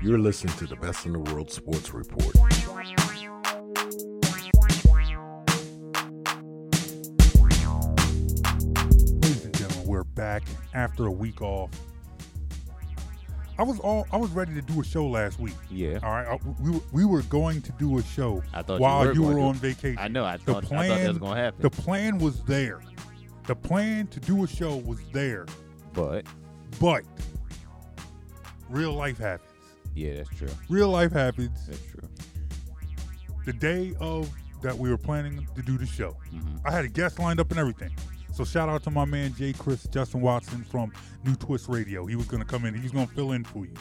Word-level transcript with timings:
You're 0.00 0.18
listening 0.18 0.54
to 0.58 0.66
the 0.66 0.76
Best 0.76 1.06
in 1.06 1.12
the 1.12 1.18
World 1.18 1.50
Sports 1.50 1.92
Report. 1.92 2.34
Ladies 8.14 9.44
and 9.44 9.54
gentlemen, 9.56 9.86
we're 9.86 10.04
back 10.04 10.42
after 10.74 11.06
a 11.06 11.10
week 11.10 11.42
off. 11.42 11.70
I 13.58 13.62
was 13.62 13.78
all 13.80 14.06
I 14.12 14.16
was 14.16 14.30
ready 14.30 14.54
to 14.54 14.62
do 14.62 14.80
a 14.80 14.84
show 14.84 15.06
last 15.06 15.40
week. 15.40 15.54
Yeah. 15.70 15.98
All 16.02 16.10
right, 16.12 16.26
I, 16.28 16.38
we 16.60 16.70
were, 16.70 16.80
we 16.92 17.04
were 17.04 17.22
going 17.22 17.62
to 17.62 17.72
do 17.72 17.98
a 17.98 18.02
show 18.02 18.42
I 18.52 18.62
thought 18.62 18.80
while 18.80 19.12
you 19.14 19.22
were, 19.22 19.34
were 19.34 19.40
on 19.40 19.54
to. 19.54 19.60
vacation. 19.60 19.98
I 19.98 20.08
know. 20.08 20.24
I 20.24 20.36
The 20.36 20.44
thought, 20.44 20.64
I 20.64 20.66
plan, 20.68 20.88
thought 20.90 20.98
that 20.98 21.08
was 21.08 21.18
going 21.18 21.34
to 21.36 21.40
happen. 21.42 21.62
the 21.62 21.70
plan 21.70 22.18
was 22.18 22.42
there. 22.44 22.80
The 23.44 23.56
plan 23.56 24.06
to 24.08 24.20
do 24.20 24.44
a 24.44 24.46
show 24.46 24.76
was 24.76 24.98
there, 25.12 25.46
but 25.94 26.26
but 26.78 27.04
real 28.68 28.92
life 28.92 29.18
happens. 29.18 29.45
Yeah, 29.96 30.14
that's 30.14 30.28
true. 30.30 30.48
Real 30.68 30.88
life 30.90 31.10
happens. 31.10 31.66
That's 31.66 31.82
true. 31.86 32.08
The 33.44 33.52
day 33.52 33.94
of 34.00 34.30
that 34.62 34.76
we 34.76 34.90
were 34.90 34.96
planning 34.98 35.46
to 35.54 35.62
do 35.62 35.76
the 35.78 35.86
show, 35.86 36.16
Mhm. 36.32 36.60
I 36.64 36.70
had 36.70 36.84
a 36.84 36.88
guest 36.88 37.18
lined 37.18 37.40
up 37.40 37.50
and 37.50 37.58
everything. 37.58 37.90
So 38.32 38.44
shout 38.44 38.68
out 38.68 38.82
to 38.84 38.90
my 38.90 39.04
man 39.04 39.34
Jay 39.34 39.52
Chris 39.52 39.86
Justin 39.88 40.20
Watson 40.20 40.62
from 40.64 40.92
New 41.24 41.34
Twist 41.36 41.68
Radio. 41.68 42.04
He 42.06 42.16
was 42.16 42.26
gonna 42.26 42.44
come 42.44 42.64
in. 42.66 42.74
He 42.74 42.82
was 42.82 42.92
gonna 42.92 43.06
fill 43.06 43.32
in 43.32 43.44
for 43.44 43.64
you. 43.64 43.74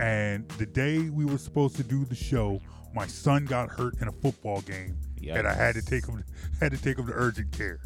And 0.00 0.48
the 0.58 0.66
day 0.66 1.08
we 1.10 1.24
were 1.24 1.38
supposed 1.38 1.76
to 1.76 1.82
do 1.84 2.04
the 2.04 2.14
show, 2.14 2.60
my 2.94 3.06
son 3.06 3.44
got 3.44 3.68
hurt 3.70 4.00
in 4.00 4.08
a 4.08 4.12
football 4.12 4.60
game, 4.62 4.96
and 5.38 5.46
I 5.46 5.52
had 5.54 5.74
to 5.74 5.82
take 5.82 6.06
him 6.06 6.24
had 6.60 6.72
to 6.72 6.78
take 6.78 6.98
him 6.98 7.06
to 7.06 7.12
urgent 7.12 7.52
care. 7.52 7.80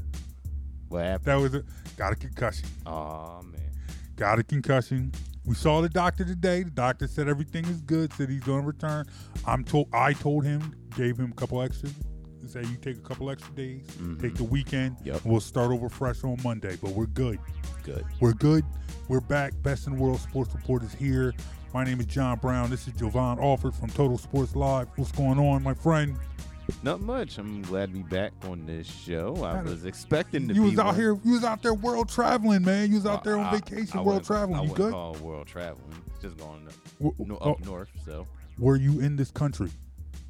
What 0.89 1.05
happened? 1.05 1.25
That 1.27 1.35
was 1.37 1.55
a 1.55 1.65
got 1.97 2.13
a 2.13 2.17
concussion. 2.17 2.69
Oh 2.87 3.43
man. 3.43 3.61
Got 4.17 4.39
a 4.39 4.43
concussion. 4.45 5.13
We 5.45 5.55
saw 5.57 5.81
the 5.81 5.89
doctor 5.89 6.25
today. 6.25 6.63
The 6.63 6.71
doctor 6.71 7.09
said 7.09 7.29
everything 7.29 7.65
is 7.65 7.81
good. 7.81 8.13
Said 8.13 8.29
he's 8.29 8.45
going 8.45 8.61
to 8.61 8.67
return. 8.67 9.07
I'm 9.47 9.65
told. 9.65 9.89
I 9.93 10.13
told 10.13 10.45
him, 10.45 10.75
gave 10.97 11.19
him 11.19 11.33
a 11.33 11.35
couple 11.35 11.61
extra. 11.63 11.91
Say 12.47 12.63
you 12.63 12.77
take 12.77 12.97
a 12.97 13.01
couple 13.01 13.31
extra 13.31 13.55
days, 13.55 13.87
mm-hmm. 13.87 14.21
take 14.21 14.35
the 14.35 14.45
weekend. 14.45 14.97
Yep. 15.05 15.25
We'll 15.25 15.41
start 15.41 15.71
over 15.71 15.89
fresh 15.89 16.25
on 16.25 16.37
Monday. 16.43 16.77
But 16.83 16.91
we're 16.91 17.07
good. 17.07 17.39
Good. 17.85 18.05
We're 18.21 18.35
good. 18.35 18.65
We're 19.09 19.21
back. 19.21 19.53
Best 19.63 19.87
in 19.87 19.95
the 19.95 20.03
World 20.03 20.21
Sports 20.21 20.55
Report 20.55 20.83
is 20.83 20.93
here. 20.93 21.35
My 21.73 21.85
name 21.85 22.01
is 22.01 22.07
John 22.07 22.39
Brown. 22.39 22.69
This 22.69 22.87
is 22.87 22.95
Jovan 22.95 23.39
Alford 23.39 23.75
from 23.75 23.91
Total 23.91 24.19
Sports 24.19 24.55
Live. 24.55 24.89
What's 24.97 25.13
going 25.13 25.39
on, 25.39 25.63
my 25.63 25.75
friend? 25.75 26.17
Not 26.83 27.01
much. 27.01 27.39
I'm 27.39 27.63
glad 27.63 27.91
to 27.91 27.93
be 27.99 28.03
back 28.03 28.33
on 28.49 28.67
this 28.67 28.87
show. 28.87 29.43
I 29.45 29.63
was 29.63 29.85
expecting 29.85 30.49
to 30.49 30.55
You 30.55 30.63
be 30.63 30.71
was 30.71 30.79
out 30.79 30.87
one. 30.87 30.95
here. 30.97 31.19
You 31.25 31.33
was 31.33 31.45
out 31.45 31.63
there 31.63 31.75
world 31.75 32.09
traveling, 32.09 32.65
man. 32.65 32.89
You 32.91 32.97
was 32.97 33.07
out 33.07 33.25
there 33.25 33.37
on 33.39 33.47
I- 33.47 33.59
vacation, 33.59 33.99
I 33.99 34.03
world 34.03 34.25
traveling. 34.25 34.61
I 34.61 34.65
you 34.65 34.75
good? 34.75 34.93
call 34.93 35.15
world 35.15 35.47
traveling. 35.47 35.95
Just 36.21 36.37
going 36.39 36.67
up, 36.67 36.75
W- 37.01 37.15
no, 37.19 37.39
oh, 37.41 37.53
up 37.53 37.65
north. 37.65 37.89
So 38.05 38.27
were 38.59 38.77
you 38.77 39.01
in 39.01 39.17
this 39.17 39.31
country? 39.31 39.71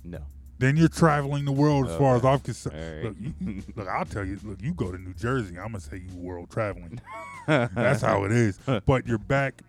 no. 0.04 0.18
Then 0.58 0.76
you're 0.76 0.88
traveling 0.88 1.44
the 1.44 1.50
world 1.52 1.88
as 1.88 1.96
far 1.96 2.14
as 2.14 2.24
I'm 2.24 2.38
concerned. 2.38 2.76
Right. 2.76 3.04
Look, 3.04 3.16
you- 3.40 3.62
look, 3.74 3.88
I'll 3.88 4.04
tell 4.04 4.24
you. 4.24 4.38
Look, 4.44 4.62
you 4.62 4.72
go 4.74 4.92
to 4.92 4.98
New 4.98 5.12
Jersey, 5.14 5.56
I'm 5.58 5.72
gonna 5.72 5.80
say 5.80 5.96
you 6.08 6.16
world 6.16 6.50
traveling. 6.50 7.00
That's 7.48 8.00
how 8.02 8.22
it 8.24 8.30
is. 8.32 8.58
But 8.86 9.06
you're 9.06 9.18
back. 9.18 9.62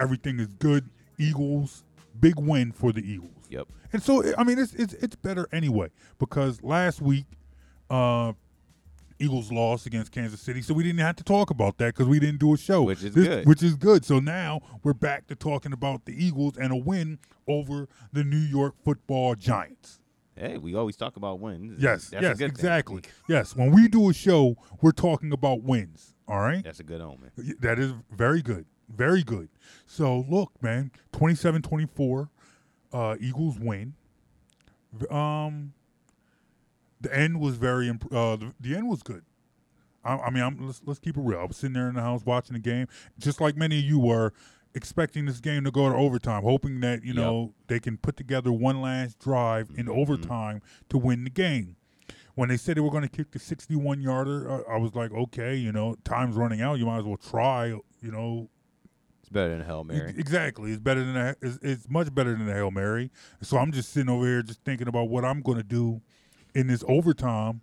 Everything 0.00 0.40
is 0.40 0.48
good. 0.58 0.88
Eagles, 1.16 1.84
big 2.20 2.34
win 2.40 2.72
for 2.72 2.92
the 2.92 3.00
Eagles. 3.08 3.30
Yep. 3.48 3.68
And 3.92 4.02
so, 4.02 4.22
I 4.36 4.44
mean, 4.44 4.58
it's 4.58 4.74
it's 4.74 4.94
it's 4.94 5.16
better 5.16 5.48
anyway 5.52 5.88
because 6.18 6.62
last 6.62 7.00
week, 7.00 7.26
uh, 7.90 8.32
Eagles 9.18 9.50
lost 9.50 9.86
against 9.86 10.12
Kansas 10.12 10.40
City, 10.40 10.60
so 10.60 10.74
we 10.74 10.82
didn't 10.82 10.98
have 10.98 11.16
to 11.16 11.24
talk 11.24 11.48
about 11.50 11.78
that 11.78 11.94
because 11.94 12.06
we 12.06 12.20
didn't 12.20 12.38
do 12.38 12.52
a 12.52 12.58
show, 12.58 12.82
Which 12.82 13.02
is 13.02 13.14
This- 13.14 13.26
good. 13.26 13.46
Which 13.46 13.62
is 13.62 13.74
good. 13.74 14.04
So 14.04 14.18
now 14.18 14.60
we're 14.82 14.92
back 14.92 15.26
to 15.28 15.34
talking 15.34 15.72
about 15.72 16.04
the 16.04 16.12
Eagles 16.12 16.58
and 16.58 16.70
a 16.72 16.76
win 16.76 17.18
over 17.48 17.88
the 18.12 18.24
New 18.24 18.36
York 18.36 18.74
Football 18.84 19.34
Giants. 19.34 20.00
Hey, 20.34 20.58
we 20.58 20.74
always 20.74 20.96
talk 20.96 21.16
about 21.16 21.40
wins. 21.40 21.80
Yes, 21.82 22.10
That's 22.10 22.22
a 22.22 22.28
yes, 22.28 22.36
good 22.36 22.38
thing. 22.38 22.48
exactly. 22.50 23.02
Yes, 23.26 23.56
when 23.56 23.70
we 23.70 23.88
do 23.88 24.10
a 24.10 24.12
show, 24.12 24.56
we're 24.82 24.90
talking 24.92 25.32
about 25.32 25.62
wins. 25.62 26.14
All 26.28 26.40
right, 26.40 26.62
That's 26.62 26.80
a 26.80 26.84
good 26.84 27.00
omen. 27.00 27.30
That 27.60 27.78
is 27.78 27.94
very 28.10 28.42
good, 28.42 28.66
very 28.94 29.22
good. 29.22 29.48
So 29.86 30.26
look, 30.28 30.52
man, 30.60 30.90
27-24, 31.14 32.28
uh, 32.96 33.16
Eagles 33.20 33.58
win. 33.58 33.94
Um, 35.10 35.72
the 37.00 37.14
end 37.16 37.40
was 37.40 37.56
very. 37.56 37.88
Imp- 37.88 38.12
uh, 38.12 38.36
the, 38.36 38.54
the 38.60 38.74
end 38.74 38.88
was 38.88 39.02
good. 39.02 39.24
I, 40.04 40.16
I 40.16 40.30
mean, 40.30 40.42
I'm, 40.42 40.66
let's 40.66 40.80
let's 40.86 40.98
keep 41.00 41.16
it 41.16 41.20
real. 41.22 41.40
I 41.40 41.44
was 41.44 41.56
sitting 41.56 41.74
there 41.74 41.88
in 41.88 41.94
the 41.94 42.00
house 42.02 42.24
watching 42.24 42.54
the 42.54 42.60
game, 42.60 42.86
just 43.18 43.40
like 43.40 43.56
many 43.56 43.78
of 43.78 43.84
you 43.84 43.98
were, 43.98 44.32
expecting 44.74 45.26
this 45.26 45.40
game 45.40 45.64
to 45.64 45.70
go 45.70 45.88
to 45.88 45.94
overtime, 45.94 46.42
hoping 46.42 46.80
that 46.80 47.02
you 47.02 47.12
Yep. 47.12 47.16
know 47.16 47.54
they 47.66 47.80
can 47.80 47.96
put 47.98 48.16
together 48.16 48.50
one 48.52 48.80
last 48.80 49.18
drive 49.18 49.70
in 49.76 49.86
Mhm. 49.86 49.96
overtime 49.96 50.62
to 50.88 50.98
win 50.98 51.24
the 51.24 51.30
game. 51.30 51.76
When 52.34 52.50
they 52.50 52.58
said 52.58 52.76
they 52.76 52.82
were 52.82 52.90
going 52.90 53.02
to 53.02 53.08
kick 53.08 53.30
the 53.30 53.38
61 53.38 54.00
yarder, 54.02 54.50
uh, 54.50 54.62
I 54.70 54.76
was 54.76 54.94
like, 54.94 55.10
okay, 55.10 55.54
you 55.56 55.72
know, 55.72 55.96
time's 56.04 56.36
running 56.36 56.60
out. 56.60 56.78
You 56.78 56.84
might 56.84 56.98
as 56.98 57.04
well 57.04 57.16
try. 57.16 57.68
You 57.68 58.10
know, 58.12 58.50
It's 59.26 59.32
better 59.32 59.56
than 59.56 59.66
Hail 59.66 59.82
Mary. 59.82 60.14
Exactly. 60.16 60.70
It's 60.70 60.78
better 60.78 61.04
than 61.04 61.16
a, 61.16 61.34
it's, 61.42 61.58
it's 61.60 61.90
much 61.90 62.14
better 62.14 62.30
than 62.30 62.48
a 62.48 62.52
Hail 62.52 62.70
Mary. 62.70 63.10
So 63.42 63.58
I'm 63.58 63.72
just 63.72 63.92
sitting 63.92 64.08
over 64.08 64.24
here 64.24 64.40
just 64.40 64.62
thinking 64.62 64.86
about 64.86 65.08
what 65.08 65.24
I'm 65.24 65.40
going 65.40 65.58
to 65.58 65.64
do 65.64 66.00
in 66.54 66.68
this 66.68 66.84
overtime. 66.86 67.60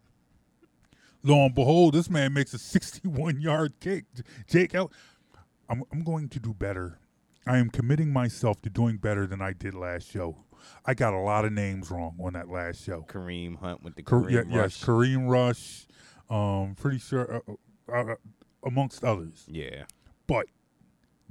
Lo 1.23 1.45
and 1.45 1.55
behold, 1.55 1.93
this 1.93 2.09
man 2.09 2.33
makes 2.33 2.53
a 2.53 2.57
61 2.59 3.39
yard 3.39 3.75
kick. 3.79 4.03
Jake, 4.45 4.75
El- 4.75 4.91
I'm, 5.69 5.83
I'm 5.93 6.03
going 6.03 6.27
to 6.29 6.39
do 6.41 6.53
better. 6.53 6.99
I 7.47 7.59
am 7.59 7.69
committing 7.69 8.11
myself 8.11 8.61
to 8.63 8.69
doing 8.69 8.97
better 8.97 9.25
than 9.25 9.41
I 9.41 9.53
did 9.53 9.73
last 9.73 10.11
show. 10.11 10.43
I 10.85 10.93
got 10.95 11.13
a 11.13 11.19
lot 11.19 11.45
of 11.45 11.53
names 11.53 11.89
wrong 11.91 12.17
on 12.21 12.33
that 12.33 12.49
last 12.49 12.83
show. 12.83 13.05
Kareem 13.07 13.57
Hunt 13.57 13.83
with 13.83 13.95
the 13.95 14.03
Kareem 14.03 14.31
yeah, 14.31 14.39
Rush. 14.39 14.81
yes, 14.81 14.83
Kareem 14.83 15.29
Rush, 15.29 15.87
um, 16.29 16.75
pretty 16.75 16.99
sure, 16.99 17.41
uh, 17.47 17.53
uh, 17.89 18.11
uh, 18.11 18.15
amongst 18.65 19.05
others. 19.05 19.45
Yeah. 19.47 19.85
But 20.27 20.47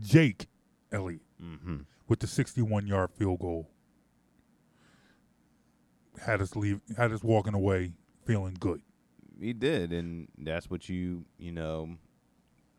Jake 0.02 0.46
Elliott 0.90 1.22
Mm-hmm. 1.42 1.78
with 2.08 2.20
the 2.20 2.26
61 2.28 2.86
yard 2.86 3.10
field 3.16 3.40
goal 3.40 3.68
had 6.20 6.40
us 6.40 6.54
leave 6.54 6.80
had 6.96 7.10
us 7.12 7.22
walking 7.24 7.54
away 7.54 7.94
feeling 8.24 8.56
good. 8.60 8.80
He 9.41 9.52
did, 9.52 9.92
and 9.92 10.28
that's 10.38 10.70
what 10.70 10.88
you 10.88 11.24
you 11.38 11.52
know. 11.52 11.96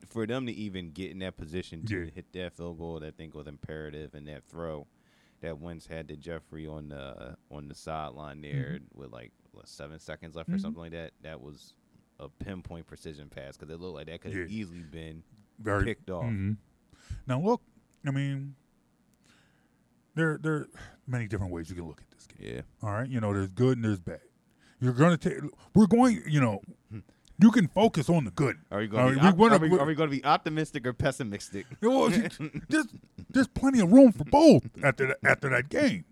For 0.08 0.26
them 0.28 0.46
to 0.46 0.52
even 0.52 0.92
get 0.92 1.12
in 1.12 1.20
that 1.20 1.38
position 1.38 1.86
to 1.88 2.04
Yeah. 2.06 2.12
hit 2.14 2.32
that 2.34 2.54
field 2.54 2.78
goal, 2.78 3.00
that 3.00 3.08
I 3.08 3.12
think 3.12 3.34
was 3.34 3.48
imperative, 3.48 4.14
and 4.14 4.28
that 4.28 4.44
throw 4.46 4.88
that 5.42 5.60
Wentz 5.60 5.88
had 5.88 6.08
to 6.10 6.16
Jeffery 6.16 6.68
on 6.68 6.90
the 6.90 7.36
on 7.52 7.68
the 7.68 7.76
sideline 7.76 8.42
there 8.42 8.80
with 8.94 9.12
like 9.12 9.32
what, 9.52 9.68
seven 9.68 10.00
seconds 10.00 10.36
left 10.36 10.50
or 10.50 10.54
Mhm. 10.54 10.62
something 10.62 10.80
like 10.82 10.92
that. 10.92 11.12
That 11.22 11.42
was 11.42 11.74
a 12.20 12.30
pinpoint 12.30 12.86
precision 12.88 13.28
pass 13.30 13.58
because 13.58 13.74
it 13.74 13.80
looked 13.80 13.96
like 13.96 14.08
that 14.08 14.22
could 14.22 14.34
have 14.34 14.50
Yeah. 14.50 14.58
easily 14.58 14.84
been 14.84 15.24
Very 15.60 15.84
picked 15.86 16.10
off. 16.10 16.26
Mhm. 16.26 16.58
Now 17.28 17.40
look, 17.42 17.62
I 18.06 18.12
mean 18.12 18.56
there 20.16 20.40
there 20.42 20.54
are 20.54 20.70
many 21.08 21.28
different 21.28 21.52
ways 21.52 21.70
you 21.70 21.76
can 21.76 21.88
look 21.88 22.02
at 22.02 22.12
this 22.12 22.28
game. 22.28 22.56
Yeah, 22.56 22.62
All 22.82 22.94
right, 22.94 23.10
you 23.10 23.20
know, 23.20 23.34
there's 23.34 23.52
good 23.52 23.78
and 23.78 23.86
there's 23.86 24.00
bad. 24.00 24.22
You're 24.80 24.94
going 24.94 25.18
to 25.18 25.30
take 25.30 25.40
we're 25.74 25.88
going, 25.88 26.24
you 26.28 26.42
know, 26.42 26.62
hmm. 26.92 27.00
you 27.40 27.52
can 27.52 27.68
focus 27.68 28.10
on 28.10 28.26
the 28.26 28.32
good. 28.32 28.58
are 28.72 28.80
we 28.80 28.88
going? 28.88 29.06
right, 29.06 29.14
to 29.14 29.38
we 29.38 29.38
be, 29.38 29.44
op- 29.44 29.62
are, 29.62 29.66
we, 29.66 29.80
are 29.80 29.86
we 29.86 29.96
going 29.96 30.10
to 30.10 30.16
be 30.16 30.26
optimistic 30.26 30.86
or 30.86 30.94
pessimistic? 30.94 31.66
Well, 31.82 32.10
there's 32.70 32.88
there's 33.30 33.48
plenty 33.48 33.80
of 33.80 33.92
room 33.92 34.12
for 34.12 34.26
both 34.26 34.64
after 34.84 35.08
that, 35.08 35.18
after 35.26 35.50
that 35.50 35.70
game. 35.70 36.06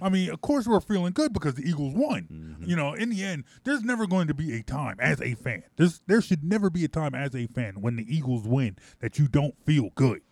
I 0.00 0.08
mean, 0.08 0.30
of 0.30 0.40
course 0.40 0.66
we're 0.66 0.80
feeling 0.80 1.12
good 1.12 1.32
because 1.32 1.54
the 1.54 1.68
Eagles 1.68 1.94
won. 1.94 2.28
Mm-hmm. 2.32 2.64
You 2.64 2.76
know, 2.76 2.94
in 2.94 3.10
the 3.10 3.22
end, 3.22 3.44
there's 3.64 3.82
never 3.82 4.06
going 4.06 4.28
to 4.28 4.34
be 4.34 4.54
a 4.56 4.62
time 4.62 4.96
as 5.00 5.20
a 5.20 5.34
fan. 5.34 5.62
There's 5.76 6.00
there 6.06 6.20
should 6.22 6.44
never 6.44 6.70
be 6.70 6.84
a 6.84 6.88
time 6.88 7.14
as 7.14 7.34
a 7.34 7.46
fan 7.46 7.80
when 7.80 7.96
the 7.96 8.06
Eagles 8.16 8.46
win 8.46 8.76
that 9.00 9.18
you 9.18 9.28
don't 9.28 9.54
feel 9.66 9.90
good. 9.94 10.22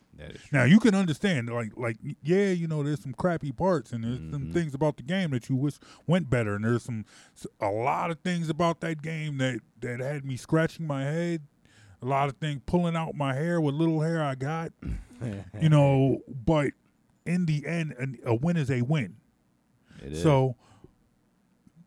Now 0.53 0.65
you 0.65 0.79
can 0.81 0.95
understand, 0.95 1.49
like, 1.49 1.73
like 1.79 1.97
yeah, 2.23 2.51
you 2.51 2.69
know, 2.69 2.83
there's 2.83 3.03
some 3.03 3.15
crappy 3.15 3.53
parts 3.53 3.91
and 3.93 4.05
there's 4.05 4.19
some 4.31 4.49
Mhm. 4.49 4.53
things 4.53 4.75
about 4.75 4.99
the 4.99 5.03
game 5.03 5.31
that 5.31 5.49
you 5.49 5.57
wish 5.57 5.79
went 6.07 6.29
better, 6.29 6.55
and 6.55 6.63
there's 6.65 6.83
some 6.83 7.07
a 7.59 7.71
lot 7.71 8.11
of 8.11 8.19
things 8.21 8.51
about 8.51 8.81
that 8.81 9.01
game 9.01 9.39
that 9.39 9.61
that 9.81 10.01
had 10.01 10.27
me 10.27 10.37
scratching 10.37 10.87
my 10.87 11.05
head, 11.05 11.41
a 12.03 12.07
lot 12.07 12.29
of 12.29 12.37
things 12.37 12.61
pulling 12.67 12.97
out 12.97 13.15
my 13.15 13.33
hair, 13.33 13.63
with 13.63 13.75
little 13.75 14.03
hair 14.03 14.23
I 14.23 14.35
got, 14.35 14.73
you 15.61 15.71
know. 15.71 16.21
But 16.29 16.73
in 17.25 17.47
the 17.47 17.67
end, 17.67 18.19
a 18.27 18.35
win 18.35 18.59
is 18.59 18.71
a 18.71 18.83
win. 18.83 19.17
It 20.03 20.13
is. 20.13 20.23
So, 20.23 20.57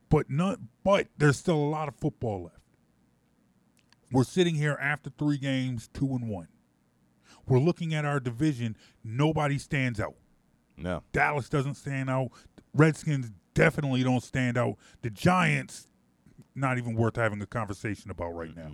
but 0.10 0.30
not, 0.30 0.60
but 0.84 1.08
there's 1.18 1.38
still 1.38 1.56
a 1.58 1.70
lot 1.70 1.88
of 1.88 1.96
football 1.96 2.44
left. 2.44 2.58
We're 4.12 4.24
sitting 4.24 4.56
here 4.56 4.78
after 4.80 5.10
three 5.10 5.38
games, 5.38 5.90
two 5.92 6.06
and 6.16 6.30
one. 6.30 6.48
We're 7.48 7.60
looking 7.60 7.94
at 7.94 8.06
our 8.06 8.20
division. 8.20 8.78
Nobody 9.04 9.58
stands 9.58 10.00
out. 10.00 10.16
no, 10.78 11.04
Dallas 11.12 11.50
doesn't 11.50 11.76
stand 11.76 12.10
out. 12.10 12.30
Redskins 12.74 13.32
definitely 13.54 14.04
don't 14.04 14.24
stand 14.24 14.58
out. 14.58 14.78
The 15.02 15.10
Giants, 15.10 15.88
not 16.56 16.78
even 16.78 16.96
worth 16.96 17.16
having 17.16 17.42
a 17.42 17.46
conversation 17.48 18.12
about 18.12 18.30
right 18.36 18.56
now. 18.56 18.74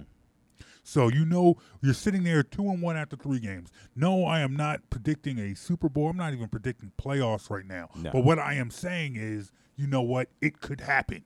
So 0.90 1.08
you 1.08 1.24
know 1.24 1.58
you're 1.84 1.94
sitting 1.94 2.24
there 2.24 2.42
two 2.42 2.64
and 2.64 2.82
one 2.82 2.98
after 2.98 3.16
three 3.16 3.40
games. 3.40 3.70
No, 3.96 4.26
I 4.26 4.40
am 4.40 4.56
not 4.56 4.90
predicting 4.90 5.38
a 5.38 5.56
Super 5.56 5.88
Bowl. 5.88 6.10
I'm 6.10 6.18
not 6.18 6.34
even 6.34 6.48
predicting 6.48 6.92
playoffs 7.00 7.52
right 7.52 7.66
now. 7.66 7.90
No. 7.96 8.10
But 8.12 8.24
what 8.24 8.40
I 8.40 8.56
am 8.56 8.72
saying 8.72 9.16
is, 9.16 9.52
you 9.76 9.86
know 9.86 10.02
what? 10.02 10.30
It 10.42 10.62
could 10.62 10.82
happen. 10.82 11.26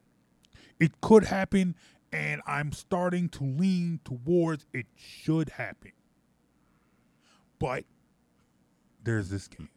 It 0.81 0.99
could 0.99 1.23
happen, 1.23 1.75
and 2.11 2.41
I'm 2.45 2.73
starting 2.73 3.29
to 3.29 3.45
lean 3.45 4.01
towards 4.03 4.65
it 4.73 4.87
should 4.97 5.51
happen. 5.51 5.93
But 7.57 7.85
there's 9.01 9.29
this 9.29 9.47
game. 9.47 9.69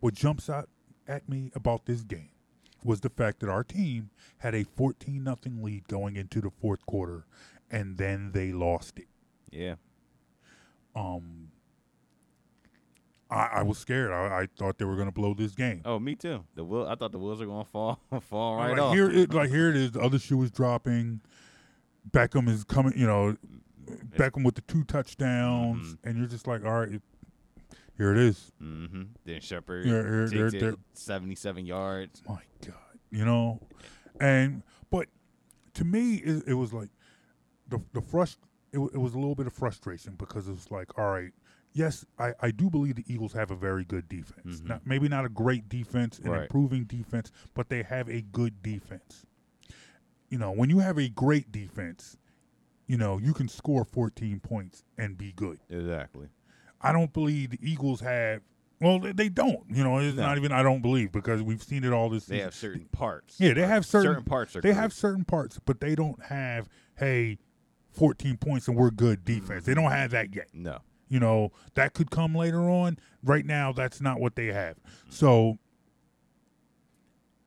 What 0.00 0.12
jumps 0.12 0.50
out 0.50 0.68
at 1.08 1.26
me 1.26 1.52
about 1.54 1.86
this 1.86 2.02
game 2.02 2.28
was 2.84 3.00
the 3.00 3.10
fact 3.10 3.40
that 3.40 3.48
our 3.48 3.64
team 3.64 4.10
had 4.38 4.54
a 4.54 4.64
14 4.64 5.22
nothing 5.22 5.62
lead 5.62 5.88
going 5.88 6.16
into 6.16 6.40
the 6.40 6.50
fourth 6.50 6.84
quarter 6.86 7.24
and 7.72 7.96
then 7.98 8.30
they 8.32 8.52
lost 8.52 8.98
it. 9.00 9.08
Yeah. 9.50 9.74
Um 10.94 11.48
I, 13.30 13.48
I 13.54 13.62
was 13.62 13.78
scared. 13.78 14.12
I, 14.12 14.42
I 14.42 14.48
thought 14.58 14.76
they 14.76 14.84
were 14.84 14.94
going 14.96 15.08
to 15.08 15.12
blow 15.12 15.32
this 15.32 15.54
game. 15.54 15.80
Oh, 15.86 15.98
me 15.98 16.14
too. 16.14 16.44
The 16.54 16.64
wheel. 16.64 16.86
I 16.86 16.94
thought 16.96 17.12
the 17.12 17.18
wheels 17.18 17.40
were 17.40 17.46
gonna 17.46 17.64
fall 17.64 17.98
fall 18.20 18.56
right 18.56 18.72
like 18.72 18.78
off. 18.80 18.94
here, 18.94 19.10
it, 19.10 19.32
like 19.32 19.48
here 19.48 19.70
it 19.70 19.76
is. 19.76 19.92
The 19.92 20.00
other 20.00 20.18
shoe 20.18 20.42
is 20.42 20.50
dropping. 20.50 21.20
Beckham 22.10 22.46
is 22.48 22.62
coming. 22.64 22.92
You 22.94 23.06
know, 23.06 23.36
Beckham 24.16 24.44
with 24.44 24.56
the 24.56 24.60
two 24.62 24.84
touchdowns, 24.84 25.94
Mhm. 25.94 25.98
and 26.04 26.18
you're 26.18 26.26
just 26.26 26.46
like, 26.46 26.62
all 26.64 26.80
right, 26.80 26.90
it, 26.92 27.02
here 27.96 28.12
it 28.12 28.18
is. 28.18 28.52
Mm-hmm. 28.62 29.02
Then 29.24 29.40
Shepard 29.40 29.86
Yeah, 29.86 30.02
here- 30.02 30.28
takes 30.28 30.54
it 30.54 30.60
there- 30.60 30.74
77 30.92 31.64
yards. 31.64 32.22
My 32.28 32.40
God, 32.66 32.74
you 33.10 33.24
know, 33.24 33.60
and 34.20 34.62
but 34.90 35.08
to 35.74 35.84
me, 35.84 36.16
it, 36.16 36.48
it 36.48 36.54
was 36.54 36.74
like 36.74 36.90
the 37.72 37.82
the 37.92 38.00
frust. 38.00 38.36
It, 38.72 38.78
it 38.78 38.98
was 38.98 39.12
a 39.14 39.18
little 39.18 39.34
bit 39.34 39.46
of 39.46 39.52
frustration 39.52 40.14
because 40.16 40.48
it 40.48 40.52
was 40.52 40.70
like, 40.70 40.98
all 40.98 41.10
right, 41.12 41.32
yes, 41.74 42.06
I, 42.18 42.32
I 42.40 42.50
do 42.52 42.70
believe 42.70 42.94
the 42.96 43.04
Eagles 43.06 43.34
have 43.34 43.50
a 43.50 43.54
very 43.56 43.84
good 43.84 44.08
defense. 44.08 44.60
Mhm. 44.62 44.68
Not, 44.68 44.86
maybe 44.86 45.08
not 45.10 45.26
a 45.26 45.28
great 45.28 45.68
defense, 45.68 46.18
an 46.20 46.30
Right. 46.30 46.42
improving 46.44 46.84
defense, 46.84 47.30
but 47.52 47.68
they 47.68 47.82
have 47.82 48.08
a 48.08 48.22
good 48.22 48.62
defense. 48.62 49.26
You 50.30 50.38
know, 50.38 50.50
when 50.52 50.70
you 50.70 50.78
have 50.78 50.98
a 50.98 51.08
great 51.10 51.52
defense, 51.52 52.16
you 52.86 52.96
know 52.96 53.18
you 53.18 53.34
can 53.34 53.48
score 53.48 53.84
14 53.84 54.40
points 54.40 54.84
and 54.96 55.18
be 55.18 55.32
good. 55.32 55.58
Exactly. 55.68 56.28
I 56.80 56.92
don't 56.92 57.12
believe 57.12 57.50
the 57.50 57.58
Eagles 57.62 58.00
have. 58.00 58.40
Well, 58.80 58.98
they, 58.98 59.12
they 59.12 59.28
don't. 59.28 59.60
You 59.68 59.84
know, 59.84 59.98
it's 59.98 60.16
No. 60.16 60.22
not 60.22 60.38
even. 60.38 60.50
I 60.50 60.62
don't 60.62 60.80
believe 60.82 61.12
because 61.12 61.42
we've 61.42 61.62
seen 61.62 61.84
it 61.84 61.92
all 61.92 62.08
this 62.08 62.24
They 62.26 62.36
season. 62.36 62.44
have 62.46 62.54
certain 62.54 62.84
parts. 62.86 63.36
Yeah, 63.38 63.52
they 63.52 63.66
have 63.66 63.84
certain- 63.84 64.24
parts. 64.24 64.56
Are 64.56 64.62
They 64.62 64.70
great. 64.70 64.80
have 64.80 64.92
certain 64.94 65.24
parts, 65.24 65.60
but 65.64 65.80
they 65.80 65.94
don't 65.94 66.20
have, 66.24 66.68
hey, 66.96 67.38
14 67.92 68.36
points 68.36 68.68
and 68.68 68.76
we're 68.76 68.90
good 68.90 69.24
defense. 69.24 69.64
They 69.64 69.74
don't 69.74 69.84
mm-hmm. 69.84 69.94
have 69.94 70.10
that 70.12 70.34
yet. 70.34 70.48
no. 70.52 70.78
You 71.08 71.20
know, 71.20 71.52
that 71.74 71.92
could 71.92 72.10
come 72.10 72.34
later 72.34 72.70
on. 72.70 72.96
Right 73.22 73.44
now, 73.44 73.70
that's 73.70 74.00
not 74.00 74.18
what 74.18 74.34
they 74.34 74.46
have. 74.46 74.76
Mm-hmm. 74.76 75.10
So 75.10 75.58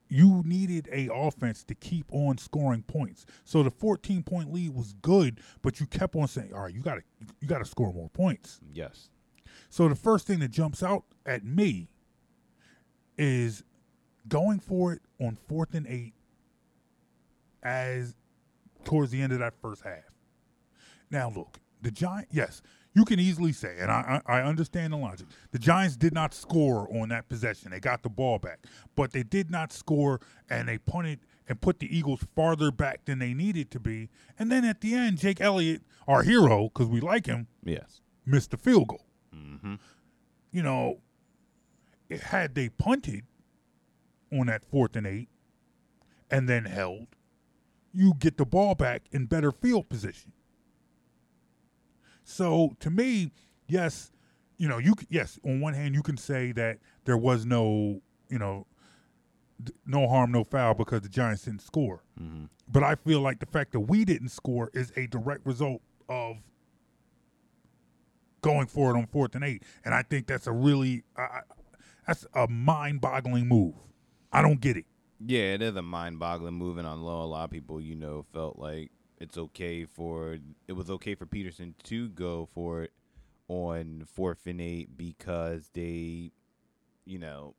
you 0.07 0.43
needed 0.45 0.87
a 0.91 1.09
offense 1.11 1.63
to 1.63 1.73
keep 1.75 2.05
on 2.11 2.37
scoring 2.37 2.83
points. 2.83 3.25
So 3.43 3.63
the 3.63 3.71
14 3.71 4.23
point 4.23 4.53
lead 4.53 4.75
was 4.75 4.93
good, 5.01 5.39
but 5.63 5.79
you 5.79 5.87
kept 5.87 6.15
on 6.15 6.27
saying, 6.27 6.53
"All 6.53 6.61
right, 6.61 6.73
you 6.73 6.81
got 6.81 6.95
to 6.95 7.01
you 7.41 7.47
got 7.47 7.57
to 7.59 7.65
score 7.65 7.91
more 7.91 8.09
points." 8.09 8.59
Yes. 8.71 9.09
So 9.69 9.89
the 9.89 9.95
first 9.95 10.27
thing 10.27 10.39
that 10.39 10.51
jumps 10.51 10.83
out 10.83 11.05
at 11.25 11.43
me 11.43 11.89
is 13.17 13.63
going 14.27 14.59
for 14.59 14.93
it 14.93 15.01
on 15.19 15.37
fourth 15.47 15.73
and 15.73 15.87
eight 15.87 16.13
as 17.63 18.15
towards 18.83 19.11
the 19.11 19.21
end 19.21 19.33
of 19.33 19.39
that 19.39 19.53
first 19.61 19.83
half. 19.83 20.14
Now 21.11 21.29
look, 21.35 21.59
the 21.81 21.91
Giant 21.91 22.27
yes, 22.31 22.61
you 22.93 23.05
can 23.05 23.19
easily 23.19 23.51
say, 23.51 23.75
and 23.79 23.91
I, 23.91 24.21
I 24.25 24.39
I 24.39 24.43
understand 24.43 24.93
the 24.93 24.97
logic. 24.97 25.27
The 25.51 25.59
Giants 25.59 25.95
did 25.97 26.13
not 26.13 26.33
score 26.33 26.87
on 26.95 27.09
that 27.09 27.27
possession. 27.29 27.71
They 27.71 27.79
got 27.79 28.03
the 28.03 28.09
ball 28.09 28.39
back, 28.39 28.65
but 28.95 29.11
they 29.11 29.23
did 29.23 29.51
not 29.51 29.71
score, 29.73 30.19
and 30.49 30.67
they 30.67 30.77
punted 30.77 31.19
and 31.47 31.61
put 31.61 31.79
the 31.79 31.95
Eagles 31.95 32.21
farther 32.35 32.71
back 32.71 33.05
than 33.05 33.19
they 33.19 33.33
needed 33.33 33.69
to 33.71 33.79
be. 33.79 34.09
And 34.39 34.51
then 34.51 34.65
at 34.65 34.81
the 34.81 34.95
end, 34.95 35.19
Jake 35.19 35.39
Elliott, 35.41 35.83
our 36.07 36.23
hero, 36.23 36.69
because 36.69 36.87
we 36.87 36.99
like 37.01 37.27
him, 37.27 37.47
Yes. 37.63 38.01
missed 38.25 38.51
the 38.51 38.57
field 38.57 38.87
goal 38.87 39.05
Mm-hmm. 39.35 39.75
you 40.51 40.63
know, 40.63 41.01
had 42.23 42.55
they 42.55 42.69
punted 42.69 43.25
on 44.31 44.47
that 44.47 44.63
fourth 44.65 44.95
and 44.95 45.05
eight 45.05 45.29
and 46.31 46.47
then 46.49 46.65
held, 46.65 47.07
you 47.93 48.13
get 48.17 48.37
the 48.37 48.45
ball 48.45 48.73
back 48.75 49.03
in 49.11 49.25
better 49.25 49.51
field 49.51 49.89
position. 49.89 50.31
So 52.25 52.75
to 52.79 52.89
me, 52.89 53.31
yes, 53.67 54.11
you 54.57 54.67
know, 54.67 54.79
you 54.79 54.95
yes, 55.09 55.39
on 55.45 55.61
one 55.61 55.73
hand 55.73 55.95
you 55.95 56.01
can 56.01 56.17
say 56.17 56.51
that 56.53 56.79
there 57.05 57.17
was 57.17 57.45
no, 57.45 58.01
you 58.29 58.39
know, 58.39 58.65
no 59.85 60.07
harm, 60.07 60.31
no 60.31 60.43
foul 60.43 60.73
because 60.73 61.01
the 61.01 61.09
Giants 61.09 61.43
didn't 61.43 61.61
score. 61.61 62.03
Mm-hmm. 62.21 62.45
But 62.67 62.83
I 62.83 62.95
feel 62.95 63.21
like 63.21 63.39
the 63.39 63.45
fact 63.45 63.71
that 63.73 63.81
we 63.81 64.03
didn't 64.03 64.29
score 64.29 64.71
is 64.73 64.91
a 64.97 65.07
direct 65.07 65.45
result 65.45 65.81
of 66.09 66.37
going 68.41 68.67
for 68.67 68.91
it 68.93 68.97
on 68.97 69.05
fourth 69.07 69.35
and 69.35 69.43
eight, 69.43 69.63
and 69.85 69.93
I 69.93 70.01
think 70.01 70.27
that's 70.27 70.47
a 70.47 70.51
really 70.51 71.03
I- 71.15 71.41
that's 72.07 72.25
a 72.33 72.47
mind-boggling 72.47 73.47
move. 73.47 73.73
I 74.31 74.41
don't 74.41 74.59
get 74.59 74.77
it. 74.77 74.85
Yeah, 75.25 75.53
it 75.53 75.61
is 75.61 75.75
a 75.75 75.81
mind-boggling 75.81 76.53
move, 76.53 76.77
and 76.77 76.87
I 76.87 76.93
know 76.95 77.21
a 77.21 77.25
lot 77.25 77.45
of 77.45 77.51
people, 77.51 77.81
you 77.81 77.95
know, 77.95 78.25
felt 78.33 78.59
like 78.59 78.91
it's 79.19 79.37
okay 79.37 79.85
for 79.85 80.37
it 80.67 80.73
was 80.73 80.89
okay 80.89 81.15
for 81.15 81.25
Pederson 81.25 81.73
to 81.83 82.09
go 82.09 82.47
for 82.53 82.83
it 82.83 82.91
on 83.47 84.05
fourth 84.13 84.47
and 84.47 84.59
eight 84.59 84.97
because 84.97 85.69
they, 85.73 86.31
you 87.05 87.19
know, 87.19 87.53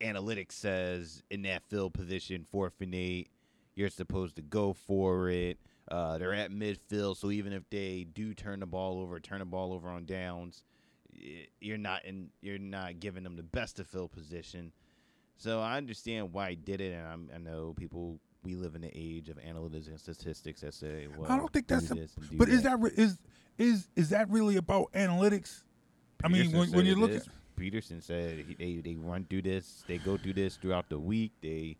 analytics 0.00 0.52
says 0.52 1.22
in 1.30 1.42
that 1.42 1.62
field 1.68 1.94
position, 1.94 2.46
fourth 2.50 2.80
and 2.80 2.94
eight, 2.94 3.30
you're 3.74 3.88
supposed 3.88 4.36
to 4.36 4.42
go 4.42 4.72
for 4.72 5.28
it. 5.28 5.58
Uh, 5.90 6.18
they're 6.18 6.34
at 6.34 6.50
midfield, 6.50 7.16
so 7.16 7.30
even 7.30 7.52
if 7.52 7.68
they 7.70 8.06
do 8.14 8.34
turn 8.34 8.60
the 8.60 8.66
ball 8.66 9.00
over, 9.00 9.18
turn 9.18 9.40
the 9.40 9.44
ball 9.44 9.72
over 9.72 9.88
on 9.88 10.04
downs, 10.04 10.62
you're 11.60 11.78
not 11.78 12.04
in, 12.04 12.28
you're 12.40 12.58
not 12.58 13.00
giving 13.00 13.24
them 13.24 13.36
the 13.36 13.42
best 13.42 13.80
of 13.80 13.86
field 13.86 14.12
position. 14.12 14.72
So 15.36 15.60
I 15.60 15.76
understand 15.76 16.32
why 16.32 16.50
he 16.50 16.56
did 16.56 16.80
it, 16.80 16.92
and 16.92 17.06
I'm, 17.06 17.30
I 17.34 17.38
know 17.38 17.74
people. 17.76 18.20
We 18.44 18.56
live 18.56 18.74
in 18.74 18.80
the 18.82 18.90
age 18.92 19.28
of 19.28 19.36
analytics 19.38 19.86
and 19.86 20.00
statistics 20.00 20.62
that 20.62 20.74
say, 20.74 21.06
"Well, 21.16 21.30
I 21.30 21.36
don't 21.36 21.52
think 21.52 21.68
that's 21.68 21.90
a- 21.92 21.94
do 21.94 22.08
But 22.32 22.48
is 22.48 22.64
that 22.64 22.80
re- 22.80 22.90
is 22.96 23.16
is 23.56 23.88
is 23.94 24.08
that 24.10 24.28
really 24.30 24.56
about 24.56 24.92
analytics? 24.94 25.62
I 26.24 26.28
mean, 26.28 26.50
when, 26.50 26.72
when 26.72 26.84
you 26.86 26.96
look 26.96 27.12
at 27.12 27.22
Pederson 27.56 28.02
said 28.02 28.44
he, 28.48 28.54
they 28.54 28.80
they 28.80 28.96
run 28.96 29.26
through 29.30 29.42
this, 29.42 29.84
they 29.86 29.98
go 29.98 30.16
through 30.16 30.32
this 30.32 30.56
throughout 30.56 30.88
the 30.88 30.98
week. 30.98 31.32
They 31.40 31.76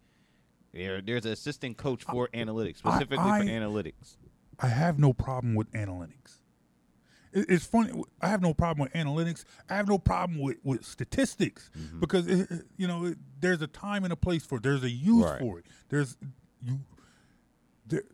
there 0.72 1.00
there's 1.00 1.26
an 1.26 1.32
assistant 1.32 1.78
coach 1.78 2.04
for 2.04 2.28
analytics, 2.28 2.76
specifically 2.78 3.18
I- 3.18 3.40
for 3.40 3.46
analytics. 3.46 4.16
I 4.60 4.68
have 4.68 5.00
no 5.00 5.12
problem 5.12 5.56
with 5.56 5.68
analytics. 5.72 6.42
It- 7.32 7.46
It's 7.48 7.66
funny. 7.66 7.90
I 8.20 8.28
have 8.28 8.40
no 8.40 8.54
problem 8.54 8.84
with 8.88 8.92
analytics. 8.92 9.44
I 9.68 9.74
have 9.74 9.88
no 9.88 9.98
problem 9.98 10.38
with, 10.40 10.58
with 10.62 10.84
statistics 10.84 11.70
Mm-hmm. 11.76 11.98
because 11.98 12.28
it, 12.28 12.48
it- 12.52 12.66
you 12.76 12.86
know 12.86 13.06
it, 13.06 13.18
there's 13.40 13.62
a 13.62 13.66
time 13.66 14.04
and 14.04 14.12
a 14.12 14.16
place 14.16 14.46
for 14.46 14.58
it. 14.58 14.62
There's 14.62 14.84
a 14.84 14.90
use 14.90 15.24
Right. 15.24 15.40
for 15.40 15.58
it. 15.58 15.66
There's 15.88 16.16
you. 16.64 16.80
There, 17.86 18.04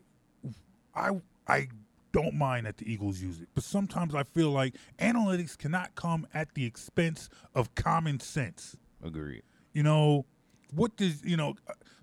I 0.95 1.11
I 1.47 1.69
don't 2.13 2.35
mind 2.35 2.67
that 2.67 2.79
the 2.79 2.91
Eagles 2.91 3.21
use 3.21 3.41
it, 3.41 3.49
but 3.55 3.65
sometimes 3.65 4.15
I 4.15 4.23
feel 4.23 4.51
like 4.51 4.75
analytics 4.99 5.57
cannot 5.57 5.95
come 5.95 6.27
at 6.35 6.55
the 6.55 6.65
expense 6.65 7.29
of 7.55 7.75
common 7.75 8.21
sense. 8.21 8.77
Agreed. 9.05 9.43
You 9.73 9.83
know, 9.83 10.27
what 10.75 10.97
does 10.97 11.25
you 11.25 11.37
know? 11.37 11.55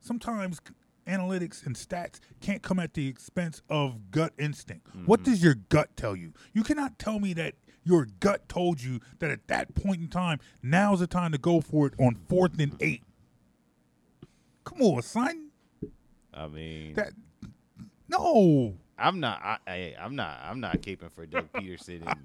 Sometimes 0.02 0.62
analytics 1.08 1.66
and 1.66 1.76
stats 1.76 2.20
can't 2.42 2.62
come 2.62 2.80
at 2.80 2.94
the 2.94 3.08
expense 3.08 3.62
of 3.70 4.12
gut 4.12 4.34
instinct. 4.38 4.88
What 5.06 5.22
mm-hmm. 5.22 5.32
does 5.32 5.44
your 5.44 5.56
gut 5.70 5.90
tell 5.96 6.16
you? 6.16 6.34
You 6.54 6.64
cannot 6.64 6.98
tell 7.00 7.20
me 7.20 7.34
that 7.34 7.56
your 7.84 8.08
gut 8.20 8.50
told 8.50 8.82
you 8.82 9.00
that 9.20 9.30
at 9.30 9.48
that 9.48 9.76
point 9.76 10.02
in 10.02 10.08
time, 10.08 10.40
now's 10.64 11.00
the 11.00 11.08
time 11.08 11.32
to 11.32 11.38
go 11.38 11.62
for 11.62 11.88
it 11.88 11.94
on 12.00 12.16
fourth 12.28 12.60
and 12.60 12.76
eight. 12.82 13.04
Come 14.64 14.82
on, 14.82 15.02
son. 15.04 15.45
I 16.36 16.48
mean, 16.48 16.94
That 16.96 17.12
no, 18.10 18.76
I'm 18.98 19.20
not. 19.20 19.42
I, 19.44 19.58
I 19.68 19.96
I'm 20.00 20.16
not. 20.16 20.40
I'm 20.44 20.60
not 20.60 20.78
caping 20.82 21.12
for 21.12 21.26
Doug 21.26 21.52
Pederson 21.54 22.02
and 22.06 22.20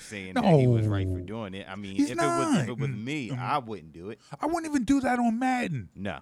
saying 0.00 0.34
that 0.34 0.44
he 0.44 0.66
was 0.66 0.86
right 0.86 1.08
for 1.08 1.20
doing 1.20 1.54
it. 1.54 1.66
I 1.68 1.76
mean, 1.76 1.96
He's 1.96 2.10
if 2.10 2.18
it 2.18 2.22
was 2.22 2.56
if 2.62 2.68
it 2.68 2.78
was 2.78 2.90
me, 2.90 3.30
Mm, 3.30 3.38
I 3.38 3.58
wouldn't 3.58 3.92
do 3.92 4.10
it. 4.10 4.18
I 4.40 4.46
wouldn't 4.46 4.66
even 4.66 4.84
do 4.84 5.00
that 5.00 5.18
on 5.18 5.38
Madden. 5.38 5.88
No. 5.94 6.20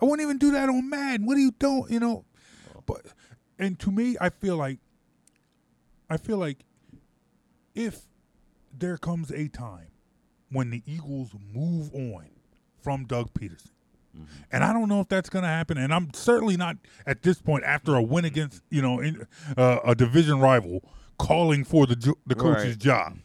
I 0.00 0.04
wouldn't 0.06 0.22
even 0.22 0.38
do 0.38 0.52
that 0.52 0.68
on 0.68 0.88
Madden. 0.88 1.26
What 1.26 1.36
are 1.36 1.40
you 1.40 1.52
doing? 1.52 1.84
You 1.90 2.00
know, 2.00 2.24
but 2.86 3.02
and 3.58 3.78
to 3.80 3.90
me, 3.90 4.16
I 4.20 4.30
feel 4.30 4.56
like 4.56 4.78
I 6.08 6.16
feel 6.16 6.38
like 6.38 6.64
if 7.74 8.00
there 8.76 8.96
comes 8.96 9.30
a 9.30 9.48
time 9.48 9.88
when 10.50 10.70
the 10.70 10.82
Eagles 10.86 11.30
move 11.52 11.92
on 11.94 12.30
from 12.82 13.04
Doug 13.04 13.32
Pederson, 13.34 13.70
and 14.50 14.64
I 14.64 14.72
don't 14.72 14.88
know 14.88 15.00
if 15.00 15.08
that's 15.08 15.28
going 15.28 15.42
to 15.42 15.48
happen, 15.48 15.78
and 15.78 15.92
I'm 15.94 16.12
certainly 16.14 16.56
not 16.56 16.76
at 17.06 17.22
this 17.22 17.40
point 17.40 17.64
after 17.64 17.94
a 17.94 18.02
win 18.02 18.24
against 18.24 18.62
you 18.70 18.82
know 18.82 19.00
in, 19.00 19.26
uh, 19.56 19.78
a 19.84 19.94
division 19.94 20.40
rival 20.40 20.82
calling 21.18 21.64
for 21.64 21.86
the 21.86 22.14
the 22.26 22.34
coach's 22.34 22.64
Right. 22.70 22.78
job. 22.78 23.18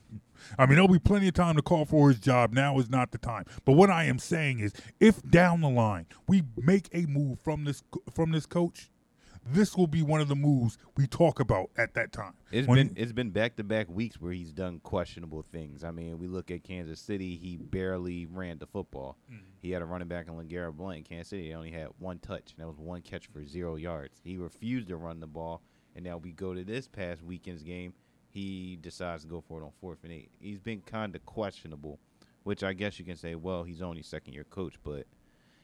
I 0.59 0.65
mean, 0.67 0.75
there'll 0.75 0.87
be 0.87 0.99
plenty 0.99 1.27
of 1.27 1.33
time 1.33 1.55
to 1.55 1.61
call 1.63 1.85
for 1.85 2.09
his 2.09 2.19
job. 2.19 2.53
Now 2.53 2.77
is 2.77 2.89
not 2.89 3.11
the 3.11 3.17
time. 3.17 3.45
But 3.65 3.73
what 3.73 3.89
I 3.89 4.03
am 4.03 4.19
saying 4.19 4.59
is, 4.59 4.73
if 4.99 5.21
down 5.23 5.61
the 5.61 5.69
line 5.69 6.05
we 6.27 6.43
make 6.55 6.87
a 6.93 7.05
move 7.07 7.39
from 7.43 7.63
this 7.63 7.83
from 8.13 8.31
this 8.31 8.45
coach, 8.45 8.89
this 9.45 9.77
will 9.77 9.87
be 9.87 10.01
one 10.01 10.21
of 10.21 10.27
the 10.27 10.35
moves 10.35 10.77
we 10.97 11.05
talk 11.05 11.39
about 11.39 11.69
at 11.77 11.93
that 11.93 12.11
time. 12.11 12.33
It's 12.51 12.67
When- 12.67 12.87
been 12.87 12.97
it's 12.97 13.11
been 13.11 13.29
back 13.29 13.55
to 13.57 13.63
back 13.63 13.89
weeks 13.89 14.19
where 14.19 14.31
he's 14.33 14.51
done 14.51 14.79
questionable 14.79 15.43
things. 15.43 15.83
I 15.83 15.91
mean, 15.91 16.17
we 16.17 16.27
look 16.27 16.49
at 16.49 16.63
Kansas 16.63 16.99
City; 16.99 17.37
he 17.37 17.55
barely 17.57 18.25
ran 18.25 18.57
the 18.57 18.65
football. 18.67 19.17
Mm-hmm. 19.31 19.45
He 19.61 19.71
had 19.71 19.81
a 19.81 19.85
running 19.85 20.07
back 20.07 20.27
in 20.27 20.33
LeGarrette 20.33 20.75
Blount. 20.75 20.97
In 20.97 21.03
Kansas 21.03 21.29
City, 21.29 21.47
he 21.47 21.53
only 21.53 21.71
had 21.71 21.89
one 21.99 22.19
touch, 22.19 22.53
and 22.55 22.63
that 22.63 22.67
was 22.67 22.77
one 22.79 23.01
catch 23.01 23.27
for 23.27 23.45
zero 23.45 23.75
yards. 23.75 24.19
He 24.23 24.37
refused 24.37 24.87
to 24.87 24.97
run 24.97 25.19
the 25.19 25.27
ball, 25.27 25.61
and 25.95 26.03
now 26.03 26.17
we 26.17 26.31
go 26.31 26.53
to 26.53 26.63
this 26.63 26.87
past 26.87 27.21
weekend's 27.23 27.63
game. 27.63 27.93
He 28.29 28.77
decides 28.81 29.23
to 29.23 29.29
go 29.29 29.41
for 29.41 29.61
it 29.61 29.63
on 29.65 29.71
fourth 29.79 30.03
and 30.03 30.11
eight. 30.11 30.29
He's 30.39 30.59
been 30.59 30.81
kind 30.81 31.15
of 31.15 31.25
questionable, 31.25 31.99
which 32.43 32.63
I 32.63 32.73
guess 32.73 32.99
you 32.99 33.05
can 33.05 33.15
say, 33.15 33.35
well, 33.35 33.63
he's 33.63 33.81
only 33.81 34.01
second 34.01 34.33
year 34.33 34.43
coach, 34.43 34.75
but 34.83 35.05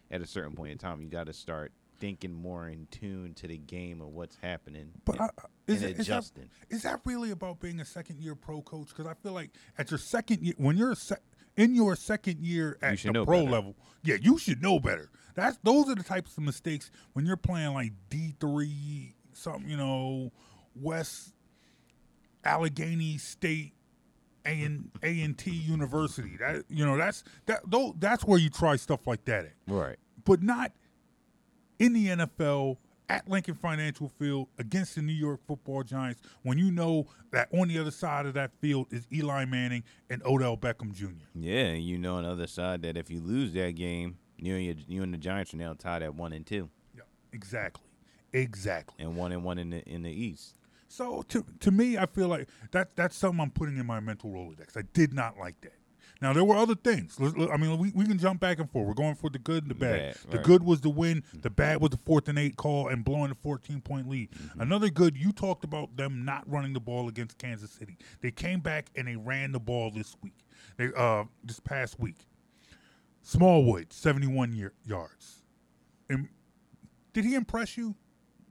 at 0.10 0.22
a 0.22 0.26
certain 0.28 0.54
point 0.56 0.72
in 0.72 0.78
time, 0.78 1.02
you 1.02 1.10
got 1.10 1.26
to 1.26 1.34
start 1.34 1.72
thinking 2.02 2.34
more 2.34 2.68
in 2.68 2.88
tune 2.92 3.34
to 3.36 3.48
the 3.48 3.58
game 3.58 4.02
of 4.02 4.10
what's 4.10 4.36
happening. 4.42 4.92
But 5.06 5.22
I, 5.22 5.30
is, 5.68 5.84
and 5.84 5.92
it, 5.92 6.00
is, 6.00 6.08
that, 6.08 6.30
is 6.70 6.82
that 6.84 7.00
really 7.06 7.32
about 7.32 7.60
being 7.62 7.80
a 7.80 7.86
second 7.86 8.20
year 8.20 8.36
pro 8.36 8.62
coach? 8.62 8.90
Because 8.90 9.06
I 9.06 9.14
feel 9.14 9.32
like 9.32 9.52
at 9.78 9.90
your 9.92 10.00
second 10.00 10.42
year, 10.44 10.56
when 10.58 10.76
you're 10.76 10.92
a 10.92 10.96
sec, 10.96 11.22
in 11.56 11.76
your 11.76 11.96
second 11.96 12.40
year 12.42 12.78
at 12.82 12.98
the 12.98 13.24
pro 13.24 13.42
better. 13.42 13.52
level, 13.52 13.76
yeah, 14.04 14.16
you 14.20 14.38
should 14.38 14.62
know 14.62 14.80
better. 14.80 15.10
That's 15.36 15.58
those 15.64 15.88
are 15.90 15.96
the 15.96 16.04
types 16.04 16.36
of 16.38 16.44
mistakes 16.44 16.92
when 17.14 17.26
you're 17.26 17.38
playing 17.38 17.74
like 17.74 17.94
D 18.10 18.34
three, 18.40 19.16
something 19.34 19.70
you 19.70 19.78
know, 19.78 20.32
West 20.76 21.34
Allegheny 22.44 23.18
State. 23.18 23.74
A 24.44 24.64
and 24.64 24.90
A 25.04 25.22
and 25.22 25.38
T 25.38 25.52
University. 25.52 26.36
That 26.40 26.64
you 26.68 26.84
know 26.84 26.98
that's 26.98 27.24
that 27.46 27.62
though 27.68 27.94
that's 28.00 28.24
where 28.26 28.40
you 28.40 28.50
try 28.50 28.76
stuff 28.76 29.06
like 29.06 29.24
that 29.26 29.46
at 29.46 29.52
Right. 29.68 29.98
but 30.26 30.42
not 30.42 30.72
in 31.82 31.94
the 31.94 32.08
NFL 32.08 32.78
at 33.10 33.28
Lincoln 33.28 33.56
Financial 33.56 34.08
Field 34.08 34.48
against 34.58 34.96
the 34.96 35.02
New 35.02 35.12
York 35.14 35.42
Football 35.48 35.84
Giants 35.84 36.22
when 36.44 36.58
you 36.58 36.72
know 36.72 37.08
that 37.32 37.50
on 37.54 37.68
the 37.68 37.78
other 37.80 37.92
side 37.92 38.26
of 38.26 38.34
that 38.36 38.52
field 38.62 38.88
is 38.92 39.06
Eli 39.12 39.46
Manning 39.46 39.84
and 40.10 40.22
Odell 40.24 40.56
Beckham 40.56 40.94
Jr. 40.94 41.08
Yeah, 41.36 41.72
you 41.74 41.98
know 41.98 42.16
on 42.16 42.24
the 42.24 42.30
other 42.30 42.48
side 42.48 42.84
that 42.84 42.96
if 42.98 43.10
you 43.10 43.20
lose 43.20 43.52
that 43.54 43.72
game, 43.76 44.18
you 44.38 44.56
and 44.56 44.66
your, 44.66 44.76
you 44.88 45.04
and 45.04 45.14
the 45.14 45.18
Giants 45.18 45.54
are 45.54 45.58
now 45.58 45.74
tied 45.74 46.04
at 46.04 46.16
one 46.16 46.32
and 46.34 46.46
two, 46.46 46.70
Yeah, 46.96 47.02
exactly, 47.34 47.88
exactly. 48.32 49.04
and 49.04 49.16
one 49.16 49.32
and 49.32 49.44
one 49.44 49.58
in 49.58 49.72
the 49.72 49.82
in 49.90 50.04
the 50.04 50.12
East. 50.12 50.56
So 50.88 51.24
to 51.30 51.46
to 51.62 51.72
me, 51.72 51.98
I 51.98 52.06
feel 52.06 52.28
like 52.28 52.48
that 52.72 52.96
that's 52.96 53.16
something 53.16 53.40
I'm 53.42 53.52
putting 53.52 53.78
in 53.78 53.86
my 53.86 54.00
mental 54.00 54.30
Rolodex. 54.30 54.78
I 54.78 54.84
did 54.94 55.14
not 55.14 55.38
like 55.38 55.60
that. 55.62 55.74
Now 56.22 56.34
there 56.34 56.44
were 56.44 56.56
other 56.56 56.76
things. 56.76 57.18
I 57.20 57.58
mean, 57.58 57.78
we, 57.80 57.92
we 57.96 58.06
can 58.06 58.20
jump 58.20 58.40
back 58.40 58.60
and 58.60 58.70
forth. 58.70 58.88
We're 58.88 58.94
going 58.94 59.16
for 59.16 59.30
the 59.30 59.40
good 59.40 59.64
and 59.64 59.72
the 59.72 59.76
bad. 59.76 60.14
Bad, 60.14 60.32
The 60.32 60.38
right. 60.38 60.46
good 60.46 60.64
was 60.64 60.82
the 60.82 60.90
win. 60.90 61.24
The 61.34 61.50
bad 61.50 61.82
was 61.82 61.90
the 61.90 61.98
fourth 61.98 62.28
and 62.28 62.38
eight 62.38 62.58
call 62.58 62.90
and 62.90 63.04
blowing 63.04 63.32
a 63.32 63.36
14 63.36 63.82
point 63.82 64.08
lead. 64.08 64.30
Mm-hmm. 64.32 64.62
Another 64.62 64.90
good, 64.90 65.18
you 65.18 65.32
talked 65.32 65.64
about 65.64 65.98
them 65.98 66.24
not 66.24 66.48
running 66.50 66.74
the 66.74 66.80
ball 66.80 67.08
against 67.08 67.40
Kansas 67.40 67.72
City. 67.72 67.98
They 68.22 68.30
came 68.30 68.60
back 68.60 68.90
and 68.96 69.08
they 69.08 69.16
ran 69.16 69.52
the 69.52 69.60
ball 69.60 69.90
this 69.90 70.16
week. 70.22 70.46
They 70.78 70.90
uh 70.96 71.24
this 71.44 71.60
past 71.60 72.00
week. 72.00 72.28
Smallwood, 73.24 73.92
71 73.94 74.54
year, 74.54 74.74
yards. 74.86 75.44
And 76.10 76.30
did 77.14 77.26
he 77.26 77.36
impress 77.36 77.78
you? 77.78 77.96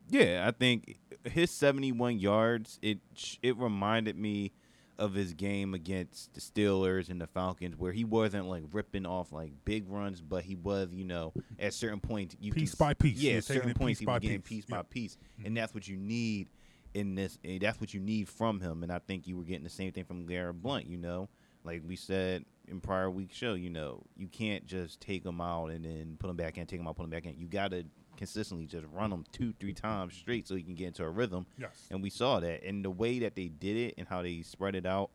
Yeah, 0.08 0.44
I 0.46 0.50
think 0.50 0.98
his 1.24 1.50
71 1.52 2.18
yards 2.18 2.78
it 2.82 2.98
it 3.42 3.56
reminded 3.56 4.16
me 4.16 4.52
of 5.00 5.14
his 5.14 5.33
game 5.33 5.75
against 5.75 6.33
the 6.35 6.40
Steelers 6.40 7.09
and 7.09 7.21
the 7.21 7.26
Falcons 7.26 7.76
where 7.76 7.90
he 7.90 8.04
wasn't 8.04 8.47
like 8.49 8.62
ripping 8.71 9.07
off 9.07 9.33
like 9.33 9.52
big 9.64 9.88
runs 9.88 10.21
but 10.21 10.45
he 10.45 10.54
was, 10.54 10.88
you 10.92 11.04
know, 11.04 11.33
at 11.59 11.75
certain 11.75 12.00
points 12.00 12.37
you 12.38 12.52
Piece 12.52 12.75
can, 12.75 12.87
by 12.87 12.95
piece. 12.95 13.19
Yeah, 13.19 13.35
at 13.38 13.45
certain 13.45 13.75
points 13.75 13.99
he 13.99 14.07
was 14.07 14.21
getting 14.21 14.42
piece. 14.42 14.64
piece 14.64 14.64
Yeah. 14.69 14.76
by 14.76 14.83
piece. 14.83 15.16
And 15.45 15.57
that's 15.57 15.75
what 15.75 15.88
you 15.88 15.97
need 15.97 16.49
in 16.92 17.14
this 17.14 17.38
that's 17.61 17.80
what 17.80 17.95
you 17.95 18.00
need 18.00 18.28
from 18.28 18.61
him 18.61 18.83
and 18.83 18.92
I 18.92 18.99
think 18.99 19.26
you 19.26 19.37
were 19.37 19.45
getting 19.45 19.64
the 19.64 19.71
same 19.71 19.90
thing 19.92 20.04
from 20.04 20.26
Garrett 20.26 20.61
Blount, 20.62 20.87
you 20.87 20.97
know. 20.99 21.28
Like 21.64 21.83
we 21.87 21.97
said 21.97 22.45
in 22.69 22.80
prior 22.80 23.11
week 23.11 23.33
show, 23.33 23.54
you 23.54 23.71
know, 23.71 24.02
you 24.16 24.28
can't 24.28 24.66
just 24.66 25.00
take 25.00 25.25
him 25.25 25.40
out 25.40 25.66
and 25.69 25.85
then 25.85 26.16
put 26.19 26.30
him 26.30 26.37
back 26.37 26.57
in, 26.59 26.66
take 26.66 26.80
him 26.80 26.87
out, 26.88 26.97
put 26.97 27.04
him 27.04 27.11
back 27.11 27.26
in. 27.26 27.37
You 27.38 27.49
got 27.49 27.71
to 27.73 27.85
consistently 28.20 28.66
just 28.66 28.84
run 28.92 29.08
them 29.08 29.24
two, 29.32 29.54
three 29.58 29.72
times 29.72 30.14
straight 30.14 30.46
so 30.46 30.54
he 30.54 30.62
can 30.62 30.74
get 30.74 30.88
into 30.88 31.02
a 31.02 31.08
rhythm. 31.08 31.46
Yes. 31.58 31.86
And 31.90 32.02
we 32.02 32.10
saw 32.10 32.38
that. 32.38 32.62
And 32.62 32.84
the 32.84 32.90
way 32.90 33.18
that 33.20 33.34
they 33.34 33.48
did 33.48 33.78
it 33.78 33.94
and 33.96 34.06
how 34.06 34.20
they 34.20 34.42
spread 34.42 34.74
it 34.74 34.84
out, 34.84 35.08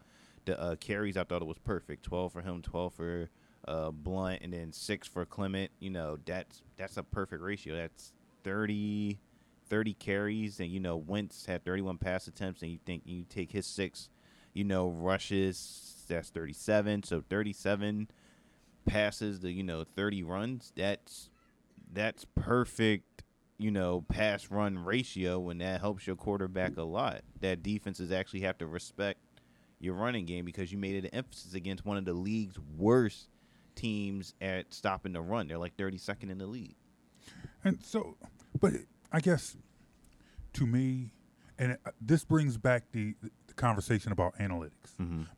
the 0.45 0.59
uh, 0.59 0.75
carries, 0.77 1.15
I 1.15 1.23
thought 1.23 1.43
it 1.43 1.47
was 1.47 1.59
perfect. 1.59 2.01
12 2.01 2.33
for 2.33 2.41
him, 2.41 2.63
12 2.63 2.93
for 2.95 3.29
uh, 3.67 3.91
Blount, 3.91 4.41
and 4.41 4.51
then 4.51 4.73
6 4.73 5.07
for 5.07 5.23
Clement. 5.23 5.69
You 5.79 5.91
know, 5.91 6.17
that's 6.25 6.63
that's 6.77 6.97
a 6.97 7.03
perfect 7.03 7.43
ratio. 7.43 7.75
That's 7.75 8.11
30, 8.43 9.19
30 9.69 9.93
carries. 9.93 10.59
And, 10.59 10.71
you 10.71 10.79
know, 10.79 10.97
Wentz 10.97 11.45
had 11.45 11.63
31 11.63 11.99
pass 11.99 12.27
attempts. 12.27 12.63
And 12.63 12.71
you 12.71 12.79
think 12.87 13.03
you 13.05 13.23
take 13.29 13.51
his 13.51 13.67
6, 13.67 14.09
you 14.53 14.63
know, 14.63 14.89
rushes, 14.89 16.03
that's 16.07 16.31
37. 16.31 17.03
So 17.03 17.23
37 17.29 18.07
passes 18.87 19.41
the 19.41 19.51
you 19.51 19.61
know, 19.63 19.83
30 19.95 20.23
runs. 20.23 20.73
That's 20.75 21.29
that's 21.95 22.25
perfect, 22.35 23.23
you 23.57 23.71
know, 23.71 24.05
pass 24.07 24.51
run 24.51 24.77
ratio, 24.77 25.49
and 25.49 25.61
that 25.61 25.81
helps 25.81 26.05
your 26.05 26.15
quarterback 26.15 26.77
a 26.77 26.83
lot. 26.83 27.21
That 27.39 27.63
defenses 27.63 28.11
actually 28.11 28.41
have 28.41 28.57
to 28.59 28.67
respect 28.67 29.19
your 29.79 29.95
running 29.95 30.25
game 30.25 30.45
because 30.45 30.71
you 30.71 30.77
made 30.77 30.95
it 30.95 31.05
an 31.05 31.13
emphasis 31.13 31.53
against 31.53 31.85
one 31.85 31.97
of 31.97 32.05
the 32.05 32.13
league's 32.13 32.59
worst 32.77 33.29
teams 33.75 34.33
at 34.41 34.73
stopping 34.73 35.13
the 35.13 35.21
run. 35.21 35.47
They're 35.47 35.57
like 35.57 35.75
32nd 35.77 36.29
in 36.29 36.37
the 36.37 36.47
league. 36.47 36.75
And 37.63 37.83
so, 37.83 38.17
but 38.59 38.73
I 39.11 39.19
guess 39.19 39.57
to 40.53 40.65
me, 40.65 41.11
and 41.57 41.77
this 42.01 42.23
brings 42.23 42.57
back 42.57 42.91
the 42.91 43.15
conversation 43.55 44.11
about 44.11 44.37
analytics 44.37 44.71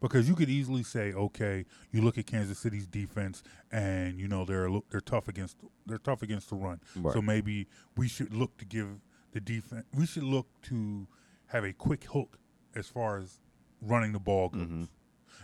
because 0.02 0.28
you 0.28 0.36
could 0.36 0.50
easily 0.50 0.84
say, 0.84 1.14
okay, 1.14 1.66
you 1.92 2.02
look 2.02 2.18
at 2.18 2.26
Kansas 2.26 2.58
City's 2.60 2.88
defense, 2.88 3.44
and 3.72 4.20
you 4.20 4.28
know 4.28 4.46
they're 4.46 4.70
they're 4.90 5.02
tough 5.02 5.28
against 5.28 5.58
they're 5.86 5.98
tough 5.98 6.22
against 6.22 6.50
the 6.50 6.56
run. 6.56 6.80
Right. 6.96 7.14
So 7.14 7.22
maybe 7.22 7.68
we 7.96 8.08
should 8.08 8.34
look 8.34 8.58
to 8.58 8.66
give 8.66 8.88
the 9.32 9.40
defense 9.40 9.86
we 9.94 10.06
should 10.06 10.24
look 10.24 10.48
to 10.64 11.08
have 11.48 11.64
a 11.64 11.74
quick 11.74 12.06
hook 12.06 12.38
as 12.76 12.88
far 12.88 13.18
as 13.20 13.40
running 13.82 14.14
the 14.14 14.20
ball 14.20 14.50
goes. 14.50 14.88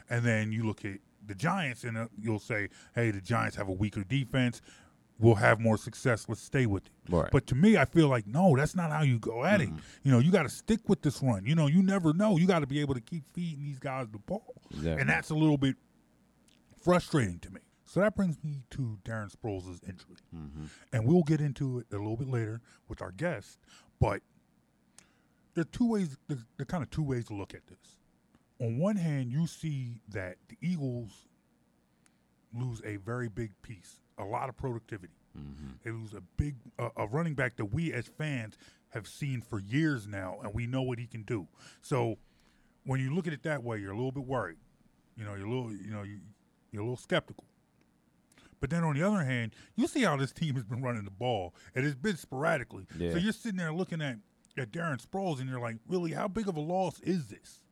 And 0.10 0.26
then 0.26 0.52
you 0.52 0.64
look 0.66 0.84
at 0.86 1.00
the 1.26 1.36
Giants, 1.36 1.84
and 1.84 1.98
uh, 1.98 2.08
you'll 2.20 2.40
say, 2.40 2.70
"Hey, 2.94 3.12
the 3.12 3.22
Giants 3.22 3.56
have 3.56 3.70
a 3.70 3.72
weaker 3.72 4.04
defense. 4.04 4.62
We'll 5.20 5.36
have 5.36 5.60
more 5.60 5.78
success. 5.78 6.26
Let's 6.28 6.42
stay 6.42 6.66
with 6.66 6.86
it." 6.86 6.92
Right. 7.10 7.30
But 7.32 7.48
to 7.48 7.56
me, 7.56 7.78
I 7.78 7.86
feel 7.86 8.08
like 8.08 8.28
no, 8.28 8.56
that's 8.56 8.76
not 8.76 8.92
how 8.92 9.04
you 9.04 9.20
go 9.20 9.44
at 9.46 9.62
it. 9.62 9.70
Mm-hmm. 9.70 9.78
You 10.04 10.12
know, 10.12 10.20
you 10.20 10.32
got 10.32 10.44
to 10.44 10.50
stick 10.50 10.82
with 10.88 11.02
this 11.02 11.22
run. 11.22 11.46
You 11.46 11.56
know, 11.56 11.68
you 11.68 11.82
never 11.84 12.14
know. 12.14 12.38
You 12.38 12.48
got 12.48 12.60
to 12.60 12.68
be 12.68 12.80
able 12.82 12.96
to 12.96 13.02
keep 13.02 13.24
feeding 13.34 13.64
these 13.64 13.80
guys 13.80 14.08
the 14.12 14.20
ball, 14.20 14.62
Exactly. 14.72 15.02
and 15.02 15.10
that's 15.10 15.30
a 15.30 15.36
little 15.36 15.58
bit 15.58 15.76
frustrating 16.82 17.40
to 17.40 17.52
me. 17.52 17.62
So 17.86 18.00
that 18.00 18.16
brings 18.16 18.44
me 18.44 18.64
to 18.72 18.98
Darren 19.06 19.32
Sproles' 19.32 19.88
injury, 19.88 20.18
mm-hmm. 20.36 20.66
and 20.92 21.06
we'll 21.08 21.24
get 21.24 21.40
into 21.40 21.80
it 21.80 21.86
a 21.92 21.98
little 21.98 22.18
bit 22.18 22.28
later 22.28 22.62
with 22.88 23.02
our 23.02 23.12
guest. 23.12 23.60
But 24.00 24.22
there 25.54 25.62
are 25.62 25.66
two 25.66 25.90
ways. 25.90 26.18
There 26.28 26.40
are 26.60 26.66
kind 26.66 26.82
of 26.84 26.90
two 26.90 27.04
ways 27.04 27.26
to 27.26 27.36
look 27.36 27.54
at 27.54 27.68
this. 27.68 28.00
On 28.60 28.78
one 28.80 28.96
hand, 28.96 29.32
you 29.32 29.46
see 29.46 30.02
that 30.10 30.38
the 30.50 30.58
Eagles 30.62 31.28
lose 32.54 32.82
a 32.86 32.96
very 32.98 33.30
big 33.30 33.52
piece, 33.62 34.00
a 34.18 34.24
lot 34.26 34.50
of 34.50 34.58
productivity. 34.58 35.14
They 35.84 35.92
lose 35.92 36.14
a 36.14 36.22
big 36.38 36.56
uh, 36.78 36.90
a 36.96 37.08
running 37.08 37.34
back 37.34 37.56
that 37.58 37.66
we 37.66 37.92
as 37.92 38.08
fans 38.08 38.56
have 38.90 39.08
seen 39.08 39.42
for 39.42 39.60
years 39.60 40.06
now, 40.08 40.38
and 40.44 40.54
we 40.54 40.68
know 40.68 40.84
what 40.84 41.00
he 41.00 41.08
can 41.08 41.24
do. 41.24 41.48
So 41.82 42.18
when 42.86 43.00
you 43.00 43.14
look 43.16 43.26
at 43.26 43.34
it 43.34 43.42
that 43.44 43.64
way, 43.64 43.80
you're 43.80 43.92
a 43.92 43.96
little 43.96 44.12
bit 44.12 44.26
worried. 44.26 44.58
You 45.18 45.26
know, 45.26 45.34
you're 45.34 45.48
a 45.48 45.50
little, 45.50 45.72
you 45.72 45.92
know, 45.92 46.04
you, 46.04 46.20
you're 46.72 46.82
a 46.82 46.86
little 46.86 46.98
skeptical. 46.98 47.46
But 48.60 48.70
then 48.70 48.84
on 48.84 48.96
the 48.96 49.04
other 49.04 49.24
hand, 49.24 49.54
you 49.76 49.88
see 49.88 50.04
how 50.04 50.16
this 50.18 50.32
team 50.32 50.56
has 50.56 50.64
been 50.64 50.82
running 50.82 51.04
the 51.04 51.12
ball, 51.12 51.54
and 51.76 51.86
it's 51.86 51.96
been 51.96 52.16
sporadically. 52.16 52.86
So 53.14 53.18
you're 53.18 53.34
sitting 53.34 53.58
there 53.58 53.74
looking 53.74 54.02
at 54.02 54.18
at 54.56 54.72
Darren 54.72 55.04
Sproles, 55.04 55.40
and 55.40 55.50
you're 55.50 55.60
like, 55.60 55.78
really, 55.88 56.12
how 56.12 56.28
big 56.28 56.48
of 56.48 56.56
a 56.56 56.62
loss 56.62 57.00
is 57.00 57.26
this? 57.28 57.64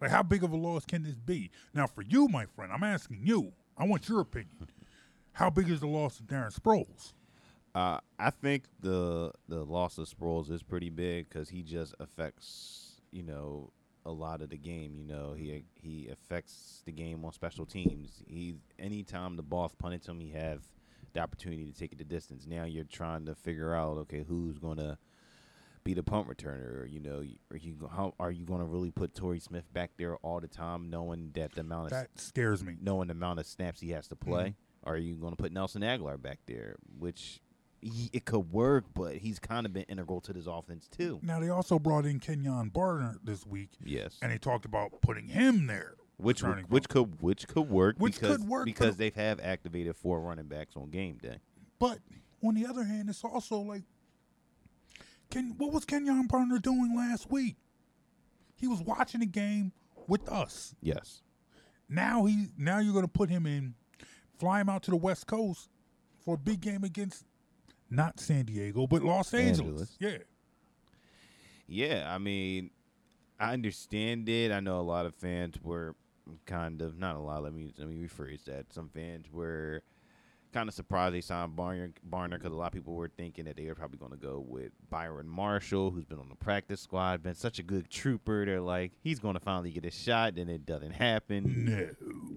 Like, 0.00 0.10
how 0.10 0.22
big 0.22 0.42
of 0.42 0.50
a 0.52 0.56
loss 0.56 0.86
can 0.86 1.02
this 1.02 1.18
be? 1.18 1.50
Now, 1.74 1.86
for 1.86 2.00
you, 2.00 2.26
my 2.26 2.46
friend, 2.46 2.72
I'm 2.72 2.82
asking 2.82 3.20
you. 3.22 3.52
I 3.76 3.84
want 3.84 4.08
your 4.08 4.20
opinion. 4.20 4.56
How 5.34 5.50
big 5.50 5.68
is 5.70 5.80
the 5.80 5.86
loss 5.86 6.20
of 6.20 6.26
Darren 6.26 6.54
Sproles? 6.54 7.14
Uh, 7.74 7.98
I 8.18 8.30
think 8.30 8.64
the 8.80 9.32
the 9.48 9.64
loss 9.64 9.98
of 9.98 10.08
Sproles 10.08 10.50
is 10.50 10.62
pretty 10.62 10.90
big 10.90 11.28
because 11.28 11.48
he 11.48 11.62
just 11.62 11.94
affects 12.00 13.00
you 13.10 13.22
know 13.22 13.72
a 14.04 14.10
lot 14.10 14.42
of 14.42 14.50
the 14.50 14.58
game. 14.58 14.94
You 14.96 15.06
know 15.06 15.32
he 15.32 15.64
he 15.74 16.08
affects 16.08 16.82
the 16.84 16.92
game 16.92 17.24
on 17.24 17.32
special 17.32 17.64
teams. 17.64 18.22
He 18.26 18.56
anytime 18.78 19.36
the 19.36 19.42
ball's 19.42 19.74
punted 19.74 20.04
him, 20.04 20.20
he 20.20 20.30
have 20.30 20.62
the 21.14 21.20
opportunity 21.20 21.64
to 21.64 21.78
take 21.78 21.92
it 21.92 21.98
the 21.98 22.04
distance. 22.04 22.46
Now 22.46 22.64
you're 22.64 22.84
trying 22.84 23.24
to 23.26 23.34
figure 23.34 23.74
out 23.74 23.96
okay 23.98 24.24
who's 24.28 24.58
going 24.58 24.78
to 24.78 24.98
be 25.84 25.94
the 25.94 26.02
punt 26.02 26.28
returner? 26.28 26.82
Or, 26.82 26.86
you 26.86 27.00
know, 27.00 27.22
are 27.50 27.56
you 27.56 27.90
how 27.94 28.14
are 28.18 28.30
you 28.30 28.44
going 28.44 28.60
to 28.60 28.66
really 28.66 28.90
put 28.90 29.14
Torrey 29.14 29.40
Smith 29.40 29.64
back 29.72 29.92
there 29.96 30.16
all 30.16 30.40
the 30.40 30.48
time, 30.48 30.90
knowing 30.90 31.30
that 31.34 31.52
the 31.52 31.62
amount 31.62 31.86
of 31.86 31.90
That 31.90 32.08
scares 32.16 32.62
me. 32.62 32.76
knowing 32.80 33.08
the 33.08 33.12
amount 33.12 33.40
of 33.40 33.46
snaps 33.46 33.80
he 33.80 33.90
has 33.90 34.08
to 34.08 34.16
play? 34.16 34.42
Mm-hmm. 34.42 34.71
Are 34.84 34.96
you 34.96 35.14
going 35.14 35.32
to 35.32 35.36
put 35.36 35.52
Nelson 35.52 35.82
Agholor 35.82 36.20
back 36.20 36.40
there, 36.46 36.76
which 36.98 37.40
he, 37.80 38.10
it 38.12 38.24
could 38.24 38.52
work, 38.52 38.84
but 38.94 39.16
he's 39.16 39.38
kind 39.38 39.66
of 39.66 39.72
been 39.72 39.84
integral 39.84 40.20
to 40.22 40.32
this 40.32 40.46
offense 40.46 40.88
too. 40.88 41.18
Now 41.22 41.40
they 41.40 41.48
also 41.48 41.78
brought 41.78 42.04
in 42.06 42.20
Kenjon 42.20 42.72
Barner 42.72 43.16
this 43.24 43.46
week, 43.46 43.70
Yes, 43.84 44.18
and 44.22 44.30
they 44.32 44.38
talked 44.38 44.64
about 44.64 45.00
putting 45.02 45.28
him 45.28 45.66
there. 45.66 45.94
which 46.16 46.42
which 46.68 46.88
could 46.88 47.20
which 47.20 47.48
could 47.48 47.68
work 47.68 47.96
Which 47.98 48.14
because 48.20 48.36
could 48.38 48.48
work, 48.48 48.64
because 48.64 48.96
but- 48.96 48.98
they 48.98 49.10
have 49.20 49.40
activated 49.40 49.96
four 49.96 50.20
running 50.20 50.46
backs 50.46 50.76
on 50.76 50.90
game 50.90 51.18
day. 51.18 51.38
But 51.78 51.98
on 52.44 52.54
the 52.54 52.66
other 52.66 52.84
hand, 52.84 53.08
it's 53.08 53.24
also 53.24 53.58
like, 53.58 53.82
Ken, 55.30 55.54
what 55.58 55.72
was 55.72 55.84
Kenjon 55.84 56.26
Barner 56.28 56.60
doing 56.60 56.94
last 56.96 57.30
week? 57.30 57.56
He 58.56 58.66
was 58.68 58.80
watching 58.82 59.20
the 59.20 59.26
game 59.26 59.72
with 60.06 60.28
us. 60.28 60.74
Yes, 60.80 61.22
Now 61.88 62.24
he 62.26 62.48
now 62.56 62.78
you're 62.78 62.92
going 62.92 63.04
to 63.04 63.10
put 63.10 63.28
him 63.30 63.46
in, 63.46 63.74
fly 64.42 64.60
him 64.60 64.68
out 64.68 64.82
to 64.82 64.90
the 64.90 64.96
West 64.96 65.28
Coast 65.28 65.68
for 66.24 66.34
a 66.34 66.38
big 66.38 66.60
game 66.60 66.82
against 66.82 67.24
not 67.90 68.18
San 68.18 68.44
Diego 68.44 68.88
but 68.88 69.02
Los 69.02 69.32
Angeles. 69.32 69.58
Angeles. 69.58 69.96
Yeah, 70.00 70.18
yeah. 71.68 72.12
I 72.12 72.18
mean, 72.18 72.70
I 73.38 73.52
understand 73.52 74.28
it. 74.28 74.50
I 74.50 74.58
know 74.58 74.80
a 74.80 74.82
lot 74.82 75.06
of 75.06 75.14
fans 75.14 75.54
were 75.62 75.94
kind 76.44 76.82
of 76.82 76.98
not 76.98 77.14
a 77.14 77.20
lot. 77.20 77.44
Let 77.44 77.54
me 77.54 77.72
let 77.78 77.88
me 77.88 77.94
rephrase 77.94 78.44
that. 78.46 78.72
Some 78.72 78.88
fans 78.88 79.26
were 79.32 79.82
kind 80.52 80.68
of 80.68 80.74
surprised 80.74 81.14
they 81.14 81.20
signed 81.20 81.56
Barner 81.56 81.92
Barner 82.08 82.30
because 82.32 82.52
a 82.52 82.56
lot 82.56 82.66
of 82.68 82.72
people 82.72 82.94
were 82.94 83.08
thinking 83.08 83.46
that 83.46 83.56
they 83.56 83.66
were 83.66 83.74
probably 83.74 83.98
going 83.98 84.12
to 84.12 84.16
go 84.18 84.44
with 84.46 84.72
Byron 84.90 85.28
Marshall, 85.28 85.90
who's 85.90 86.04
been 86.04 86.18
on 86.18 86.28
the 86.28 86.34
practice 86.34 86.80
squad, 86.80 87.22
been 87.22 87.34
such 87.34 87.58
a 87.58 87.62
good 87.62 87.90
trooper. 87.90 88.44
They're 88.44 88.60
like, 88.60 88.92
he's 89.02 89.18
going 89.18 89.34
to 89.34 89.40
finally 89.40 89.70
get 89.70 89.84
a 89.84 89.90
shot, 89.90 90.36
and 90.36 90.50
it 90.50 90.66
doesn't 90.66 90.92
happen. 90.92 91.64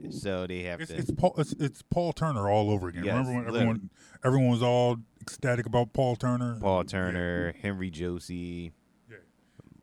no. 0.01 0.09
So 0.11 0.47
they 0.47 0.63
have 0.63 0.81
It's, 0.81 0.91
to. 0.91 0.97
it's 0.97 1.11
Paul. 1.11 1.33
It's, 1.37 1.53
it's 1.53 1.81
Paul 1.81 2.13
Turner 2.13 2.49
all 2.49 2.69
over 2.69 2.87
again. 2.89 3.03
Yes, 3.05 3.27
Remember 3.27 3.33
when 3.33 3.39
literally. 3.45 3.59
everyone 3.61 3.89
everyone 4.23 4.49
was 4.51 4.63
all 4.63 4.97
ecstatic 5.21 5.65
about 5.65 5.93
Paul 5.93 6.15
Turner? 6.15 6.57
Paul 6.61 6.83
Turner, 6.83 7.53
Henry 7.61 7.89
Josey, 7.91 8.71
Yeah. 9.09 9.17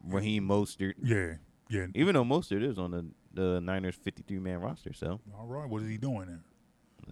Raheem 0.04 0.46
Mostert. 0.48 0.94
Yeah, 1.02 1.34
yeah. 1.68 1.86
Even 1.94 2.14
though 2.14 2.24
Mostert 2.24 2.62
is 2.62 2.78
on 2.78 2.90
the 2.92 3.06
the 3.34 3.60
Niners 3.60 3.94
53 3.96 4.38
man 4.40 4.60
roster, 4.60 4.92
so 4.92 5.20
All 5.38 5.46
right, 5.46 5.68
what 5.68 5.82
is 5.82 5.88
he 5.88 5.96
doing 5.98 6.26
there? 6.26 6.40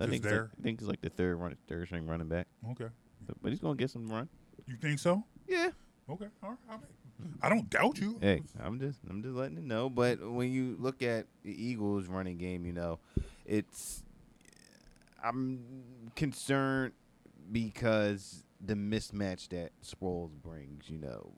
I 0.00 0.06
think 0.06 0.24
it's 0.24 0.32
there? 0.32 0.42
like, 0.42 0.50
I 0.58 0.62
think 0.62 0.80
it's 0.80 0.88
like 0.88 1.00
the 1.00 1.10
third 1.10 1.36
run, 1.36 1.56
third 1.68 1.86
string 1.86 2.06
running 2.06 2.28
back, 2.28 2.46
Okay, 2.72 2.88
but 3.42 3.50
he's 3.50 3.60
gonna 3.60 3.76
get 3.76 3.90
some 3.90 4.08
run. 4.08 4.28
you 4.66 4.76
think 4.76 4.98
so? 4.98 5.24
Yeah. 5.48 5.70
Okay, 6.08 6.26
all 6.42 6.50
right. 6.50 6.58
I, 6.68 6.72
mean, 6.72 7.34
I 7.42 7.48
don't 7.48 7.68
doubt 7.70 7.98
you. 7.98 8.18
Hey, 8.20 8.42
I'm 8.60 8.80
just 8.80 8.98
I'm 9.08 9.22
just 9.22 9.34
letting 9.34 9.56
you 9.58 9.62
know. 9.62 9.88
But 9.90 10.20
when 10.28 10.50
you 10.52 10.76
look 10.78 11.02
at 11.02 11.26
the 11.42 11.50
Eagles 11.64 12.06
running 12.06 12.38
game, 12.38 12.64
you 12.66 12.72
know, 12.72 12.98
it's 13.44 14.02
I'm 15.22 15.60
concerned 16.16 16.92
because 17.52 18.44
the 18.60 18.74
mismatch 18.74 19.48
that 19.50 19.72
Sproles 19.84 20.30
brings. 20.42 20.88
You 20.88 20.98
know, 20.98 21.32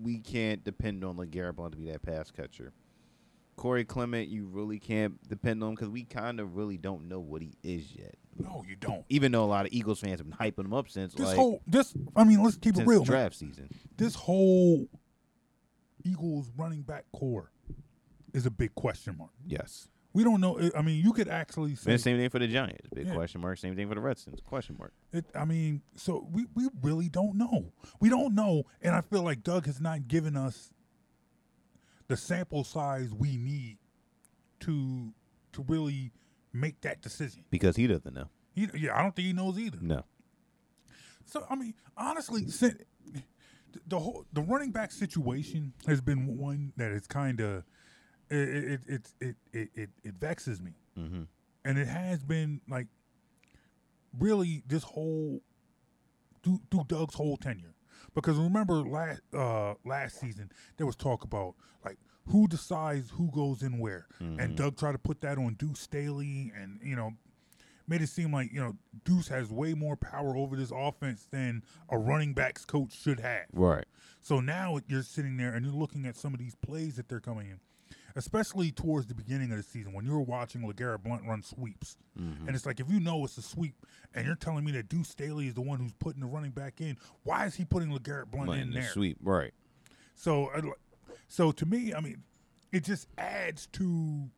we 0.00 0.18
can't 0.18 0.62
depend 0.64 1.04
on 1.04 1.16
LeGarrette 1.16 1.56
Blount 1.56 1.72
to 1.72 1.78
be 1.78 1.90
that 1.90 2.02
pass 2.02 2.30
catcher. 2.30 2.72
Corey 3.56 3.84
Clement, 3.84 4.28
you 4.28 4.46
really 4.46 4.78
can't 4.78 5.20
depend 5.28 5.62
on 5.62 5.70
him 5.70 5.74
because 5.74 5.88
we 5.88 6.04
kind 6.04 6.40
of 6.40 6.56
really 6.56 6.76
don't 6.76 7.08
know 7.08 7.20
what 7.20 7.40
he 7.42 7.56
is 7.62 7.94
yet. 7.94 8.14
No, 8.38 8.62
you 8.68 8.76
don't. 8.76 9.04
Even 9.08 9.32
though 9.32 9.44
a 9.44 9.46
lot 9.46 9.64
of 9.66 9.72
Eagles 9.72 10.00
fans 10.00 10.20
have 10.20 10.28
been 10.28 10.36
hyping 10.38 10.66
him 10.66 10.74
up 10.74 10.90
since 10.90 11.14
This 11.14 11.26
like 11.26 11.36
whole 11.36 11.62
this. 11.66 11.94
I 12.14 12.24
mean, 12.24 12.42
let's 12.42 12.56
keep 12.58 12.76
it 12.76 12.86
real. 12.86 12.98
man. 13.00 13.06
draft 13.06 13.36
season. 13.36 13.70
This 13.96 14.14
whole 14.14 14.88
Eagles 16.04 16.50
running 16.56 16.82
back 16.82 17.04
corps 17.12 17.50
is 18.34 18.46
a 18.46 18.50
big 18.50 18.74
question 18.74 19.16
mark. 19.16 19.30
Yes. 19.46 19.88
We 20.12 20.24
don't 20.24 20.40
know. 20.40 20.58
I 20.74 20.80
mean, 20.82 21.02
you 21.04 21.12
could 21.12 21.28
actually 21.28 21.74
say 21.74 21.92
And 21.92 22.00
same 22.00 22.16
thing 22.16 22.30
for 22.30 22.38
the 22.38 22.48
Giants. 22.48 22.88
Big 22.94 23.06
Yeah. 23.06 23.14
question 23.14 23.40
mark. 23.40 23.58
Same 23.58 23.76
thing 23.76 23.88
for 23.88 23.94
the 23.94 24.00
Redskins. 24.00 24.40
Question 24.40 24.76
mark. 24.78 24.92
It, 25.12 25.26
I 25.34 25.44
mean, 25.44 25.82
so 25.94 26.26
we, 26.30 26.46
we 26.54 26.68
really 26.82 27.08
don't 27.10 27.36
know. 27.36 27.72
We 28.00 28.08
don't 28.08 28.34
know, 28.34 28.64
and 28.80 28.94
I 28.94 29.02
feel 29.02 29.22
like 29.22 29.42
Doug 29.42 29.66
has 29.66 29.78
not 29.80 30.08
given 30.08 30.36
us 30.36 30.70
the 32.08 32.16
sample 32.16 32.64
size 32.64 33.12
we 33.12 33.36
need 33.36 33.78
to 34.60 35.12
to 35.52 35.64
really 35.68 36.12
make 36.52 36.80
that 36.82 37.00
decision. 37.02 37.44
Because 37.50 37.76
he 37.76 37.86
doesn't 37.86 38.14
know. 38.14 38.28
He, 38.54 38.68
yeah, 38.74 38.96
I 38.98 39.02
don't 39.02 39.14
think 39.14 39.26
he 39.26 39.32
knows 39.32 39.58
either. 39.58 39.78
No. 39.80 40.04
So 41.24 41.44
I 41.50 41.56
mean, 41.56 41.74
honestly, 41.96 42.46
the 43.86 43.98
whole 43.98 44.24
the 44.32 44.40
running 44.42 44.70
back 44.70 44.92
situation 44.92 45.72
has 45.86 46.00
been 46.00 46.36
one 46.38 46.72
that 46.76 46.92
is 46.92 47.06
kind 47.06 47.40
of 47.40 47.64
it 48.30 48.36
it 48.48 48.80
it 48.86 49.08
it 49.20 49.36
it, 49.52 49.68
it, 49.74 49.90
it 50.04 50.14
vexes 50.14 50.60
me, 50.60 50.72
Mm-hmm. 50.98 51.22
and 51.64 51.78
it 51.78 51.88
has 51.88 52.22
been 52.24 52.60
like 52.68 52.86
really 54.18 54.62
this 54.66 54.82
whole 54.82 55.42
through, 56.42 56.60
through 56.70 56.84
Doug's 56.88 57.14
whole 57.14 57.36
tenure. 57.36 57.74
Because 58.14 58.36
remember 58.38 58.76
last 58.82 59.20
uh, 59.34 59.74
last 59.84 60.20
season 60.20 60.50
there 60.76 60.86
was 60.86 60.96
talk 60.96 61.24
about 61.24 61.54
like 61.84 61.98
who 62.28 62.48
decides 62.48 63.10
who 63.10 63.30
goes 63.30 63.62
in 63.62 63.78
where, 63.78 64.06
and 64.20 64.56
Doug 64.56 64.76
tried 64.76 64.92
to 64.92 64.98
put 64.98 65.20
that 65.20 65.38
on 65.38 65.54
Deuce 65.54 65.80
Staley, 65.80 66.52
and 66.60 66.80
you 66.82 66.96
know 66.96 67.12
made 67.88 68.02
it 68.02 68.08
seem 68.08 68.32
like 68.32 68.52
you 68.52 68.60
know 68.60 68.74
Deuce 69.04 69.28
has 69.28 69.50
way 69.50 69.74
more 69.74 69.96
power 69.96 70.36
over 70.36 70.56
this 70.56 70.72
offense 70.74 71.28
than 71.30 71.62
a 71.88 71.98
running 71.98 72.34
backs 72.34 72.64
coach 72.64 72.92
should 73.00 73.20
have. 73.20 73.46
Right. 73.52 73.84
So 74.22 74.40
now 74.40 74.80
you're 74.88 75.02
sitting 75.04 75.36
there 75.36 75.54
and 75.54 75.64
you're 75.64 75.74
looking 75.74 76.04
at 76.04 76.16
some 76.16 76.34
of 76.34 76.40
these 76.40 76.56
plays 76.56 76.96
that 76.96 77.08
they're 77.08 77.20
coming 77.20 77.46
in, 77.48 77.60
especially 78.16 78.70
towards 78.72 79.06
the 79.06 79.14
beginning 79.14 79.50
of 79.52 79.58
the 79.58 79.62
season 79.62 79.92
when 79.92 80.04
you're 80.06 80.20
watching 80.20 80.62
LeGarrette 80.62 81.02
Blount 81.02 81.24
run 81.26 81.42
sweeps. 81.42 81.96
Mm-hmm. 82.20 82.46
And 82.48 82.56
it's 82.56 82.66
like, 82.66 82.80
if 82.80 82.90
you 82.90 82.98
know 82.98 83.24
it's 83.24 83.36
a 83.38 83.42
sweep 83.42 83.74
and 84.14 84.26
you're 84.26 84.34
telling 84.34 84.64
me 84.64 84.72
that 84.72 84.88
Deuce 84.88 85.08
Staley 85.08 85.46
is 85.48 85.54
the 85.54 85.60
one 85.60 85.78
who's 85.78 85.92
putting 85.98 86.20
the 86.20 86.26
running 86.26 86.50
back 86.50 86.80
in, 86.80 86.96
why 87.22 87.44
is 87.46 87.54
he 87.54 87.64
putting 87.64 87.90
LeGarrette 87.90 88.30
Blount 88.30 88.50
in 88.50 88.58
in 88.60 88.70
the 88.70 88.80
there? 88.80 88.88
sweep. 88.90 89.18
Right. 89.22 89.52
So, 90.14 90.50
so 91.28 91.52
to 91.52 91.66
me, 91.66 91.92
I 91.94 92.00
mean, 92.00 92.22
it 92.72 92.84
just 92.84 93.06
adds 93.18 93.66
to 93.74 94.30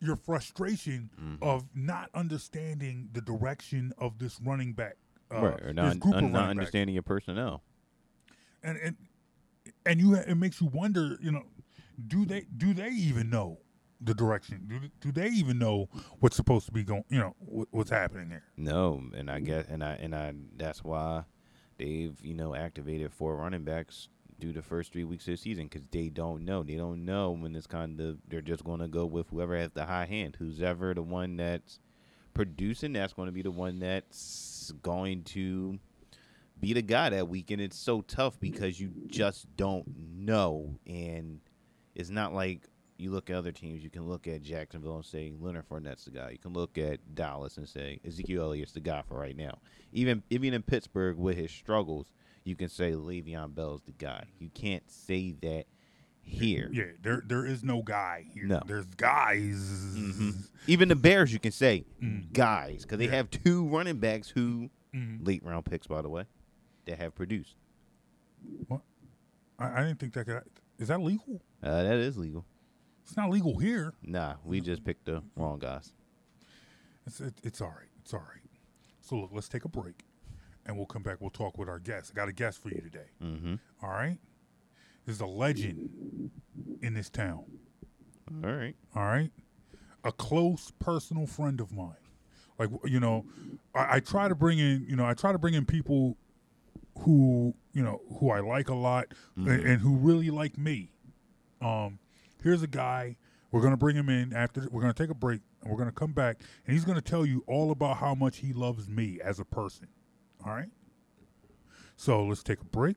your 0.00 0.14
frustration 0.16 1.10
Mm-hmm. 1.20 1.42
of 1.42 1.64
not 1.74 2.08
understanding 2.14 3.08
the 3.12 3.20
direction 3.20 3.92
of 3.98 4.18
this 4.20 4.40
running 4.40 4.72
back. 4.72 4.94
Uh, 5.34 5.40
right. 5.40 5.60
Or 5.62 5.66
this 5.66 5.74
not, 5.74 5.98
group 6.00 6.14
of 6.14 6.22
not 6.22 6.22
running 6.22 6.32
backs 6.32 6.50
understanding 6.50 6.94
your 6.94 7.02
personnel. 7.02 7.62
and 8.62 8.78
and 8.78 8.96
and 9.84 10.00
you 10.00 10.14
it 10.14 10.36
makes 10.36 10.60
you 10.60 10.68
wonder 10.68 11.16
you 11.20 11.30
know 11.32 11.42
do 12.06 12.24
they 12.24 12.46
do 12.56 12.72
they 12.74 12.88
even 12.88 13.30
know 13.30 13.58
the 14.00 14.14
direction 14.14 14.64
do, 14.68 14.88
do 15.00 15.10
they 15.10 15.28
even 15.28 15.58
know 15.58 15.88
what's 16.20 16.36
supposed 16.36 16.66
to 16.66 16.72
be 16.72 16.84
going 16.84 17.04
you 17.08 17.18
know 17.18 17.34
what, 17.38 17.66
what's 17.72 17.90
happening 17.90 18.28
there 18.28 18.44
No, 18.56 19.02
and 19.16 19.30
I 19.30 19.40
guess, 19.40 19.66
and 19.68 19.82
I, 19.82 19.94
and 19.94 20.14
I, 20.14 20.34
that's 20.56 20.84
why 20.84 21.24
they've, 21.78 22.16
you 22.22 22.34
know, 22.34 22.54
activated 22.54 23.12
four 23.12 23.36
running 23.36 23.64
backs 23.64 24.08
through 24.40 24.52
the 24.52 24.62
first 24.62 24.92
three 24.92 25.04
weeks 25.04 25.26
of 25.26 25.32
the 25.32 25.36
season 25.36 25.64
because 25.64 25.86
they 25.90 26.08
don't 26.08 26.44
know. 26.44 26.62
They 26.62 26.76
don't 26.76 27.04
know 27.04 27.32
when 27.32 27.56
it's 27.56 27.66
kind 27.66 28.00
of. 28.00 28.18
They're 28.28 28.40
just 28.40 28.64
going 28.64 28.80
to 28.80 28.88
go 28.88 29.04
with 29.06 29.28
whoever 29.30 29.56
has 29.56 29.72
the 29.72 29.86
high 29.86 30.06
hand. 30.06 30.36
Who's 30.38 30.62
ever 30.62 30.94
the 30.94 31.02
one 31.02 31.36
that's 31.36 31.80
producing, 32.34 32.92
that's 32.92 33.12
going 33.12 33.26
to 33.26 33.32
be 33.32 33.42
the 33.42 33.50
one 33.50 33.80
that's 33.80 34.72
going 34.82 35.24
to 35.24 35.78
be 36.60 36.72
the 36.72 36.82
guy 36.82 37.10
that 37.10 37.28
week. 37.28 37.50
And 37.50 37.60
it's 37.60 37.76
so 37.78 38.00
tough 38.02 38.38
because 38.38 38.80
you 38.80 38.92
just 39.06 39.56
don't 39.56 39.92
know, 40.16 40.78
and 40.86 41.40
it's 41.98 42.10
not 42.10 42.32
like 42.32 42.66
you 42.96 43.10
look 43.10 43.28
at 43.30 43.36
other 43.36 43.52
teams. 43.52 43.84
You 43.84 43.90
can 43.90 44.08
look 44.08 44.26
at 44.26 44.42
Jacksonville 44.42 44.96
and 44.96 45.04
say 45.04 45.32
Leonard 45.38 45.68
Fournette's 45.68 46.06
the 46.06 46.10
guy. 46.10 46.30
You 46.30 46.38
can 46.38 46.52
look 46.52 46.78
at 46.78 47.14
Dallas 47.14 47.56
and 47.58 47.68
say 47.68 48.00
Ezekiel 48.06 48.42
Elliott's 48.44 48.72
the 48.72 48.80
guy 48.80 49.02
for 49.06 49.18
right 49.18 49.36
now. 49.36 49.58
Even 49.92 50.22
even 50.30 50.54
in 50.54 50.62
Pittsburgh 50.62 51.16
with 51.16 51.36
his 51.36 51.50
struggles, 51.50 52.10
you 52.44 52.56
can 52.56 52.68
say 52.68 52.92
Le'Veon 52.92 53.54
Bell's 53.54 53.82
the 53.82 53.92
guy. 53.92 54.24
You 54.38 54.48
can't 54.54 54.88
say 54.90 55.32
that 55.42 55.66
here. 56.20 56.68
yeah 56.72 56.84
there 57.00 57.22
there 57.24 57.46
is 57.46 57.64
no 57.64 57.80
guy 57.80 58.26
here 58.34 58.44
No. 58.44 58.60
there's 58.66 58.84
guys 58.96 59.56
Mhm. 59.96 60.46
Even 60.66 60.88
the 60.90 60.96
Bears, 60.96 61.32
you 61.32 61.38
can 61.38 61.52
say 61.52 61.86
Mm. 62.02 62.32
guys 62.34 62.82
because 62.82 62.98
they 62.98 63.06
Yeah. 63.06 63.12
have 63.12 63.30
two 63.30 63.66
running 63.66 63.98
backs 63.98 64.28
who 64.28 64.68
Mhm. 64.94 65.26
late 65.26 65.42
round 65.42 65.64
picks, 65.64 65.86
by 65.86 66.02
the 66.02 66.10
way, 66.10 66.24
that 66.84 66.98
have 66.98 67.14
produced. 67.14 67.54
what 68.66 68.82
I, 69.58 69.80
I 69.80 69.84
didn't 69.86 70.00
think 70.00 70.12
that 70.14 70.26
could 70.26 70.42
is 70.78 70.88
that 70.88 71.00
legal 71.00 71.40
Uh, 71.62 71.82
that 71.82 71.96
is 71.96 72.16
legal. 72.16 72.44
it's 73.02 73.16
not 73.16 73.30
legal 73.30 73.58
here. 73.58 73.92
Nah, 74.02 74.34
we 74.44 74.60
just 74.60 74.84
picked 74.84 75.06
the 75.06 75.22
wrong 75.36 75.58
guys. 75.58 75.92
it's 77.06 77.20
it, 77.20 77.34
it's 77.42 77.60
all 77.60 77.68
right. 77.68 77.88
It's 78.02 78.14
all 78.14 78.20
right. 78.20 78.42
So 79.00 79.16
look 79.16 79.30
let's 79.32 79.48
take 79.48 79.64
a 79.64 79.68
break 79.68 80.04
and 80.66 80.76
we'll 80.76 80.86
come 80.86 81.02
back. 81.02 81.16
We'll 81.20 81.30
talk 81.30 81.56
with 81.58 81.68
our 81.68 81.78
guest 81.78 82.12
i 82.12 82.16
got 82.16 82.28
a 82.28 82.32
guest 82.32 82.62
for 82.62 82.68
you 82.68 82.80
today. 82.80 83.10
Mm-hmm. 83.22 83.54
all 83.82 83.90
right? 83.90 84.18
There's 85.06 85.20
a 85.20 85.26
legend 85.26 86.30
in 86.82 86.92
this 86.94 87.08
town. 87.08 87.44
All 88.44 88.50
right. 88.50 88.76
all 88.94 89.04
right? 89.04 89.30
A 90.04 90.12
close 90.12 90.70
personal 90.78 91.26
friend 91.26 91.60
of 91.60 91.72
mine. 91.72 91.94
Like 92.58 92.70
you 92.84 93.00
know 93.00 93.24
I, 93.74 93.96
I 93.96 94.00
try 94.00 94.28
to 94.28 94.34
bring 94.34 94.58
in 94.58 94.84
you 94.88 94.96
know 94.96 95.04
i 95.06 95.14
try 95.14 95.30
to 95.32 95.38
bring 95.38 95.54
in 95.54 95.64
people 95.64 96.16
who 97.00 97.54
you 97.72 97.82
know 97.82 98.00
who 98.18 98.30
I 98.30 98.40
like 98.40 98.68
a 98.68 98.74
lot 98.74 99.06
and, 99.36 99.48
and 99.48 99.80
who 99.80 99.94
really 99.96 100.30
like 100.30 100.58
me. 100.58 100.90
Um, 101.60 101.98
here's 102.42 102.62
a 102.62 102.66
guy. 102.66 103.16
We're 103.50 103.62
gonna 103.62 103.76
bring 103.76 103.96
him 103.96 104.08
in 104.08 104.32
after. 104.34 104.68
We're 104.70 104.80
gonna 104.82 104.92
take 104.92 105.10
a 105.10 105.14
break 105.14 105.40
and 105.62 105.70
we're 105.70 105.78
gonna 105.78 105.90
come 105.92 106.12
back 106.12 106.40
and 106.66 106.74
he's 106.74 106.84
gonna 106.84 107.00
tell 107.00 107.24
you 107.24 107.42
all 107.46 107.70
about 107.70 107.96
how 107.96 108.14
much 108.14 108.38
he 108.38 108.52
loves 108.52 108.88
me 108.88 109.20
as 109.22 109.38
a 109.40 109.44
person. 109.44 109.88
All 110.44 110.52
right. 110.52 110.68
So 111.96 112.24
let's 112.24 112.42
take 112.42 112.60
a 112.60 112.64
break. 112.64 112.96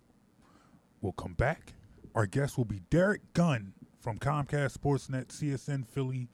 We'll 1.02 1.13
come 1.13 1.34
back. 1.34 1.74
Our 2.13 2.26
guest 2.26 2.58
will 2.58 2.65
be 2.65 2.82
Derrick 2.89 3.21
Gunn 3.34 3.74
from 4.00 4.19
Comcast 4.19 4.78
Sportsnet, 4.78 5.28
CSN 5.30 5.88
Philly, 5.88 6.28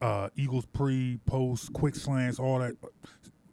uh, 0.00 0.28
Eagles 0.36 0.66
pre, 0.66 1.18
post, 1.26 1.72
quick 1.72 1.94
slants, 1.96 2.38
all 2.38 2.58
that. 2.58 2.74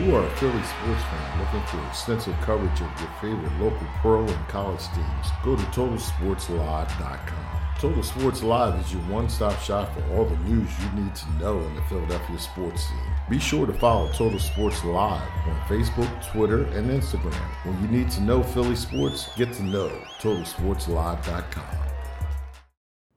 you 0.00 0.16
are 0.16 0.24
a 0.24 0.30
Philly 0.36 0.62
sports 0.62 1.02
fan 1.04 1.40
looking 1.40 1.66
for 1.66 1.86
extensive 1.88 2.34
coverage 2.40 2.80
of 2.80 3.00
your 3.00 3.10
favorite 3.20 3.52
local 3.60 3.86
pro 4.00 4.24
and 4.24 4.48
college 4.48 4.82
teams, 4.94 5.26
go 5.44 5.56
to 5.56 5.62
TotalSportsLive.com. 5.64 7.60
Total 7.78 8.02
Sports 8.02 8.42
Live 8.42 8.78
is 8.78 8.92
your 8.92 9.02
one-stop 9.02 9.58
shop 9.60 9.94
for 9.94 10.14
all 10.14 10.26
the 10.26 10.36
news 10.48 10.68
you 10.80 11.02
need 11.02 11.14
to 11.14 11.30
know 11.38 11.58
in 11.60 11.74
the 11.74 11.82
Philadelphia 11.82 12.38
sports 12.38 12.86
scene. 12.86 12.98
Be 13.30 13.38
sure 13.38 13.66
to 13.66 13.72
follow 13.72 14.12
Total 14.12 14.38
Sports 14.38 14.84
Live 14.84 15.22
on 15.46 15.60
Facebook, 15.62 16.30
Twitter, 16.30 16.64
and 16.64 16.90
Instagram. 16.90 17.32
When 17.64 17.80
you 17.80 17.88
need 17.88 18.10
to 18.10 18.20
know 18.20 18.42
Philly 18.42 18.76
sports, 18.76 19.30
get 19.34 19.52
to 19.54 19.62
know 19.62 19.88
TotalSportsLive.com. 20.20 21.76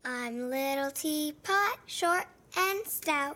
I'm 0.05 0.49
little 0.49 0.91
teapot, 0.91 1.77
short 1.85 2.25
and 2.57 2.87
stout. 2.87 3.35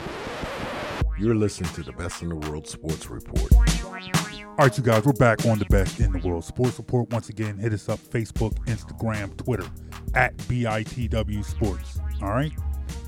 You're 1.21 1.35
listening 1.35 1.71
to 1.73 1.83
the 1.83 1.91
Best 1.91 2.23
in 2.23 2.29
the 2.29 2.35
World 2.35 2.67
Sports 2.67 3.07
Report. 3.07 3.53
All 3.53 4.55
right, 4.57 4.75
you 4.75 4.83
guys, 4.83 5.05
we're 5.05 5.13
back 5.13 5.45
on 5.45 5.59
the 5.59 5.65
best 5.65 5.99
in 5.99 6.11
the 6.11 6.17
world 6.27 6.43
sports 6.43 6.79
report. 6.79 7.11
Once 7.11 7.29
again, 7.29 7.59
hit 7.59 7.73
us 7.73 7.87
up 7.89 7.99
Facebook, 7.99 8.55
Instagram, 8.65 9.37
Twitter 9.37 9.67
at 10.15 10.35
BITW 10.37 11.45
Sports. 11.45 11.99
All 12.23 12.29
right, 12.29 12.51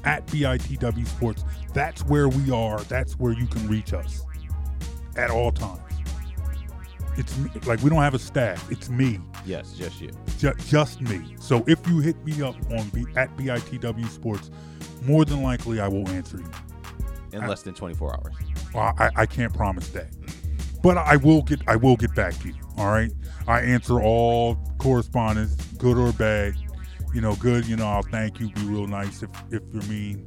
at 0.03 0.27
BITW 0.27 1.07
Sports. 1.07 1.43
That's 1.73 2.05
where 2.05 2.29
we 2.29 2.51
are. 2.51 2.79
That's 2.81 3.13
where 3.13 3.33
you 3.33 3.47
can 3.47 3.67
reach 3.67 3.93
us 3.93 4.21
at 5.15 5.31
all 5.31 5.51
times. 5.51 5.81
It's 7.17 7.35
me- 7.39 7.49
like 7.65 7.81
we 7.81 7.89
don't 7.89 8.01
have 8.03 8.13
a 8.13 8.19
staff. 8.19 8.71
It's 8.71 8.89
me. 8.89 9.19
yes, 9.43 9.73
just 9.73 9.99
you. 9.99 10.11
Ju- 10.37 10.53
just 10.67 11.01
me. 11.01 11.35
So 11.39 11.63
if 11.65 11.85
you 11.87 11.97
hit 11.97 12.23
me 12.23 12.43
up 12.43 12.55
on 12.77 12.89
B- 12.89 13.05
at 13.15 13.35
BITW 13.37 14.07
Sports, 14.09 14.51
more 15.01 15.25
than 15.25 15.41
likely 15.41 15.79
I 15.79 15.87
will 15.87 16.07
answer 16.09 16.37
you. 16.37 16.51
In 17.33 17.47
less 17.47 17.63
than 17.63 17.73
24 17.73 18.13
hours. 18.13 18.35
Well, 18.73 18.93
I, 18.97 19.09
I 19.15 19.25
can't 19.25 19.53
promise 19.53 19.87
that, 19.89 20.09
but 20.83 20.97
I 20.97 21.15
will 21.17 21.41
get 21.41 21.61
I 21.67 21.75
will 21.75 21.95
get 21.95 22.13
back 22.13 22.37
to 22.39 22.49
you. 22.49 22.55
All 22.77 22.91
right, 22.91 23.11
I 23.47 23.61
answer 23.61 24.01
all 24.01 24.55
correspondence, 24.77 25.55
good 25.77 25.97
or 25.97 26.11
bad. 26.13 26.55
You 27.13 27.21
know, 27.21 27.35
good. 27.35 27.67
You 27.67 27.75
know, 27.75 27.87
I'll 27.87 28.03
thank 28.03 28.39
you. 28.39 28.49
Be 28.49 28.61
real 28.61 28.87
nice. 28.87 29.23
If 29.23 29.29
if 29.51 29.61
you're 29.73 29.83
mean, 29.83 30.25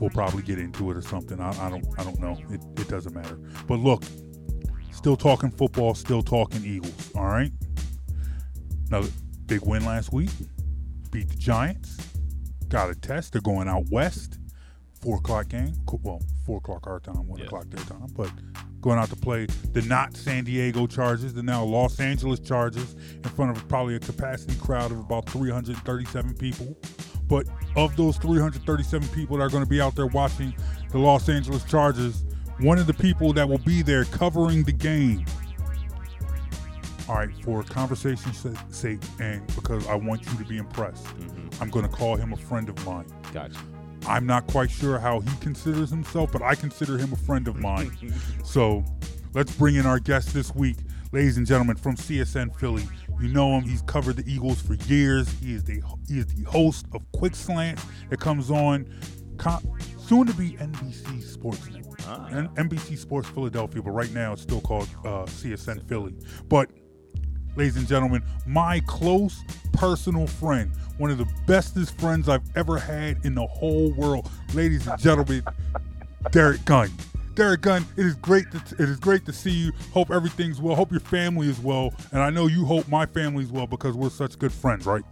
we'll 0.00 0.10
probably 0.10 0.42
get 0.42 0.58
into 0.58 0.90
it 0.90 0.96
or 0.96 1.02
something. 1.02 1.40
I, 1.40 1.50
I 1.66 1.70
don't 1.70 1.86
I 1.98 2.04
don't 2.04 2.20
know. 2.20 2.38
It 2.50 2.60
it 2.78 2.88
doesn't 2.88 3.14
matter. 3.14 3.36
But 3.66 3.80
look, 3.80 4.04
still 4.92 5.16
talking 5.16 5.50
football. 5.50 5.94
Still 5.94 6.22
talking 6.22 6.64
Eagles. 6.64 7.10
All 7.16 7.26
right. 7.26 7.52
Another 8.88 9.08
big 9.46 9.62
win 9.62 9.84
last 9.84 10.12
week. 10.12 10.30
Beat 11.10 11.28
the 11.28 11.36
Giants. 11.36 11.96
Got 12.68 12.90
a 12.90 12.94
test. 12.94 13.32
They're 13.32 13.42
going 13.42 13.68
out 13.68 13.84
west 13.90 14.38
four 15.04 15.18
o'clock 15.18 15.48
game. 15.48 15.74
Well, 16.02 16.22
four 16.44 16.58
o'clock 16.58 16.86
our 16.86 17.00
time, 17.00 17.26
one 17.26 17.40
o'clock 17.40 17.68
their 17.70 17.84
time. 17.84 18.06
But 18.16 18.30
going 18.80 18.98
out 18.98 19.08
to 19.10 19.16
play 19.16 19.46
the 19.72 19.82
not 19.82 20.16
San 20.16 20.44
Diego 20.44 20.86
Chargers, 20.86 21.32
the 21.32 21.42
now 21.42 21.64
Los 21.64 21.98
Angeles 22.00 22.38
Chargers, 22.40 22.94
in 22.94 23.22
front 23.30 23.56
of 23.56 23.66
probably 23.68 23.96
a 23.96 24.00
capacity 24.00 24.54
crowd 24.56 24.92
of 24.92 24.98
about 24.98 25.28
337 25.28 26.34
people. 26.34 26.76
But 27.26 27.46
of 27.76 27.96
those 27.96 28.18
337 28.18 29.08
people 29.08 29.38
that 29.38 29.42
are 29.42 29.48
going 29.48 29.64
to 29.64 29.68
be 29.68 29.80
out 29.80 29.94
there 29.94 30.06
watching 30.06 30.54
the 30.90 30.98
Los 30.98 31.28
Angeles 31.28 31.64
Chargers, 31.64 32.24
one 32.60 32.78
of 32.78 32.86
the 32.86 32.94
people 32.94 33.32
that 33.32 33.48
will 33.48 33.58
be 33.58 33.82
there 33.82 34.04
covering 34.04 34.62
the 34.64 34.72
game. 34.72 35.24
All 37.08 37.16
right, 37.16 37.28
for 37.42 37.62
conversation's 37.62 38.46
sake, 38.70 39.00
and 39.20 39.46
because 39.54 39.86
I 39.88 39.94
want 39.94 40.24
you 40.24 40.38
to 40.38 40.44
be 40.44 40.56
impressed, 40.56 41.04
mm-hmm. 41.04 41.62
I'm 41.62 41.70
going 41.70 41.86
to 41.86 41.94
call 41.94 42.16
him 42.16 42.32
a 42.32 42.36
friend 42.36 42.68
of 42.68 42.86
mine. 42.86 43.06
Gotcha. 43.32 43.58
I'm 44.06 44.26
not 44.26 44.46
quite 44.46 44.70
sure 44.70 44.98
how 44.98 45.20
he 45.20 45.30
considers 45.40 45.90
himself, 45.90 46.32
but 46.32 46.42
I 46.42 46.54
consider 46.54 46.98
him 46.98 47.12
a 47.12 47.16
friend 47.16 47.48
of 47.48 47.56
mine. 47.56 47.90
so 48.44 48.84
let's 49.34 49.54
bring 49.56 49.76
in 49.76 49.86
our 49.86 49.98
guest 49.98 50.32
this 50.34 50.54
week, 50.54 50.76
ladies 51.12 51.36
and 51.36 51.46
gentlemen, 51.46 51.76
from 51.76 51.96
CSN 51.96 52.54
Philly. 52.58 52.84
You 53.20 53.28
know 53.28 53.56
him; 53.56 53.64
he's 53.64 53.82
covered 53.82 54.16
the 54.16 54.30
Eagles 54.30 54.60
for 54.60 54.74
years. 54.74 55.28
He 55.40 55.54
is 55.54 55.64
the 55.64 55.82
he 56.08 56.18
is 56.18 56.26
the 56.26 56.42
host 56.44 56.86
of 56.92 57.02
Quick 57.12 57.34
Slants 57.34 57.84
that 58.10 58.20
comes 58.20 58.50
on 58.50 58.86
co- 59.38 59.60
soon 59.98 60.26
to 60.26 60.34
be 60.34 60.52
NBC 60.52 61.22
Sports 61.22 61.68
Ah. 62.06 62.26
N- 62.28 62.48
NBC 62.56 62.98
Sports 62.98 63.28
Philadelphia, 63.30 63.80
but 63.82 63.92
right 63.92 64.12
now 64.12 64.32
it's 64.34 64.42
still 64.42 64.60
called 64.60 64.88
uh, 65.04 65.24
CSN 65.24 65.88
Philly. 65.88 66.14
But 66.48 66.70
ladies 67.56 67.76
and 67.76 67.86
gentlemen, 67.86 68.22
my 68.46 68.80
close 68.86 69.42
personal 69.72 70.26
friend, 70.26 70.70
one 70.98 71.10
of 71.10 71.18
the 71.18 71.26
bestest 71.46 71.98
friends 72.00 72.28
I've 72.28 72.42
ever 72.56 72.78
had 72.78 73.24
in 73.24 73.34
the 73.34 73.46
whole 73.46 73.92
world. 73.92 74.28
Ladies 74.54 74.86
and 74.86 74.98
gentlemen, 75.00 75.42
Derrick 76.30 76.64
Gunn. 76.64 76.90
Derrick 77.34 77.62
Gunn, 77.62 77.84
it 77.96 78.06
is 78.06 78.14
great 78.16 78.50
to 78.52 78.58
it 78.78 78.88
is 78.88 78.98
great 78.98 79.26
to 79.26 79.32
see 79.32 79.50
you. 79.50 79.72
Hope 79.92 80.10
everything's 80.10 80.60
well. 80.60 80.76
Hope 80.76 80.92
your 80.92 81.00
family 81.00 81.48
is 81.48 81.58
well, 81.58 81.92
and 82.12 82.20
I 82.20 82.30
know 82.30 82.46
you 82.46 82.64
hope 82.64 82.86
my 82.88 83.06
family's 83.06 83.50
well 83.50 83.66
because 83.66 83.96
we're 83.96 84.10
such 84.10 84.38
good 84.38 84.52
friends, 84.52 84.86
right? 84.86 85.02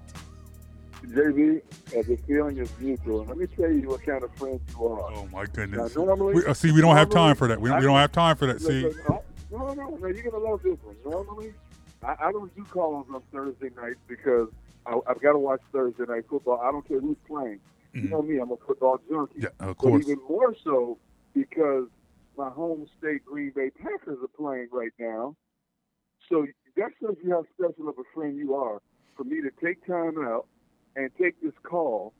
JB, 1.04 1.58
uh, 1.58 2.02
the 2.06 2.16
feeling 2.28 2.58
is 2.58 2.70
mutual. 2.78 3.24
Let 3.24 3.36
me 3.36 3.46
tell 3.46 3.70
you 3.70 3.88
what 3.88 4.04
kind 4.06 4.22
of 4.22 4.32
friends 4.36 4.60
you 4.70 4.86
are. 4.86 5.12
Oh 5.12 5.28
my 5.32 5.46
goodness. 5.46 5.96
Now, 5.96 6.04
normally- 6.04 6.34
we, 6.34 6.46
uh, 6.46 6.54
see, 6.54 6.70
we 6.70 6.80
don't 6.80 6.96
have 6.96 7.10
time 7.10 7.34
for 7.34 7.48
that. 7.48 7.60
We, 7.60 7.72
we 7.72 7.80
don't 7.80 7.96
have 7.96 8.12
time 8.12 8.36
for 8.36 8.46
that. 8.46 8.60
See, 8.60 8.82
look, 8.82 9.24
no, 9.50 9.74
no, 9.74 9.96
no, 10.00 10.06
you're 10.06 10.30
gonna 10.30 10.42
love 10.42 10.62
this 10.62 10.78
one. 10.82 10.94
Normally, 11.04 11.52
I, 12.04 12.28
I 12.28 12.32
don't 12.32 12.54
do 12.54 12.64
calls 12.64 13.06
on 13.12 13.22
Thursday 13.32 13.70
nights 13.76 14.00
because 14.08 14.48
I, 14.86 14.98
I've 15.08 15.20
got 15.20 15.32
to 15.32 15.38
watch 15.38 15.60
Thursday 15.72 16.04
night 16.08 16.24
football. 16.28 16.60
I 16.62 16.70
don't 16.72 16.86
care 16.86 17.00
who's 17.00 17.16
playing. 17.26 17.60
You 17.94 18.08
know 18.08 18.22
me, 18.22 18.38
I'm 18.38 18.50
a 18.50 18.56
football 18.66 18.98
junkie. 19.10 19.40
Mm-hmm. 19.40 19.42
yeah, 19.42 19.68
of 19.68 19.76
But 19.78 20.00
even 20.00 20.18
more 20.28 20.54
so 20.64 20.98
because 21.34 21.86
my 22.36 22.48
home 22.48 22.86
state 22.98 23.24
Green 23.24 23.52
Bay 23.54 23.70
Packers 23.70 24.18
are 24.22 24.28
playing 24.36 24.68
right 24.72 24.92
now. 24.98 25.36
So 26.28 26.46
that 26.76 26.90
shows 27.00 27.16
you 27.22 27.30
how 27.30 27.44
special 27.54 27.88
of 27.88 27.96
a 27.98 28.04
friend 28.14 28.36
you 28.36 28.54
are 28.54 28.80
for 29.16 29.24
me 29.24 29.42
to 29.42 29.50
take 29.62 29.86
time 29.86 30.16
out 30.24 30.46
and 30.96 31.10
take 31.20 31.40
this 31.42 31.52
call 31.62 32.14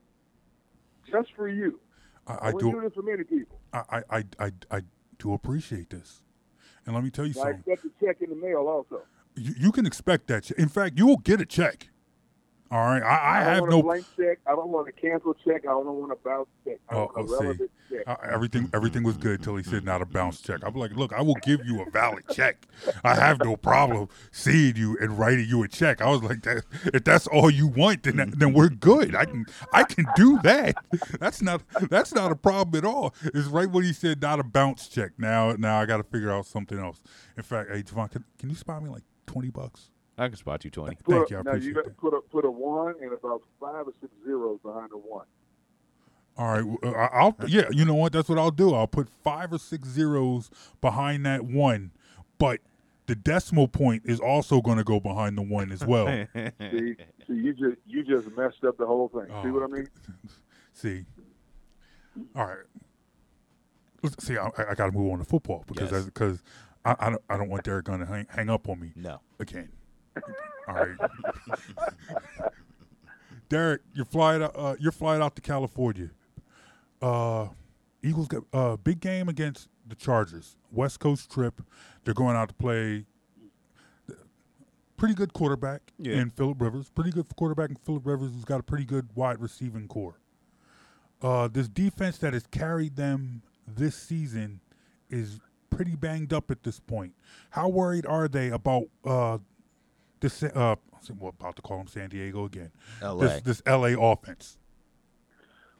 just 1.10 1.30
for 1.34 1.48
you. 1.48 1.80
I, 2.26 2.32
I, 2.32 2.48
I 2.48 2.52
do. 2.52 2.70
do 2.70 2.80
this 2.82 2.92
for 2.94 3.02
many 3.02 3.24
people. 3.24 3.58
I, 3.72 3.82
I, 3.90 4.02
I, 4.10 4.24
I, 4.38 4.52
I 4.70 4.80
do 5.18 5.32
appreciate 5.32 5.90
this, 5.90 6.22
and 6.84 6.94
let 6.94 7.02
me 7.02 7.10
tell 7.10 7.26
you 7.26 7.32
I 7.32 7.50
something. 7.50 7.64
expect 7.70 7.84
a 7.86 8.04
check 8.04 8.16
in 8.20 8.30
the 8.30 8.36
mail 8.36 8.68
also. 8.68 9.04
You, 9.36 9.54
you 9.58 9.72
can 9.72 9.86
expect 9.86 10.26
that. 10.28 10.50
In 10.52 10.68
fact, 10.68 10.98
you 10.98 11.06
will 11.06 11.18
get 11.18 11.40
a 11.40 11.46
check. 11.46 11.88
All 12.70 12.78
right. 12.86 13.02
I, 13.02 13.40
I, 13.40 13.44
don't 13.44 13.52
have 13.52 13.60
want 13.60 13.70
no. 13.72 13.78
a 13.80 13.82
blank 13.82 14.06
check. 14.16 14.38
I 14.46 14.52
don't 14.52 14.68
want 14.70 14.88
a 14.88 14.92
cancel 14.92 15.34
check. 15.44 15.64
I 15.66 15.72
don't 15.72 15.84
want 15.84 16.10
a 16.10 16.16
bounce 16.16 16.48
check. 16.64 16.78
I 16.88 16.94
Oh, 16.94 17.10
want 17.14 17.30
a 17.30 17.34
oh, 17.34 17.52
see. 17.52 17.58
check. 17.58 17.68
Uh, 18.06 18.16
everything 18.26 18.70
everything 18.72 19.02
was 19.02 19.18
good 19.18 19.42
till 19.42 19.56
he 19.56 19.62
said 19.62 19.84
not 19.84 20.00
a 20.00 20.06
bounce 20.06 20.40
check. 20.40 20.60
I'm 20.64 20.72
like, 20.74 20.92
look, 20.96 21.12
I 21.12 21.20
will 21.20 21.36
give 21.42 21.60
you 21.66 21.82
a 21.82 21.90
valid 21.90 22.24
check. 22.32 22.66
I 23.04 23.14
have 23.14 23.40
no 23.44 23.58
problem 23.58 24.08
seeing 24.30 24.76
you 24.76 24.96
and 24.98 25.18
writing 25.18 25.46
you 25.46 25.62
a 25.62 25.68
check. 25.68 26.00
I 26.00 26.08
was 26.08 26.22
like, 26.22 26.44
that, 26.44 26.64
if 26.94 27.04
that's 27.04 27.26
all 27.26 27.50
you 27.50 27.66
want, 27.66 28.04
then 28.04 28.16
that- 28.16 28.38
then 28.38 28.54
we're 28.54 28.70
good. 28.70 29.14
I 29.14 29.26
can 29.26 29.44
I 29.74 29.84
can 29.84 30.06
do 30.16 30.38
that. 30.42 30.74
That's 31.20 31.42
not 31.42 31.60
that's 31.90 32.14
not 32.14 32.32
a 32.32 32.36
problem 32.36 32.74
at 32.82 32.88
all. 32.88 33.14
It's 33.22 33.48
right 33.48 33.68
what 33.70 33.84
he 33.84 33.92
said 33.92 34.22
not 34.22 34.40
a 34.40 34.44
bounce 34.44 34.88
check. 34.88 35.10
Now 35.18 35.52
now 35.58 35.78
I 35.78 35.84
got 35.84 35.98
to 35.98 36.04
figure 36.04 36.30
out 36.30 36.46
something 36.46 36.78
else. 36.78 37.02
In 37.36 37.42
fact, 37.42 37.68
hey 37.70 37.82
Javon, 37.82 38.10
can, 38.10 38.24
can 38.38 38.48
you 38.48 38.56
spot 38.56 38.82
me 38.82 38.88
like 38.88 39.02
twenty 39.26 39.50
bucks? 39.50 39.90
I 40.18 40.28
can 40.28 40.36
spot 40.36 40.64
you 40.64 40.70
twenty. 40.70 40.96
Put 40.96 41.14
Thank 41.14 41.30
a, 41.30 41.34
you. 41.34 41.38
I 41.38 41.42
now 41.42 41.54
you 41.54 41.72
got 41.74 41.84
to 41.84 41.90
put 41.90 42.14
a 42.14 42.20
put 42.20 42.44
a 42.44 42.50
one 42.50 42.94
and 43.00 43.12
about 43.12 43.42
five 43.60 43.86
or 43.86 43.92
six 44.00 44.12
zeros 44.24 44.58
behind 44.62 44.90
the 44.90 44.98
one. 44.98 45.26
All 46.36 46.46
right, 46.48 46.78
uh, 46.82 46.90
I- 46.90 47.18
I'll 47.20 47.36
yeah. 47.46 47.68
You 47.70 47.84
know 47.84 47.94
what? 47.94 48.12
That's 48.12 48.28
what 48.28 48.38
I'll 48.38 48.50
do. 48.50 48.74
I'll 48.74 48.86
put 48.86 49.08
five 49.08 49.52
or 49.52 49.58
six 49.58 49.88
zeros 49.88 50.50
behind 50.80 51.26
that 51.26 51.44
one, 51.44 51.90
but 52.38 52.60
the 53.06 53.14
decimal 53.14 53.68
point 53.68 54.02
is 54.06 54.20
also 54.20 54.60
going 54.62 54.78
to 54.78 54.84
go 54.84 54.98
behind 55.00 55.36
the 55.36 55.42
one 55.42 55.72
as 55.72 55.84
well. 55.84 56.06
See, 56.34 56.94
see, 57.26 57.34
you 57.34 57.52
just 57.52 57.76
you 57.86 58.02
just 58.04 58.34
messed 58.36 58.64
up 58.64 58.78
the 58.78 58.86
whole 58.86 59.08
thing. 59.08 59.26
See 59.26 59.48
Oh. 59.48 59.52
what 59.52 59.62
I 59.64 59.66
mean? 59.66 59.88
See, 60.72 61.04
all 62.36 62.46
right. 62.46 62.56
Let's- 64.02 64.24
See, 64.24 64.36
I, 64.38 64.46
I 64.70 64.74
got 64.74 64.86
to 64.86 64.92
move 64.92 65.12
on 65.12 65.18
to 65.18 65.24
football 65.24 65.64
because 65.66 65.90
Yes. 65.92 66.04
because 66.04 66.42
I, 66.84 66.96
I 66.98 67.10
don't 67.10 67.22
I 67.30 67.36
don't 67.36 67.48
want 67.48 67.64
Derrick 67.64 67.84
Gunn 67.86 68.00
to 68.00 68.06
hang, 68.06 68.26
hang 68.30 68.50
up 68.50 68.68
on 68.68 68.80
me 68.80 68.92
No. 68.96 69.20
again. 69.38 69.68
All 70.68 70.74
right, 70.74 70.96
Derrick, 73.48 73.82
you're 73.94 74.04
flying 74.04 74.42
out. 74.42 74.52
Uh, 74.56 74.74
you're 74.78 74.92
flying 74.92 75.22
out 75.22 75.34
to 75.36 75.42
California. 75.42 76.10
Uh, 77.00 77.48
Eagles 78.02 78.28
got 78.28 78.42
a 78.52 78.56
uh, 78.56 78.76
big 78.76 79.00
game 79.00 79.28
against 79.28 79.68
the 79.86 79.94
Chargers. 79.94 80.56
West 80.70 81.00
Coast 81.00 81.30
trip. 81.30 81.60
They're 82.04 82.14
going 82.14 82.36
out 82.36 82.48
to 82.48 82.54
play. 82.54 83.04
Pretty 84.96 85.14
good 85.14 85.32
quarterback 85.32 85.92
Yeah. 85.98 86.14
in 86.20 86.30
Philip 86.30 86.60
Rivers. 86.60 86.88
Pretty 86.90 87.10
good 87.10 87.26
quarterback 87.36 87.70
in 87.70 87.76
Philip 87.76 88.06
Rivers, 88.06 88.32
who's 88.32 88.44
got 88.44 88.60
a 88.60 88.62
pretty 88.62 88.84
good 88.84 89.08
wide 89.16 89.40
receiving 89.40 89.88
corps. 89.88 90.20
Uh, 91.20 91.48
this 91.48 91.68
defense 91.68 92.18
that 92.18 92.32
has 92.34 92.46
carried 92.46 92.94
them 92.96 93.42
this 93.66 93.96
season 93.96 94.60
is 95.10 95.40
pretty 95.72 95.96
banged 95.96 96.32
up 96.32 96.50
at 96.50 96.62
this 96.62 96.80
point. 96.80 97.14
How 97.50 97.68
worried 97.68 98.06
are 98.06 98.28
they 98.28 98.50
about 98.50 98.84
uh, 99.04 99.38
this? 100.20 100.42
Uh, 100.42 100.76
I'm 101.08 101.20
about 101.20 101.56
to 101.56 101.62
call 101.62 101.78
them 101.78 101.86
San 101.88 102.08
Diego 102.10 102.44
again. 102.44 102.70
LA. 103.02 103.14
This 103.24 103.42
this 103.42 103.62
LA 103.66 103.94
offense. 103.98 104.58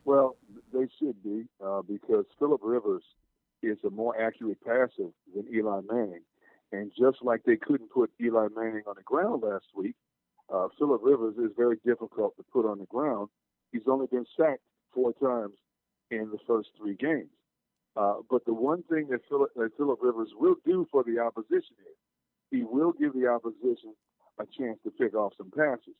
Well, 0.05 0.37
they 0.73 0.89
should 0.99 1.23
be 1.23 1.45
uh, 1.65 1.83
because 1.83 2.25
Philip 2.39 2.61
Rivers 2.65 3.05
is 3.63 3.79
a 3.87 3.91
more 3.91 4.21
accurate 4.21 4.59
passer 4.65 5.11
than 5.35 5.47
Eli 5.53 5.81
Manning, 5.89 6.23
and 6.73 6.91
just 6.99 7.19
like 7.23 7.45
they 7.45 7.57
couldn't 7.57 7.91
put 7.91 8.11
Eli 8.21 8.49
Manning 8.57 8.83
on 8.87 8.95
the 8.97 9.03
ground 9.03 9.43
last 9.45 9.67
week, 9.77 9.95
uh, 10.53 10.69
Philip 10.79 11.01
Rivers 11.05 11.37
is 11.37 11.53
very 11.57 11.77
difficult 11.87 12.37
to 12.37 12.43
put 12.53 12.67
on 12.67 12.79
the 12.79 12.87
ground. 12.87 13.29
He's 13.71 13.83
only 13.87 14.07
been 14.07 14.27
sacked 14.37 14.63
four 14.93 15.13
times 15.15 15.55
in 16.11 16.31
the 16.31 16.39
first 16.47 16.71
three 16.77 16.95
games. 16.95 17.31
Uh, 17.97 18.15
but 18.31 18.45
the 18.47 18.55
one 18.55 18.83
thing 18.85 19.09
that 19.11 19.21
Philip, 19.29 19.51
that 19.57 19.71
Philip 19.77 19.99
Rivers 20.01 20.31
will 20.37 20.57
do 20.65 20.87
for 20.91 21.05
the 21.05 21.19
opposition 21.19 21.77
is 21.81 21.97
he 22.51 22.63
will 22.63 22.93
give 22.93 23.13
the 23.13 23.27
opposition 23.27 23.95
a 24.39 24.45
chance 24.59 24.79
to 24.85 24.91
pick 24.91 25.15
off 25.15 25.33
some 25.37 25.51
passes. 25.51 25.95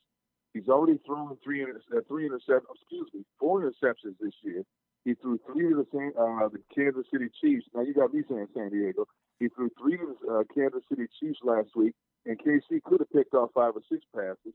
He's 0.53 0.69
already 0.69 0.99
thrown 1.05 1.37
three 1.43 1.61
inter- 1.61 1.81
uh, 1.95 2.01
three 2.07 2.29
interceptions. 2.29 2.77
Excuse 2.81 3.09
me, 3.13 3.25
four 3.39 3.61
interceptions 3.61 4.17
this 4.19 4.33
year. 4.43 4.63
He 5.05 5.15
threw 5.15 5.39
three 5.51 5.69
to 5.69 5.75
the, 5.75 5.87
San, 5.91 6.13
uh, 6.17 6.47
the 6.47 6.61
Kansas 6.73 7.05
City 7.11 7.29
Chiefs. 7.41 7.65
Now 7.75 7.81
you 7.81 7.93
got 7.93 8.13
me 8.13 8.23
saying 8.29 8.47
San 8.55 8.69
Diego. 8.69 9.05
He 9.39 9.49
threw 9.49 9.69
three 9.79 9.97
to 9.97 10.15
the 10.21 10.33
uh, 10.33 10.43
Kansas 10.53 10.83
City 10.89 11.05
Chiefs 11.19 11.39
last 11.43 11.69
week, 11.75 11.93
and 12.25 12.39
KC 12.39 12.81
could 12.83 13.01
have 13.01 13.11
picked 13.11 13.33
off 13.33 13.49
five 13.53 13.73
or 13.75 13.81
six 13.91 14.05
passes. 14.15 14.53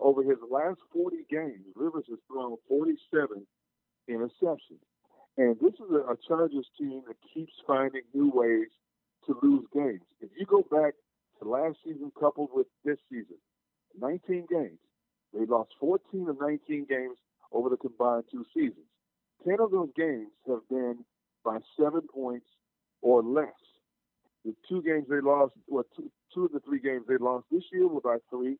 Over 0.00 0.22
his 0.22 0.38
last 0.48 0.78
40 0.92 1.16
games, 1.28 1.66
Rivers 1.74 2.04
has 2.08 2.18
thrown 2.30 2.56
47 2.68 3.44
interceptions. 4.08 4.84
And 5.38 5.54
this 5.60 5.74
is 5.74 5.90
a, 5.92 6.12
a 6.12 6.16
Chargers 6.26 6.66
team 6.76 7.02
that 7.06 7.16
keeps 7.32 7.52
finding 7.64 8.02
new 8.12 8.28
ways 8.34 8.66
to 9.26 9.38
lose 9.40 9.64
games. 9.72 10.02
If 10.20 10.30
you 10.36 10.44
go 10.44 10.62
back 10.68 10.94
to 11.38 11.48
last 11.48 11.76
season 11.84 12.10
coupled 12.18 12.50
with 12.52 12.66
this 12.84 12.98
season, 13.08 13.38
19 14.00 14.46
games, 14.50 14.80
they 15.32 15.46
lost 15.46 15.70
14 15.78 16.28
of 16.28 16.40
19 16.40 16.86
games 16.88 17.18
over 17.52 17.68
the 17.68 17.76
combined 17.76 18.24
two 18.32 18.44
seasons. 18.52 18.86
10 19.46 19.58
of 19.60 19.70
those 19.70 19.90
games 19.96 20.26
have 20.48 20.68
been 20.68 21.04
by 21.44 21.58
seven 21.78 22.02
points 22.12 22.46
or 23.00 23.22
less. 23.22 23.54
The 24.44 24.56
two 24.68 24.82
games 24.82 25.06
they 25.08 25.20
lost, 25.20 25.52
well, 25.68 25.84
two, 25.94 26.10
two 26.34 26.46
of 26.46 26.52
the 26.52 26.60
three 26.60 26.80
games 26.80 27.04
they 27.06 27.16
lost 27.16 27.46
this 27.52 27.62
year 27.72 27.86
were 27.86 28.00
by 28.00 28.16
three 28.28 28.56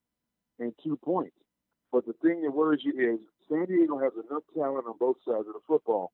and 0.61 0.73
two 0.85 0.97
points. 0.97 1.35
But 1.91 2.07
the 2.07 2.15
thing 2.23 2.43
that 2.43 2.53
worries 2.53 2.83
you 2.85 2.93
is 2.93 3.19
San 3.49 3.67
Diego 3.67 3.99
has 3.99 4.13
enough 4.15 4.45
talent 4.55 4.87
on 4.87 4.95
both 5.01 5.17
sides 5.27 5.49
of 5.49 5.55
the 5.55 5.67
football 5.67 6.13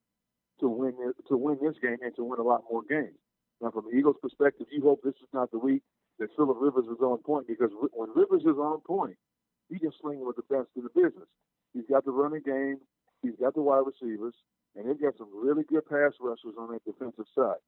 to 0.61 0.69
win 0.69 0.95
to 1.29 1.37
win 1.37 1.59
this 1.63 1.77
game 1.83 1.99
and 2.03 2.15
to 2.17 2.25
win 2.25 2.41
a 2.41 2.43
lot 2.43 2.65
more 2.71 2.83
games. 2.89 3.19
Now, 3.61 3.71
from 3.71 3.87
the 3.91 3.97
Eagles' 3.97 4.17
perspective, 4.21 4.67
you 4.71 4.83
hope 4.83 5.01
this 5.03 5.15
is 5.23 5.29
not 5.33 5.51
the 5.51 5.59
week 5.59 5.83
that 6.19 6.29
Philip 6.37 6.57
Rivers 6.61 6.87
is 6.87 7.01
on 7.01 7.19
point 7.19 7.47
because 7.47 7.71
when 7.93 8.11
Rivers 8.15 8.43
is 8.43 8.59
on 8.59 8.81
point, 8.81 9.17
he 9.69 9.79
can 9.79 9.93
sling 10.01 10.25
with 10.25 10.37
the 10.37 10.43
best 10.43 10.69
in 10.77 10.83
the 10.83 10.91
business. 10.91 11.29
He's 11.73 11.87
got 11.89 12.05
the 12.05 12.13
running 12.13 12.43
game, 12.43 12.79
he's 13.23 13.35
got 13.41 13.55
the 13.55 13.63
wide 13.63 13.85
receivers, 13.87 14.35
and 14.77 14.89
they've 14.89 15.01
got 15.01 15.17
some 15.19 15.29
really 15.35 15.63
good 15.65 15.87
pass 15.89 16.13
rushers 16.21 16.55
on 16.59 16.73
that 16.73 16.85
defensive 16.85 17.27
side. 17.35 17.63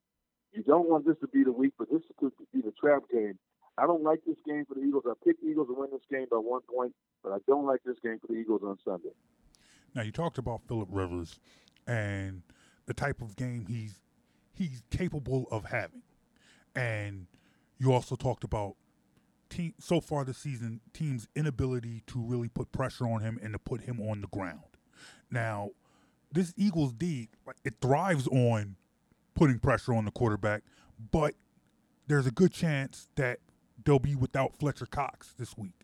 You 0.52 0.62
don't 0.62 0.88
want 0.88 1.06
this 1.06 1.16
to 1.20 1.28
be 1.28 1.44
the 1.44 1.52
week, 1.52 1.72
but 1.78 1.90
this 1.90 2.02
could 2.18 2.32
be 2.52 2.60
the 2.60 2.72
trap 2.80 3.02
game. 3.12 3.38
I 3.78 3.86
don't 3.86 4.02
like 4.02 4.20
this 4.26 4.36
game 4.46 4.64
for 4.66 4.74
the 4.74 4.80
Eagles. 4.80 5.04
I 5.06 5.12
picked 5.24 5.42
the 5.42 5.48
Eagles 5.48 5.68
to 5.68 5.74
win 5.74 5.90
this 5.92 6.06
game 6.10 6.26
by 6.30 6.38
one 6.38 6.62
point, 6.62 6.94
but 7.22 7.32
I 7.32 7.38
don't 7.46 7.66
like 7.66 7.82
this 7.84 7.96
game 8.02 8.18
for 8.20 8.28
the 8.32 8.38
Eagles 8.38 8.62
on 8.64 8.78
Sunday. 8.84 9.14
Now 9.94 10.02
you 10.02 10.12
talked 10.12 10.38
about 10.38 10.62
Philip 10.66 10.88
Rivers 10.90 11.40
and 11.86 12.42
the 12.86 12.94
type 12.94 13.20
of 13.20 13.36
game 13.36 13.66
he's 13.68 14.00
he's 14.54 14.82
capable 14.90 15.46
of 15.50 15.66
having, 15.66 16.02
and 16.74 17.26
you 17.78 17.92
also 17.92 18.16
talked 18.16 18.44
about 18.44 18.76
team 19.48 19.74
so 19.78 20.00
far 20.00 20.24
this 20.24 20.38
season 20.38 20.80
teams' 20.92 21.28
inability 21.36 22.02
to 22.06 22.18
really 22.20 22.48
put 22.48 22.72
pressure 22.72 23.06
on 23.06 23.20
him 23.20 23.38
and 23.42 23.52
to 23.52 23.58
put 23.58 23.82
him 23.82 24.00
on 24.00 24.20
the 24.20 24.26
ground. 24.28 24.60
Now, 25.30 25.70
this 26.32 26.52
Eagles 26.56 26.92
D 26.92 27.28
it 27.64 27.74
thrives 27.80 28.26
on 28.28 28.76
putting 29.34 29.58
pressure 29.58 29.94
on 29.94 30.04
the 30.04 30.10
quarterback, 30.10 30.62
but 31.12 31.34
there's 32.06 32.26
a 32.26 32.30
good 32.30 32.52
chance 32.52 33.08
that 33.16 33.38
they'll 33.84 33.98
be 33.98 34.14
without 34.16 34.56
Fletcher 34.56 34.86
Cox 34.86 35.34
this 35.38 35.56
week. 35.56 35.74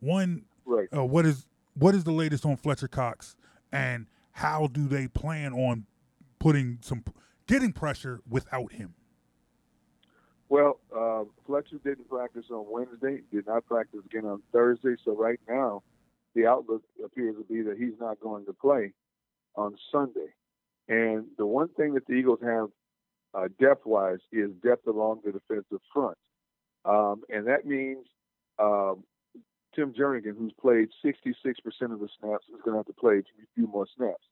One, 0.00 0.44
Right. 0.64 0.88
uh, 0.94 1.04
what 1.04 1.24
is 1.24 1.46
what 1.74 1.94
is 1.94 2.04
the 2.04 2.12
latest 2.12 2.44
on 2.44 2.56
Fletcher 2.56 2.88
Cox, 2.88 3.36
and 3.72 4.06
how 4.32 4.66
do 4.66 4.86
they 4.88 5.08
plan 5.08 5.52
on 5.52 5.86
putting 6.38 6.78
some 6.80 7.04
getting 7.46 7.72
pressure 7.72 8.20
without 8.28 8.72
him? 8.72 8.94
Well, 10.48 10.80
uh, 10.96 11.24
Fletcher 11.46 11.76
didn't 11.84 12.08
practice 12.08 12.46
on 12.50 12.64
Wednesday, 12.68 13.22
did 13.30 13.46
not 13.46 13.66
practice 13.66 14.00
again 14.06 14.24
on 14.24 14.42
Thursday. 14.52 14.96
So 15.04 15.14
right 15.14 15.40
now, 15.48 15.82
the 16.34 16.46
outlook 16.46 16.82
appears 17.04 17.36
to 17.36 17.44
be 17.44 17.62
that 17.62 17.76
he's 17.76 17.98
not 18.00 18.18
going 18.20 18.46
to 18.46 18.52
play 18.54 18.92
on 19.56 19.76
Sunday. 19.92 20.32
And 20.88 21.26
the 21.36 21.44
one 21.44 21.68
thing 21.68 21.94
that 21.94 22.06
the 22.06 22.14
Eagles 22.14 22.38
have 22.42 22.68
uh, 23.34 23.48
depth-wise 23.60 24.20
is 24.32 24.50
depth 24.62 24.86
along 24.86 25.20
the 25.24 25.32
defensive 25.32 25.80
front, 25.92 26.16
um, 26.86 27.22
and 27.28 27.46
that 27.46 27.66
means 27.66 28.06
um, 28.58 29.04
Tim 29.74 29.92
Jernigan, 29.92 30.36
who's 30.38 30.52
played 30.58 30.88
66% 31.04 31.24
of 31.92 32.00
the 32.00 32.08
snaps, 32.18 32.46
is 32.48 32.60
going 32.64 32.72
to 32.72 32.78
have 32.78 32.86
to 32.86 32.94
play 32.94 33.18
a 33.18 33.22
few 33.54 33.66
more 33.66 33.86
snaps. 33.96 34.24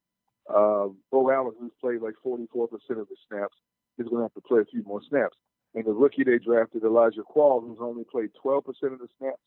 Uh, 0.48 0.88
Beau 1.10 1.30
Allen, 1.30 1.54
who's 1.58 1.72
played 1.80 2.00
like 2.00 2.14
44% 2.24 2.46
of 2.90 3.08
the 3.08 3.16
snaps, 3.28 3.56
is 3.98 4.08
going 4.08 4.18
to 4.18 4.22
have 4.22 4.34
to 4.34 4.40
play 4.40 4.60
a 4.60 4.64
few 4.64 4.82
more 4.84 5.00
snaps. 5.08 5.36
And 5.74 5.84
the 5.84 5.92
rookie 5.92 6.24
they 6.24 6.38
drafted, 6.38 6.84
Elijah 6.84 7.22
Qualls, 7.22 7.66
who's 7.66 7.78
only 7.80 8.04
played 8.04 8.30
12% 8.44 8.66
of 8.66 8.98
the 8.98 9.08
snaps, 9.18 9.40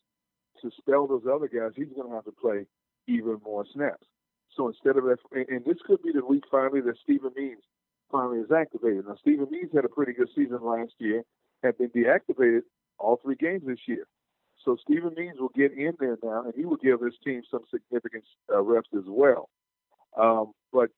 to 0.61 0.69
spell 0.77 1.07
those 1.07 1.23
other 1.31 1.47
guys, 1.47 1.71
he's 1.75 1.93
going 1.95 2.09
to 2.09 2.15
have 2.15 2.25
to 2.25 2.31
play 2.31 2.65
even 3.07 3.37
more 3.43 3.65
snaps. 3.73 4.05
So 4.55 4.67
instead 4.67 4.97
of 4.97 5.05
that, 5.05 5.17
and, 5.31 5.47
and 5.47 5.65
this 5.65 5.77
could 5.85 6.01
be 6.03 6.11
the 6.11 6.25
week 6.25 6.43
finally 6.51 6.81
that 6.81 6.97
Steven 7.03 7.31
Means 7.35 7.61
finally 8.11 8.39
is 8.39 8.51
activated. 8.51 9.05
Now, 9.07 9.15
Steven 9.21 9.47
Means 9.49 9.71
had 9.73 9.85
a 9.85 9.89
pretty 9.89 10.13
good 10.13 10.29
season 10.35 10.59
last 10.61 10.93
year, 10.99 11.23
had 11.63 11.77
been 11.77 11.89
deactivated 11.89 12.61
all 12.97 13.19
three 13.23 13.35
games 13.35 13.63
this 13.65 13.79
year. 13.87 14.05
So 14.65 14.75
Steven 14.81 15.13
Means 15.15 15.39
will 15.39 15.51
get 15.55 15.71
in 15.71 15.93
there 15.99 16.17
now, 16.21 16.43
and 16.43 16.53
he 16.55 16.65
will 16.65 16.77
give 16.77 17.01
his 17.01 17.13
team 17.23 17.41
some 17.49 17.61
significant 17.71 18.25
uh, 18.53 18.61
reps 18.61 18.89
as 18.93 19.05
well. 19.07 19.49
Um, 20.19 20.51
but 20.71 20.89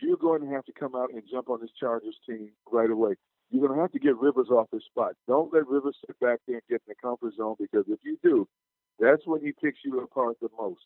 you're 0.00 0.16
going 0.16 0.42
to 0.42 0.48
have 0.48 0.64
to 0.66 0.72
come 0.72 0.94
out 0.94 1.10
and 1.12 1.22
jump 1.30 1.50
on 1.50 1.60
this 1.60 1.70
Chargers 1.78 2.16
team 2.26 2.50
right 2.70 2.90
away. 2.90 3.14
You're 3.50 3.66
going 3.66 3.76
to 3.76 3.82
have 3.82 3.92
to 3.92 3.98
get 3.98 4.16
Rivers 4.16 4.48
off 4.50 4.68
his 4.72 4.84
spot. 4.84 5.12
Don't 5.26 5.52
let 5.52 5.66
Rivers 5.66 5.96
sit 6.06 6.18
back 6.20 6.40
there 6.46 6.56
and 6.56 6.68
get 6.68 6.82
in 6.86 6.88
the 6.88 6.94
comfort 7.02 7.34
zone 7.36 7.56
because 7.58 7.84
if 7.88 7.98
you 8.04 8.18
do, 8.22 8.46
that's 9.00 9.26
when 9.26 9.40
he 9.40 9.52
picks 9.52 9.78
you 9.84 10.00
apart 10.00 10.36
the 10.40 10.48
most. 10.58 10.82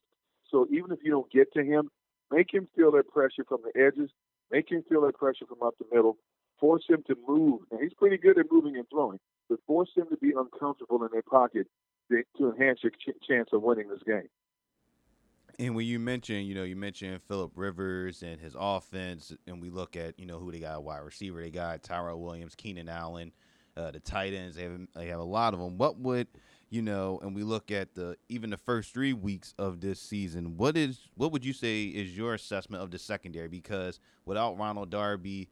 So 0.50 0.66
even 0.70 0.92
if 0.92 0.98
you 1.02 1.10
don't 1.10 1.30
get 1.32 1.52
to 1.54 1.64
him, 1.64 1.90
make 2.30 2.52
him 2.52 2.68
feel 2.76 2.92
that 2.92 3.08
pressure 3.08 3.44
from 3.48 3.60
the 3.64 3.80
edges, 3.80 4.10
make 4.50 4.70
him 4.70 4.84
feel 4.88 5.02
that 5.02 5.16
pressure 5.16 5.46
from 5.46 5.66
up 5.66 5.74
the 5.78 5.86
middle, 5.94 6.18
force 6.60 6.84
him 6.88 7.02
to 7.08 7.16
move. 7.26 7.60
And 7.70 7.80
he's 7.80 7.94
pretty 7.94 8.18
good 8.18 8.38
at 8.38 8.46
moving 8.50 8.76
and 8.76 8.86
throwing, 8.90 9.18
but 9.48 9.58
force 9.66 9.90
him 9.96 10.06
to 10.10 10.16
be 10.18 10.32
uncomfortable 10.36 11.02
in 11.02 11.08
their 11.12 11.22
pocket 11.22 11.66
to, 12.10 12.50
enhance 12.50 12.80
your 12.82 12.92
ch- 12.92 13.26
chance 13.26 13.48
of 13.52 13.62
winning 13.62 13.88
this 13.88 14.02
game. 14.06 14.28
And 15.58 15.74
when 15.74 15.86
you 15.86 15.98
mention, 15.98 16.44
you 16.44 16.54
know, 16.54 16.64
you 16.64 16.76
mentioned 16.76 17.20
Philip 17.28 17.52
Rivers 17.54 18.22
and 18.22 18.40
his 18.40 18.56
offense, 18.58 19.32
and 19.46 19.60
we 19.60 19.70
look 19.70 19.96
at, 19.96 20.18
you 20.18 20.26
know, 20.26 20.38
who 20.38 20.50
they 20.50 20.60
got 20.60 20.82
wide 20.82 20.98
receiver, 20.98 21.40
they 21.40 21.50
got 21.50 21.82
Tyrell 21.82 22.20
Williams, 22.20 22.54
Keenan 22.54 22.88
Allen, 22.88 23.32
uh, 23.76 23.90
the 23.90 24.00
tight 24.00 24.32
ends. 24.32 24.56
They 24.56 24.64
have, 24.64 24.80
they 24.94 25.08
have 25.08 25.20
a 25.20 25.24
lot 25.24 25.54
of 25.54 25.60
them. 25.60 25.78
What 25.78 25.98
would 25.98 26.28
you 26.70 26.82
know? 26.82 27.20
And 27.22 27.34
we 27.34 27.42
look 27.42 27.70
at 27.70 27.94
the 27.94 28.16
even 28.28 28.50
the 28.50 28.56
first 28.56 28.92
three 28.92 29.12
weeks 29.12 29.54
of 29.58 29.80
this 29.80 30.00
season. 30.00 30.56
What 30.56 30.76
is 30.76 31.08
what 31.14 31.32
would 31.32 31.44
you 31.44 31.52
say 31.52 31.84
is 31.84 32.16
your 32.16 32.34
assessment 32.34 32.82
of 32.82 32.90
the 32.90 32.98
secondary? 32.98 33.48
Because 33.48 34.00
without 34.24 34.58
Ronald 34.58 34.90
Darby, 34.90 35.48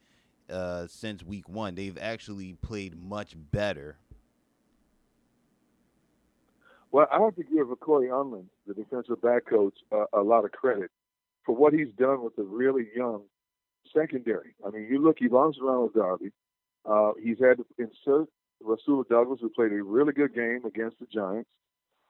uh, 0.50 0.86
since 0.86 1.22
week 1.22 1.48
one, 1.48 1.74
they've 1.74 1.98
actually 2.00 2.54
played 2.54 3.00
much 3.00 3.34
better 3.36 3.98
well, 6.92 7.06
I 7.12 7.20
have 7.20 7.36
to 7.36 7.44
give 7.44 7.68
Cory 7.80 8.08
Undlin, 8.08 8.46
the 8.66 8.74
defensive 8.74 9.20
back 9.22 9.46
coach, 9.46 9.74
uh, 9.92 10.06
a 10.12 10.22
lot 10.22 10.44
of 10.44 10.52
credit 10.52 10.90
for 11.44 11.54
what 11.54 11.72
he's 11.72 11.92
done 11.98 12.22
with 12.22 12.36
the 12.36 12.42
really 12.42 12.88
young 12.94 13.22
secondary. 13.94 14.54
I 14.66 14.70
mean, 14.70 14.88
you 14.90 15.02
look, 15.02 15.16
he 15.18 15.28
lost 15.28 15.58
Ronald 15.60 15.94
Darby. 15.94 16.30
Uh, 16.84 17.12
he's 17.22 17.38
had 17.38 17.58
to 17.58 17.66
insert 17.78 18.28
Rasul 18.62 19.04
Douglas, 19.08 19.40
who 19.40 19.48
played 19.50 19.72
a 19.72 19.82
really 19.82 20.12
good 20.12 20.34
game 20.34 20.64
against 20.66 20.98
the 20.98 21.06
Giants. 21.06 21.48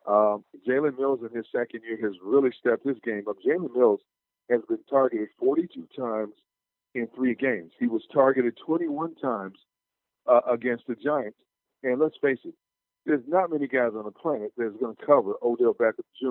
Um, 0.06 0.44
Jalen 0.66 0.98
Mills 0.98 1.20
in 1.22 1.36
his 1.36 1.46
second 1.54 1.82
year 1.86 1.98
has 2.02 2.16
really 2.24 2.50
stepped 2.58 2.86
his 2.86 2.96
game 3.04 3.24
up. 3.28 3.36
Jalen 3.46 3.74
Mills 3.74 4.00
has 4.50 4.60
been 4.68 4.78
targeted 4.88 5.28
42 5.38 5.88
times 5.96 6.34
in 6.94 7.06
three 7.14 7.34
games. 7.34 7.72
He 7.78 7.86
was 7.86 8.02
targeted 8.12 8.58
21 8.64 9.14
times 9.16 9.58
uh, 10.26 10.40
against 10.50 10.86
the 10.86 10.94
Giants. 10.94 11.36
And 11.82 12.00
let's 12.00 12.16
face 12.20 12.38
it, 12.44 12.54
there's 13.10 13.26
not 13.26 13.50
many 13.50 13.66
guys 13.66 13.90
on 13.96 14.04
the 14.04 14.12
planet 14.12 14.52
that's 14.56 14.76
going 14.80 14.94
to 14.94 15.04
cover 15.04 15.34
Odell 15.42 15.74
Beckham 15.74 16.04
Jr. 16.22 16.30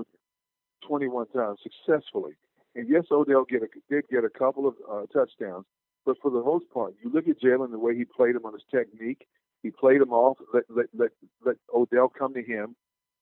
21 0.87 1.27
times 1.27 1.59
successfully. 1.61 2.31
And 2.73 2.87
yes, 2.87 3.03
Odell 3.11 3.43
get 3.43 3.63
a, 3.63 3.67
did 3.89 4.05
get 4.09 4.23
a 4.23 4.29
couple 4.29 4.65
of 4.65 4.75
uh, 4.89 5.01
touchdowns, 5.11 5.65
but 6.05 6.15
for 6.21 6.31
the 6.31 6.41
most 6.41 6.69
part, 6.73 6.93
you 7.03 7.11
look 7.11 7.27
at 7.27 7.41
Jalen 7.41 7.71
the 7.71 7.79
way 7.79 7.97
he 7.97 8.05
played 8.05 8.37
him 8.37 8.45
on 8.45 8.53
his 8.53 8.63
technique. 8.71 9.27
He 9.61 9.71
played 9.71 10.01
him 10.01 10.13
off, 10.13 10.37
let 10.53 10.63
let 10.69 10.85
let, 10.97 11.09
let 11.45 11.57
Odell 11.75 12.07
come 12.07 12.33
to 12.33 12.41
him. 12.41 12.77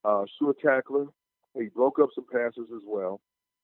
Uh, 0.05 0.25
sure 0.37 0.53
tackler. 0.63 1.07
He 1.55 1.65
broke 1.65 1.97
up 1.97 2.09
some 2.13 2.25
passes 2.31 2.69
as 2.75 2.83
well. 2.85 3.21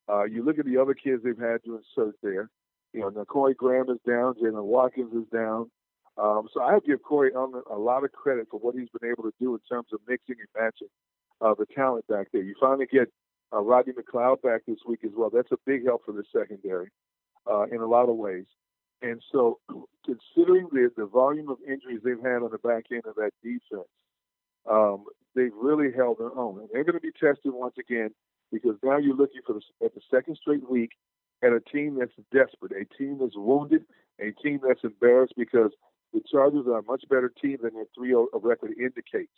Uh, 0.09 0.23
you 0.23 0.43
look 0.43 0.57
at 0.57 0.65
the 0.65 0.77
other 0.77 0.95
kids 0.95 1.21
they've 1.23 1.37
had 1.37 1.63
to 1.65 1.77
insert 1.77 2.15
there. 2.23 2.49
You 2.93 3.01
know, 3.01 3.11
Nakoy 3.11 3.55
Graham 3.55 3.91
is 3.91 3.99
down. 4.07 4.33
Jaylen 4.41 4.63
Watkins 4.63 5.13
is 5.13 5.29
down. 5.31 5.69
Um, 6.17 6.47
so 6.53 6.61
I 6.61 6.77
give 6.85 7.01
Cory 7.01 7.31
Undlin 7.31 7.63
a 7.71 7.77
lot 7.77 8.03
of 8.03 8.11
credit 8.11 8.47
for 8.51 8.59
what 8.59 8.75
he's 8.75 8.89
been 8.89 9.09
able 9.09 9.23
to 9.23 9.33
do 9.39 9.55
in 9.55 9.61
terms 9.69 9.87
of 9.93 9.99
mixing 10.07 10.35
and 10.39 10.63
matching 10.63 10.89
uh, 11.41 11.55
the 11.57 11.65
talent 11.65 12.05
back 12.07 12.27
there. 12.31 12.43
You 12.43 12.53
finally 12.59 12.85
get 12.85 13.07
uh, 13.51 13.61
Rodney 13.61 13.93
McLeod 13.93 14.41
back 14.41 14.61
this 14.67 14.77
week 14.87 14.99
as 15.03 15.11
well. 15.15 15.29
That's 15.33 15.51
a 15.51 15.57
big 15.65 15.85
help 15.85 16.05
for 16.05 16.11
the 16.11 16.23
secondary 16.35 16.89
uh, 17.49 17.63
in 17.63 17.81
a 17.81 17.87
lot 17.87 18.09
of 18.09 18.15
ways. 18.15 18.45
And 19.01 19.21
so, 19.31 19.59
considering 20.05 20.67
the, 20.71 20.91
the 20.95 21.05
volume 21.05 21.49
of 21.49 21.57
injuries 21.67 22.01
they've 22.03 22.23
had 22.23 22.43
on 22.43 22.51
the 22.51 22.59
back 22.59 22.85
end 22.91 23.03
of 23.05 23.15
that 23.15 23.31
defense, 23.43 23.87
um, 24.69 25.05
they've 25.35 25.53
really 25.59 25.91
held 25.91 26.19
their 26.19 26.35
own. 26.37 26.59
And 26.59 26.69
they're 26.71 26.83
going 26.83 26.99
to 26.99 27.01
be 27.01 27.11
tested 27.11 27.51
once 27.53 27.75
again 27.79 28.11
because 28.51 28.75
now 28.83 28.97
you're 28.97 29.15
looking 29.15 29.41
for 29.45 29.53
the, 29.53 29.61
at 29.85 29.93
the 29.95 30.01
second 30.11 30.37
straight 30.39 30.69
week 30.69 30.91
at 31.43 31.51
a 31.51 31.59
team 31.59 31.97
that's 31.99 32.13
desperate, 32.31 32.71
a 32.71 32.85
team 32.97 33.17
that's 33.19 33.35
wounded, 33.35 33.83
a 34.19 34.31
team 34.41 34.61
that's 34.65 34.83
embarrassed 34.83 35.33
because 35.35 35.71
the 36.13 36.21
Chargers 36.31 36.65
are 36.67 36.79
a 36.79 36.83
much 36.83 37.03
better 37.09 37.31
team 37.41 37.57
than 37.61 37.73
their 37.73 37.85
3 37.95 38.09
0 38.09 38.27
record 38.41 38.71
indicates. 38.77 39.33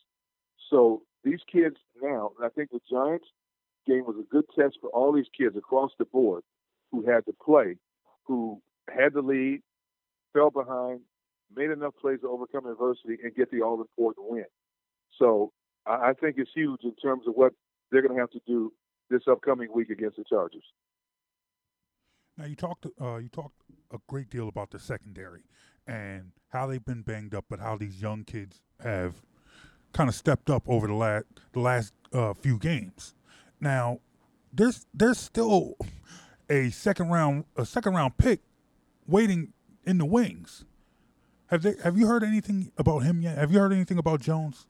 So 0.69 1.03
these 1.23 1.39
kids 1.51 1.77
now, 2.01 2.31
and 2.37 2.45
I 2.45 2.49
think 2.49 2.71
the 2.71 2.79
Giants 2.89 3.27
game 3.87 4.05
was 4.05 4.17
a 4.19 4.29
good 4.29 4.45
test 4.57 4.77
for 4.81 4.89
all 4.89 5.13
these 5.13 5.29
kids 5.37 5.55
across 5.55 5.91
the 5.97 6.05
board 6.05 6.43
who 6.91 7.05
had 7.05 7.25
to 7.25 7.33
play, 7.33 7.77
who 8.25 8.61
had 8.89 9.13
the 9.13 9.21
lead, 9.21 9.61
fell 10.33 10.49
behind, 10.49 11.01
made 11.55 11.71
enough 11.71 11.93
plays 11.99 12.19
to 12.21 12.29
overcome 12.29 12.65
adversity 12.65 13.17
and 13.23 13.35
get 13.35 13.51
the 13.51 13.61
all 13.61 13.79
important 13.79 14.29
win. 14.29 14.45
So 15.17 15.51
I 15.85 16.13
think 16.13 16.35
it's 16.37 16.49
huge 16.53 16.81
in 16.83 16.95
terms 16.95 17.23
of 17.27 17.35
what 17.35 17.53
they're 17.91 18.01
going 18.01 18.15
to 18.15 18.19
have 18.19 18.31
to 18.31 18.41
do 18.47 18.73
this 19.09 19.21
upcoming 19.29 19.69
week 19.73 19.89
against 19.89 20.17
the 20.17 20.23
Chargers. 20.27 20.63
Now 22.37 22.45
you 22.45 22.55
talked 22.55 22.85
uh, 22.99 23.17
you 23.17 23.29
talked 23.29 23.61
a 23.91 23.99
great 24.07 24.29
deal 24.29 24.49
about 24.49 24.71
the 24.71 24.79
secondary, 24.79 25.43
and 25.87 26.31
how 26.49 26.67
they've 26.67 26.85
been 26.85 27.01
banged 27.01 27.35
up, 27.35 27.45
but 27.49 27.59
how 27.59 27.77
these 27.77 28.01
young 28.01 28.23
kids 28.23 28.61
have 28.81 29.15
kind 29.93 30.09
of 30.09 30.15
stepped 30.15 30.49
up 30.49 30.63
over 30.67 30.87
the 30.87 30.93
last 30.93 31.25
the 31.53 31.59
last 31.59 31.93
uh, 32.13 32.33
few 32.33 32.57
games. 32.57 33.13
Now, 33.59 33.99
there's 34.53 34.85
there's 34.93 35.17
still 35.17 35.75
a 36.49 36.69
second 36.69 37.09
round 37.09 37.45
a 37.55 37.65
second 37.65 37.93
round 37.93 38.17
pick 38.17 38.41
waiting 39.07 39.53
in 39.85 39.97
the 39.97 40.05
wings. 40.05 40.65
Have 41.47 41.61
they 41.61 41.75
have 41.83 41.97
you 41.97 42.07
heard 42.07 42.23
anything 42.23 42.71
about 42.77 42.99
him 42.99 43.21
yet? 43.21 43.37
Have 43.37 43.51
you 43.51 43.59
heard 43.59 43.73
anything 43.73 43.97
about 43.97 44.21
Jones? 44.21 44.67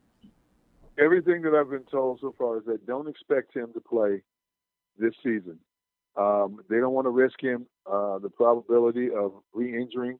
Everything 0.98 1.42
that 1.42 1.54
I've 1.54 1.70
been 1.70 1.84
told 1.92 2.20
so 2.22 2.34
far 2.38 2.58
is 2.58 2.66
that 2.66 2.86
don't 2.88 3.08
expect 3.08 3.54
him 3.54 3.74
to 3.74 3.82
play 3.82 4.22
this 4.98 5.14
season. 5.24 5.60
Um, 6.16 6.62
they 6.70 6.78
don't 6.78 6.94
want 6.94 7.06
to 7.06 7.10
risk 7.10 7.42
him. 7.42 7.66
Uh, 7.86 8.20
the 8.20 8.30
probability 8.30 9.10
of 9.12 9.34
re-injuring 9.54 10.18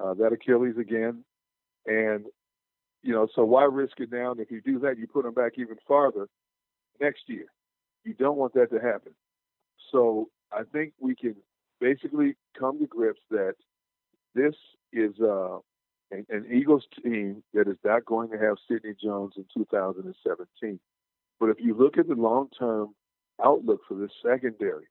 uh, 0.00 0.14
that 0.14 0.32
Achilles 0.32 0.76
again. 0.78 1.24
And, 1.86 2.26
you 3.02 3.12
know, 3.12 3.28
so 3.34 3.44
why 3.44 3.64
risk 3.64 3.98
it 3.98 4.12
now? 4.12 4.32
And 4.32 4.40
if 4.40 4.50
you 4.50 4.60
do 4.60 4.78
that, 4.80 4.98
you 4.98 5.06
put 5.06 5.24
them 5.24 5.34
back 5.34 5.52
even 5.56 5.76
farther 5.86 6.28
next 7.00 7.22
year. 7.26 7.46
You 8.04 8.14
don't 8.14 8.36
want 8.36 8.54
that 8.54 8.70
to 8.70 8.80
happen. 8.80 9.12
So 9.90 10.28
I 10.52 10.62
think 10.72 10.92
we 11.00 11.14
can 11.14 11.36
basically 11.80 12.36
come 12.58 12.78
to 12.78 12.86
grips 12.86 13.20
that 13.30 13.54
this 14.34 14.54
is 14.92 15.12
uh, 15.20 15.58
an, 16.10 16.26
an 16.30 16.46
Eagles 16.52 16.84
team 17.02 17.42
that 17.54 17.68
is 17.68 17.76
not 17.84 18.04
going 18.04 18.30
to 18.30 18.38
have 18.38 18.56
Sidney 18.68 18.94
Jones 19.02 19.34
in 19.36 19.44
2017. 19.54 20.80
But 21.40 21.48
if 21.48 21.56
you 21.58 21.74
look 21.74 21.98
at 21.98 22.08
the 22.08 22.14
long 22.14 22.48
term 22.56 22.94
outlook 23.44 23.80
for 23.88 23.94
this 23.94 24.12
secondary, 24.24 24.86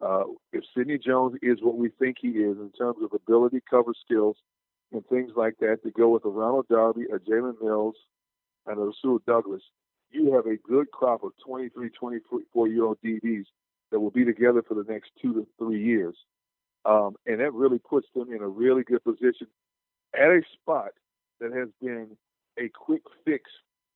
uh, 0.00 0.24
if 0.52 0.64
Sidney 0.76 0.98
Jones 0.98 1.36
is 1.42 1.58
what 1.62 1.76
we 1.76 1.88
think 1.88 2.16
he 2.20 2.28
is 2.28 2.56
in 2.58 2.70
terms 2.78 2.98
of 3.02 3.12
ability, 3.12 3.60
cover 3.68 3.92
skills, 4.04 4.36
and 4.92 5.06
things 5.06 5.32
like 5.36 5.58
that, 5.60 5.82
to 5.82 5.90
go 5.90 6.08
with 6.08 6.24
a 6.24 6.28
Ronald 6.28 6.66
Darby, 6.68 7.04
a 7.12 7.18
Jalen 7.18 7.60
Mills, 7.62 7.96
and 8.66 8.78
a 8.78 8.82
Rasul 8.82 9.20
Douglas, 9.26 9.62
you 10.10 10.32
have 10.34 10.46
a 10.46 10.56
good 10.56 10.90
crop 10.90 11.24
of 11.24 11.32
23, 11.44 11.90
24 11.90 12.68
year 12.68 12.84
old 12.84 12.98
DBs 13.04 13.46
that 13.90 14.00
will 14.00 14.10
be 14.10 14.24
together 14.24 14.62
for 14.66 14.74
the 14.74 14.84
next 14.90 15.10
two 15.20 15.34
to 15.34 15.46
three 15.58 15.82
years. 15.82 16.16
Um, 16.84 17.16
and 17.26 17.40
that 17.40 17.52
really 17.54 17.78
puts 17.78 18.06
them 18.14 18.32
in 18.32 18.42
a 18.42 18.48
really 18.48 18.82
good 18.82 19.02
position 19.02 19.46
at 20.14 20.28
a 20.28 20.42
spot 20.52 20.90
that 21.40 21.52
has 21.52 21.68
been 21.80 22.16
a 22.58 22.68
quick 22.68 23.02
fix 23.24 23.50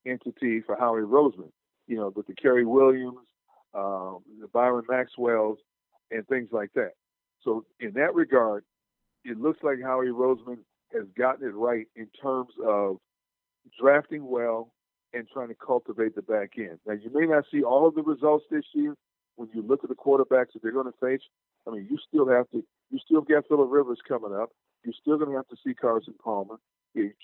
entity 0.06 0.60
for 0.60 0.76
Howie 0.76 1.02
Roseman. 1.02 1.50
You 1.86 1.96
know, 1.96 2.12
with 2.14 2.26
the 2.26 2.34
Cary 2.34 2.64
Williams, 2.64 3.26
um, 3.74 4.20
the 4.40 4.48
Byron 4.52 4.84
Maxwell's, 4.88 5.58
and 6.10 6.26
things 6.26 6.48
like 6.52 6.72
that. 6.74 6.92
So 7.42 7.64
in 7.80 7.92
that 7.94 8.14
regard, 8.14 8.64
it 9.24 9.38
looks 9.38 9.60
like 9.62 9.78
Howie 9.82 10.06
Roseman 10.06 10.58
has 10.92 11.04
gotten 11.16 11.46
it 11.46 11.54
right 11.54 11.86
in 11.96 12.08
terms 12.20 12.52
of 12.64 12.96
drafting 13.80 14.28
well 14.28 14.72
and 15.12 15.26
trying 15.32 15.48
to 15.48 15.54
cultivate 15.54 16.14
the 16.14 16.22
back 16.22 16.52
end. 16.58 16.78
Now 16.86 16.94
you 16.94 17.10
may 17.12 17.26
not 17.26 17.44
see 17.50 17.62
all 17.62 17.86
of 17.86 17.94
the 17.94 18.02
results 18.02 18.44
this 18.50 18.64
year 18.74 18.94
when 19.36 19.48
you 19.54 19.62
look 19.62 19.84
at 19.84 19.88
the 19.88 19.96
quarterbacks 19.96 20.52
that 20.52 20.62
they're 20.62 20.72
going 20.72 20.90
to 20.90 20.98
face. 21.00 21.22
I 21.66 21.70
mean, 21.70 21.86
you 21.90 21.98
still 22.08 22.28
have 22.28 22.48
to, 22.50 22.64
you 22.90 22.98
still 23.04 23.20
got 23.20 23.46
Philip 23.48 23.68
Rivers 23.70 23.98
coming 24.06 24.34
up. 24.34 24.50
You're 24.84 24.94
still 25.00 25.18
going 25.18 25.30
to 25.30 25.36
have 25.36 25.48
to 25.48 25.56
see 25.64 25.74
Carson 25.74 26.14
Palmer. 26.22 26.56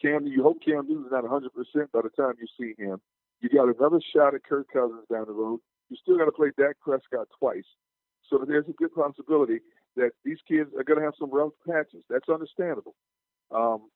Cam, 0.00 0.26
you 0.26 0.42
hope 0.42 0.58
Cam 0.64 0.86
Newton's 0.86 1.10
not 1.10 1.24
100% 1.24 1.48
by 1.92 2.00
the 2.02 2.10
time 2.10 2.34
you 2.38 2.46
see 2.58 2.80
him. 2.80 3.00
You 3.40 3.48
got 3.48 3.74
another 3.74 4.00
shot 4.14 4.34
at 4.34 4.44
Kirk 4.44 4.68
Cousins 4.72 5.04
down 5.10 5.24
the 5.26 5.32
road. 5.32 5.60
You 5.90 5.96
still 6.00 6.16
got 6.16 6.26
to 6.26 6.32
play 6.32 6.50
Dak 6.56 6.76
Prescott 6.80 7.28
twice. 7.38 7.64
So 8.30 8.44
there's 8.46 8.68
a 8.68 8.72
good 8.72 8.94
possibility 8.94 9.60
that 9.96 10.10
these 10.24 10.38
kids 10.48 10.70
are 10.78 10.82
going 10.84 10.98
to 10.98 11.04
have 11.04 11.14
some 11.18 11.30
rough 11.30 11.52
patches. 11.68 12.02
That's 12.10 12.28
understandable. 12.28 12.94
Um, 13.50 13.88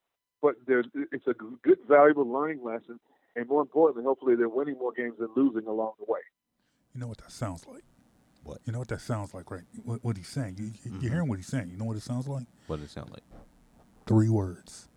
but 0.42 0.54
it's 0.68 1.26
a 1.26 1.34
good, 1.34 1.78
valuable 1.88 2.30
learning 2.30 2.62
lesson. 2.62 3.00
And 3.34 3.48
more 3.48 3.60
importantly, 3.62 4.04
hopefully 4.04 4.36
they're 4.36 4.48
winning 4.48 4.76
more 4.78 4.92
games 4.92 5.14
than 5.18 5.28
losing 5.36 5.66
along 5.66 5.92
the 5.98 6.04
way. 6.10 6.20
You 6.94 7.00
know 7.00 7.08
what 7.08 7.18
that 7.18 7.32
sounds 7.32 7.66
like? 7.66 7.82
What? 8.44 8.58
You 8.64 8.72
know 8.72 8.78
what 8.78 8.88
that 8.88 9.00
sounds 9.00 9.34
like, 9.34 9.50
right? 9.50 9.64
What, 9.84 10.02
what 10.04 10.16
he's 10.16 10.28
saying. 10.28 10.56
You, 10.58 10.66
you- 10.84 10.90
Mhm. 10.92 11.02
You're 11.02 11.12
hearing 11.12 11.28
what 11.28 11.38
he's 11.38 11.46
saying. 11.48 11.70
You 11.70 11.76
know 11.76 11.84
what 11.84 11.96
it 11.96 12.02
sounds 12.02 12.28
like? 12.28 12.46
What 12.66 12.76
does 12.76 12.86
it 12.86 12.92
sound 12.92 13.10
like? 13.10 13.22
Three 14.06 14.28
words. 14.28 14.88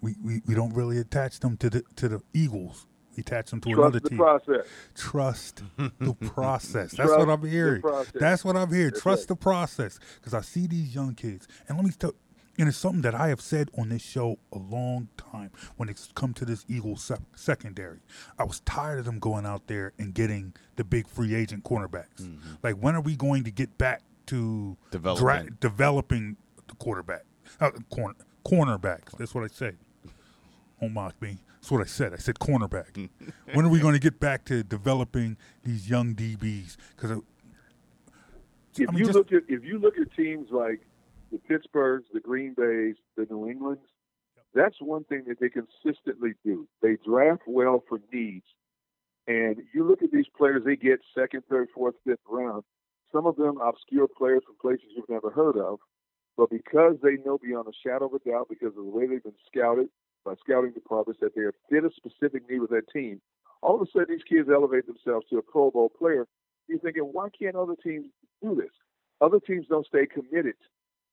We, 0.00 0.14
we, 0.24 0.40
we 0.46 0.54
don't 0.54 0.74
really 0.74 0.98
attach 0.98 1.40
them 1.40 1.56
to 1.58 1.68
the 1.70 1.82
to 1.96 2.08
the 2.08 2.22
Eagles. 2.32 2.86
We 3.16 3.22
attach 3.22 3.50
them 3.50 3.60
to 3.62 3.68
Trust 3.70 3.78
another 3.80 4.00
the 4.00 4.08
team. 4.08 4.18
process. 4.18 4.66
Trust 4.94 5.62
the 5.98 6.14
process. 6.14 6.92
That's 6.92 6.94
Trust 6.94 7.18
what 7.18 7.28
I'm 7.28 7.40
the 7.42 7.48
hearing. 7.48 7.82
That's 8.14 8.44
what 8.44 8.56
I'm 8.56 8.70
hearing. 8.72 8.90
That's 8.90 9.02
Trust 9.02 9.22
right. 9.22 9.28
the 9.28 9.36
process. 9.36 9.98
Because 10.16 10.34
I 10.34 10.40
see 10.42 10.66
these 10.66 10.94
young 10.94 11.14
kids, 11.14 11.48
and 11.68 11.76
let 11.76 11.84
me 11.84 11.92
tell. 11.92 12.12
And 12.58 12.68
it's 12.68 12.76
something 12.76 13.00
that 13.02 13.14
I 13.14 13.28
have 13.28 13.40
said 13.40 13.70
on 13.78 13.88
this 13.88 14.02
show 14.02 14.38
a 14.52 14.58
long 14.58 15.08
time 15.16 15.50
when 15.78 15.88
it's 15.88 16.10
come 16.14 16.34
to 16.34 16.44
this 16.44 16.66
Eagles 16.68 17.02
sec- 17.02 17.20
secondary. 17.34 18.00
I 18.38 18.44
was 18.44 18.60
tired 18.60 18.98
of 18.98 19.06
them 19.06 19.18
going 19.18 19.46
out 19.46 19.66
there 19.66 19.94
and 19.98 20.12
getting 20.12 20.52
the 20.76 20.84
big 20.84 21.08
free 21.08 21.34
agent 21.34 21.64
cornerbacks. 21.64 22.28
Like, 22.62 22.74
when 22.74 22.94
are 22.96 23.00
we 23.00 23.16
going 23.16 23.44
to 23.44 23.50
get 23.50 23.78
back 23.78 24.02
to 24.26 24.76
dra- 24.90 25.00
Developing. 25.00 25.56
developing 25.60 26.36
the 26.68 26.74
quarterback, 26.74 27.22
uh, 27.60 27.70
corner, 27.90 28.14
cornerbacks? 28.44 29.16
That's 29.16 29.34
what 29.34 29.44
I 29.44 29.46
say. 29.48 29.72
Don't 30.82 30.92
mock 30.92 31.14
me. 31.22 31.38
That's 31.60 31.70
what 31.70 31.82
I 31.82 31.84
said. 31.84 32.14
I 32.14 32.16
said 32.16 32.36
cornerback. 32.38 32.96
Hmm. 32.96 33.30
when 33.54 33.66
are 33.66 33.68
we 33.68 33.80
going 33.80 33.94
to 33.94 34.00
get 34.00 34.18
back 34.18 34.44
to 34.46 34.62
developing 34.62 35.36
these 35.62 35.90
young 35.90 36.14
DBs? 36.14 36.76
Because 36.96 37.10
uh, 37.10 37.20
If 38.78 38.88
I 38.88 38.92
mean, 38.92 38.98
you 38.98 39.04
just- 39.04 39.16
look 39.16 39.32
at 39.32 39.42
if 39.48 39.64
you 39.64 39.78
look 39.78 39.98
at 39.98 40.14
teams 40.16 40.48
like 40.50 40.80
the 41.30 41.38
Pittsburghs, 41.38 42.04
the 42.12 42.20
Green 42.20 42.54
Bays, 42.56 42.96
the 43.16 43.26
New 43.30 43.48
Englands, 43.48 43.82
that's 44.54 44.76
one 44.80 45.04
thing 45.04 45.24
that 45.28 45.38
they 45.38 45.48
consistently 45.48 46.32
do. 46.44 46.66
They 46.82 46.96
draft 47.06 47.42
well 47.46 47.84
for 47.88 48.00
needs. 48.12 48.46
And 49.28 49.58
you 49.72 49.86
look 49.86 50.02
at 50.02 50.10
these 50.10 50.26
players 50.36 50.62
they 50.64 50.74
get 50.76 51.00
second, 51.14 51.42
third, 51.48 51.68
fourth, 51.74 51.94
fifth 52.04 52.18
round. 52.28 52.64
Some 53.12 53.26
of 53.26 53.36
them 53.36 53.58
obscure 53.62 54.08
players 54.08 54.42
from 54.46 54.56
places 54.60 54.86
you've 54.96 55.08
never 55.08 55.30
heard 55.30 55.56
of, 55.56 55.78
but 56.36 56.48
because 56.50 56.96
they 57.02 57.16
know 57.24 57.38
beyond 57.38 57.68
a 57.68 57.72
shadow 57.86 58.06
of 58.06 58.14
a 58.14 58.18
doubt, 58.28 58.48
because 58.48 58.68
of 58.68 58.76
the 58.76 58.82
way 58.84 59.06
they've 59.06 59.22
been 59.22 59.32
scouted 59.46 59.88
by 60.24 60.34
scouting 60.40 60.72
departments, 60.72 61.20
that 61.20 61.34
they 61.34 61.42
fit 61.70 61.84
a 61.84 61.90
specific 61.94 62.48
need 62.48 62.60
with 62.60 62.70
that 62.70 62.88
team, 62.92 63.20
all 63.62 63.74
of 63.74 63.82
a 63.82 63.90
sudden 63.90 64.08
these 64.08 64.24
kids 64.28 64.48
elevate 64.52 64.86
themselves 64.86 65.26
to 65.30 65.38
a 65.38 65.42
Pro 65.42 65.70
Bowl 65.70 65.90
player. 65.90 66.26
You're 66.68 66.78
thinking, 66.78 67.02
why 67.02 67.28
can't 67.36 67.56
other 67.56 67.76
teams 67.82 68.06
do 68.42 68.54
this? 68.54 68.72
Other 69.20 69.40
teams 69.40 69.66
don't 69.68 69.86
stay 69.86 70.06
committed 70.06 70.54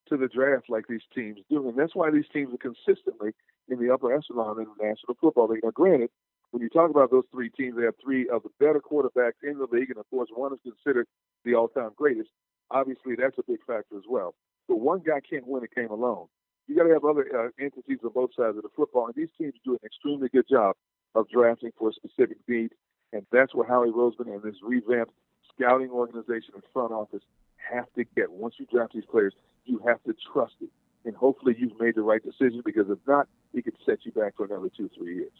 to 0.09 0.17
the 0.17 0.27
draft 0.27 0.69
like 0.69 0.85
these 0.87 1.01
teams 1.13 1.39
do, 1.49 1.67
and 1.67 1.77
that's 1.77 1.95
why 1.95 2.09
these 2.09 2.27
teams 2.31 2.53
are 2.53 2.57
consistently 2.57 3.31
in 3.67 3.79
the 3.79 3.93
upper 3.93 4.15
echelon 4.15 4.59
in 4.59 4.67
National 4.79 5.15
Football. 5.19 5.49
Now, 5.61 5.71
granted, 5.71 6.09
when 6.51 6.61
you 6.61 6.69
talk 6.69 6.89
about 6.89 7.11
those 7.11 7.25
three 7.31 7.49
teams, 7.49 7.75
they 7.75 7.83
have 7.83 7.95
three 8.01 8.29
of 8.29 8.43
the 8.43 8.49
better 8.59 8.79
quarterbacks 8.79 9.43
in 9.43 9.57
the 9.57 9.67
league, 9.69 9.89
and 9.89 9.99
of 9.99 10.09
course, 10.09 10.29
one 10.33 10.53
is 10.53 10.59
considered 10.63 11.07
the 11.43 11.55
all-time 11.55 11.89
greatest. 11.97 12.29
Obviously, 12.71 13.15
that's 13.15 13.37
a 13.37 13.43
big 13.45 13.59
factor 13.67 13.97
as 13.97 14.03
well. 14.07 14.35
But 14.69 14.79
one 14.79 15.01
guy 15.05 15.19
can't 15.19 15.47
win 15.47 15.63
a 15.63 15.67
game 15.67 15.91
alone. 15.91 16.27
You 16.67 16.75
got 16.75 16.83
to 16.83 16.93
have 16.93 17.05
other 17.05 17.25
uh, 17.33 17.63
entities 17.63 17.99
on 18.03 18.11
both 18.13 18.31
sides 18.35 18.57
of 18.57 18.63
the 18.63 18.69
football, 18.75 19.07
and 19.07 19.15
these 19.15 19.29
teams 19.37 19.53
do 19.63 19.73
an 19.73 19.79
extremely 19.85 20.27
good 20.29 20.47
job 20.49 20.75
of 21.15 21.29
drafting 21.29 21.71
for 21.77 21.89
a 21.89 21.93
specific 21.93 22.37
need, 22.47 22.71
and 23.13 23.25
that's 23.31 23.55
what 23.55 23.67
Howie 23.67 23.89
Roseman 23.89 24.33
and 24.33 24.43
this 24.43 24.55
revamped 24.61 25.13
scouting 25.53 25.89
organization 25.89 26.53
and 26.53 26.63
front 26.73 26.91
office 26.91 27.23
have 27.55 27.85
to 27.95 28.03
get. 28.15 28.31
Once 28.31 28.55
you 28.59 28.67
draft 28.71 28.93
these 28.93 29.05
players, 29.09 29.33
you 29.65 29.79
have 29.87 30.03
to 30.03 30.13
trust 30.33 30.55
it, 30.61 30.69
and 31.05 31.15
hopefully, 31.15 31.55
you've 31.57 31.79
made 31.79 31.95
the 31.95 32.01
right 32.01 32.21
decision 32.23 32.61
because 32.65 32.89
if 32.89 32.99
not, 33.07 33.27
he 33.53 33.61
could 33.61 33.75
set 33.85 33.99
you 34.03 34.11
back 34.11 34.35
for 34.35 34.45
another 34.45 34.69
two, 34.75 34.89
three 34.97 35.15
years. 35.15 35.31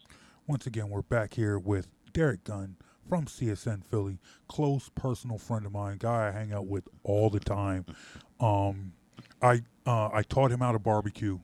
Once 0.46 0.66
again, 0.66 0.88
we're 0.88 1.02
back 1.02 1.34
here 1.34 1.58
with 1.58 1.88
Derrick 2.14 2.44
Gunn 2.44 2.76
from 3.06 3.26
CSN 3.26 3.84
Philly, 3.84 4.18
close 4.48 4.90
personal 4.94 5.38
friend 5.38 5.66
of 5.66 5.72
mine, 5.72 5.98
guy 5.98 6.28
I 6.28 6.30
hang 6.30 6.52
out 6.52 6.66
with 6.66 6.88
all 7.02 7.28
the 7.30 7.40
time. 7.40 7.84
Um, 8.40 8.92
I 9.42 9.62
uh, 9.86 10.10
I 10.12 10.22
taught 10.22 10.50
him 10.50 10.60
how 10.60 10.72
to 10.72 10.78
barbecue. 10.78 11.38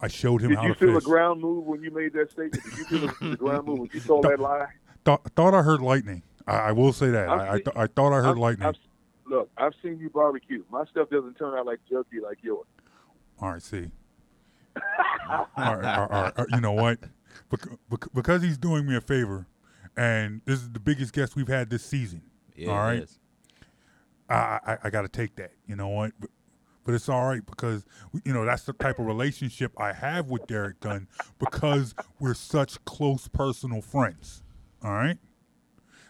I 0.00 0.08
showed 0.08 0.42
him 0.42 0.50
Did 0.50 0.58
how 0.58 0.66
you 0.66 0.74
to 0.74 0.78
feel 0.78 0.94
fish. 0.94 1.04
the 1.04 1.08
ground 1.10 1.40
move 1.40 1.64
when 1.64 1.82
you 1.82 1.90
made 1.90 2.12
that 2.12 2.30
statement? 2.30 2.62
Did 2.64 2.76
you 2.78 2.84
feel 2.84 3.00
the, 3.08 3.28
the 3.30 3.36
ground 3.36 3.66
move 3.66 3.78
when 3.80 3.90
you 3.92 4.00
told 4.00 4.24
that 4.24 4.38
lie? 4.38 4.66
Thought, 5.04 5.22
thought 5.34 5.54
I 5.54 5.62
heard 5.62 5.80
lightning. 5.80 6.22
I, 6.46 6.56
I 6.56 6.72
will 6.72 6.92
say 6.92 7.10
that. 7.10 7.28
I've 7.28 7.40
I, 7.40 7.48
I, 7.52 7.56
th- 7.56 7.76
I 7.76 7.86
thought 7.86 8.12
I 8.12 8.16
heard 8.16 8.26
I've- 8.32 8.40
lightning. 8.40 8.68
I've- 8.68 8.78
look, 9.26 9.48
I've 9.56 9.72
seen 9.82 9.98
you 9.98 10.10
barbecue. 10.10 10.62
My 10.70 10.84
stuff 10.86 11.08
doesn't 11.10 11.34
turn 11.38 11.58
out 11.58 11.64
like 11.66 11.80
jerky 11.88 12.20
like 12.20 12.38
yours. 12.42 12.66
All 13.40 13.50
right, 13.52 13.62
see. 13.62 13.90
all 14.76 14.82
right, 15.56 15.56
all 15.56 15.76
right, 15.76 16.10
all 16.10 16.32
right. 16.36 16.46
You 16.52 16.60
know 16.60 16.72
what? 16.72 16.98
Bec- 17.50 17.68
bec- 17.90 18.12
because 18.14 18.42
he's 18.42 18.58
doing 18.58 18.86
me 18.86 18.96
a 18.96 19.00
favor, 19.00 19.46
and 19.96 20.40
this 20.44 20.60
is 20.60 20.70
the 20.70 20.80
biggest 20.80 21.12
guest 21.12 21.36
we've 21.36 21.48
had 21.48 21.70
this 21.70 21.82
season. 21.84 22.22
Yeah, 22.54 22.70
all 22.70 22.88
it. 22.90 23.10
I 24.28 24.58
I, 24.66 24.78
I 24.84 24.90
got 24.90 25.02
to 25.02 25.08
take 25.08 25.36
that. 25.36 25.52
You 25.66 25.76
know 25.76 25.88
what? 25.88 26.12
But, 26.86 26.94
it's 26.94 27.08
all 27.08 27.26
right 27.26 27.44
because 27.44 27.84
you 28.24 28.32
know 28.32 28.44
that's 28.44 28.62
the 28.62 28.72
type 28.72 28.98
of 28.98 29.06
relationship 29.06 29.72
I 29.76 29.92
have 29.92 30.30
with 30.30 30.46
Derrick 30.46 30.80
Gunn 30.80 31.08
because 31.38 31.94
we're 32.20 32.34
such 32.34 32.82
close 32.84 33.28
personal 33.28 33.82
friends. 33.82 34.42
All 34.82 34.92
right. 34.92 35.18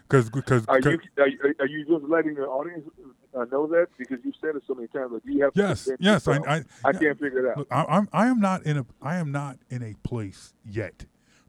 Because 0.07 0.29
because 0.29 0.65
Are 0.67 0.79
you 0.79 0.99
are 1.17 1.27
you, 1.27 1.55
are 1.59 1.67
you 1.67 1.85
just 1.85 2.05
letting 2.05 2.35
the 2.35 2.43
audience 2.43 2.87
uh, 3.35 3.45
know 3.51 3.67
that 3.67 3.87
because 3.97 4.19
you've 4.23 4.35
said 4.39 4.55
it 4.55 4.63
so 4.65 4.73
many 4.73 4.87
times? 4.87 5.11
Like, 5.11 5.23
you 5.25 5.43
have 5.43 5.51
Yes, 5.53 5.89
yes, 5.99 6.27
I. 6.27 6.37
I, 6.47 6.63
I 6.85 6.93
can't 6.93 7.19
figure 7.19 7.45
it 7.45 7.51
out. 7.51 7.57
Look, 7.57 7.67
I, 7.71 7.83
I'm, 7.89 8.07
I 8.13 8.27
am 8.27 8.39
not 8.39 8.63
in 8.65 8.77
a, 8.77 8.85
I 9.01 9.17
am 9.17 9.31
not 9.33 9.57
in 9.69 9.83
a 9.83 9.95
place 10.07 10.53
yet, 10.63 11.05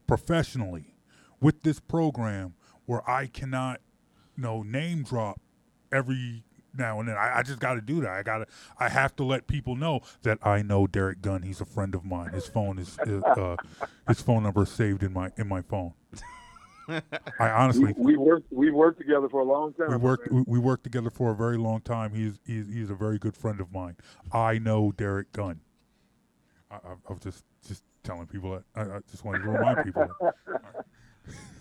professionally, 0.07 0.95
with 1.39 1.61
this 1.61 1.79
program 1.79 2.55
where 2.85 3.07
I 3.09 3.27
cannot, 3.27 3.79
you 4.35 4.43
know, 4.43 4.63
name 4.63 5.03
drop 5.03 5.39
every 5.91 6.43
now 6.79 6.99
and 6.99 7.07
then. 7.07 7.15
I, 7.15 7.39
I 7.39 7.43
just 7.43 7.59
got 7.59 7.75
to 7.75 7.81
do 7.81 8.01
that. 8.01 8.09
I 8.09 8.23
got 8.23 8.39
to, 8.39 8.47
I 8.79 8.89
have 8.89 9.15
to 9.17 9.23
let 9.23 9.45
people 9.45 9.75
know 9.75 10.01
that 10.23 10.39
I 10.41 10.63
know 10.63 10.87
Derrick 10.87 11.21
Gunn. 11.21 11.43
He's 11.43 11.61
a 11.61 11.65
friend 11.65 11.93
of 11.93 12.03
mine. 12.03 12.29
His 12.33 12.47
phone 12.47 12.79
is, 12.79 12.97
uh, 12.99 13.19
uh, 13.25 13.57
his 14.07 14.21
phone 14.21 14.43
number 14.43 14.63
is 14.63 14.69
saved 14.69 15.03
in 15.03 15.13
my 15.13 15.31
in 15.37 15.47
my 15.47 15.61
phone. 15.61 15.93
I 17.39 17.49
honestly, 17.51 17.93
we, 17.97 18.15
we 18.15 18.17
worked 18.17 18.51
we 18.51 18.71
worked 18.71 18.97
together 18.99 19.29
for 19.29 19.41
a 19.41 19.43
long 19.43 19.73
time. 19.73 19.91
we 19.91 19.97
worked 19.97 20.31
we, 20.31 20.43
we 20.47 20.59
worked 20.59 20.83
together 20.83 21.11
for 21.11 21.31
a 21.31 21.35
very 21.35 21.57
long 21.57 21.81
time. 21.81 22.13
He's 22.13 22.39
he's 22.45 22.67
he's 22.67 22.89
a 22.89 22.95
very 22.95 23.19
good 23.19 23.37
friend 23.37 23.61
of 23.61 23.71
mine. 23.71 23.95
I 24.31 24.57
know 24.57 24.91
Derrick 24.91 25.31
Gunn. 25.31 25.61
I, 26.71 26.75
I, 26.75 26.93
I 27.07 27.13
was 27.13 27.19
just 27.21 27.43
just 27.67 27.83
telling 28.03 28.25
people 28.25 28.51
that. 28.51 28.63
I, 28.75 28.95
I 28.95 28.99
just 29.11 29.23
wanted 29.23 29.43
to 29.43 29.49
remind 29.49 29.85
people. 29.85 30.07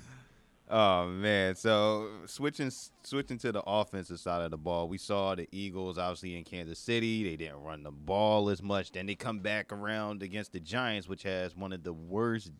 Oh 0.70 1.06
man! 1.06 1.54
So 1.54 2.08
switching 2.26 2.70
switching 3.02 3.38
to 3.38 3.52
the 3.52 3.62
offensive 3.66 4.20
side 4.20 4.42
of 4.42 4.50
the 4.50 4.58
ball, 4.58 4.88
we 4.88 4.98
saw 4.98 5.34
the 5.34 5.48
Eagles 5.50 5.96
obviously 5.96 6.36
in 6.36 6.44
Kansas 6.44 6.78
City. 6.78 7.24
They 7.24 7.36
didn't 7.36 7.62
run 7.62 7.82
the 7.82 7.90
ball 7.90 8.50
as 8.50 8.62
much. 8.62 8.92
Then 8.92 9.06
they 9.06 9.14
come 9.14 9.38
back 9.38 9.72
around 9.72 10.22
against 10.22 10.52
the 10.52 10.60
Giants, 10.60 11.08
which 11.08 11.22
has 11.22 11.56
one 11.56 11.72
of 11.72 11.84
the 11.84 11.94
worst 11.94 12.52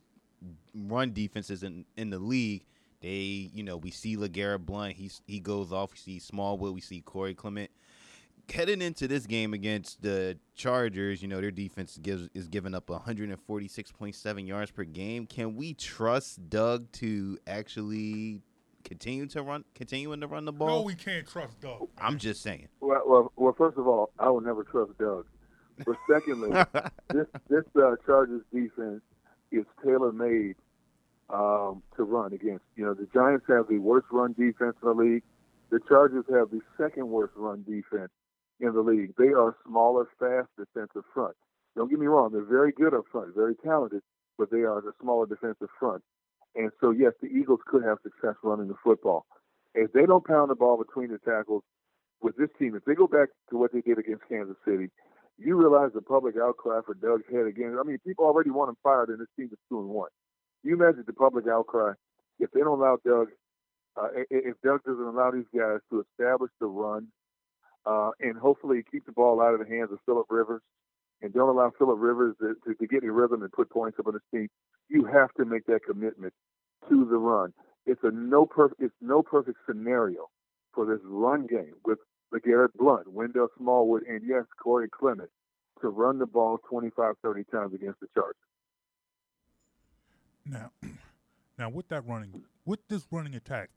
run 0.75 1.13
defenses 1.13 1.63
in 1.63 1.85
in 1.97 2.09
the 2.09 2.19
league. 2.19 2.65
They, 3.03 3.51
you 3.55 3.63
know, 3.63 3.77
we 3.77 3.91
see 3.91 4.17
LeGarrette 4.17 4.65
Blount. 4.65 4.95
He's 4.95 5.21
he 5.27 5.39
goes 5.39 5.71
off. 5.71 5.93
We 5.93 5.99
see 5.99 6.19
Smallwood. 6.19 6.75
We 6.75 6.81
see 6.81 7.03
Corey 7.03 7.35
Clement. 7.35 7.71
Heading 8.53 8.83
into 8.83 9.07
this 9.07 9.27
game 9.27 9.55
against 9.55 10.03
the 10.03 10.37
Chargers, 10.57 11.23
you 11.23 11.29
know 11.29 11.41
their 11.41 11.51
defense 11.51 11.99
gives 12.01 12.29
is 12.35 12.49
giving 12.49 12.75
up 12.75 12.87
146.7 12.87 14.49
yards 14.49 14.71
per 14.71 14.85
game. 14.85 15.27
Can 15.27 15.55
we 15.55 15.75
trust 15.75 16.49
Doug 16.49 16.91
to 16.93 17.39
actually 17.47 18.41
continue 18.85 19.27
to 19.27 19.43
run, 19.43 19.65
continuing 19.75 20.21
to 20.23 20.27
run 20.27 20.45
the 20.45 20.53
ball? 20.53 20.81
No, 20.81 20.83
we 20.83 20.95
can't 20.95 21.27
trust 21.27 21.61
Doug. 21.61 21.89
I'm 21.99 22.19
just 22.19 22.43
saying. 22.43 22.69
Well, 22.81 23.03
well, 23.07 23.33
well, 23.37 23.55
first 23.57 23.79
of 23.79 23.87
all, 23.87 24.11
I 24.19 24.29
will 24.31 24.41
never 24.41 24.65
trust 24.65 24.97
Doug. 24.99 25.27
But 25.87 25.97
secondly, 26.11 26.51
this 27.13 27.27
this 27.49 27.65
uh, 27.77 27.95
Chargers 28.07 28.43
defense 28.53 29.03
is 29.53 29.67
tailor 29.85 30.11
made 30.11 30.57
um, 31.31 31.83
to 31.97 32.03
run 32.03 32.33
against. 32.33 32.65
You 32.77 32.87
know, 32.87 32.95
the 32.95 33.07
Giants 33.13 33.45
have 33.49 33.69
the 33.69 33.79
worst 33.79 34.07
run 34.11 34.33
defense 34.33 34.75
in 34.83 34.89
the 34.89 34.95
league. 34.95 35.23
The 35.71 35.81
Chargers 35.87 36.25
have 36.33 36.51
the 36.51 36.61
second 36.77 37.09
worst 37.09 37.35
run 37.37 37.63
defense 37.69 38.11
in 38.61 38.73
the 38.73 38.81
league. 38.81 39.15
They 39.17 39.33
are 39.33 39.57
smaller, 39.67 40.09
fast 40.19 40.49
defensive 40.59 41.05
front. 41.15 41.35
Don't 41.77 41.91
get 41.91 41.99
me 41.99 42.07
wrong; 42.07 42.33
they're 42.33 42.45
very 42.45 42.73
good 42.73 42.95
up 42.95 43.05
front, 43.11 43.35
very 43.35 43.55
talented, 43.65 44.03
but 44.37 44.51
they 44.51 44.63
are 44.63 44.81
the 44.81 44.93
smaller 45.01 45.27
defensive 45.27 45.69
front. 45.79 46.03
And 46.55 46.71
so, 46.81 46.91
yes, 46.91 47.13
the 47.21 47.29
Eagles 47.29 47.61
could 47.67 47.85
have 47.85 47.99
success 48.03 48.35
running 48.43 48.69
the 48.69 48.75
football. 48.83 49.27
If 49.75 49.93
they 49.93 50.07
don't 50.07 50.27
pound 50.27 50.51
the 50.51 50.57
ball 50.57 50.77
between 50.77 51.11
the 51.11 51.19
tackles 51.19 51.63
with 52.21 52.37
this 52.37 52.49
team, 52.59 52.75
if 52.75 52.85
they 52.85 52.95
go 52.95 53.07
back 53.07 53.29
to 53.51 53.57
what 53.57 53.73
they 53.73 53.81
did 53.81 53.99
against 53.99 54.29
Kansas 54.29 54.57
City, 54.67 54.89
you 55.39 55.57
realize 55.57 55.91
the 55.95 56.03
public 56.03 56.35
outcry 56.43 56.81
for 56.85 56.95
Doug's 56.95 57.31
head 57.31 57.47
again. 57.47 57.77
I 57.79 57.87
mean, 57.87 57.99
people 58.05 58.25
already 58.25 58.51
want 58.51 58.71
him 58.71 58.77
fired, 58.83 59.11
and 59.11 59.21
this 59.21 59.29
team 59.37 59.49
is 59.53 59.59
two 59.69 59.79
and 59.79 59.89
one. 59.89 60.11
You 60.65 60.75
imagine 60.75 61.05
the 61.07 61.13
public 61.13 61.47
outcry 61.47 61.93
if 62.41 62.51
they 62.51 62.61
don't 62.61 62.81
allow 62.81 62.99
Doug, 63.05 63.29
uh, 63.97 64.09
if 64.31 64.57
Doug 64.65 64.83
doesn't 64.85 65.05
allow 65.05 65.31
these 65.31 65.49
guys 65.57 65.79
to 65.91 66.05
establish 66.11 66.51
the 66.61 66.67
run, 66.67 67.09
uh, 67.89 68.11
and 68.21 68.37
hopefully 68.37 68.85
keep 68.91 69.07
the 69.07 69.13
ball 69.13 69.41
out 69.41 69.55
of 69.55 69.61
the 69.61 69.75
hands 69.75 69.91
of 69.91 69.99
Philip 70.05 70.27
Rivers, 70.29 70.61
and 71.23 71.33
don't 71.33 71.49
allow 71.49 71.73
Philip 71.79 71.99
Rivers 71.99 72.37
to, 72.41 72.55
to, 72.67 72.75
to 72.75 72.87
get 72.87 73.03
in 73.03 73.11
rhythm 73.11 73.43
and 73.43 73.51
put 73.51 73.71
points 73.71 73.99
up 73.99 74.07
on 74.07 74.13
his 74.13 74.23
team. 74.33 74.49
You 74.89 75.07
have 75.07 75.33
to 75.35 75.45
make 75.45 75.67
that 75.67 75.81
commitment 75.87 76.35
to 76.89 77.07
the 77.07 77.17
run. 77.17 77.55
It's 77.87 78.01
a 78.03 78.11
no 78.11 78.45
perfect. 78.45 78.83
It's 78.83 78.95
no 79.01 79.23
perfect 79.23 79.59
scenario 79.67 80.29
for 80.75 80.85
this 80.85 81.01
run 81.05 81.47
game 81.47 81.75
with 81.87 81.99
LeGarrette 82.35 82.75
Blount, 82.79 83.11
Wendell 83.11 83.49
Smallwood, 83.57 84.03
and 84.07 84.21
yes, 84.27 84.45
Corey 84.63 84.89
Clement 84.91 85.31
to 85.81 85.89
run 85.89 86.19
the 86.19 86.27
ball 86.27 86.59
25, 86.69 87.15
30 87.23 87.45
times 87.45 87.73
against 87.73 88.01
the 88.01 88.09
Chargers. 88.15 88.37
Now, 90.45 90.71
now 91.59 91.71
with 91.71 91.89
that 91.89 92.07
running, 92.07 92.43
with 92.67 92.81
this 92.89 93.07
running 93.11 93.35
attack, 93.35 93.71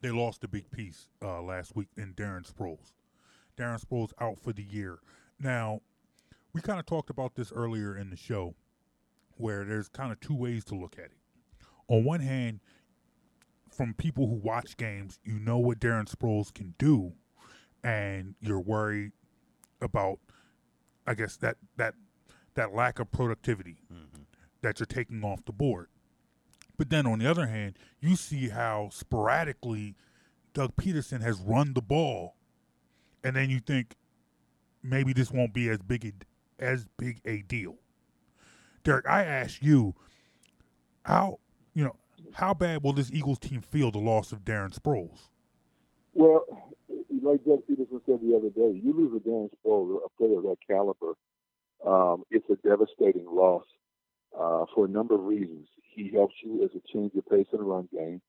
they 0.00 0.10
lost 0.10 0.44
a 0.44 0.48
big 0.48 0.70
piece 0.70 1.08
uh, 1.22 1.42
last 1.42 1.74
week 1.76 1.88
in 1.96 2.14
Darren 2.14 2.50
Sproles. 2.50 2.92
Darren 3.58 3.84
Sproles 3.84 4.12
out 4.20 4.38
for 4.38 4.52
the 4.52 4.62
year. 4.62 5.00
Now, 5.40 5.80
we 6.52 6.60
kind 6.60 6.78
of 6.78 6.86
talked 6.86 7.10
about 7.10 7.34
this 7.34 7.52
earlier 7.52 7.96
in 7.96 8.10
the 8.10 8.16
show, 8.16 8.54
where 9.36 9.64
there's 9.64 9.88
kind 9.88 10.12
of 10.12 10.20
two 10.20 10.34
ways 10.34 10.64
to 10.66 10.74
look 10.74 10.96
at 10.98 11.06
it. 11.06 11.18
On 11.88 12.04
one 12.04 12.20
hand, 12.20 12.60
from 13.70 13.94
people 13.94 14.26
who 14.26 14.34
watch 14.34 14.76
games, 14.76 15.18
you 15.24 15.38
know 15.38 15.58
what 15.58 15.78
Darren 15.78 16.12
Sproles 16.12 16.52
can 16.52 16.74
do, 16.78 17.12
and 17.84 18.34
you're 18.40 18.60
worried 18.60 19.12
about, 19.80 20.18
I 21.06 21.14
guess 21.14 21.36
that 21.36 21.56
that 21.76 21.94
that 22.54 22.74
lack 22.74 22.98
of 22.98 23.10
productivity 23.12 23.76
mm-hmm. 23.92 24.22
that 24.62 24.80
you're 24.80 24.86
taking 24.86 25.22
off 25.22 25.44
the 25.44 25.52
board. 25.52 25.88
But 26.76 26.90
then 26.90 27.06
on 27.06 27.18
the 27.18 27.30
other 27.30 27.46
hand, 27.46 27.78
you 28.00 28.16
see 28.16 28.48
how 28.48 28.90
sporadically 28.92 29.96
Doug 30.54 30.76
Pederson 30.76 31.20
has 31.22 31.40
run 31.40 31.74
the 31.74 31.82
ball, 31.82 32.34
and 33.24 33.36
then 33.36 33.50
you 33.50 33.60
think 33.60 33.94
maybe 34.82 35.12
this 35.12 35.30
won't 35.30 35.52
be 35.52 35.68
as 35.68 35.78
big 35.78 36.04
a, 36.04 36.64
as 36.64 36.86
big 36.96 37.20
a 37.24 37.42
deal. 37.42 37.76
Derrick, 38.84 39.06
I 39.08 39.24
ask 39.24 39.62
you, 39.62 39.94
how 41.04 41.38
you 41.74 41.84
know 41.84 41.96
how 42.34 42.54
bad 42.54 42.82
will 42.82 42.92
this 42.92 43.10
Eagles 43.12 43.38
team 43.38 43.60
feel 43.60 43.90
the 43.90 43.98
loss 43.98 44.32
of 44.32 44.44
Darren 44.44 44.76
Sproles? 44.78 45.28
Well, 46.14 46.44
like 47.22 47.44
Doug 47.44 47.60
Pederson 47.68 48.00
said 48.06 48.20
the 48.22 48.36
other 48.36 48.50
day, 48.50 48.80
you 48.82 48.92
lose 48.92 49.12
a 49.14 49.28
Darren 49.28 49.50
Sproles, 49.64 50.00
a 50.04 50.08
player 50.16 50.38
of 50.38 50.44
that 50.44 50.56
caliber, 50.66 51.14
um, 51.86 52.24
it's 52.30 52.48
a 52.50 52.56
devastating 52.56 53.26
loss 53.26 53.64
uh, 54.38 54.64
for 54.74 54.86
a 54.86 54.88
number 54.88 55.14
of 55.14 55.24
reasons. 55.24 55.68
He 55.94 56.10
helps 56.12 56.34
you 56.42 56.64
as 56.64 56.70
a 56.74 56.92
change 56.92 57.12
of 57.14 57.26
pace 57.28 57.46
in 57.52 57.58
the 57.58 57.64
run 57.64 57.88
game. 57.92 58.20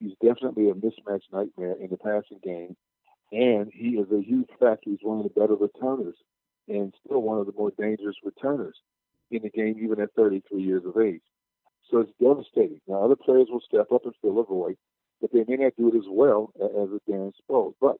He's 0.00 0.14
definitely 0.22 0.70
a 0.70 0.74
mismatch 0.74 1.22
nightmare 1.32 1.76
in 1.80 1.90
the 1.90 1.96
passing 1.96 2.40
game, 2.42 2.76
and 3.34 3.70
he 3.74 3.96
is 3.98 4.06
a 4.12 4.22
huge 4.22 4.48
factor. 4.60 4.90
He's 4.90 5.02
one 5.02 5.18
of 5.18 5.24
the 5.24 5.40
better 5.40 5.56
returners, 5.56 6.14
and 6.68 6.94
still 7.04 7.20
one 7.20 7.38
of 7.38 7.46
the 7.46 7.52
more 7.58 7.72
dangerous 7.78 8.16
returners 8.22 8.78
in 9.30 9.42
the 9.42 9.50
game, 9.50 9.76
even 9.82 10.00
at 10.00 10.14
33 10.14 10.62
years 10.62 10.84
of 10.86 10.96
age. 11.02 11.22
So 11.90 11.98
it's 11.98 12.12
devastating. 12.22 12.80
Now, 12.86 13.04
other 13.04 13.16
players 13.16 13.48
will 13.50 13.60
step 13.60 13.90
up 13.92 14.04
and 14.04 14.14
fill 14.22 14.38
a 14.38 14.44
void, 14.44 14.76
but 15.20 15.32
they 15.32 15.44
may 15.48 15.64
not 15.64 15.74
do 15.76 15.88
it 15.88 15.98
as 15.98 16.06
well 16.08 16.52
as 16.56 16.88
a 16.94 17.10
Darren 17.10 17.32
Sproles. 17.42 17.74
But 17.80 17.96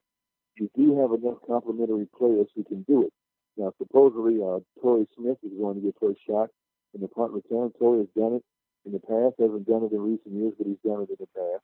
you 0.55 0.69
do 0.73 1.01
have 1.01 1.11
enough 1.11 1.37
complementary 1.45 2.07
players 2.17 2.47
who 2.55 2.63
can 2.63 2.83
do 2.83 3.03
it. 3.03 3.13
Now, 3.57 3.73
supposedly, 3.77 4.39
uh, 4.41 4.59
Torrey 4.81 5.07
Smith 5.17 5.37
is 5.43 5.51
going 5.59 5.75
to 5.75 5.81
get 5.81 5.95
first 5.99 6.19
shot 6.25 6.49
in 6.93 7.01
the 7.01 7.09
punt 7.09 7.33
return. 7.33 7.71
Torrey 7.77 7.99
has 7.99 8.07
done 8.15 8.39
it 8.39 8.43
in 8.85 8.93
the 8.93 8.99
past, 8.99 9.35
hasn't 9.39 9.67
done 9.67 9.83
it 9.83 9.91
in 9.91 10.01
recent 10.01 10.33
years, 10.33 10.53
but 10.57 10.67
he's 10.67 10.79
done 10.85 11.03
it 11.03 11.09
in 11.09 11.19
the 11.19 11.27
past. 11.35 11.63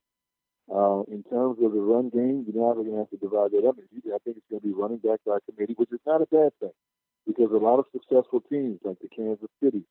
Uh, 0.70 1.04
in 1.12 1.24
terms 1.30 1.58
of 1.64 1.74
the 1.74 1.82
run 1.82 2.10
game, 2.10 2.46
you 2.48 2.54
know, 2.54 2.72
we're 2.76 2.86
going 2.86 2.96
to 2.96 3.04
have 3.04 3.10
to 3.10 3.18
divide 3.18 3.52
that 3.52 3.68
up. 3.68 3.76
I 3.80 4.20
think 4.24 4.38
it's 4.38 4.50
going 4.50 4.62
to 4.62 4.68
be 4.68 4.74
running 4.74 5.00
back 5.00 5.20
by 5.26 5.40
committee, 5.50 5.74
which 5.76 5.92
is 5.92 6.00
not 6.06 6.22
a 6.22 6.28
bad 6.28 6.52
thing 6.60 6.76
because 7.28 7.52
a 7.52 7.58
lot 7.58 7.80
of 7.80 7.86
successful 7.92 8.42
teams 8.50 8.80
like 8.84 9.00
the 9.02 9.10
Kansas 9.10 9.50
City, 9.62 9.84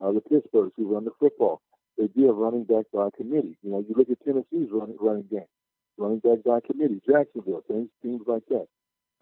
uh, 0.00 0.12
the 0.12 0.20
Pittsburghs 0.20 0.72
who 0.76 0.92
run 0.92 1.04
the 1.04 1.16
football, 1.18 1.62
they 1.98 2.08
do 2.08 2.26
have 2.26 2.36
running 2.36 2.64
back 2.64 2.84
by 2.92 3.08
committee. 3.16 3.56
You 3.62 3.70
know, 3.70 3.84
you 3.86 3.94
look 3.96 4.10
at 4.10 4.20
Tennessee's 4.24 4.68
running, 4.70 4.96
running 5.00 5.28
game, 5.30 5.48
running 5.96 6.20
back 6.20 6.44
by 6.44 6.60
committee, 6.60 7.00
Jacksonville, 7.06 7.64
things, 7.66 7.88
teams 8.02 8.22
like 8.26 8.44
that. 8.50 8.66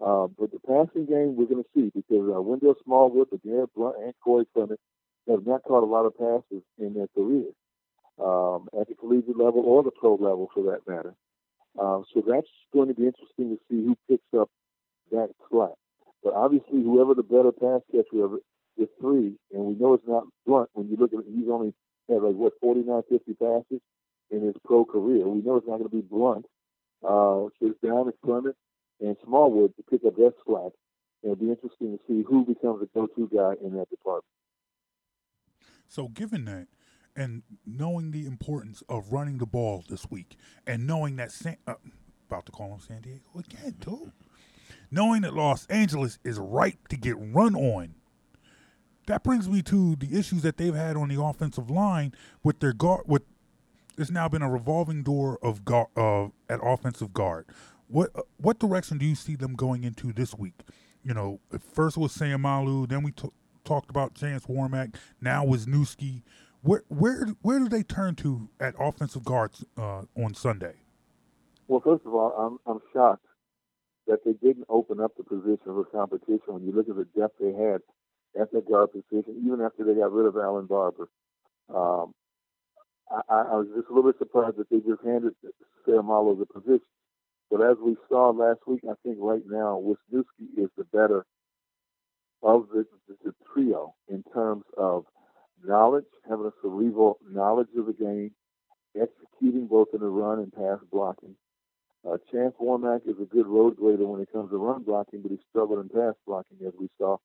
Uh, 0.03 0.27
but 0.37 0.51
the 0.51 0.59
passing 0.67 1.05
game, 1.05 1.35
we're 1.35 1.47
going 1.47 1.63
to 1.63 1.69
see 1.73 1.91
because 1.95 2.27
uh, 2.27 2.41
Wendell 2.41 2.75
Smallwood, 2.83 3.29
Garrett 3.45 3.73
Blount, 3.73 3.95
and 4.03 4.13
Corey 4.21 4.45
Clement 4.53 4.79
have 5.29 5.47
not 5.47 5.63
caught 5.63 5.83
a 5.83 5.85
lot 5.85 6.05
of 6.05 6.17
passes 6.17 6.63
in 6.77 6.93
their 6.93 7.07
career 7.15 7.47
um, 8.21 8.67
at 8.79 8.87
the 8.87 8.95
collegiate 8.95 9.37
level 9.37 9.61
or 9.65 9.83
the 9.83 9.91
pro 9.91 10.15
level 10.15 10.49
for 10.53 10.63
that 10.71 10.87
matter. 10.87 11.13
Uh, 11.79 12.01
so 12.13 12.23
that's 12.25 12.47
going 12.73 12.87
to 12.87 12.93
be 12.93 13.05
interesting 13.05 13.57
to 13.57 13.59
see 13.69 13.83
who 13.83 13.97
picks 14.09 14.39
up 14.39 14.49
that 15.11 15.29
slack. 15.49 15.75
But 16.23 16.33
obviously, 16.33 16.81
whoever 16.81 17.13
the 17.13 17.23
better 17.23 17.51
pass 17.51 17.81
catcher 17.91 18.23
of 18.23 18.33
it, 18.35 18.43
the 18.77 18.89
three, 18.99 19.35
and 19.53 19.65
we 19.65 19.75
know 19.75 19.93
it's 19.93 20.07
not 20.07 20.23
Blount 20.45 20.69
when 20.73 20.89
you 20.89 20.97
look 20.97 21.13
at 21.13 21.19
it, 21.19 21.25
he's 21.27 21.49
only 21.49 21.73
had 22.09 22.23
like, 22.23 22.35
what, 22.35 22.53
49, 22.61 23.03
50 23.09 23.33
passes 23.33 23.81
in 24.31 24.41
his 24.41 24.55
pro 24.63 24.85
career. 24.85 25.27
We 25.27 25.41
know 25.41 25.57
it's 25.57 25.67
not 25.67 25.77
going 25.77 25.89
to 25.89 25.95
be 25.95 26.01
Blount. 26.01 26.45
Uh, 27.03 27.51
so 27.59 27.61
it's 27.61 27.79
down 27.81 28.05
to 28.05 28.13
Clement 28.23 28.55
and 28.99 29.15
Smallwood 29.23 29.75
to 29.75 29.83
pick 29.83 30.05
up 30.05 30.15
that 30.15 30.33
slack. 30.45 30.71
And 31.23 31.31
it'll 31.31 31.35
be 31.35 31.49
interesting 31.49 31.97
to 31.97 31.99
see 32.07 32.23
who 32.27 32.45
becomes 32.45 32.81
the 32.81 32.89
go-to 32.93 33.29
guy 33.33 33.53
in 33.63 33.75
that 33.75 33.89
department. 33.89 34.25
So, 35.87 36.07
given 36.07 36.45
that, 36.45 36.67
and 37.15 37.43
knowing 37.65 38.11
the 38.11 38.25
importance 38.25 38.83
of 38.89 39.11
running 39.11 39.37
the 39.37 39.45
ball 39.45 39.83
this 39.89 40.09
week, 40.09 40.37
and 40.67 40.85
knowing 40.85 41.15
that 41.17 41.31
San, 41.31 41.57
uh, 41.67 41.75
about 42.29 42.45
to 42.45 42.51
call 42.51 42.73
him 42.73 42.79
San 42.79 43.01
Diego 43.01 43.29
again, 43.37 43.75
too, 43.79 44.11
Knowing 44.91 45.21
that 45.21 45.33
Los 45.33 45.65
Angeles 45.67 46.19
is 46.23 46.37
right 46.39 46.77
to 46.89 46.97
get 46.97 47.15
run 47.19 47.55
on, 47.55 47.95
that 49.07 49.23
brings 49.23 49.49
me 49.49 49.61
to 49.63 49.95
the 49.95 50.17
issues 50.17 50.41
that 50.41 50.57
they've 50.57 50.75
had 50.75 50.95
on 50.95 51.09
the 51.09 51.21
offensive 51.21 51.69
line 51.69 52.13
with 52.43 52.59
their 52.59 52.73
guard. 52.73 53.03
With 53.05 53.23
it's 53.97 54.11
now 54.11 54.27
been 54.27 54.41
a 54.41 54.49
revolving 54.49 55.03
door 55.03 55.39
of 55.41 55.63
guard 55.65 55.87
uh, 55.95 56.25
at 56.49 56.59
offensive 56.63 57.13
guard. 57.13 57.45
What 57.87 58.11
uh, 58.15 58.21
what 58.37 58.59
direction 58.59 58.97
do 58.97 59.05
you 59.05 59.15
see 59.15 59.35
them 59.35 59.55
going 59.55 59.83
into 59.83 60.13
this 60.13 60.33
week? 60.35 60.61
You 61.03 61.13
know, 61.13 61.39
first 61.73 61.97
was 61.97 62.15
Seumalo, 62.17 62.87
then 62.87 63.03
we 63.03 63.11
t- 63.11 63.29
talked 63.63 63.89
about 63.89 64.15
Chance 64.15 64.45
Warmack. 64.45 64.95
Now 65.21 65.45
Wisniewski. 65.45 66.23
Where 66.65 66.83
where 66.87 67.27
where 67.43 67.59
do 67.59 67.69
they 67.69 67.83
turn 67.83 68.15
to 68.15 68.49
at 68.59 68.73
offensive 68.79 69.23
guards 69.23 69.63
uh, 69.77 70.01
on 70.17 70.33
Sunday? 70.33 70.73
Well, 71.67 71.79
first 71.79 72.03
of 72.07 72.13
all, 72.15 72.31
I'm 72.33 72.57
I'm 72.65 72.81
shocked 72.91 73.27
that 74.07 74.25
they 74.25 74.33
didn't 74.33 74.65
open 74.67 74.99
up 74.99 75.11
the 75.15 75.23
position 75.23 75.59
for 75.63 75.85
competition. 75.85 76.41
When 76.47 76.63
you 76.63 76.71
look 76.71 76.89
at 76.89 76.95
the 76.95 77.05
depth 77.15 77.35
they 77.39 77.53
had 77.53 77.81
at 78.41 78.51
the 78.51 78.61
guard 78.61 78.89
position, 78.93 79.43
even 79.45 79.61
after 79.61 79.85
they 79.85 79.93
got 79.93 80.11
rid 80.11 80.25
of 80.25 80.37
Alan 80.37 80.65
Barber, 80.65 81.07
um, 81.69 82.15
I, 83.11 83.21
I 83.29 83.55
was 83.57 83.67
just 83.75 83.87
a 83.87 83.93
little 83.93 84.11
bit 84.11 84.17
surprised 84.17 84.57
that 84.57 84.67
they 84.71 84.79
just 84.79 85.05
handed 85.05 85.35
Seumalo 85.87 86.35
the 86.37 86.47
position. 86.47 86.89
But 87.51 87.61
as 87.61 87.77
we 87.77 87.95
saw 88.09 88.31
last 88.31 88.61
week, 88.65 88.81
I 88.89 88.95
think 89.03 89.17
right 89.19 89.43
now 89.47 89.79
Wisniewski 89.85 90.57
is 90.57 90.71
the 90.77 90.85
better 90.85 91.27
of 92.41 92.69
the, 92.73 92.87
the, 93.07 93.17
the 93.23 93.35
trio 93.53 93.93
in 94.09 94.23
terms 94.33 94.63
of 94.79 95.05
knowledge, 95.67 96.05
having 96.29 96.45
a 96.45 96.53
cerebral 96.61 97.17
knowledge 97.29 97.69
of 97.77 97.85
the 97.85 97.93
game, 97.93 98.31
executing 98.95 99.67
both 99.67 99.89
in 99.93 99.99
the 99.99 100.07
run 100.07 100.39
and 100.39 100.53
pass 100.53 100.79
blocking. 100.91 101.35
Uh, 102.07 102.17
Chance 102.31 102.53
Warmack 102.61 103.01
is 103.07 103.15
a 103.19 103.25
good 103.25 103.47
road 103.47 103.77
grader 103.77 104.05
when 104.05 104.21
it 104.21 104.31
comes 104.31 104.51
to 104.51 104.57
run 104.57 104.83
blocking, 104.83 105.21
but 105.21 105.31
he 105.31 105.39
struggled 105.49 105.79
in 105.79 105.89
pass 105.89 106.13
blocking, 106.27 106.57
as 106.65 106.73
we 106.79 106.87
saw. 106.99 107.17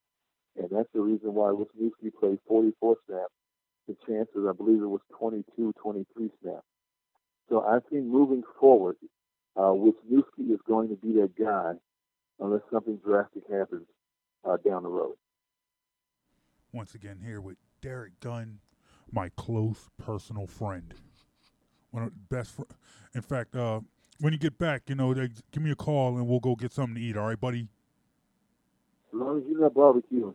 And 0.57 0.69
that's 0.71 0.89
the 0.95 1.01
reason 1.01 1.35
why 1.35 1.53
Wisniewski 1.53 2.13
played 2.19 2.39
44 2.49 2.97
snaps. 3.07 3.33
The 3.87 3.97
chances, 4.07 4.47
I 4.49 4.53
believe 4.53 4.83
it 4.83 4.87
was 4.87 5.01
22, 5.19 5.75
23 5.83 6.31
snaps. 6.43 6.63
So 7.49 7.63
I 7.63 7.79
think 7.91 8.07
moving 8.07 8.43
forward, 8.59 8.97
uh, 9.57 9.73
Wisniewski 9.73 10.51
is 10.53 10.61
going 10.67 10.89
to 10.89 10.97
be 10.97 11.13
that 11.21 11.37
guy 11.39 11.73
unless 12.39 12.63
something 12.73 12.99
drastic 13.05 13.43
happens 13.51 13.87
uh, 14.45 14.57
down 14.65 14.85
the 14.85 14.89
road. 14.89 15.15
Once 16.73 16.95
again, 16.95 17.19
here 17.23 17.41
with 17.41 17.59
Derrick 17.81 18.19
Gunn, 18.21 18.59
my 19.13 19.31
close 19.37 19.89
personal 19.99 20.47
friend. 20.47 20.95
One 21.91 22.05
of 22.05 22.11
the 22.11 22.35
best. 22.37 22.55
Fr- 22.55 22.63
In 23.15 23.23
fact, 23.23 23.57
uh, 23.57 23.81
when 24.21 24.33
you 24.33 24.39
get 24.39 24.59
back, 24.59 24.83
you 24.89 24.95
know, 24.95 25.13
they, 25.15 25.29
give 25.51 25.63
me 25.63 25.71
a 25.71 25.77
call 25.77 26.17
and 26.17 26.27
we'll 26.29 26.41
go 26.41 26.55
get 26.55 26.73
something 26.73 26.95
to 26.95 27.01
eat. 27.01 27.17
All 27.17 27.27
right, 27.27 27.41
buddy. 27.41 27.69
As 29.13 29.19
long 29.19 29.39
as 29.39 29.45
you're 29.49 29.61
not 29.61 29.75
barbecuing. 29.75 30.35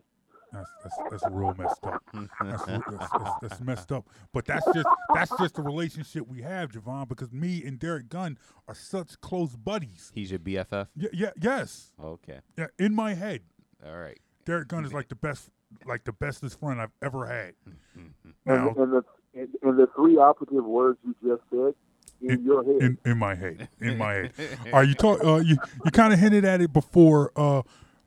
That's 0.52 0.70
that's, 0.84 0.96
that's 1.12 1.24
real 1.34 1.54
messed 1.58 1.84
up. 1.86 2.02
That's, 2.14 2.66
that's, 2.66 2.86
that's, 3.12 3.32
that's 3.41 3.62
messed 3.62 3.91
up. 3.91 4.08
But 4.32 4.46
that's 4.46 4.66
just 4.74 4.88
that's 5.14 5.32
just 5.38 5.56
the 5.56 5.62
relationship 5.62 6.28
we 6.28 6.41
have, 6.43 6.72
Javon, 6.72 7.10
because 7.10 7.32
me 7.34 7.62
and 7.66 7.78
Derrick 7.78 8.08
Gunn 8.08 8.38
are 8.68 8.76
such 8.76 9.20
close 9.20 9.56
buddies. 9.56 10.12
He's 10.16 10.32
your 10.32 10.39
BFF. 10.39 10.88
Yeah, 10.96 11.10
yeah, 11.12 11.30
yes. 11.41 11.91
Okay. 12.02 12.39
Yeah, 12.58 12.68
in 12.80 12.96
my 12.96 13.16
head, 13.16 13.41
All 13.86 13.98
right. 13.98 14.18
Derrick 14.46 14.68
Gunn 14.70 14.86
is 14.86 14.93
like 14.93 15.10
the 15.10 15.16
best, 15.16 15.50
like 15.86 16.03
the 16.03 16.13
bestest 16.13 16.59
friend 16.59 16.82
I've 16.82 16.91
ever 17.01 17.26
had. 17.26 17.53
And, 17.95 18.13
Now, 18.45 18.69
and, 18.69 18.93
the, 18.93 19.03
and, 19.34 19.49
and 19.61 19.80
the 19.80 19.88
three 19.95 20.17
operative 20.17 20.65
words 20.65 20.99
you 21.03 21.15
just 21.23 21.41
said 21.49 21.73
in, 22.21 22.43
your 22.43 22.63
head. 22.63 22.82
in, 22.82 22.97
in 23.05 23.17
my 23.17 23.36
head, 23.36 23.67
in 23.80 23.97
my 23.97 24.13
head. 24.13 24.32
Are 24.73 24.84
you 24.84 24.93
talk? 24.93 25.23
Uh, 25.23 25.38
you 25.38 25.57
you 25.84 25.91
kind 25.91 26.13
of 26.13 26.19
hinted 26.19 26.45
at 26.45 26.61
it 26.61 26.71
before. 26.73 27.32
Uh, 27.36 27.61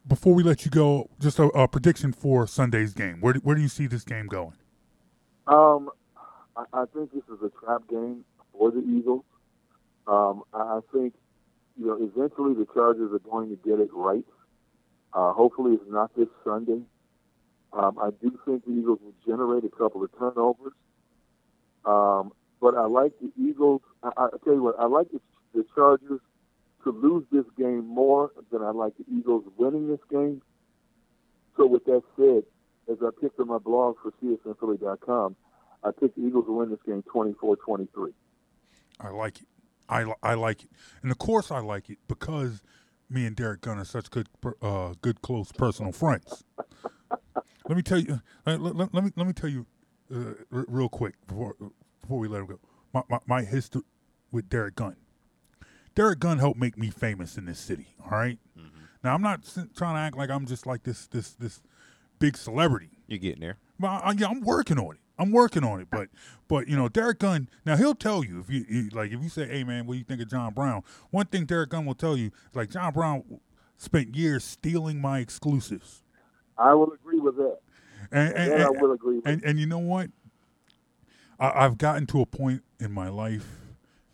before 0.07 0.33
we 0.33 0.43
let 0.43 0.65
you 0.65 0.71
go, 0.71 1.11
just 1.21 1.39
a, 1.39 1.45
a 1.49 1.69
prediction 1.69 2.13
for 2.13 2.47
Sunday's 2.47 2.95
game. 2.95 3.21
Where 3.21 3.35
do, 3.35 3.41
where 3.41 3.55
do 3.55 3.61
you 3.61 3.69
see 3.69 3.87
this 3.87 4.05
game 4.05 4.27
going? 4.27 4.55
Um, 5.47 5.91
I, 6.57 6.65
I 6.73 6.85
think 6.95 7.13
this 7.13 7.25
is 7.25 7.43
a 7.43 7.51
trap 7.63 7.83
game 7.91 8.25
for 8.53 8.71
the 8.71 8.81
Eagles. 8.81 9.25
Um, 10.07 10.45
I, 10.55 10.59
I 10.59 10.81
think 10.93 11.15
you 11.79 11.87
know, 11.87 11.99
eventually 12.01 12.55
the 12.55 12.67
Chargers 12.73 13.13
are 13.13 13.19
going 13.19 13.51
to 13.51 13.57
get 13.57 13.79
it 13.79 13.91
right. 13.93 14.25
Uh, 15.13 15.33
hopefully, 15.33 15.75
it's 15.75 15.91
not 15.91 16.15
this 16.17 16.29
Sunday. 16.45 16.81
Um, 17.73 17.99
I 18.01 18.11
do 18.11 18.39
think 18.45 18.65
the 18.65 18.73
Eagles 18.73 18.99
will 19.03 19.15
generate 19.27 19.65
a 19.65 19.69
couple 19.69 20.03
of 20.03 20.11
turnovers. 20.19 20.73
Um, 21.85 22.33
but 22.61 22.75
I 22.75 22.87
like 22.87 23.13
the 23.21 23.31
Eagles. 23.41 23.83
I, 24.03 24.11
I 24.17 24.29
tell 24.45 24.55
you 24.55 24.63
what, 24.63 24.77
I 24.79 24.87
like 24.87 25.11
the, 25.11 25.21
the 25.55 25.65
Chargers 25.75 26.21
to 26.85 26.91
lose 26.91 27.25
this 27.31 27.45
game 27.57 27.87
more 27.87 28.31
than 28.51 28.63
I 28.63 28.71
like 28.71 28.95
the 28.97 29.05
Eagles 29.13 29.45
winning 29.57 29.89
this 29.89 30.01
game. 30.11 30.43
So 31.57 31.67
with 31.67 31.85
that 31.87 32.03
said, 32.17 32.45
as 32.91 32.99
I 33.03 33.11
picked 33.21 33.39
on 33.41 33.49
my 33.49 33.59
blog 33.59 33.97
for 34.03 34.13
CSNPhilly.com, 34.23 35.37
I 35.85 35.91
picked 35.91 36.17
the 36.17 36.23
Eagles 36.23 36.47
to 36.47 36.53
win 36.53 36.71
this 36.71 36.79
game 36.87 37.05
24-23. 37.15 38.13
I 39.01 39.11
like 39.11 39.41
it. 39.41 39.49
I, 39.89 40.13
I 40.23 40.35
like 40.35 40.65
it, 40.65 40.71
and 41.03 41.11
of 41.11 41.17
course 41.17 41.51
I 41.51 41.61
like 41.61 41.89
it 41.89 41.97
because 42.09 42.61
me 43.09 43.25
and 43.25 43.35
Derrick 43.35 43.63
Gunn 43.63 43.79
are 43.79 43.87
such 43.87 44.11
good, 44.11 44.29
uh, 44.61 44.95
good 45.01 45.23
close 45.23 45.51
personal 45.51 45.93
friends. 45.93 46.45
Let 47.69 47.77
me 47.77 47.83
tell 47.83 47.99
you. 47.99 48.21
Let, 48.47 48.61
let, 48.61 48.95
let 48.95 49.05
me 49.05 49.13
let 49.15 49.27
me 49.27 49.33
tell 49.33 49.51
you 49.51 49.67
uh, 50.15 50.35
r- 50.51 50.65
real 50.69 50.89
quick 50.89 51.15
before 51.27 51.55
before 52.01 52.19
we 52.19 52.29
let 52.29 52.41
him 52.41 52.47
go. 52.47 52.61
My, 52.93 53.03
my 53.09 53.19
my 53.27 53.43
history 53.43 53.83
with 54.33 54.49
Derrick 54.49 54.77
Gunn. 54.77 54.97
Derrick 55.95 56.21
Gunn 56.21 56.39
helped 56.39 56.59
make 56.59 56.79
me 56.79 56.91
famous 56.91 57.37
in 57.37 57.45
this 57.47 57.59
city. 57.59 57.89
All 58.05 58.11
right? 58.19 58.39
Now 59.05 59.15
I'm 59.15 59.23
not 59.23 59.43
trying 59.77 59.95
to 59.95 60.01
act 60.01 60.17
like 60.17 60.31
I'm 60.31 60.47
just 60.47 60.67
like 60.67 60.83
this 60.83 61.07
this 61.07 61.31
this 61.35 61.61
big 62.19 62.37
celebrity. 62.37 62.91
You're 63.07 63.19
getting 63.19 63.41
there. 63.41 63.59
Well, 63.79 64.01
I, 64.03 64.13
yeah, 64.13 64.29
I'm 64.29 64.41
working 64.41 64.79
on 64.79 64.95
it. 64.95 65.01
I'm 65.19 65.33
working 65.33 65.65
on 65.65 65.81
it, 65.81 65.89
but 65.91 66.09
but 66.47 66.69
you 66.69 66.77
know, 66.77 66.89
Derrick 66.89 67.19
Gunn. 67.19 67.49
Now 67.67 67.77
he'll 67.77 67.95
tell 67.95 68.25
you 68.25 68.39
if 68.41 68.49
you, 68.51 68.65
you 68.69 68.89
like 68.91 69.11
if 69.13 69.23
you 69.23 69.29
say, 69.29 69.47
"Hey 69.47 69.65
man, 69.65 69.87
what 69.87 69.95
do 69.95 69.99
you 69.99 70.05
think 70.05 70.21
of 70.21 70.29
John 70.29 70.55
Brown?" 70.55 70.83
One 71.11 71.27
thing 71.27 71.45
Derrick 71.45 71.71
Gunn 71.71 71.85
will 71.87 71.95
tell 71.95 72.17
you 72.17 72.27
is 72.27 72.55
like 72.55 72.71
John 72.71 72.93
Brown 72.93 73.41
spent 73.77 74.15
years 74.15 74.45
stealing 74.45 75.01
my 75.01 75.19
exclusives, 75.19 76.03
I 76.59 76.75
will 76.75 76.93
agree 76.93 77.21
with 77.21 77.37
that. 77.37 77.59
and 78.11 78.33
and, 78.35 78.53
That 78.53 78.67
I 78.67 78.71
will 78.83 78.93
agree 78.93 79.17
with. 79.17 79.27
and, 79.27 79.43
and 79.45 79.59
you 79.61 79.67
know 79.67 79.79
what? 79.79 80.11
I, 81.39 81.65
I've 81.65 81.79
gotten 81.79 82.07
to 82.09 82.21
a 82.21 82.27
point 82.27 82.63
in 82.81 82.93
my 82.93 83.09
life, 83.09 83.47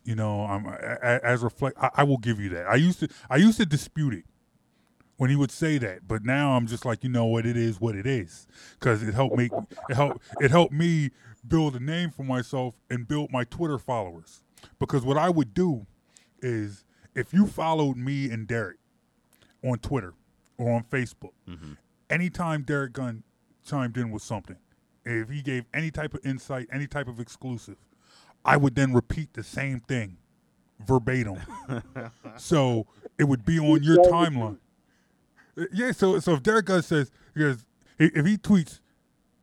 you 0.04 0.14
know, 0.14 0.42
I'm 0.44 0.66
a- 0.66 0.98
a- 1.02 1.24
as 1.24 1.42
reflect. 1.42 1.76
I, 1.80 1.90
I 1.98 2.02
will 2.04 2.18
give 2.18 2.38
you 2.40 2.50
that. 2.50 2.66
I 2.66 2.74
used 2.76 3.00
to 3.00 3.08
I 3.30 3.36
used 3.36 3.58
to 3.58 3.66
dispute 3.66 4.14
it 4.14 4.24
when 5.16 5.30
he 5.30 5.36
would 5.36 5.50
say 5.52 5.78
that, 5.78 6.06
but 6.08 6.24
now 6.24 6.56
I'm 6.56 6.66
just 6.66 6.84
like, 6.84 7.04
you 7.04 7.08
know 7.10 7.24
what, 7.24 7.46
it 7.46 7.56
is 7.56 7.80
what 7.80 7.94
it 7.94 8.06
is, 8.06 8.46
because 8.78 9.02
it 9.02 9.14
helped 9.14 9.36
make 9.36 9.52
it 9.88 9.94
help 9.94 10.20
it 10.40 10.50
helped 10.50 10.72
me 10.72 11.10
build 11.46 11.76
a 11.76 11.80
name 11.80 12.10
for 12.10 12.24
myself 12.24 12.74
and 12.90 13.06
build 13.06 13.30
my 13.30 13.44
Twitter 13.44 13.78
followers. 13.78 14.42
Because 14.78 15.04
what 15.04 15.16
I 15.18 15.28
would 15.30 15.52
do 15.54 15.86
is 16.40 16.84
if 17.14 17.32
you 17.32 17.46
followed 17.46 17.96
me 17.96 18.30
and 18.30 18.46
Derrick 18.46 18.78
on 19.62 19.78
Twitter 19.78 20.14
or 20.58 20.72
on 20.72 20.82
Facebook, 20.84 21.32
mm-hmm. 21.48 21.72
Anytime 22.14 22.62
Derrick 22.62 22.92
Gunn 22.92 23.24
chimed 23.66 23.96
in 23.96 24.12
with 24.12 24.22
something, 24.22 24.56
if 25.04 25.28
he 25.30 25.42
gave 25.42 25.64
any 25.74 25.90
type 25.90 26.14
of 26.14 26.24
insight, 26.24 26.68
any 26.72 26.86
type 26.86 27.08
of 27.08 27.18
exclusive, 27.18 27.76
I 28.44 28.56
would 28.56 28.76
then 28.76 28.92
repeat 28.92 29.32
the 29.32 29.42
same 29.42 29.80
thing 29.80 30.18
verbatim. 30.78 31.38
so 32.36 32.86
it 33.18 33.24
would 33.24 33.44
be 33.44 33.58
on 33.58 33.82
your 33.82 33.96
timeline. 34.04 34.58
Uh, 35.58 35.64
Yeah, 35.72 35.90
so 35.90 36.20
so 36.20 36.34
if 36.34 36.42
Derrick 36.44 36.66
Gunn 36.66 36.82
says 36.82 37.10
because 37.32 37.64
if 37.98 38.24
he 38.24 38.36
tweets, 38.36 38.78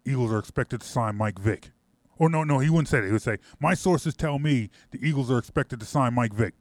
Eagles 0.06 0.32
are 0.32 0.40
expected 0.40 0.80
to 0.80 0.88
sign 0.88 1.18
Mike 1.18 1.40
Vick, 1.40 1.72
or 2.18 2.30
no, 2.30 2.46
no, 2.46 2.60
he 2.60 2.70
wouldn't 2.70 2.88
say 2.88 3.02
that. 3.02 3.06
He 3.08 3.12
would 3.12 3.22
say, 3.22 3.38
my 3.60 3.74
sources 3.74 4.16
tell 4.16 4.40
me 4.40 4.70
the 4.92 5.06
Eagles 5.06 5.30
are 5.30 5.38
expected 5.38 5.82
to 5.82 5.86
sign 5.86 6.14
Mike 6.14 6.34
Vick. 6.34 6.54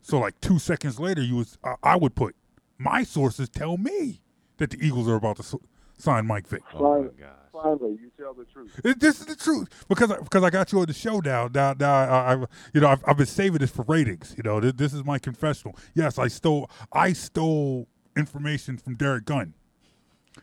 So 0.00 0.18
like 0.18 0.40
two 0.40 0.58
seconds 0.58 0.98
later, 0.98 1.20
you 1.22 1.36
was 1.36 1.58
I, 1.62 1.74
I 1.82 1.96
would 1.96 2.14
put, 2.14 2.34
my 2.78 3.02
sources 3.02 3.50
tell 3.50 3.76
me 3.76 4.22
that 4.60 4.70
the 4.70 4.78
Eagles 4.86 5.08
are 5.08 5.16
about 5.16 5.36
to 5.36 5.42
s- 5.42 5.54
sign 5.98 6.26
Mike 6.26 6.46
Vick. 6.46 6.62
Oh 6.74 7.02
my 7.02 7.08
gosh. 7.08 7.28
Finally, 7.52 7.98
you 8.00 8.10
tell 8.16 8.32
the 8.34 8.44
truth. 8.44 8.80
It- 8.84 9.00
This 9.00 9.20
is 9.20 9.26
the 9.26 9.34
truth 9.36 9.68
because 9.88 10.10
I, 10.12 10.18
because 10.18 10.44
I 10.44 10.50
got 10.50 10.70
you 10.70 10.78
on 10.80 10.86
the 10.86 10.92
show 10.92 11.18
now. 11.18 11.48
Now, 11.52 11.74
now 11.78 11.92
I, 11.92 12.34
I 12.34 12.44
you 12.72 12.80
know 12.80 12.88
I've, 12.88 13.02
I've 13.06 13.16
been 13.16 13.26
saving 13.26 13.58
this 13.58 13.70
for 13.70 13.84
ratings. 13.88 14.34
You 14.36 14.44
know, 14.44 14.60
this, 14.60 14.74
this 14.74 14.94
is 14.94 15.04
my 15.04 15.18
confessional. 15.18 15.76
Yes, 15.94 16.18
I 16.18 16.28
stole 16.28 16.70
I 16.92 17.12
stole 17.12 17.88
information 18.16 18.78
from 18.78 18.94
Derrick 18.94 19.24
Gunn. 19.24 19.54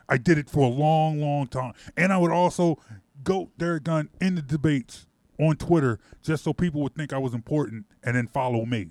I 0.09 0.17
did 0.17 0.37
it 0.37 0.49
for 0.49 0.65
a 0.65 0.69
long, 0.69 1.21
long 1.21 1.47
time, 1.47 1.73
and 1.95 2.11
I 2.11 2.17
would 2.17 2.31
also 2.31 2.77
go 3.23 3.51
Derrick 3.57 3.83
Gunn 3.85 4.09
in 4.19 4.35
the 4.35 4.41
debates 4.41 5.07
on 5.39 5.55
Twitter 5.55 5.99
just 6.23 6.43
so 6.43 6.51
people 6.53 6.81
would 6.81 6.95
think 6.95 7.13
I 7.13 7.17
was 7.19 7.33
important 7.33 7.85
and 8.03 8.15
then 8.15 8.27
follow 8.27 8.65
me. 8.65 8.89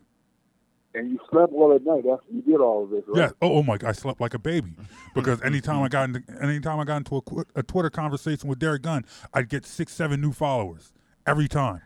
And 0.96 1.10
you 1.10 1.20
slept 1.30 1.52
well 1.52 1.74
at 1.74 1.84
night 1.84 2.04
after 2.10 2.32
you 2.32 2.40
did 2.40 2.58
all 2.58 2.84
of 2.84 2.90
this, 2.90 3.02
right? 3.06 3.18
Yeah. 3.18 3.30
Oh, 3.42 3.56
oh 3.56 3.62
my! 3.62 3.76
God, 3.76 3.90
I 3.90 3.92
slept 3.92 4.18
like 4.18 4.32
a 4.32 4.38
baby 4.38 4.72
because 5.14 5.38
mm-hmm. 5.38 5.48
anytime 5.48 5.82
I 5.82 5.88
got 5.88 6.08
into 6.08 6.22
anytime 6.42 6.80
I 6.80 6.84
got 6.84 6.96
into 6.96 7.16
a, 7.16 7.60
a 7.60 7.62
Twitter 7.62 7.90
conversation 7.90 8.48
with 8.48 8.58
Derrick 8.58 8.80
Gunn, 8.80 9.04
I'd 9.34 9.50
get 9.50 9.66
six, 9.66 9.92
seven 9.92 10.22
new 10.22 10.32
followers 10.32 10.94
every 11.26 11.48
time. 11.48 11.82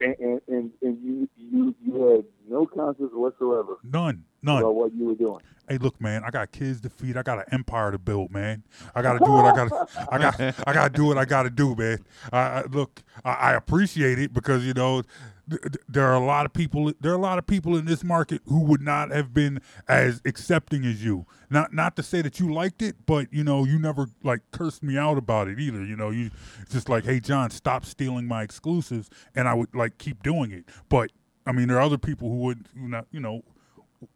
And, 0.00 0.16
and, 0.18 0.40
and, 0.48 0.70
and 0.82 1.02
you, 1.02 1.28
you, 1.36 1.74
you 1.84 2.02
had 2.02 2.24
no 2.48 2.66
conscience 2.66 3.10
whatsoever 3.12 3.76
None, 3.82 4.24
none. 4.42 4.58
about 4.62 4.74
what 4.74 4.94
you 4.94 5.06
were 5.06 5.14
doing. 5.14 5.40
Hey, 5.68 5.78
look, 5.78 6.00
man, 6.00 6.22
I 6.24 6.30
got 6.30 6.52
kids 6.52 6.80
to 6.82 6.88
feed. 6.88 7.16
I 7.16 7.22
got 7.22 7.38
an 7.38 7.44
empire 7.50 7.90
to 7.90 7.98
build, 7.98 8.30
man. 8.30 8.62
I 8.94 9.02
got 9.02 9.14
to 9.14 9.18
do 9.24 9.32
what 9.32 9.44
I 9.46 9.56
gotta. 9.56 9.88
I 10.12 10.18
got. 10.18 10.40
I 10.68 10.72
got 10.72 10.92
to 10.92 10.96
do 10.96 11.06
what 11.06 11.18
I 11.18 11.24
got 11.24 11.42
to 11.42 11.50
do, 11.50 11.74
man. 11.74 11.98
I, 12.32 12.38
I 12.38 12.62
look. 12.70 13.02
I, 13.24 13.32
I 13.32 13.52
appreciate 13.54 14.20
it 14.20 14.32
because 14.32 14.64
you 14.64 14.74
know 14.74 15.02
th- 15.50 15.60
th- 15.62 15.84
there 15.88 16.06
are 16.06 16.14
a 16.14 16.24
lot 16.24 16.46
of 16.46 16.52
people. 16.52 16.92
There 17.00 17.10
are 17.10 17.16
a 17.16 17.20
lot 17.20 17.38
of 17.38 17.48
people 17.48 17.76
in 17.76 17.84
this 17.84 18.04
market 18.04 18.42
who 18.46 18.60
would 18.60 18.80
not 18.80 19.10
have 19.10 19.34
been 19.34 19.60
as 19.88 20.22
accepting 20.24 20.84
as 20.84 21.04
you. 21.04 21.26
Not 21.50 21.74
not 21.74 21.96
to 21.96 22.04
say 22.04 22.22
that 22.22 22.38
you 22.38 22.54
liked 22.54 22.80
it, 22.80 23.04
but 23.04 23.26
you 23.32 23.42
know 23.42 23.64
you 23.64 23.80
never 23.80 24.06
like 24.22 24.42
cursed 24.52 24.84
me 24.84 24.96
out 24.96 25.18
about 25.18 25.48
it 25.48 25.58
either. 25.58 25.84
You 25.84 25.96
know 25.96 26.10
you 26.10 26.30
just 26.70 26.88
like, 26.88 27.04
hey, 27.04 27.18
John, 27.18 27.50
stop 27.50 27.84
stealing 27.84 28.28
my 28.28 28.44
exclusives, 28.44 29.10
and 29.34 29.48
I 29.48 29.54
would 29.54 29.74
like 29.74 29.98
keep 29.98 30.22
doing 30.22 30.52
it. 30.52 30.66
But 30.88 31.10
I 31.46 31.52
mean, 31.52 31.68
there 31.68 31.76
are 31.78 31.82
other 31.82 31.98
people 31.98 32.28
who 32.28 32.36
would, 32.38 32.68
who 32.74 32.88
not, 32.88 33.06
you 33.12 33.20
know, 33.20 33.42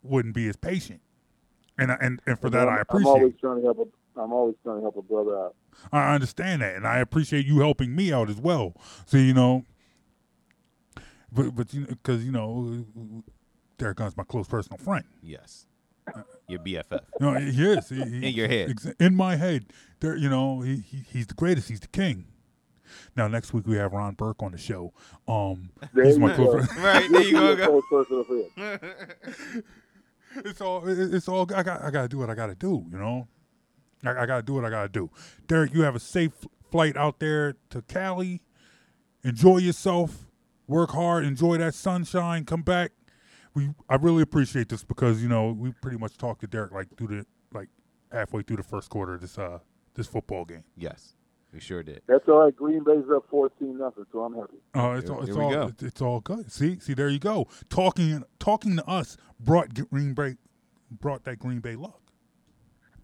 wouldn't 0.02 0.34
be 0.34 0.48
as 0.48 0.56
patient 0.56 1.00
and 1.78 1.90
I- 1.92 1.98
and 2.00 2.20
and 2.26 2.38
for 2.38 2.50
that 2.50 2.62
I'm, 2.68 2.68
I 2.68 2.72
I'm 2.76 2.80
appreciate. 2.80 3.10
always 3.10 3.34
trying 3.40 3.56
to 3.58 3.62
help. 3.62 3.78
A, 3.78 4.20
I'm 4.20 4.32
always 4.32 4.56
trying 4.62 4.76
to 4.78 4.82
help 4.82 4.96
a 4.96 5.02
brother 5.02 5.38
out. 5.38 5.54
I 5.92 6.14
understand 6.14 6.60
that, 6.62 6.74
and 6.76 6.86
I 6.86 6.98
appreciate 6.98 7.46
you 7.46 7.60
helping 7.60 7.94
me 7.96 8.12
out 8.12 8.28
as 8.28 8.36
well. 8.36 8.74
So 9.06 9.16
you 9.16 9.32
know, 9.32 9.64
but 11.32 11.54
but 11.54 11.72
you 11.72 11.86
because 11.86 12.24
you 12.24 12.32
know, 12.32 12.84
Derrick 13.78 13.96
Gunn's 13.98 14.16
my 14.16 14.24
close 14.24 14.46
personal 14.48 14.78
friend. 14.78 15.04
Yes. 15.22 15.66
Your 16.48 16.58
BFF. 16.58 17.00
No, 17.20 17.34
he 17.34 17.64
is. 17.64 17.88
He, 17.88 17.94
he- 17.96 18.28
In 18.28 18.34
your 18.34 18.48
head. 18.48 18.70
ex- 18.70 18.86
in 18.98 19.14
my 19.14 19.36
head. 19.36 19.66
There, 20.00 20.16
you 20.16 20.28
know, 20.28 20.60
he, 20.62 20.76
he 20.78 21.04
he's 21.12 21.26
the 21.28 21.34
greatest. 21.34 21.68
He's 21.68 21.80
the 21.80 21.88
king. 21.88 22.26
Now 23.16 23.28
next 23.28 23.52
week 23.52 23.66
we 23.66 23.76
have 23.76 23.92
Ron 23.92 24.14
Burke 24.14 24.42
on 24.42 24.52
the 24.52 24.58
show. 24.58 24.92
Um, 25.28 25.70
There 25.92 26.04
he's 26.04 26.18
my 26.18 26.36
go. 26.36 26.52
close 26.52 26.66
friend. 26.66 26.84
Right, 26.84 27.10
there 27.10 27.22
you 27.22 27.32
go, 27.32 27.56
go. 27.56 27.80
close 27.80 28.06
personal 28.06 28.24
friend. 28.24 29.64
it's 30.44 30.60
all 30.60 30.82
it's 30.86 31.28
all 31.28 31.42
I 31.54 31.62
got 31.62 31.82
I 31.82 31.90
got 31.90 32.02
to 32.02 32.08
do 32.08 32.18
what 32.18 32.30
I 32.30 32.34
got 32.34 32.46
to 32.46 32.54
do, 32.54 32.84
you 32.90 32.98
know. 32.98 33.28
I, 34.04 34.22
I 34.22 34.26
got 34.26 34.36
to 34.36 34.42
do 34.42 34.54
what 34.54 34.64
I 34.64 34.70
got 34.70 34.82
to 34.82 34.88
do. 34.88 35.10
Derrick, 35.46 35.74
you 35.74 35.82
have 35.82 35.94
a 35.94 36.00
safe 36.00 36.32
flight 36.70 36.96
out 36.96 37.18
there 37.20 37.56
to 37.70 37.82
Cali. 37.82 38.40
Enjoy 39.24 39.58
yourself. 39.58 40.26
Work 40.66 40.90
hard. 40.92 41.24
Enjoy 41.24 41.58
that 41.58 41.74
sunshine. 41.74 42.44
Come 42.44 42.62
back. 42.62 42.92
We 43.54 43.70
I 43.88 43.96
really 43.96 44.22
appreciate 44.22 44.68
this 44.68 44.84
because 44.84 45.22
you 45.22 45.28
know 45.28 45.50
we 45.52 45.72
pretty 45.82 45.98
much 45.98 46.16
talked 46.16 46.40
to 46.42 46.46
Derrick 46.46 46.72
like 46.72 46.96
through 46.96 47.08
the 47.08 47.26
like 47.52 47.68
halfway 48.12 48.42
through 48.42 48.56
the 48.58 48.62
first 48.62 48.88
quarter 48.88 49.14
of 49.14 49.20
this 49.20 49.36
uh 49.36 49.58
this 49.94 50.06
football 50.06 50.44
game. 50.44 50.62
Yes. 50.76 51.16
We 51.52 51.58
sure 51.60 51.82
did. 51.82 52.02
That's 52.06 52.28
all 52.28 52.44
right. 52.44 52.54
Green 52.54 52.84
Bay's 52.84 53.04
up 53.14 53.24
14 53.28 53.76
nothing, 53.78 54.06
so 54.12 54.20
I'm 54.20 54.34
happy. 54.34 54.58
Uh, 54.74 54.92
it's 54.98 55.08
Here- 55.08 55.14
all, 55.16 55.20
it's 55.22 55.28
here 55.28 55.36
we 55.38 55.44
all 55.44 55.50
go. 55.50 55.66
it's, 55.68 55.82
it's 55.82 56.00
all 56.02 56.20
good. 56.20 56.52
See, 56.52 56.78
see, 56.78 56.94
there 56.94 57.08
you 57.08 57.18
go. 57.18 57.48
Talking 57.68 58.22
talking 58.38 58.76
to 58.76 58.86
us 58.88 59.16
brought 59.40 59.74
Green 59.90 60.14
Bay 60.14 60.36
brought 60.90 61.24
that 61.24 61.38
Green 61.40 61.58
Bay 61.60 61.74
luck. 61.76 62.00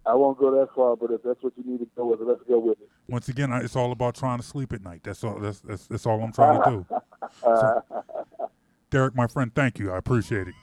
I 0.05 0.15
won't 0.15 0.39
go 0.39 0.53
that 0.53 0.69
far, 0.73 0.95
but 0.95 1.11
if 1.11 1.23
that's 1.25 1.43
what 1.43 1.53
you 1.57 1.65
need 1.69 1.79
to 1.79 1.89
go 1.97 2.07
with, 2.07 2.21
let's 2.21 2.41
go 2.49 2.61
with 2.61 2.81
it. 2.81 2.89
Once 3.09 3.29
again, 3.29 3.53
it's 3.53 3.75
all 3.75 3.91
about 3.91 4.15
trying 4.15 4.39
to 4.39 4.45
sleep 4.45 4.73
at 4.73 4.81
night. 4.81 5.01
That's 5.03 5.25
all. 5.25 5.41
That's 5.41 5.59
that's, 5.61 5.89
that's 5.89 6.07
all 6.07 6.23
I'm 6.23 6.33
trying 6.33 6.63
to 6.63 6.71
do. 6.71 6.87
So, 7.41 7.83
Derrick, 8.91 9.17
my 9.17 9.27
friend, 9.27 9.53
thank 9.53 9.79
you. 9.81 9.91
I 9.93 9.99
appreciate 9.99 10.47
it. 10.47 10.55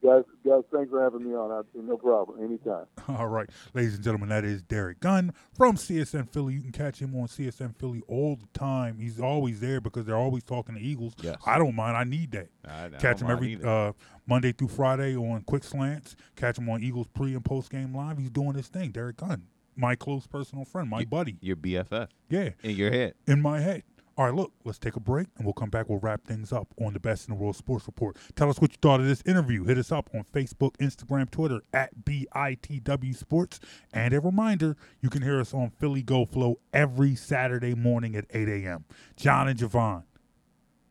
Guys, 0.00 0.22
guys, 0.46 0.62
thanks 0.72 0.90
for 0.90 1.02
having 1.02 1.28
me 1.28 1.34
on. 1.34 1.50
I, 1.50 1.62
no 1.74 1.96
problem. 1.96 2.38
Anytime. 2.44 2.86
All 3.08 3.26
right, 3.26 3.50
ladies 3.74 3.96
and 3.96 4.04
gentlemen, 4.04 4.28
that 4.28 4.44
is 4.44 4.62
Derrick 4.62 5.00
Gunn 5.00 5.32
from 5.56 5.76
CSN 5.76 6.28
Philly. 6.30 6.54
You 6.54 6.60
can 6.60 6.70
catch 6.70 7.00
him 7.00 7.16
on 7.16 7.26
CSN 7.26 7.74
Philly 7.76 8.02
all 8.06 8.36
the 8.36 8.46
time. 8.58 8.98
He's 9.00 9.18
always 9.20 9.58
there 9.60 9.80
because 9.80 10.04
they're 10.06 10.16
always 10.16 10.44
talking 10.44 10.76
to 10.76 10.80
Eagles. 10.80 11.14
Yes. 11.20 11.36
I 11.44 11.58
don't 11.58 11.74
mind. 11.74 11.96
I 11.96 12.04
need 12.04 12.30
that. 12.32 12.48
I- 12.64 12.86
I 12.86 12.88
catch 13.00 13.20
him 13.20 13.28
every 13.30 13.58
uh, 13.62 13.92
Monday 14.26 14.52
through 14.52 14.68
Friday 14.68 15.16
on 15.16 15.42
Quick 15.42 15.64
Slants. 15.64 16.14
Catch 16.36 16.58
him 16.58 16.68
on 16.70 16.82
Eagles 16.82 17.08
pre 17.08 17.34
and 17.34 17.44
post 17.44 17.70
game 17.70 17.92
live. 17.94 18.18
He's 18.18 18.30
doing 18.30 18.54
his 18.54 18.68
thing. 18.68 18.92
Derrick 18.92 19.16
Gunn, 19.16 19.46
my 19.74 19.96
close 19.96 20.26
personal 20.28 20.64
friend, 20.64 20.88
my 20.88 21.04
buddy. 21.06 21.36
Your 21.40 21.56
BFF. 21.56 22.08
Yeah, 22.30 22.50
In 22.62 22.76
your 22.76 22.92
head. 22.92 23.14
in 23.26 23.42
my 23.42 23.58
head. 23.60 23.82
All 24.18 24.24
right, 24.24 24.34
look, 24.34 24.52
let's 24.64 24.80
take 24.80 24.96
a 24.96 25.00
break 25.00 25.28
and 25.36 25.46
we'll 25.46 25.52
come 25.52 25.70
back. 25.70 25.88
We'll 25.88 26.00
wrap 26.00 26.26
things 26.26 26.52
up 26.52 26.66
on 26.84 26.92
the 26.92 26.98
Best 26.98 27.28
in 27.28 27.34
the 27.34 27.40
World 27.40 27.54
Sports 27.54 27.86
Report. 27.86 28.16
Tell 28.34 28.50
us 28.50 28.60
what 28.60 28.72
you 28.72 28.78
thought 28.82 28.98
of 28.98 29.06
this 29.06 29.22
interview. 29.24 29.62
Hit 29.62 29.78
us 29.78 29.92
up 29.92 30.10
on 30.12 30.24
Facebook, 30.24 30.76
Instagram, 30.78 31.30
Twitter 31.30 31.60
at 31.72 32.04
BITW 32.04 33.16
Sports. 33.16 33.60
And 33.92 34.12
a 34.12 34.20
reminder, 34.20 34.76
you 35.00 35.08
can 35.08 35.22
hear 35.22 35.38
us 35.40 35.54
on 35.54 35.70
Philly 35.78 36.02
Go 36.02 36.26
Flow 36.26 36.58
every 36.72 37.14
Saturday 37.14 37.76
morning 37.76 38.16
at 38.16 38.24
8 38.30 38.48
a.m. 38.48 38.86
John 39.16 39.46
and 39.46 39.56
Javon, 39.56 40.02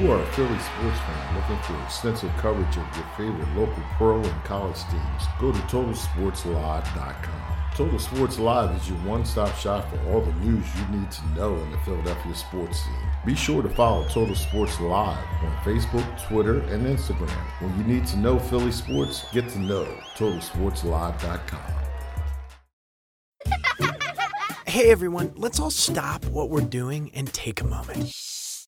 you 0.00 0.10
are 0.12 0.22
a 0.22 0.26
Philly 0.32 0.58
sports 0.58 0.98
fan 1.00 1.36
looking 1.36 1.62
for 1.64 1.82
extensive 1.84 2.30
coverage 2.38 2.76
of 2.76 2.96
your 2.96 3.06
favorite 3.16 3.48
local 3.54 3.82
pro 3.96 4.22
and 4.22 4.44
college 4.44 4.78
teams, 4.90 5.24
go 5.38 5.52
to 5.52 5.58
TotalSportsLive.com. 5.58 7.56
Total 7.74 7.98
Sports 7.98 8.38
Live 8.38 8.74
is 8.76 8.88
your 8.88 8.98
one-stop 8.98 9.54
shop 9.56 9.88
for 9.90 10.00
all 10.10 10.20
the 10.20 10.32
news 10.44 10.64
you 10.76 10.98
need 10.98 11.10
to 11.10 11.26
know 11.34 11.56
in 11.56 11.70
the 11.70 11.78
Philadelphia 11.78 12.34
sports 12.34 12.80
scene. 12.80 12.94
Be 13.24 13.34
sure 13.34 13.62
to 13.62 13.68
follow 13.68 14.06
Total 14.08 14.34
Sports 14.34 14.80
Live 14.80 15.24
on 15.42 15.56
Facebook, 15.58 16.26
Twitter, 16.26 16.60
and 16.60 16.86
Instagram. 16.86 17.30
When 17.60 17.76
you 17.78 17.84
need 17.84 18.06
to 18.08 18.18
know 18.18 18.38
Philly 18.38 18.72
sports, 18.72 19.24
get 19.32 19.48
to 19.50 19.58
know 19.58 19.86
TotalSportsLive.com. 20.16 21.60
Hey 24.66 24.90
everyone, 24.90 25.32
let's 25.36 25.60
all 25.60 25.70
stop 25.70 26.24
what 26.26 26.48
we're 26.48 26.60
doing 26.60 27.10
and 27.14 27.32
take 27.32 27.60
a 27.60 27.64
moment. 27.64 28.14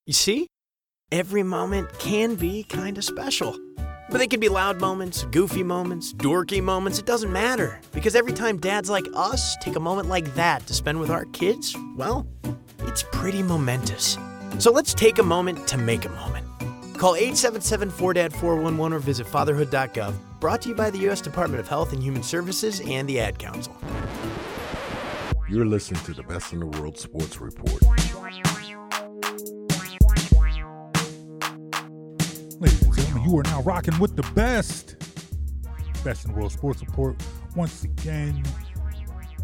You 0.05 0.13
see? 0.13 0.47
Every 1.13 1.43
moment 1.43 1.99
can 1.99 2.33
be 2.33 2.63
kind 2.63 2.97
of 2.97 3.03
special. 3.03 3.55
But 4.09 4.17
they 4.17 4.25
can 4.25 4.39
be 4.39 4.49
loud 4.49 4.81
moments, 4.81 5.25
goofy 5.25 5.61
moments, 5.61 6.11
dorky 6.11 6.59
moments, 6.59 6.97
it 6.97 7.05
doesn't 7.05 7.31
matter. 7.31 7.79
Because 7.91 8.15
every 8.15 8.33
time 8.33 8.57
dads 8.57 8.89
like 8.89 9.05
us 9.13 9.55
take 9.57 9.75
a 9.75 9.79
moment 9.79 10.09
like 10.09 10.33
that 10.33 10.65
to 10.65 10.73
spend 10.73 10.99
with 10.99 11.11
our 11.11 11.25
kids, 11.25 11.77
well, 11.95 12.25
it's 12.79 13.03
pretty 13.11 13.43
momentous. 13.43 14.17
So 14.57 14.71
let's 14.71 14.95
take 14.95 15.19
a 15.19 15.23
moment 15.23 15.67
to 15.67 15.77
make 15.77 16.05
a 16.05 16.09
moment. 16.09 16.47
Call 16.97 17.13
877 17.13 17.91
4DAD 17.91 18.33
411 18.33 18.93
or 18.93 18.99
visit 18.99 19.27
fatherhood.gov. 19.27 20.15
Brought 20.39 20.63
to 20.63 20.69
you 20.69 20.75
by 20.75 20.89
the 20.89 20.97
U.S. 21.09 21.21
Department 21.21 21.59
of 21.59 21.67
Health 21.67 21.93
and 21.93 22.01
Human 22.01 22.23
Services 22.23 22.81
and 22.87 23.07
the 23.07 23.19
Ad 23.19 23.37
Council. 23.37 23.75
You're 25.47 25.67
listening 25.67 26.03
to 26.05 26.15
the 26.15 26.23
Best 26.23 26.53
in 26.53 26.59
the 26.59 26.65
World 26.65 26.97
Sports 26.97 27.39
Report. 27.39 27.83
And 33.13 33.25
you 33.25 33.37
are 33.37 33.43
now 33.43 33.61
rocking 33.61 33.97
with 33.99 34.15
the 34.15 34.23
best. 34.33 34.95
Best 36.03 36.25
in 36.25 36.31
the 36.31 36.37
World 36.37 36.51
Sports 36.51 36.81
Report. 36.81 37.15
Once 37.55 37.83
again, 37.83 38.43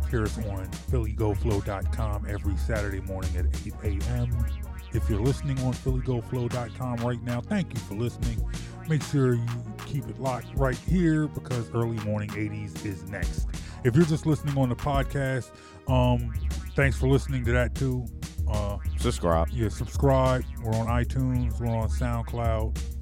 hear 0.10 0.24
us 0.24 0.38
on 0.38 0.68
PhillyGoFlow.com 0.92 2.26
every 2.28 2.58
Saturday 2.58 3.02
morning 3.02 3.36
at 3.38 3.46
8 3.84 4.02
a.m. 4.02 4.46
If 4.92 5.10
you're 5.10 5.22
listening 5.22 5.60
on 5.60 5.74
PhillyGoFlow.com 5.74 6.98
right 6.98 7.22
now, 7.24 7.42
thank 7.42 7.74
you 7.74 7.80
for 7.82 7.94
listening. 7.94 8.42
Make 8.90 9.04
sure 9.04 9.36
you 9.36 9.46
keep 9.86 10.08
it 10.10 10.20
locked 10.20 10.48
right 10.56 10.76
here 10.76 11.28
because 11.28 11.70
early 11.72 11.98
morning 12.04 12.30
80s 12.30 12.86
is 12.86 13.04
next. 13.10 13.48
If 13.84 13.96
you're 13.96 14.06
just 14.06 14.26
listening 14.26 14.58
on 14.58 14.70
the 14.70 14.76
podcast, 14.76 15.52
um, 15.88 16.34
thanks 16.76 16.98
for 16.98 17.08
listening 17.08 17.46
to 17.46 17.52
that 17.52 17.76
too. 17.76 18.06
Uh, 18.50 18.78
Subscribe. 18.98 19.48
yeah, 19.50 19.70
subscribe. 19.70 20.44
We're 20.64 20.74
on 20.76 20.88
iTunes. 20.88 21.60
We're 21.60 21.68
on 21.68 21.88
SoundCloud. 21.90 22.99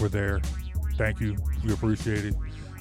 We're 0.00 0.08
there. 0.08 0.40
Thank 0.96 1.20
you. 1.20 1.36
We 1.64 1.72
appreciate 1.72 2.24
it. 2.24 2.34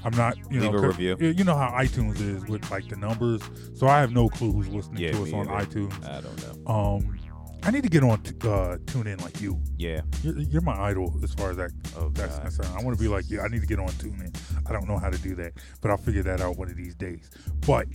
I'm 0.03 0.15
not, 0.17 0.35
you 0.51 0.59
know, 0.59 0.71
Leave 0.71 0.81
review. 0.81 1.17
You 1.19 1.43
know 1.43 1.55
how 1.55 1.69
iTunes 1.69 2.19
is 2.19 2.43
with 2.47 2.69
like 2.71 2.87
the 2.89 2.95
numbers. 2.95 3.41
So 3.75 3.87
I 3.87 3.99
have 3.99 4.11
no 4.11 4.29
clue 4.29 4.51
who's 4.51 4.67
listening 4.67 4.97
Yeah, 5.03 5.11
to 5.11 5.23
us 5.23 5.33
on 5.33 5.47
either. 5.47 5.65
iTunes. 5.65 6.09
I 6.09 6.21
don't 6.21 6.65
know. 6.65 6.71
Um, 6.73 7.17
I 7.63 7.69
need 7.69 7.83
to 7.83 7.89
get 7.89 8.03
on 8.03 8.19
t- 8.23 8.33
uh, 8.49 8.77
tune 8.87 9.05
in 9.05 9.19
like 9.19 9.39
you. 9.39 9.61
Yeah. 9.77 10.01
You're, 10.23 10.39
you're 10.39 10.61
my 10.61 10.75
idol 10.89 11.13
as 11.23 11.31
far 11.35 11.51
as 11.51 11.57
that. 11.57 11.69
Oh, 11.95 12.09
that's 12.09 12.33
God. 12.37 12.41
concerned. 12.45 12.69
I 12.75 12.83
want 12.83 12.97
to 12.97 13.03
be 13.03 13.07
like 13.07 13.29
you. 13.29 13.39
I 13.41 13.47
need 13.49 13.61
to 13.61 13.67
get 13.67 13.77
on 13.77 13.89
tune 13.89 14.19
in. 14.19 14.31
I 14.67 14.71
don't 14.71 14.87
know 14.87 14.97
how 14.97 15.11
to 15.11 15.17
do 15.19 15.35
that, 15.35 15.53
but 15.81 15.91
I'll 15.91 15.97
figure 15.97 16.23
that 16.23 16.41
out 16.41 16.57
one 16.57 16.69
of 16.69 16.75
these 16.75 16.95
days. 16.95 17.29
But 17.67 17.85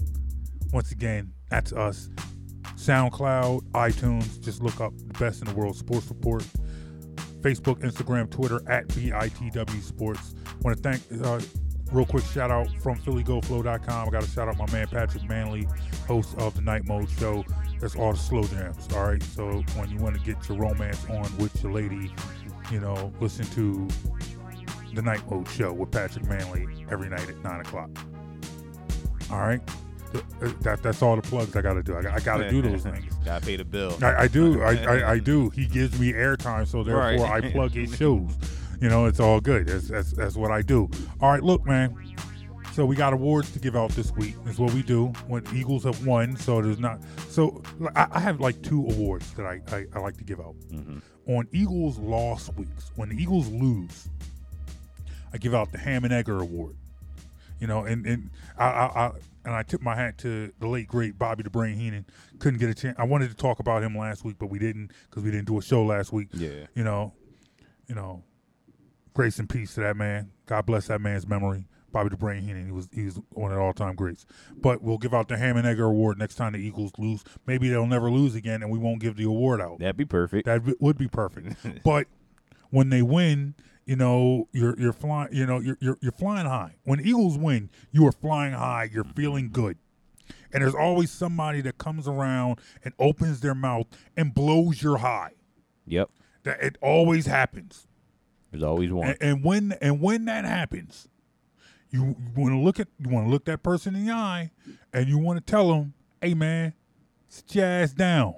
once 0.73 0.93
again, 0.93 1.33
that's 1.51 1.73
us. 1.73 2.09
SoundCloud, 2.77 3.63
iTunes. 3.73 4.41
Just 4.41 4.63
look 4.63 4.81
up 4.81 4.93
the 4.97 5.19
best 5.19 5.41
in 5.41 5.49
the 5.49 5.55
world 5.55 5.77
sports 5.77 6.07
report. 6.09 6.45
Facebook, 7.47 7.81
Instagram, 7.81 8.29
Twitter 8.29 8.61
at 8.69 8.89
BITW 8.89 9.81
Sports. 9.81 10.35
Want 10.63 10.77
to 10.77 10.83
thank, 10.83 11.25
uh, 11.25 11.41
real 11.93 12.05
quick 12.05 12.25
shout 12.25 12.51
out 12.51 12.69
from 12.83 12.99
PhillyGoFlow.com. 12.99 14.09
I 14.09 14.11
got 14.11 14.23
to 14.23 14.29
shout 14.29 14.49
out 14.49 14.59
my 14.59 14.69
man 14.73 14.89
Patrick 14.89 15.23
Manley, 15.29 15.69
host 16.09 16.37
of 16.39 16.57
the 16.57 16.63
Night 16.63 16.87
Mode 16.87 17.09
Show. 17.09 17.45
That's 17.79 17.95
all 17.95 18.13
the 18.13 18.19
slow 18.19 18.43
jams. 18.43 18.93
All 18.95 19.05
right. 19.05 19.23
So 19.23 19.63
when 19.77 19.91
you 19.91 19.99
want 19.99 20.17
to 20.17 20.21
get 20.23 20.49
your 20.49 20.59
romance 20.59 21.05
on 21.09 21.37
with 21.37 21.63
your 21.63 21.73
lady, 21.73 22.13
you 22.73 22.81
know, 22.81 23.13
listen 23.21 23.45
to 23.47 23.87
the 24.93 25.03
Night 25.03 25.23
Mode 25.31 25.49
Show 25.49 25.73
with 25.73 25.93
Patrick 25.93 26.25
Manley 26.25 26.67
every 26.91 27.09
night 27.09 27.29
at 27.29 27.39
nine 27.45 27.61
o'clock. 27.61 27.91
All 29.31 29.39
right. 29.39 29.61
Th- 30.41 30.55
That, 30.61 30.83
that's 30.83 31.03
all 31.03 31.17
the 31.17 31.23
plugs 31.23 31.55
I 31.57 31.63
got 31.63 31.75
to 31.75 31.83
do. 31.83 31.97
I, 31.97 32.03
got- 32.03 32.15
I 32.15 32.21
got 32.21 32.37
to 32.39 32.51
do 32.51 32.63
those 32.63 32.83
things. 32.85 33.15
Gotta 33.25 33.45
pay 33.45 33.57
the 33.57 33.65
bill. 33.65 33.97
I, 34.03 34.23
I 34.25 34.29
do. 34.29 34.63
I, 34.63 34.73
I, 34.85 35.11
I 35.13 35.19
do. 35.19 35.51
He 35.51 35.67
gives 35.67 35.99
me 35.99 36.13
airtime, 36.13 36.67
so 36.67 36.83
therefore 36.85 37.27
Right. 37.27 37.45
I 37.45 37.51
plug 37.51 37.73
his 37.73 37.95
shows. 37.99 38.31
You 38.81 38.89
know, 38.91 39.07
it's 39.07 39.21
all 39.21 39.41
good. 39.41 39.67
That's, 39.69 39.89
that's 39.89 40.13
that's 40.13 40.37
what 40.37 40.51
I 40.51 40.61
do. 40.63 40.91
All 41.21 41.31
right, 41.31 41.43
look, 41.43 41.65
man. 41.65 41.97
So 42.75 42.85
we 42.85 42.95
got 42.95 43.15
awards 43.15 43.51
to 43.53 43.59
give 43.59 43.75
out 43.75 43.91
this 43.93 44.13
week. 44.13 44.37
Is 44.47 44.59
what 44.59 44.75
we 44.75 44.83
do 44.83 45.07
when 45.29 45.43
Eagles 45.55 45.85
have 45.85 46.05
won. 46.07 46.37
So 46.37 46.61
there's 46.61 46.79
not. 46.79 47.01
So 47.31 47.63
I, 47.95 48.07
I 48.11 48.21
have 48.21 48.39
like 48.39 48.61
two 48.61 48.87
awards 48.91 49.33
that 49.33 49.47
I, 49.47 49.63
I, 49.75 49.87
I 49.95 49.99
like 50.01 50.19
to 50.19 50.25
give 50.25 50.41
out 50.41 50.57
mm-hmm. 50.71 50.99
on 51.35 51.49
Eagles 51.53 51.97
loss 51.99 52.51
weeks. 52.55 52.91
When 52.97 53.09
the 53.09 53.17
Eagles 53.17 53.49
lose, 53.49 54.11
I 55.33 55.39
give 55.39 55.55
out 55.55 55.73
the 55.73 55.79
Ham 55.79 56.05
and 56.05 56.13
Egger 56.13 56.39
Award. 56.39 56.77
You 57.61 57.67
know, 57.67 57.85
and 57.85 58.05
and 58.07 58.29
I, 58.59 58.67
I, 58.67 59.07
I 59.07 59.11
and 59.47 59.55
I 59.55 59.63
tip 59.63 59.81
my 59.81 59.95
hat 59.95 60.19
to 60.19 60.53
the 60.59 60.67
late 60.67 60.89
great 60.89 61.19
Bobby 61.19 61.45
the 61.45 61.51
Brain 61.51 61.77
Heenan. 61.77 62.05
Couldn't 62.41 62.59
get 62.59 62.69
a 62.69 62.75
chance. 62.75 62.97
I 62.99 63.05
wanted 63.05 63.31
to 63.31 63.37
talk 63.37 63.61
about 63.61 63.83
him 63.83 63.97
last 63.97 64.25
week, 64.25 64.37
but 64.39 64.49
we 64.49 64.59
didn't 64.59 64.91
because 65.09 65.23
we 65.23 65.31
didn't 65.31 65.47
do 65.47 65.57
a 65.57 65.63
show 65.63 65.85
last 65.85 66.13
week. 66.13 66.29
Yeah. 66.33 66.67
You 66.75 66.83
know, 66.83 67.15
you 67.87 67.95
know, 67.95 68.25
grace 69.15 69.39
and 69.39 69.49
peace 69.49 69.75
to 69.77 69.81
that 69.83 69.97
man. 69.97 70.33
God 70.47 70.67
bless 70.67 70.89
that 70.89 71.01
man's 71.01 71.27
memory. 71.29 71.69
Bobby 71.93 72.11
the 72.11 72.17
Brain 72.17 72.43
Heenan. 72.43 72.67
He 72.67 72.73
was 72.73 72.89
he's 72.93 73.21
one 73.31 73.53
of 73.53 73.57
the 73.57 73.63
all 73.63 73.73
time 73.73 73.95
greats. 73.95 74.27
But 74.57 74.83
we'll 74.83 74.99
give 74.99 75.15
out 75.15 75.29
the 75.29 75.37
Ham 75.37 75.57
and 75.57 75.67
Egger 75.67 75.85
Award 75.85 76.19
next 76.19 76.35
time 76.35 76.53
the 76.53 76.59
Eagles 76.59 76.91
lose. 76.99 77.23
Maybe 77.47 77.69
they'll 77.69 77.87
never 77.87 78.11
lose 78.11 78.35
again, 78.35 78.63
and 78.63 78.71
we 78.71 78.79
won't 78.79 79.01
give 79.01 79.17
the 79.17 79.25
award 79.25 79.61
out. 79.61 79.79
That'd 79.79 79.97
be 79.97 80.05
perfect. 80.05 80.47
That 80.47 80.81
would 80.81 80.99
be 80.99 81.09
perfect. 81.09 81.57
but 81.85 82.09
when 82.71 82.91
they 82.91 83.01
win, 83.01 83.55
you 83.87 83.95
know, 83.95 84.49
you're 84.53 84.79
you're 84.79 84.93
flying. 84.93 85.33
You 85.33 85.47
know, 85.47 85.61
you're 85.61 85.79
you're, 85.81 85.97
you're 86.01 86.13
flying 86.13 86.47
high. 86.47 86.75
When 86.85 87.01
Eagles 87.01 87.39
win, 87.39 87.71
you 87.93 88.07
are 88.07 88.13
flying 88.13 88.53
high. 88.53 88.91
You're 88.93 89.05
feeling 89.05 89.51
good. 89.51 89.79
And 90.53 90.63
there's 90.63 90.75
always 90.75 91.11
somebody 91.11 91.61
that 91.63 91.79
comes 91.79 92.09
around 92.09 92.61
and 92.83 92.93
opens 92.99 93.41
their 93.41 93.55
mouth 93.55 93.87
and 94.17 94.35
blows 94.35 94.83
your 94.83 94.99
high. 94.99 95.33
Yep. 95.87 96.11
That 96.43 96.61
it 96.61 96.79
always 96.83 97.27
happens. 97.27 97.87
There's 98.51 98.65
always 98.65 98.91
one. 98.91 99.09
And, 99.09 99.17
and 99.21 99.45
when 99.45 99.73
and 99.81 100.01
when 100.01 100.25
that 100.25 100.45
happens, 100.45 101.09
you, 101.91 102.17
want 102.35 102.55
to 102.55 102.59
look 102.59 102.81
at 102.81 102.89
you 102.99 103.09
want 103.09 103.27
to 103.27 103.31
look 103.31 103.45
that 103.45 103.63
person 103.63 103.95
in 103.95 104.07
the 104.07 104.13
eye, 104.13 104.51
and 104.93 105.09
you 105.09 105.19
want 105.19 105.39
to 105.39 105.49
tell 105.49 105.69
them, 105.69 105.95
"Hey, 106.21 106.35
man, 106.35 106.75
sit 107.29 107.55
your 107.55 107.67
ass 107.67 107.93
down." 107.93 108.35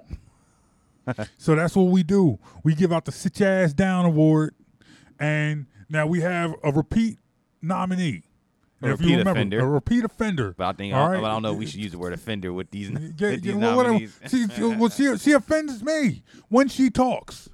so 1.37 1.55
that's 1.55 1.75
what 1.75 1.83
we 1.83 2.03
do. 2.03 2.39
We 2.63 2.75
give 2.75 2.93
out 2.93 3.05
the 3.05 3.11
"Sit 3.11 3.39
Your 3.39 3.49
Ass 3.49 3.73
Down" 3.73 4.05
award, 4.05 4.53
and 5.19 5.65
now 5.89 6.07
we 6.07 6.21
have 6.21 6.55
a 6.63 6.71
repeat 6.71 7.17
nominee. 7.61 8.23
A 8.81 8.85
And 8.85 8.93
if 8.93 9.01
you 9.01 9.07
repeat 9.07 9.17
remember, 9.17 9.31
offender. 9.31 9.59
a 9.59 9.65
repeat 9.67 10.03
offender. 10.05 10.55
But 10.57 10.67
I 10.67 10.73
think 10.73 10.93
All 10.93 11.05
I, 11.05 11.15
right? 11.15 11.23
I 11.23 11.27
don't 11.33 11.41
know. 11.43 11.53
We 11.53 11.65
should 11.65 11.81
use 11.81 11.91
the 11.91 11.97
word 11.97 12.13
offender 12.13 12.53
with 12.53 12.71
these, 12.71 12.89
Yeah, 12.89 13.31
with 13.31 13.41
these 13.43 13.55
well, 13.55 13.83
nominees. 13.83 14.17
She, 14.29 14.47
she, 14.47 14.63
well, 14.63 14.89
she, 14.89 15.17
she 15.17 15.31
offends 15.33 15.83
me 15.83 16.23
when 16.47 16.67
she 16.69 16.89
talks. 16.89 17.49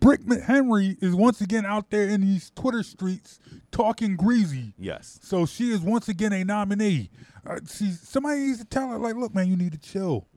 Britt 0.00 0.26
McHenry 0.26 1.02
is 1.02 1.14
once 1.14 1.40
again 1.40 1.66
out 1.66 1.90
there 1.90 2.08
in 2.08 2.20
these 2.20 2.50
Twitter 2.54 2.82
streets 2.84 3.40
talking 3.72 4.16
greasy. 4.16 4.72
Yes. 4.78 5.18
So 5.22 5.44
she 5.44 5.70
is 5.70 5.80
once 5.80 6.08
again 6.08 6.32
a 6.32 6.44
nominee. 6.44 7.10
Uh, 7.44 7.58
she, 7.68 7.90
somebody 7.90 8.40
needs 8.40 8.58
to 8.60 8.64
tell 8.64 8.88
her, 8.90 8.98
like, 8.98 9.16
look, 9.16 9.34
man, 9.34 9.48
you 9.48 9.56
need 9.56 9.72
to 9.72 9.78
chill 9.78 10.28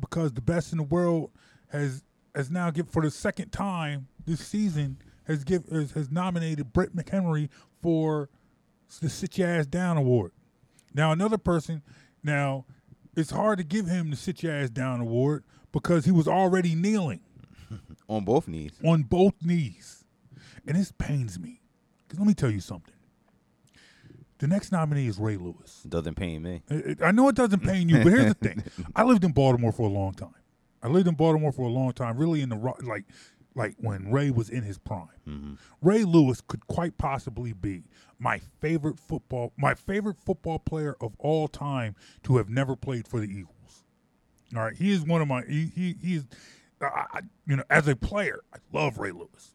because 0.00 0.32
the 0.32 0.40
best 0.40 0.72
in 0.72 0.78
the 0.78 0.84
world 0.84 1.30
has 1.68 2.02
has 2.34 2.50
now 2.50 2.68
give 2.70 2.88
for 2.90 3.02
the 3.02 3.10
second 3.12 3.50
time 3.52 4.08
this 4.26 4.40
season 4.40 4.98
has 5.24 5.44
give 5.44 5.66
has, 5.68 5.92
has 5.92 6.10
nominated 6.10 6.72
Britt 6.72 6.94
McHenry 6.94 7.48
for 7.82 8.28
the 9.00 9.08
sit 9.08 9.38
your 9.38 9.48
ass 9.48 9.66
down 9.66 9.96
award. 9.96 10.32
Now 10.92 11.12
another 11.12 11.38
person, 11.38 11.82
now 12.22 12.64
it's 13.16 13.30
hard 13.30 13.58
to 13.58 13.64
give 13.64 13.86
him 13.86 14.10
the 14.10 14.16
sit 14.16 14.42
your 14.42 14.52
ass 14.52 14.70
down 14.70 15.00
award 15.00 15.44
because 15.72 16.04
he 16.04 16.12
was 16.12 16.28
already 16.28 16.74
kneeling 16.74 17.20
on 18.08 18.24
both 18.24 18.46
knees. 18.46 18.72
on 18.84 19.02
both 19.02 19.34
knees, 19.42 20.04
and 20.66 20.76
this 20.76 20.92
pains 20.92 21.38
me. 21.38 21.60
Cause 22.08 22.18
let 22.18 22.28
me 22.28 22.34
tell 22.34 22.50
you 22.50 22.60
something. 22.60 22.94
The 24.38 24.48
next 24.48 24.72
nominee 24.72 25.06
is 25.06 25.18
Ray 25.18 25.36
Lewis. 25.36 25.84
Doesn't 25.88 26.16
pain 26.16 26.42
me. 26.42 26.62
I 27.02 27.12
know 27.12 27.28
it 27.28 27.36
doesn't 27.36 27.60
pain 27.60 27.88
you, 27.88 28.02
but 28.02 28.12
here's 28.12 28.34
the 28.34 28.34
thing: 28.48 28.62
I 28.94 29.04
lived 29.04 29.24
in 29.24 29.32
Baltimore 29.32 29.72
for 29.72 29.88
a 29.88 29.92
long 29.92 30.12
time. 30.12 30.34
I 30.82 30.88
lived 30.88 31.08
in 31.08 31.14
Baltimore 31.14 31.50
for 31.50 31.62
a 31.62 31.70
long 31.70 31.92
time, 31.92 32.18
really 32.18 32.42
in 32.42 32.50
the 32.50 32.74
like, 32.82 33.04
like 33.54 33.74
when 33.78 34.10
Ray 34.10 34.30
was 34.30 34.48
in 34.50 34.62
his 34.64 34.78
prime. 34.78 35.08
Mm-hmm. 35.28 35.54
Ray 35.80 36.04
Lewis 36.04 36.40
could 36.40 36.66
quite 36.66 36.98
possibly 36.98 37.52
be 37.52 37.84
my 38.18 38.40
favorite 38.60 38.98
football, 38.98 39.52
my 39.56 39.74
favorite 39.74 40.16
football 40.18 40.58
player 40.58 40.96
of 41.00 41.14
all 41.18 41.46
time 41.48 41.94
to 42.24 42.36
have 42.38 42.48
never 42.48 42.74
played 42.76 43.06
for 43.06 43.20
the 43.20 43.26
Eagles. 43.28 43.84
All 44.56 44.62
right, 44.62 44.76
he 44.76 44.92
is 44.92 45.04
one 45.04 45.20
of 45.22 45.28
my. 45.28 45.42
He 45.48 45.70
he 45.74 45.96
he's, 46.02 46.24
I, 46.80 47.04
I- 47.12 47.20
you 47.46 47.56
know, 47.56 47.64
as 47.70 47.88
a 47.88 47.96
player, 47.96 48.40
I 48.52 48.58
love 48.72 48.98
Ray 48.98 49.10
Lewis, 49.12 49.54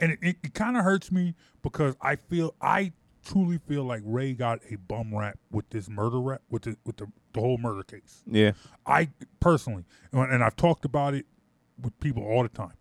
and 0.00 0.12
it, 0.12 0.18
it, 0.22 0.36
it 0.44 0.54
kind 0.54 0.76
of 0.76 0.84
hurts 0.84 1.10
me 1.12 1.34
because 1.62 1.96
I 2.00 2.16
feel 2.16 2.54
I 2.60 2.92
truly 3.24 3.58
feel 3.58 3.84
like 3.84 4.00
Ray 4.04 4.32
got 4.34 4.60
a 4.70 4.76
bum 4.76 5.14
rap 5.14 5.38
with 5.50 5.68
this 5.70 5.88
murder 5.88 6.20
rap 6.20 6.42
with 6.50 6.62
the 6.62 6.76
with 6.84 6.96
the, 6.96 7.06
the 7.34 7.40
whole 7.40 7.58
murder 7.58 7.82
case. 7.82 8.22
Yeah. 8.26 8.52
I 8.86 9.10
personally, 9.40 9.84
and 10.12 10.42
I've 10.42 10.56
talked 10.56 10.84
about 10.84 11.14
it 11.14 11.26
with 11.80 11.98
people 12.00 12.22
all 12.24 12.42
the 12.42 12.48
time. 12.48 12.72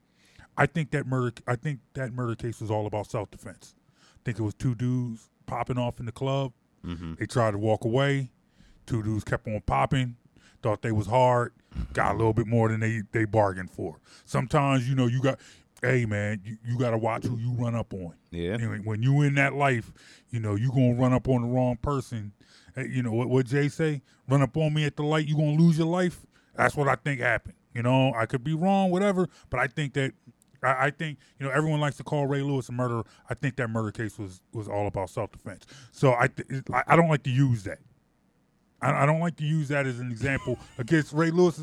I 0.57 0.65
think 0.65 0.91
that 0.91 1.05
murder. 1.05 1.33
I 1.47 1.55
think 1.55 1.79
that 1.93 2.13
murder 2.13 2.35
case 2.35 2.59
was 2.61 2.71
all 2.71 2.87
about 2.87 3.07
self 3.07 3.29
defense. 3.31 3.75
I 4.15 4.19
think 4.25 4.39
it 4.39 4.43
was 4.43 4.53
two 4.53 4.75
dudes 4.75 5.29
popping 5.45 5.77
off 5.77 5.99
in 5.99 6.05
the 6.05 6.11
club. 6.11 6.53
Mhm. 6.85 7.17
They 7.17 7.25
tried 7.25 7.51
to 7.51 7.57
walk 7.57 7.85
away. 7.85 8.31
Two 8.85 9.03
dudes 9.03 9.23
kept 9.23 9.47
on 9.47 9.61
popping. 9.65 10.15
Thought 10.63 10.81
they 10.81 10.91
was 10.91 11.07
hard. 11.07 11.53
Got 11.93 12.15
a 12.15 12.17
little 12.17 12.33
bit 12.33 12.47
more 12.47 12.69
than 12.69 12.79
they 12.79 13.03
they 13.11 13.25
bargained 13.25 13.69
for. 13.71 13.99
Sometimes 14.25 14.87
you 14.89 14.95
know 14.95 15.07
you 15.07 15.21
got. 15.21 15.39
Hey 15.83 16.05
man, 16.07 16.41
you, 16.43 16.57
you 16.65 16.79
got 16.79 16.89
to 16.89 16.97
watch 16.97 17.23
who 17.25 17.37
you 17.37 17.51
run 17.51 17.75
up 17.75 17.93
on. 17.93 18.15
Yeah. 18.31 18.57
Know, 18.57 18.69
when 18.83 19.03
you 19.03 19.21
in 19.21 19.35
that 19.35 19.53
life, 19.53 19.93
you 20.31 20.39
know 20.39 20.55
you 20.55 20.69
gonna 20.71 20.95
run 20.95 21.13
up 21.13 21.27
on 21.27 21.43
the 21.43 21.47
wrong 21.47 21.77
person. 21.77 22.33
Hey, 22.75 22.87
you 22.89 23.03
know 23.03 23.11
what? 23.11 23.29
What 23.29 23.45
Jay 23.45 23.69
say? 23.69 24.01
Run 24.27 24.41
up 24.41 24.57
on 24.57 24.73
me 24.73 24.85
at 24.85 24.95
the 24.95 25.03
light, 25.03 25.27
you 25.27 25.35
gonna 25.35 25.51
lose 25.61 25.77
your 25.77 25.85
life. 25.85 26.25
That's 26.55 26.75
what 26.75 26.87
I 26.87 26.95
think 26.95 27.19
happened. 27.21 27.53
You 27.75 27.83
know, 27.83 28.11
I 28.15 28.25
could 28.25 28.43
be 28.43 28.55
wrong, 28.55 28.89
whatever, 28.89 29.29
but 29.51 29.59
I 29.59 29.67
think 29.67 29.93
that 29.93 30.13
I, 30.63 30.87
I 30.87 30.89
think 30.91 31.19
you 31.39 31.45
know 31.45 31.51
everyone 31.51 31.79
likes 31.79 31.97
to 31.97 32.03
call 32.03 32.27
Ray 32.27 32.41
Lewis 32.41 32.69
a 32.69 32.71
murderer. 32.71 33.03
I 33.29 33.33
think 33.33 33.55
that 33.57 33.69
murder 33.69 33.91
case 33.91 34.17
was 34.17 34.41
was 34.53 34.67
all 34.67 34.87
about 34.87 35.09
self 35.09 35.31
defense. 35.31 35.65
So 35.91 36.13
I, 36.17 36.27
th- 36.27 36.63
I 36.73 36.83
I 36.87 36.95
don't 36.95 37.09
like 37.09 37.23
to 37.23 37.29
use 37.31 37.63
that. 37.63 37.79
I, 38.79 38.91
I 38.91 39.05
don't 39.07 39.19
like 39.19 39.35
to 39.37 39.43
use 39.43 39.69
that 39.69 39.87
as 39.87 39.99
an 39.99 40.11
example 40.11 40.59
against 40.77 41.11
Ray 41.11 41.31
Lewis. 41.31 41.59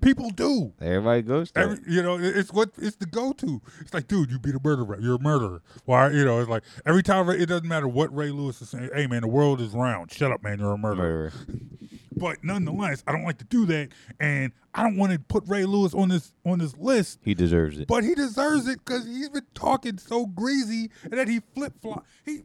People 0.00 0.30
do. 0.30 0.72
Everybody 0.80 1.22
goes 1.22 1.52
to 1.52 1.60
Every, 1.60 1.78
you 1.86 2.02
know, 2.02 2.18
it- 2.18 2.36
it's 2.36 2.52
what 2.52 2.70
it's 2.78 2.96
the 2.96 3.06
go 3.06 3.32
to. 3.34 3.62
It's 3.80 3.94
like, 3.94 4.08
dude, 4.08 4.30
you 4.32 4.40
beat 4.40 4.56
a 4.56 4.60
murderer. 4.62 4.98
You're 5.00 5.14
a 5.16 5.20
murderer. 5.20 5.62
Why? 5.84 6.10
You 6.10 6.24
know, 6.24 6.40
it's 6.40 6.50
like 6.50 6.64
every 6.84 7.04
time 7.04 7.28
it 7.30 7.46
doesn't 7.46 7.68
matter 7.68 7.86
what 7.86 8.12
Ray 8.12 8.30
Lewis 8.30 8.60
is 8.60 8.70
saying. 8.70 8.90
Hey, 8.92 9.06
man, 9.06 9.22
the 9.22 9.28
world 9.28 9.60
is 9.60 9.72
round. 9.72 10.10
Shut 10.12 10.32
up, 10.32 10.42
man. 10.42 10.58
You're 10.58 10.72
a 10.72 10.78
murderer. 10.78 11.32
Murderer. 11.32 11.32
But 12.18 12.42
nonetheless, 12.42 13.02
I 13.06 13.12
don't 13.12 13.24
like 13.24 13.38
to 13.38 13.44
do 13.44 13.64
that, 13.66 13.88
and 14.18 14.52
I 14.74 14.82
don't 14.82 14.96
want 14.96 15.12
to 15.12 15.18
put 15.18 15.44
Ray 15.46 15.64
Lewis 15.64 15.94
on 15.94 16.08
this 16.08 16.34
on 16.44 16.58
this 16.58 16.76
list. 16.76 17.18
He 17.22 17.34
deserves 17.34 17.78
it. 17.78 17.86
But 17.88 18.04
he 18.04 18.14
deserves 18.14 18.66
it 18.68 18.78
because 18.84 19.06
he's 19.06 19.28
been 19.28 19.46
talking 19.54 19.98
so 19.98 20.26
greasy, 20.26 20.90
and 21.04 21.12
then 21.12 21.28
he 21.28 21.40
flip 21.54 21.74
flop. 21.80 22.04
He 22.24 22.42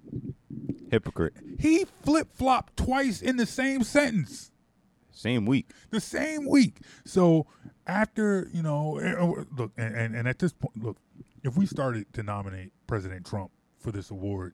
Hypocrite. 0.91 1.33
he 1.59 1.85
flip 2.03 2.27
flopped 2.35 2.77
twice 2.77 3.21
in 3.21 3.37
the 3.37 3.47
same 3.47 3.83
sentence 3.83 4.51
Same 5.11 5.45
week. 5.45 5.71
the 5.89 5.99
same 5.99 6.47
week. 6.47 6.77
So 7.05 7.47
after 7.87 8.47
you 8.53 8.61
know, 8.61 8.99
eh, 8.99 9.15
oh, 9.17 9.45
look, 9.57 9.71
and, 9.77 9.95
and, 9.95 10.15
and 10.15 10.27
at 10.27 10.37
this 10.39 10.53
point, 10.53 10.83
look, 10.83 10.97
if 11.43 11.57
we 11.57 11.65
started 11.65 12.11
to 12.13 12.21
nominate 12.23 12.71
President 12.85 13.25
Trump 13.25 13.49
for 13.79 13.91
this 13.91 14.11
award, 14.11 14.53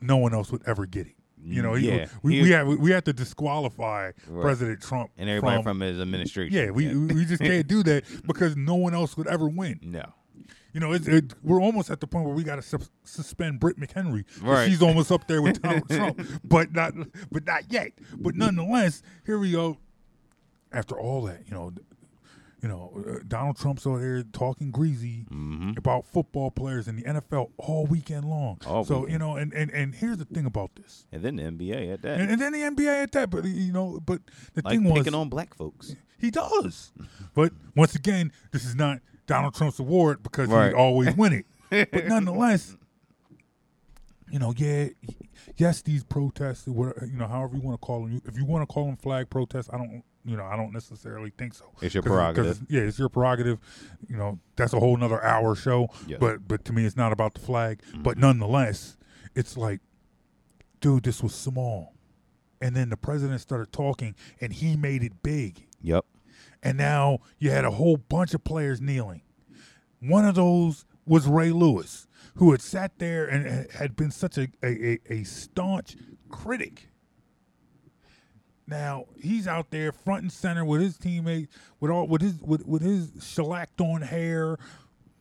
no 0.00 0.16
one 0.18 0.32
else 0.32 0.52
would 0.52 0.62
ever 0.66 0.86
get 0.86 1.06
it. 1.08 1.14
You 1.44 1.60
know, 1.62 1.74
he, 1.74 1.88
Yeah. 1.88 2.06
we, 2.22 2.36
He- 2.36 2.42
we 2.42 2.50
have 2.50 2.66
we 2.68 2.90
have 2.92 3.04
to 3.04 3.12
disqualify 3.12 4.12
Right. 4.28 4.42
President 4.42 4.80
Trump 4.80 5.10
And 5.16 5.28
everybody 5.28 5.56
from, 5.56 5.64
from, 5.64 5.80
his 5.80 6.00
administration. 6.00 6.54
yeah, 6.56 6.70
we 6.70 6.94
we 6.94 7.24
just 7.24 7.42
can't 7.42 7.66
do 7.76 7.82
that 7.82 8.04
because 8.26 8.56
no 8.56 8.74
one 8.76 8.94
else 8.94 9.16
would 9.16 9.26
ever 9.26 9.48
win. 9.48 9.80
No. 9.82 10.04
You 10.72 10.80
know, 10.80 10.92
it, 10.92 11.06
it, 11.06 11.34
we're 11.42 11.60
almost 11.60 11.90
at 11.90 12.00
the 12.00 12.06
point 12.06 12.24
where 12.24 12.34
we 12.34 12.44
got 12.44 12.56
to 12.56 12.62
sus- 12.62 12.88
suspend 13.04 13.60
Britt 13.60 13.78
McHenry. 13.78 14.24
Right. 14.40 14.66
She's 14.70 14.80
almost 14.80 15.12
up 15.12 15.26
there 15.28 15.42
with 15.42 15.60
Donald 15.62 15.86
Trump, 15.90 16.18
but 16.44 16.72
not, 16.72 16.94
but 17.30 17.44
not 17.44 17.70
yet. 17.70 17.92
But 18.16 18.36
nonetheless, 18.36 19.02
here 19.26 19.38
we 19.38 19.52
go. 19.52 19.76
After 20.72 20.98
all 20.98 21.22
that, 21.24 21.42
you 21.46 21.52
know, 21.54 21.72
you 22.62 22.68
know, 22.68 22.92
uh, 23.08 23.18
Donald 23.26 23.56
Trump's 23.58 23.86
out 23.86 23.98
here 23.98 24.22
talking 24.32 24.70
greasy 24.70 25.26
about 25.76 26.06
football 26.06 26.50
players 26.52 26.86
in 26.86 26.94
the 26.96 27.02
NFL 27.02 27.50
all 27.58 27.86
weekend 27.86 28.24
long. 28.24 28.56
Mm-hmm. 28.58 28.70
All 28.70 28.84
so 28.84 29.00
weekend. 29.00 29.12
you 29.12 29.18
know, 29.18 29.36
and, 29.36 29.52
and 29.52 29.70
and 29.72 29.94
here's 29.94 30.18
the 30.18 30.24
thing 30.24 30.46
about 30.46 30.70
this, 30.76 31.04
And 31.10 31.22
then 31.22 31.36
the 31.36 31.42
NBA 31.42 31.92
at 31.92 32.02
that. 32.02 32.20
and, 32.20 32.30
and 32.30 32.40
then 32.40 32.52
the 32.52 32.60
NBA 32.60 33.02
at 33.02 33.12
that. 33.12 33.30
But 33.30 33.44
you 33.46 33.72
know, 33.72 33.98
but 34.06 34.20
the 34.54 34.62
like 34.64 34.74
thing 34.74 34.84
was, 34.84 34.94
picking 34.98 35.14
on 35.14 35.28
black 35.28 35.54
folks. 35.54 35.96
he 36.18 36.30
does. 36.30 36.92
But 37.34 37.52
once 37.74 37.94
again, 37.94 38.30
this 38.52 38.64
is 38.64 38.74
not 38.76 38.98
Donald 39.26 39.54
Trump's 39.54 39.78
award 39.78 40.22
because 40.22 40.48
Right. 40.48 40.68
he 40.68 40.74
always 40.74 41.16
win 41.16 41.44
it. 41.70 41.90
But 41.90 42.06
nonetheless, 42.06 42.76
you 44.30 44.38
know, 44.38 44.52
yeah, 44.56 44.88
yes, 45.56 45.82
these 45.82 46.04
protests, 46.04 46.66
whatever, 46.66 47.06
you 47.06 47.16
know, 47.18 47.26
however 47.26 47.56
you 47.56 47.62
want 47.62 47.80
to 47.80 47.84
call 47.86 48.02
them. 48.06 48.20
If 48.24 48.36
you 48.36 48.44
want 48.44 48.68
to 48.68 48.72
call 48.72 48.86
them 48.86 48.96
flag 48.96 49.30
protests, 49.30 49.68
I 49.72 49.78
don't, 49.78 50.02
you 50.24 50.36
know, 50.36 50.44
I 50.44 50.56
don't 50.56 50.72
necessarily 50.72 51.32
think 51.36 51.54
so. 51.54 51.64
It's 51.80 51.94
your 51.94 52.02
'cause 52.02 52.10
prerogative. 52.12 52.62
yeah, 52.68 52.82
it's 52.82 52.98
your 52.98 53.08
prerogative. 53.08 53.58
You 54.08 54.16
know, 54.16 54.38
that's 54.56 54.72
a 54.72 54.78
whole 54.80 54.96
nother 54.96 55.22
hour 55.24 55.54
show. 55.54 55.88
Yes. 56.06 56.18
But 56.20 56.46
but 56.46 56.64
to 56.66 56.72
me, 56.72 56.84
it's 56.84 56.96
not 56.96 57.12
about 57.12 57.34
the 57.34 57.40
flag. 57.40 57.82
Mm-hmm. 57.88 58.02
But 58.02 58.18
nonetheless, 58.18 58.96
it's 59.34 59.56
like, 59.56 59.80
dude, 60.80 61.02
this 61.04 61.22
was 61.22 61.34
small. 61.34 61.94
And 62.60 62.76
then 62.76 62.90
the 62.90 62.96
president 62.96 63.40
started 63.40 63.72
talking, 63.72 64.14
and 64.40 64.52
he 64.52 64.76
made 64.76 65.02
it 65.02 65.22
big 65.24 65.66
Yep. 65.80 66.04
and 66.62 66.78
now 66.78 67.18
you 67.40 67.50
had 67.50 67.64
a 67.64 67.72
whole 67.72 67.96
bunch 67.96 68.34
of 68.34 68.44
players 68.44 68.80
kneeling. 68.80 69.22
One 69.98 70.24
of 70.24 70.36
those 70.36 70.84
was 71.04 71.26
Ray 71.26 71.50
Lewis, 71.50 72.06
who 72.36 72.52
had 72.52 72.60
sat 72.62 72.98
there 73.00 73.26
and 73.26 73.68
had 73.72 73.96
been 73.96 74.12
such 74.12 74.38
a, 74.38 74.46
a, 74.62 75.00
a 75.10 75.24
staunch 75.24 75.96
critic. 76.28 76.88
Now 78.72 79.04
he's 79.20 79.46
out 79.46 79.70
there 79.70 79.92
front 79.92 80.22
and 80.22 80.32
center 80.32 80.64
with 80.64 80.80
his 80.80 80.96
teammates, 80.96 81.52
with 81.78 81.90
all 81.90 82.06
with 82.08 82.22
his 82.22 82.40
with, 82.40 82.66
with 82.66 82.82
his 82.82 83.10
shellacked 83.22 83.80
on 83.80 84.00
hair, 84.02 84.58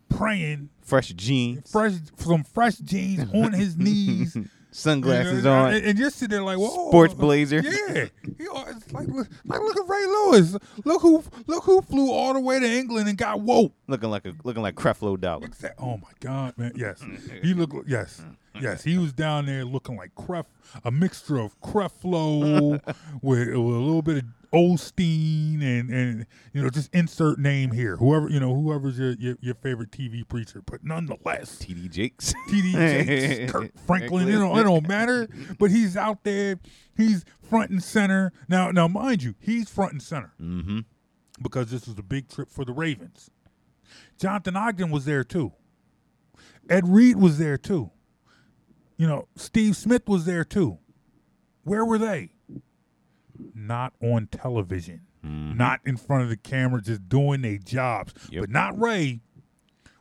praying, 0.09 0.69
Fresh 0.81 1.09
jeans. 1.09 1.69
fresh 1.71 1.93
some 2.17 2.43
fresh 2.43 2.77
jeans 2.77 3.29
on 3.33 3.53
his 3.53 3.77
knees, 3.77 4.37
Sunglasses 4.71 5.37
you 5.39 5.41
know, 5.43 5.53
on. 5.65 5.73
and, 5.73 5.85
and 5.85 5.97
just 5.97 6.17
sit 6.17 6.29
there 6.29 6.41
like, 6.43 6.57
whoa, 6.57 6.87
Sports 6.89 7.13
blazer. 7.13 7.59
Yeah, 7.59 8.05
he, 8.37 8.45
al- 8.47 8.67
it's 8.69 8.91
like, 8.93 9.07
look, 9.09 9.27
like 9.45 9.59
look 9.59 9.77
at 9.77 9.89
Ray 9.89 10.05
Lewis. 10.05 10.55
Look 10.85 11.01
who, 11.01 11.23
look 11.47 11.65
who 11.65 11.81
flew 11.81 12.09
all 12.11 12.33
the 12.33 12.39
way 12.39 12.57
to 12.59 12.65
England 12.65 13.09
and 13.09 13.17
got 13.17 13.41
woke. 13.41 13.73
looking 13.87 14.09
like 14.09 14.25
a 14.25 14.33
looking 14.45 14.61
like 14.63 14.75
Creflo 14.75 15.19
Dollar. 15.19 15.49
Oh 15.77 15.97
my 15.97 16.11
God, 16.21 16.57
man! 16.57 16.71
Yes, 16.75 17.03
he 17.43 17.53
look. 17.53 17.73
Yes, 17.85 18.21
yes, 18.61 18.83
he 18.83 18.97
was 18.97 19.13
down 19.13 19.45
there 19.45 19.65
looking 19.65 19.95
like 19.97 20.13
Cref, 20.15 20.45
a 20.83 20.91
mixture 20.91 21.37
of 21.39 21.59
Creflo 21.61 22.79
with, 23.21 23.47
with 23.47 23.47
a 23.55 23.59
little 23.59 24.01
bit 24.01 24.17
of 24.17 24.23
Osteen 24.53 25.61
and 25.61 25.89
and 25.89 26.25
you 26.53 26.61
know 26.61 26.69
just 26.69 26.93
insert 26.93 27.39
name 27.39 27.71
here. 27.71 27.95
Whoever 27.97 28.27
you 28.29 28.39
know, 28.39 28.53
whoever's 28.53 28.99
your 28.99 29.13
your, 29.13 29.37
your 29.39 29.55
favorite 29.55 29.91
TV 29.91 30.27
preacher, 30.27 30.61
but 30.65 30.83
nonetheless, 30.83 31.57
TD 31.59 31.89
Jakes. 31.89 32.33
TD 32.49 32.71
Jakes, 33.07 33.51
Kirk 33.51 33.71
Franklin, 33.85 34.27
you 34.27 34.37
know, 34.39 34.57
it 34.57 34.63
don't 34.63 34.87
matter. 34.87 35.27
But 35.57 35.71
he's 35.71 35.95
out 35.95 36.23
there, 36.25 36.59
he's 36.97 37.23
front 37.41 37.71
and 37.71 37.81
center. 37.83 38.33
Now, 38.49 38.71
now, 38.71 38.87
mind 38.89 39.23
you, 39.23 39.35
he's 39.39 39.69
front 39.69 39.93
and 39.93 40.01
center 40.01 40.33
Mm-hmm. 40.41 40.79
because 41.41 41.71
this 41.71 41.87
was 41.87 41.97
a 41.97 42.03
big 42.03 42.27
trip 42.29 42.49
for 42.51 42.65
the 42.65 42.73
Ravens. 42.73 43.29
Jonathan 44.19 44.55
Ogden 44.57 44.91
was 44.91 45.05
there 45.05 45.23
too. 45.23 45.53
Ed 46.69 46.87
Reed 46.87 47.15
was 47.17 47.37
there 47.37 47.57
too. 47.57 47.91
You 49.01 49.07
know, 49.07 49.27
Steve 49.35 49.75
Smith 49.75 50.07
was 50.07 50.25
there 50.25 50.43
too. 50.43 50.77
Where 51.63 51.83
were 51.83 51.97
they? 51.97 52.33
Not 53.55 53.93
on 53.99 54.27
television. 54.27 55.01
Mm-hmm. 55.25 55.57
Not 55.57 55.79
in 55.87 55.97
front 55.97 56.21
of 56.21 56.29
the 56.29 56.37
camera, 56.37 56.83
just 56.83 57.09
doing 57.09 57.41
their 57.41 57.57
jobs. 57.57 58.13
Yep. 58.29 58.41
But 58.41 58.49
not 58.51 58.79
Ray. 58.79 59.21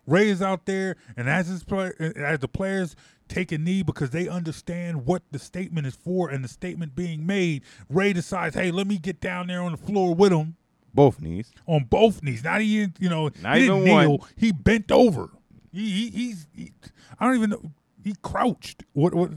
Ray 0.06 0.28
is 0.28 0.42
out 0.42 0.66
there, 0.66 0.96
and 1.16 1.30
as 1.30 1.46
his 1.46 1.64
play, 1.64 1.92
as 2.14 2.40
the 2.40 2.48
players 2.48 2.94
take 3.26 3.52
a 3.52 3.56
knee 3.56 3.82
because 3.82 4.10
they 4.10 4.28
understand 4.28 5.06
what 5.06 5.22
the 5.30 5.38
statement 5.38 5.86
is 5.86 5.94
for 5.94 6.28
and 6.28 6.44
the 6.44 6.48
statement 6.48 6.94
being 6.94 7.24
made, 7.24 7.62
Ray 7.88 8.12
decides, 8.12 8.54
"Hey, 8.54 8.70
let 8.70 8.86
me 8.86 8.98
get 8.98 9.18
down 9.18 9.46
there 9.46 9.62
on 9.62 9.72
the 9.72 9.78
floor 9.78 10.14
with 10.14 10.30
him 10.30 10.56
Both 10.92 11.22
knees. 11.22 11.50
on 11.66 11.84
both 11.84 12.22
knees. 12.22 12.44
Not 12.44 12.60
even, 12.60 12.92
you 13.00 13.08
know, 13.08 13.30
Not 13.40 13.56
he 13.56 13.62
didn't 13.62 13.88
even 13.88 14.10
one. 14.10 14.18
He 14.36 14.52
bent 14.52 14.92
over. 14.92 15.30
He, 15.72 15.90
he 15.90 16.10
he's. 16.10 16.46
He, 16.54 16.72
I 17.18 17.24
don't 17.24 17.36
even 17.36 17.50
know. 17.50 17.72
He 18.02 18.14
crouched. 18.22 18.84
What 18.92 19.14
what? 19.14 19.30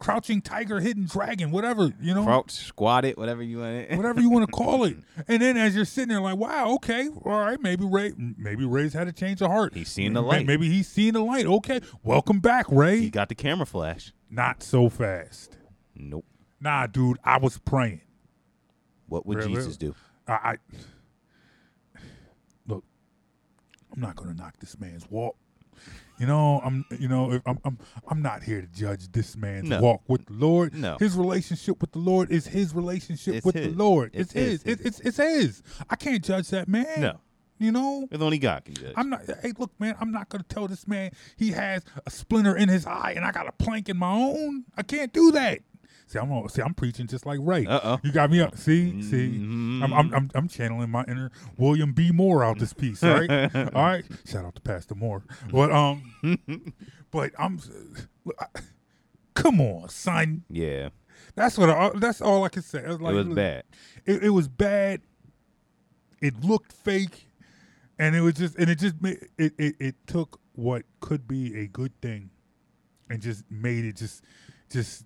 crouching 0.00 0.40
tiger, 0.40 0.80
hidden 0.80 1.04
dragon, 1.04 1.50
whatever 1.52 1.92
you 2.00 2.14
know, 2.14 2.24
Crouch, 2.24 2.50
squatted, 2.50 3.16
whatever 3.16 3.42
you 3.42 3.58
want. 3.58 3.90
it. 3.90 3.96
whatever 3.96 4.20
you 4.20 4.30
want 4.30 4.46
to 4.50 4.52
call 4.52 4.84
it. 4.84 4.96
And 5.28 5.40
then 5.40 5.56
as 5.56 5.76
you're 5.76 5.84
sitting 5.84 6.08
there, 6.08 6.20
like, 6.20 6.38
wow, 6.38 6.72
okay, 6.76 7.08
all 7.08 7.38
right, 7.38 7.60
maybe 7.60 7.84
Ray, 7.84 8.12
maybe 8.16 8.64
Ray's 8.64 8.94
had 8.94 9.06
a 9.06 9.12
change 9.12 9.40
of 9.42 9.50
heart. 9.50 9.74
He's 9.74 9.90
seen 9.90 10.14
the 10.14 10.22
light. 10.22 10.46
Maybe 10.46 10.68
he's 10.68 10.88
seen 10.88 11.14
the 11.14 11.22
light. 11.22 11.46
Okay, 11.46 11.80
welcome 12.02 12.40
back, 12.40 12.66
Ray. 12.70 12.98
He 13.00 13.10
got 13.10 13.28
the 13.28 13.34
camera 13.34 13.66
flash. 13.66 14.12
Not 14.28 14.62
so 14.62 14.88
fast. 14.88 15.56
Nope. 15.94 16.24
Nah, 16.60 16.86
dude, 16.86 17.18
I 17.22 17.38
was 17.38 17.58
praying. 17.58 18.00
What 19.06 19.26
would 19.26 19.38
Really? 19.38 19.54
Jesus 19.54 19.76
do? 19.76 19.94
I, 20.26 20.32
I 20.32 20.56
look. 22.66 22.84
I'm 23.92 24.00
not 24.00 24.16
going 24.16 24.30
to 24.30 24.36
knock 24.36 24.54
this 24.60 24.78
man's 24.78 25.08
walk. 25.10 25.36
You 26.18 26.26
know, 26.26 26.60
I'm. 26.62 26.84
You 26.98 27.08
know, 27.08 27.32
if 27.32 27.42
I'm. 27.46 27.58
I'm. 27.64 27.78
I'm 28.08 28.20
not 28.22 28.42
here 28.42 28.60
to 28.60 28.66
judge 28.66 29.10
this 29.12 29.36
man's 29.36 29.68
No. 29.70 29.80
walk 29.80 30.02
with 30.06 30.26
the 30.26 30.34
Lord. 30.34 30.74
No. 30.74 30.96
his 30.98 31.16
relationship 31.16 31.80
with 31.80 31.92
the 31.92 31.98
Lord 31.98 32.30
is 32.30 32.46
his 32.46 32.74
relationship 32.74 33.36
It's 33.36 33.46
with 33.46 33.54
his. 33.54 33.68
the 33.68 33.78
Lord. 33.82 34.10
It's 34.12 34.32
It's, 34.32 34.32
his. 34.32 34.62
his. 34.64 34.80
It, 34.80 34.86
it's 34.86 35.00
it's 35.00 35.16
his. 35.16 35.62
I 35.88 35.96
can't 35.96 36.22
judge 36.22 36.48
that 36.50 36.68
man. 36.68 37.00
No. 37.00 37.20
You 37.58 37.72
know, 37.72 38.08
If 38.10 38.20
only 38.22 38.38
God 38.38 38.64
can 38.64 38.74
judge. 38.74 38.94
I'm 38.96 39.10
not. 39.10 39.22
Hey, 39.42 39.52
look, 39.58 39.70
man. 39.78 39.94
I'm 40.00 40.12
not 40.12 40.28
gonna 40.30 40.44
tell 40.48 40.66
this 40.68 40.86
man 40.88 41.10
he 41.36 41.50
has 41.52 41.82
a 42.06 42.10
splinter 42.10 42.56
in 42.56 42.68
his 42.70 42.86
eye 42.86 43.12
and 43.16 43.24
I 43.24 43.32
got 43.32 43.46
a 43.48 43.52
plank 43.52 43.88
in 43.88 43.96
my 43.98 44.12
own. 44.12 44.64
I 44.76 44.82
can't 44.82 45.12
do 45.12 45.30
that. 45.32 45.60
See, 46.10 46.18
I'm 46.18 46.48
see. 46.48 46.60
I'm 46.60 46.74
preaching 46.74 47.06
just 47.06 47.24
like 47.24 47.38
Ray. 47.40 47.66
Uh-oh. 47.66 48.00
You 48.02 48.10
got 48.10 48.32
me 48.32 48.40
up. 48.40 48.58
See, 48.58 49.00
see. 49.00 49.26
I'm, 49.36 49.92
I'm, 49.92 50.12
I'm, 50.12 50.30
I'm 50.34 50.48
channeling 50.48 50.90
my 50.90 51.04
inner 51.06 51.30
William 51.56 51.92
B. 51.92 52.10
Moore 52.10 52.42
out 52.42 52.58
this 52.58 52.72
piece. 52.72 53.04
All 53.04 53.12
right, 53.14 53.30
all 53.56 53.70
right. 53.84 54.04
Shout 54.26 54.44
out 54.44 54.56
to 54.56 54.60
Pastor 54.60 54.96
Moore. 54.96 55.22
But 55.52 55.70
um, 55.70 56.02
but 57.12 57.30
I'm. 57.38 57.60
I- 58.40 58.46
Come 59.34 59.60
on, 59.60 59.88
son. 59.88 60.42
yeah. 60.50 60.88
That's 61.36 61.56
what. 61.56 61.70
I, 61.70 61.90
that's 61.94 62.20
all 62.20 62.42
I 62.42 62.48
can 62.48 62.62
say. 62.62 62.82
I 62.84 62.88
like, 62.90 63.14
it 63.14 63.26
was 63.28 63.28
bad. 63.28 63.62
It, 64.04 64.24
it 64.24 64.30
was 64.30 64.48
bad. 64.48 65.02
It 66.20 66.42
looked 66.44 66.72
fake, 66.72 67.28
and 68.00 68.16
it 68.16 68.20
was 68.20 68.34
just 68.34 68.56
and 68.58 68.68
it 68.68 68.80
just 68.80 69.00
made 69.00 69.28
it, 69.38 69.52
it 69.56 69.76
it 69.78 69.94
took 70.08 70.40
what 70.54 70.82
could 70.98 71.28
be 71.28 71.56
a 71.60 71.68
good 71.68 71.92
thing, 72.02 72.30
and 73.08 73.22
just 73.22 73.44
made 73.48 73.84
it 73.84 73.94
just 73.94 74.24
just 74.70 75.04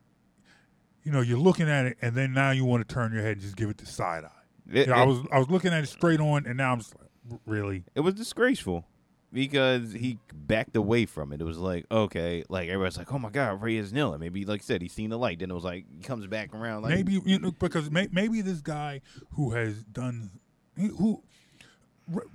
you 1.04 1.12
know 1.12 1.20
you're 1.20 1.38
looking 1.38 1.68
at 1.68 1.86
it, 1.86 1.96
and 2.02 2.14
then 2.16 2.32
now 2.32 2.50
you 2.50 2.64
want 2.64 2.86
to 2.86 2.92
turn 2.94 3.12
your 3.12 3.22
head 3.22 3.32
and 3.32 3.40
just 3.42 3.56
give 3.56 3.70
it 3.70 3.78
the 3.78 3.86
side 3.86 4.24
eye. 4.24 4.30
It- 4.72 4.86
You 4.88 4.92
know, 4.92 4.94
I 4.94 5.04
was 5.04 5.18
I 5.32 5.38
was 5.38 5.48
looking 5.50 5.72
at 5.72 5.84
it 5.84 5.86
straight 5.88 6.20
on, 6.20 6.46
and 6.46 6.56
now 6.56 6.72
I'm 6.72 6.78
just 6.80 6.94
like, 6.98 7.40
really. 7.46 7.84
It 7.94 8.00
was 8.00 8.14
disgraceful 8.14 8.86
because 9.32 9.92
he 9.92 10.18
backed 10.32 10.76
away 10.76 11.06
from 11.06 11.32
it. 11.32 11.40
It 11.40 11.44
was 11.44 11.58
like, 11.58 11.86
okay, 11.90 12.44
like 12.48 12.68
everybody's 12.68 12.96
like, 12.98 13.12
oh 13.12 13.18
my 13.18 13.30
God, 13.30 13.60
Ray 13.60 13.76
is 13.76 13.92
kneeling. 13.92 14.20
Maybe, 14.20 14.44
like 14.44 14.60
I 14.62 14.64
said, 14.64 14.80
he's 14.80 14.92
seen 14.92 15.10
the 15.10 15.18
light. 15.18 15.40
Then 15.40 15.50
it 15.50 15.54
was 15.54 15.64
like, 15.64 15.84
he 15.90 16.02
comes 16.02 16.26
back 16.26 16.54
around. 16.54 16.82
Like, 16.82 16.94
maybe 16.94 17.20
you 17.24 17.38
know 17.38 17.50
because 17.52 17.90
may, 17.90 18.08
maybe 18.12 18.40
this 18.40 18.60
guy 18.60 19.00
who 19.32 19.50
has 19.50 19.82
done 19.84 20.30
he, 20.76 20.86
who 20.86 21.22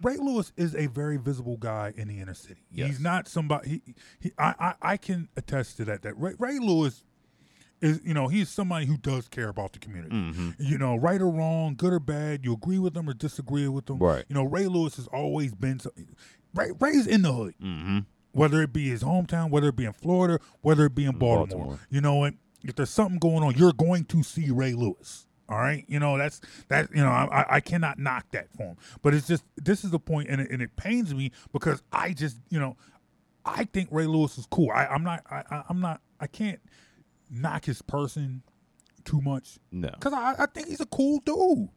Ray 0.01 0.17
Lewis 0.17 0.51
is 0.57 0.75
a 0.75 0.87
very 0.87 1.17
visible 1.17 1.55
guy 1.57 1.93
in 1.95 2.07
the 2.07 2.19
inner 2.19 2.33
city. 2.33 2.61
Yes. 2.71 2.87
He's 2.87 2.99
not 2.99 3.27
somebody. 3.27 3.69
He, 3.85 3.93
he 4.19 4.31
I, 4.37 4.53
I 4.59 4.73
I 4.93 4.97
can 4.97 5.29
attest 5.37 5.77
to 5.77 5.85
that. 5.85 6.01
That 6.01 6.19
Ray, 6.19 6.33
Ray 6.39 6.57
Lewis 6.59 7.03
is 7.81 8.01
you 8.03 8.13
know 8.13 8.27
he's 8.27 8.49
somebody 8.49 8.85
who 8.85 8.97
does 8.97 9.27
care 9.27 9.49
about 9.49 9.73
the 9.73 9.79
community. 9.79 10.15
Mm-hmm. 10.15 10.49
You 10.59 10.77
know, 10.77 10.95
right 10.95 11.21
or 11.21 11.29
wrong, 11.29 11.75
good 11.75 11.93
or 11.93 11.99
bad, 11.99 12.43
you 12.43 12.53
agree 12.53 12.79
with 12.79 12.93
them 12.93 13.09
or 13.09 13.13
disagree 13.13 13.67
with 13.67 13.85
them. 13.85 13.99
Right. 13.99 14.25
You 14.27 14.35
know, 14.35 14.43
Ray 14.43 14.67
Lewis 14.67 14.95
has 14.97 15.07
always 15.07 15.53
been. 15.53 15.79
So, 15.79 15.91
Ray 16.53 16.71
Ray's 16.79 17.07
in 17.07 17.21
the 17.21 17.31
hood 17.33 17.53
Mm-hmm. 17.61 17.99
whether 18.31 18.61
it 18.61 18.73
be 18.73 18.89
his 18.89 19.03
hometown, 19.03 19.49
whether 19.49 19.69
it 19.69 19.75
be 19.75 19.85
in 19.85 19.93
Florida, 19.93 20.39
whether 20.61 20.85
it 20.85 20.95
be 20.95 21.05
in 21.05 21.17
Baltimore. 21.17 21.47
Baltimore. 21.65 21.79
You 21.89 22.01
know 22.01 22.15
what? 22.15 22.33
If 22.63 22.75
there's 22.75 22.89
something 22.89 23.19
going 23.19 23.43
on, 23.43 23.55
you're 23.55 23.71
going 23.73 24.03
to 24.05 24.23
see 24.23 24.49
Ray 24.51 24.73
Lewis. 24.73 25.25
All 25.47 25.57
right, 25.57 25.83
you 25.87 25.99
know 25.99 26.15
that's 26.17 26.41
that. 26.67 26.89
You 26.91 27.01
know, 27.01 27.09
I, 27.09 27.45
I- 27.55 27.59
cannot 27.59 27.97
knock 27.97 28.25
that 28.33 28.51
for 28.55 28.63
him. 28.63 28.77
But 29.01 29.15
it's 29.15 29.27
just 29.27 29.43
this 29.57 29.83
is 29.83 29.89
the 29.89 29.97
point, 29.99 30.29
and 30.29 30.41
it, 30.41 30.51
and 30.51 30.61
it 30.61 30.75
pains 30.75 31.11
me 31.15 31.31
because 31.51 31.81
I 31.91 32.13
just 32.13 32.37
you 32.49 32.59
know, 32.59 32.77
I 33.45 33.63
think 33.63 33.89
Ray 33.91 34.05
Lewis 34.05 34.37
is 34.37 34.45
cool. 34.45 34.69
I, 34.69 34.85
I'm 34.85 35.03
not. 35.03 35.23
I, 35.31 35.63
I'm 35.67 35.79
not. 35.79 36.01
I 36.19 36.27
can't 36.27 36.59
knock 37.29 37.65
his 37.65 37.81
person 37.81 38.43
too 39.05 39.21
much 39.21 39.57
No. 39.71 39.89
because 39.89 40.13
I, 40.13 40.35
I 40.39 40.45
think 40.47 40.67
he's 40.67 40.81
a 40.81 40.85
cool 40.85 41.19
dude. 41.25 41.69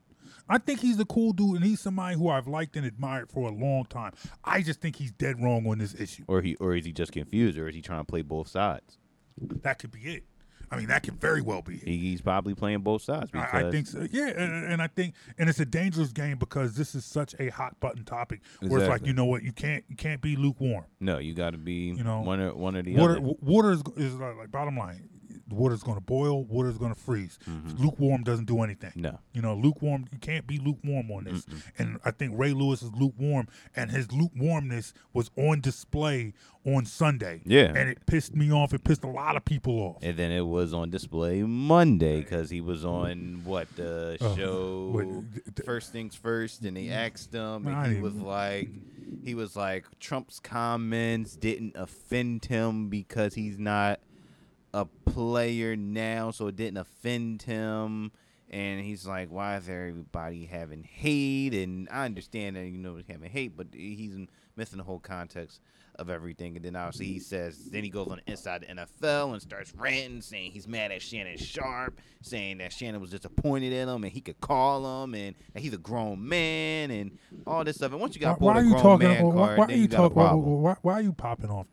I 0.49 0.59
think 0.59 0.81
he's 0.81 0.99
a 0.99 1.05
cool 1.05 1.33
dude, 1.33 1.57
and 1.57 1.65
he's 1.65 1.81
somebody 1.81 2.17
who 2.17 2.29
I've 2.29 2.49
liked 2.49 2.77
and 2.77 2.85
admired 2.85 3.31
for 3.31 3.49
a 3.49 3.53
long 3.53 3.85
time. 3.85 4.13
I 4.45 4.61
just 4.63 4.81
think 4.81 4.97
he's 4.97 5.13
dead 5.13 5.41
wrong 5.41 5.67
on 5.69 5.79
this 5.79 5.95
issue. 5.95 6.25
Or 6.27 6.43
he, 6.43 6.57
or 6.57 6.75
is 6.75 6.85
he 6.85 6.93
just 6.93 7.13
confused, 7.13 7.57
or 7.57 7.69
is 7.69 7.75
he 7.75 7.81
trying 7.81 8.01
to 8.01 8.05
play 8.05 8.23
both 8.23 8.49
sides? 8.49 8.99
That 9.41 9.79
could 9.79 9.93
be 9.93 10.01
it. 10.01 10.25
I 10.71 10.77
mean, 10.77 10.89
that 10.89 11.03
could 11.03 11.21
very 11.21 11.43
well 11.43 11.61
be 11.63 11.75
it. 11.77 11.87
He's 11.87 12.23
probably 12.23 12.55
playing 12.55 12.81
both 12.81 13.03
sides. 13.03 13.31
Because 13.31 13.49
I, 13.53 13.69
I 13.69 13.71
think 13.71 13.87
so. 13.87 14.07
Yeah, 14.11 14.29
and, 14.29 14.65
and 14.73 14.83
I 14.83 14.87
think, 14.89 15.15
and 15.39 15.49
it's 15.51 15.61
a 15.61 15.67
dangerous 15.67 16.13
game 16.13 16.39
because 16.39 16.75
this 16.75 16.95
is 16.95 17.05
such 17.05 17.35
a 17.39 17.51
hot 17.51 17.79
button 17.79 18.05
topic. 18.05 18.41
Where 18.61 18.81
it's 18.81 18.89
like, 18.89 19.07
you 19.07 19.13
know 19.13 19.27
what, 19.27 19.43
you 19.43 19.53
can't, 19.53 19.85
you 19.89 19.97
can't 19.97 20.21
be 20.23 20.35
lukewarm. 20.35 20.87
No, 20.99 21.19
you 21.19 21.35
got 21.35 21.51
to 21.51 21.59
be 21.59 21.95
You 21.97 22.05
know, 22.05 22.21
one 22.23 22.41
or 22.41 22.55
one 22.55 22.75
or 22.77 22.83
the 22.83 22.97
Water, 22.97 23.19
other. 23.19 23.33
water 23.43 23.73
is, 23.73 23.83
is 23.97 24.15
like, 24.15 24.37
like 24.37 24.51
bottom 24.51 24.77
line. 24.79 25.09
The 25.53 25.59
water's 25.61 25.83
going 25.83 25.99
to 25.99 26.05
boil. 26.05 26.45
Water's 26.45 26.79
going 26.79 26.95
to 26.95 26.99
freeze. 27.01 27.39
Lukewarm 27.79 28.23
doesn't 28.25 28.47
do 28.47 28.63
anything. 28.63 28.91
Mm-hmm. 28.91 29.03
No. 29.03 29.19
You 29.35 29.43
know, 29.43 29.55
lukewarm. 29.55 30.07
You 30.11 30.19
can't 30.19 30.47
be 30.47 30.59
lukewarm 30.59 31.11
on 31.11 31.25
this. 31.25 31.45
And 31.79 31.99
I 32.05 32.11
think 32.11 32.33
Ray 32.37 32.53
Lewis 32.53 32.83
is 32.83 32.91
lukewarm, 32.93 33.49
and 33.77 33.91
his 33.91 34.11
lukewarmness 34.13 34.95
was 35.13 35.31
on 35.37 35.61
display 35.61 36.33
on 36.65 36.87
Sunday. 36.87 37.43
Yeah. 37.45 37.73
And 37.75 37.89
it 37.91 38.07
pissed 38.07 38.35
me 38.35 38.51
off. 38.51 38.73
It 38.73 38.83
pissed 38.85 39.05
a 39.05 39.09
lot 39.11 39.37
of 39.37 39.45
people 39.45 39.75
off. 39.79 39.99
And 40.03 40.17
then 40.17 40.31
it 40.31 40.47
was 40.47 40.73
on 40.73 40.89
display 40.91 41.43
Monday 41.43 42.21
because 42.23 42.49
he 42.51 42.61
was 42.63 42.85
on 42.85 43.43
what 43.45 43.69
the 43.77 44.17
Uh, 44.21 44.35
show 44.37 44.91
what, 44.93 45.07
th- 45.55 45.67
First 45.67 45.93
Things 45.93 46.15
First, 46.15 46.63
and 46.63 46.77
they 46.77 46.89
asked 46.89 47.35
him, 47.35 47.67
I 47.67 47.85
and 47.87 47.97
he 47.97 48.01
was 48.01 48.15
like, 48.15 48.71
he 49.25 49.35
was 49.35 49.55
like, 49.57 49.85
Trump's 50.01 50.41
comments 50.41 51.37
didn't 51.37 51.77
offend 51.77 52.47
him 52.47 52.89
because 52.89 53.35
he's 53.35 53.59
not 53.59 54.01
a 54.75 54.85
player 54.85 55.77
now, 55.77 56.31
so 56.31 56.47
it 56.47 56.57
didn't 56.57 56.79
offend 56.79 57.43
him. 57.43 58.13
And 58.51 58.85
he's 58.85 59.07
like, 59.07 59.31
why 59.31 59.57
is 59.57 59.69
everybody 59.69 60.45
having 60.45 60.85
hate? 60.85 61.55
And 61.55 61.89
I 61.91 62.05
understand 62.05 62.57
that 62.57 62.67
you 62.67 62.77
know 62.77 63.01
having 63.09 63.31
hate, 63.31 63.57
but 63.57 63.69
he's 63.73 64.15
missing 64.57 64.77
the 64.77 64.85
whole 64.85 64.99
context 64.99 65.61
of 65.97 66.11
everything. 66.11 66.57
And 66.57 66.65
then 66.65 66.77
obviously 66.77 67.07
he 67.07 67.19
says, 67.19 67.71
then 67.71 67.83
he 67.83 67.91
goes 67.91 68.09
on 68.09 68.21
the 68.25 68.31
inside 68.31 68.63
the 68.63 68.67
NFL 68.67 69.33
and 69.33 69.41
starts 69.41 69.75
ranting, 69.75 70.21
saying 70.21 70.53
he's 70.53 70.69
mad 70.69 70.93
at 70.93 71.01
Shannon 71.01 71.39
Sharpe, 71.39 71.99
saying 72.23 72.59
that 72.59 72.73
Shannon 72.73 73.01
was 73.01 73.11
disappointed 73.11 73.73
in 73.73 73.89
him 73.89 74.05
and 74.05 74.13
he 74.13 74.21
could 74.21 74.41
call 74.41 75.05
him 75.05 75.15
and 75.15 75.35
that 75.55 75.61
he's 75.61 75.75
a 75.75 75.79
grown 75.79 76.27
man 76.27 76.91
and 76.91 77.19
all 77.47 77.65
this 77.65 77.77
stuff. 77.77 77.93
And 77.93 78.01
once 78.01 78.15
you 78.15 78.21
got 78.21 78.41
why, 78.41 78.55
why 78.55 78.61
are 78.61 78.65
you 78.65 78.71
grown 78.71 78.83
talking? 78.83 79.09
man 79.09 79.27
why, 79.27 79.47
card, 79.47 79.59
why 79.59 79.65
are 79.67 79.73
you 79.73 79.83
you 79.83 79.89
got 79.89 79.97
a 79.97 79.97
talking? 79.97 80.17
Why, 80.17 80.29
problem. 80.29 80.63
why, 80.63 80.77
why 80.83 80.93
are 80.95 81.03
you 81.03 81.13
popping 81.13 81.51
off? 81.51 81.67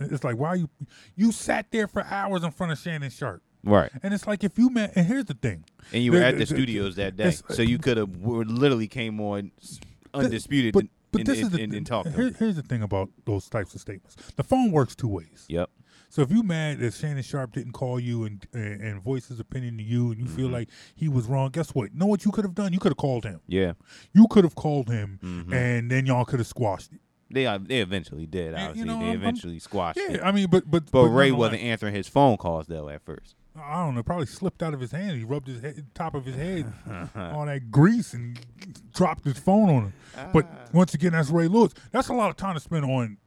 It's 0.00 0.24
like 0.24 0.36
why 0.36 0.48
are 0.48 0.56
you 0.56 0.68
you 1.16 1.32
sat 1.32 1.70
there 1.70 1.86
for 1.88 2.04
hours 2.04 2.44
in 2.44 2.50
front 2.52 2.72
of 2.72 2.78
Shannon 2.78 3.10
Sharpe, 3.10 3.42
Right. 3.64 3.90
and 4.02 4.14
it's 4.14 4.26
like 4.26 4.44
if 4.44 4.58
you 4.58 4.70
met. 4.70 4.92
And 4.96 5.06
here's 5.06 5.24
the 5.26 5.34
thing, 5.34 5.64
And 5.92 6.02
you 6.02 6.12
were 6.12 6.18
at 6.22 6.38
the 6.38 6.46
studios 6.46 6.96
that 6.96 7.16
day, 7.16 7.30
so 7.50 7.62
you 7.62 7.78
could 7.78 7.96
have 7.96 8.10
literally 8.24 8.88
came 8.88 9.20
on 9.20 9.50
undisputed 10.14 10.72
But 10.74 10.86
but 11.10 11.20
and, 11.20 11.26
this 11.26 11.38
and, 11.42 11.46
is 11.52 11.52
the 11.70 11.76
and, 11.76 11.86
talked 11.86 12.08
Here- 12.10 12.32
here's 12.38 12.56
the 12.56 12.62
thing 12.62 12.82
about 12.82 13.10
those 13.26 13.48
types 13.48 13.74
of 13.74 13.80
statements. 13.82 14.16
The 14.36 14.42
phone 14.44 14.70
works 14.72 14.94
two 14.94 15.08
ways. 15.08 15.44
Yep. 15.48 15.68
So 16.08 16.22
if 16.22 16.30
you 16.30 16.42
mad 16.42 16.78
that 16.80 16.92
Shannon 16.94 17.22
Sharpe 17.22 17.52
didn't 17.52 17.72
call 17.72 17.98
you 18.00 18.24
and 18.24 18.46
and, 18.52 18.80
and 18.82 19.02
voice 19.02 19.28
his 19.28 19.40
opinion 19.40 19.76
to 19.78 19.82
you, 19.82 20.10
and 20.12 20.20
you 20.20 20.26
feel 20.26 20.46
Mm-hmm. 20.46 20.54
like 20.54 20.68
he 20.94 21.08
was 21.08 21.26
wrong, 21.26 21.50
guess 21.50 21.74
what? 21.74 21.94
Know 21.94 22.06
what 22.06 22.24
you 22.24 22.30
could 22.30 22.44
have 22.44 22.54
done? 22.54 22.72
You 22.72 22.78
could 22.78 22.90
have 22.92 22.98
called 22.98 23.24
him. 23.24 23.40
Yeah. 23.46 23.72
You 24.12 24.26
could 24.28 24.44
have 24.44 24.54
called 24.54 24.88
him, 24.90 25.18
Mhm. 25.22 25.52
and 25.54 25.90
then 25.90 26.06
y'all 26.06 26.24
could 26.24 26.38
have 26.40 26.46
squashed 26.46 26.92
it. 26.92 27.00
They 27.32 27.46
uh, 27.46 27.58
they 27.62 27.80
eventually 27.80 28.26
did. 28.26 28.52
you 28.52 28.56
Obviously, 28.58 28.84
know, 28.84 28.98
they 28.98 29.04
I'm- 29.04 29.10
I'm- 29.10 29.16
eventually 29.20 29.58
squashed 29.58 29.98
Yeah, 29.98 30.12
it. 30.16 30.20
I 30.22 30.32
mean, 30.32 30.48
but 30.50 30.70
but 30.70 30.90
But 30.90 31.04
Ray 31.08 31.28
nonetheless- 31.30 31.38
wasn't 31.38 31.62
answering 31.62 31.94
his 31.94 32.08
phone 32.08 32.36
calls 32.36 32.66
though 32.66 32.88
at 32.88 33.02
first. 33.02 33.34
I 33.54 33.84
don't 33.84 33.94
know, 33.94 34.02
probably 34.02 34.24
slipped 34.26 34.62
out 34.62 34.72
of 34.72 34.80
his 34.80 34.92
hand. 34.92 35.18
He 35.18 35.24
rubbed 35.24 35.46
his 35.46 35.60
head, 35.60 35.84
top 35.94 36.14
of 36.14 36.24
his 36.24 36.36
head, 36.36 36.72
all 37.14 37.44
that 37.44 37.70
grease, 37.70 38.14
and 38.14 38.38
dropped 38.94 39.24
his 39.24 39.38
phone 39.38 39.68
on 39.68 39.82
him. 39.84 39.92
But 40.32 40.46
Ah. 40.50 40.68
once 40.72 40.94
again, 40.94 41.12
that's 41.12 41.28
Ray 41.28 41.48
Lewis. 41.48 41.74
That's 41.90 42.08
a 42.08 42.14
lot 42.14 42.30
of 42.30 42.36
time 42.36 42.54
to 42.54 42.60
spend 42.60 42.86
on 42.86 43.18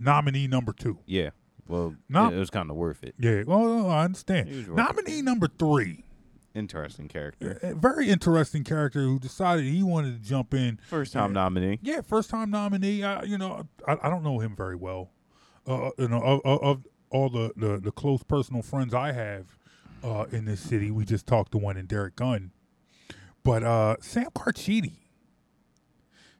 nominee 0.00 0.48
number 0.48 0.72
two. 0.72 0.98
Yeah. 1.06 1.30
Well, 1.68 1.94
No. 2.08 2.28
it 2.30 2.38
was 2.38 2.50
kind 2.50 2.70
of 2.70 2.76
worth 2.76 3.04
it. 3.04 3.14
Yeah, 3.18 3.42
well, 3.46 3.88
I 3.90 4.04
understand. 4.04 4.68
Nominee 4.68 5.22
number 5.22 5.46
three, 5.46 6.02
Interesting 6.58 7.06
character. 7.08 7.58
a 7.62 7.74
very 7.74 8.08
interesting 8.08 8.64
character 8.64 9.00
who 9.00 9.18
decided 9.18 9.64
he 9.64 9.82
wanted 9.82 10.20
to 10.20 10.28
jump 10.28 10.52
in. 10.52 10.80
First 10.88 11.12
time 11.12 11.32
nominee. 11.32 11.78
Yeah, 11.82 12.00
first 12.00 12.30
time 12.30 12.50
nominee. 12.50 13.02
Uh, 13.02 13.24
you 13.24 13.38
know, 13.38 13.66
I, 13.86 13.96
I 14.02 14.10
don't 14.10 14.24
know 14.24 14.40
him 14.40 14.56
very 14.56 14.74
well. 14.74 15.10
Uh, 15.66 15.90
you 15.98 16.08
know, 16.08 16.20
of, 16.20 16.40
of, 16.44 16.62
of 16.62 16.86
all 17.10 17.28
the, 17.30 17.52
the, 17.56 17.78
the 17.78 17.92
close 17.92 18.22
personal 18.22 18.62
friends 18.62 18.92
I 18.92 19.12
have 19.12 19.56
uh, 20.02 20.24
in 20.32 20.44
this 20.46 20.60
city, 20.60 20.90
we 20.90 21.04
just 21.04 21.26
talked 21.26 21.52
to 21.52 21.58
one 21.58 21.76
in 21.76 21.86
Derrick 21.86 22.16
Gunn. 22.16 22.50
But 23.44 23.62
uh, 23.62 23.96
Sam 24.00 24.26
Carchidi. 24.34 24.96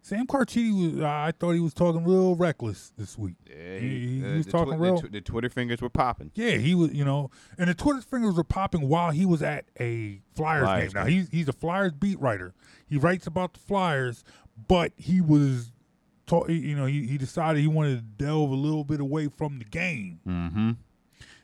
Sam 0.09 0.27
Carchidi 0.27 0.95
was. 0.95 1.03
I 1.03 1.33
thought 1.39 1.53
he 1.53 1.61
was 1.61 1.75
talking 1.75 2.05
real 2.05 2.35
reckless 2.35 2.93
this 2.97 3.17
week. 3.19 3.37
Yeah, 3.49 3.79
he, 3.79 3.89
he, 4.19 4.25
uh, 4.25 4.29
he 4.31 4.37
was 4.39 4.47
talking 4.47 4.75
twi- 4.77 4.87
real. 4.87 5.01
The, 5.01 5.09
tw- 5.09 5.13
the 5.13 5.21
Twitter 5.21 5.51
fingers 5.51 5.81
were 5.83 5.91
popping. 5.91 6.31
Yeah, 6.35 6.53
he 6.53 6.75
was, 6.75 6.93
you 6.93 7.05
know, 7.05 7.31
and 7.59 7.69
the 7.69 7.75
Twitter 7.75 8.01
fingers 8.01 8.35
were 8.35 8.45
popping 8.45 8.89
while 8.89 9.11
he 9.11 9.27
was 9.27 9.43
at 9.43 9.67
a 9.79 10.21
Flyers, 10.35 10.65
Flyers 10.65 10.93
game. 10.95 11.03
Now 11.03 11.09
he's 11.09 11.29
he's 11.31 11.49
a 11.49 11.53
Flyers 11.53 11.93
beat 11.93 12.19
writer. 12.21 12.55
He 12.89 12.97
writes 12.97 13.27
about 13.27 13.53
the 13.55 13.61
Flyers, 13.61 14.25
but 14.69 14.93
he 14.97 15.21
was, 15.21 15.73
ta- 16.27 16.47
you 16.49 16.75
know, 16.75 16.87
he, 16.87 17.07
he 17.07 17.19
decided 17.19 17.61
he 17.61 17.69
wanted 17.69 17.97
to 17.97 18.25
delve 18.25 18.51
a 18.51 18.55
little 18.55 18.85
bit 18.85 19.01
away 19.01 19.29
from 19.29 19.59
the 19.59 19.65
game. 19.67 20.21
Mm-hmm. 20.27 20.71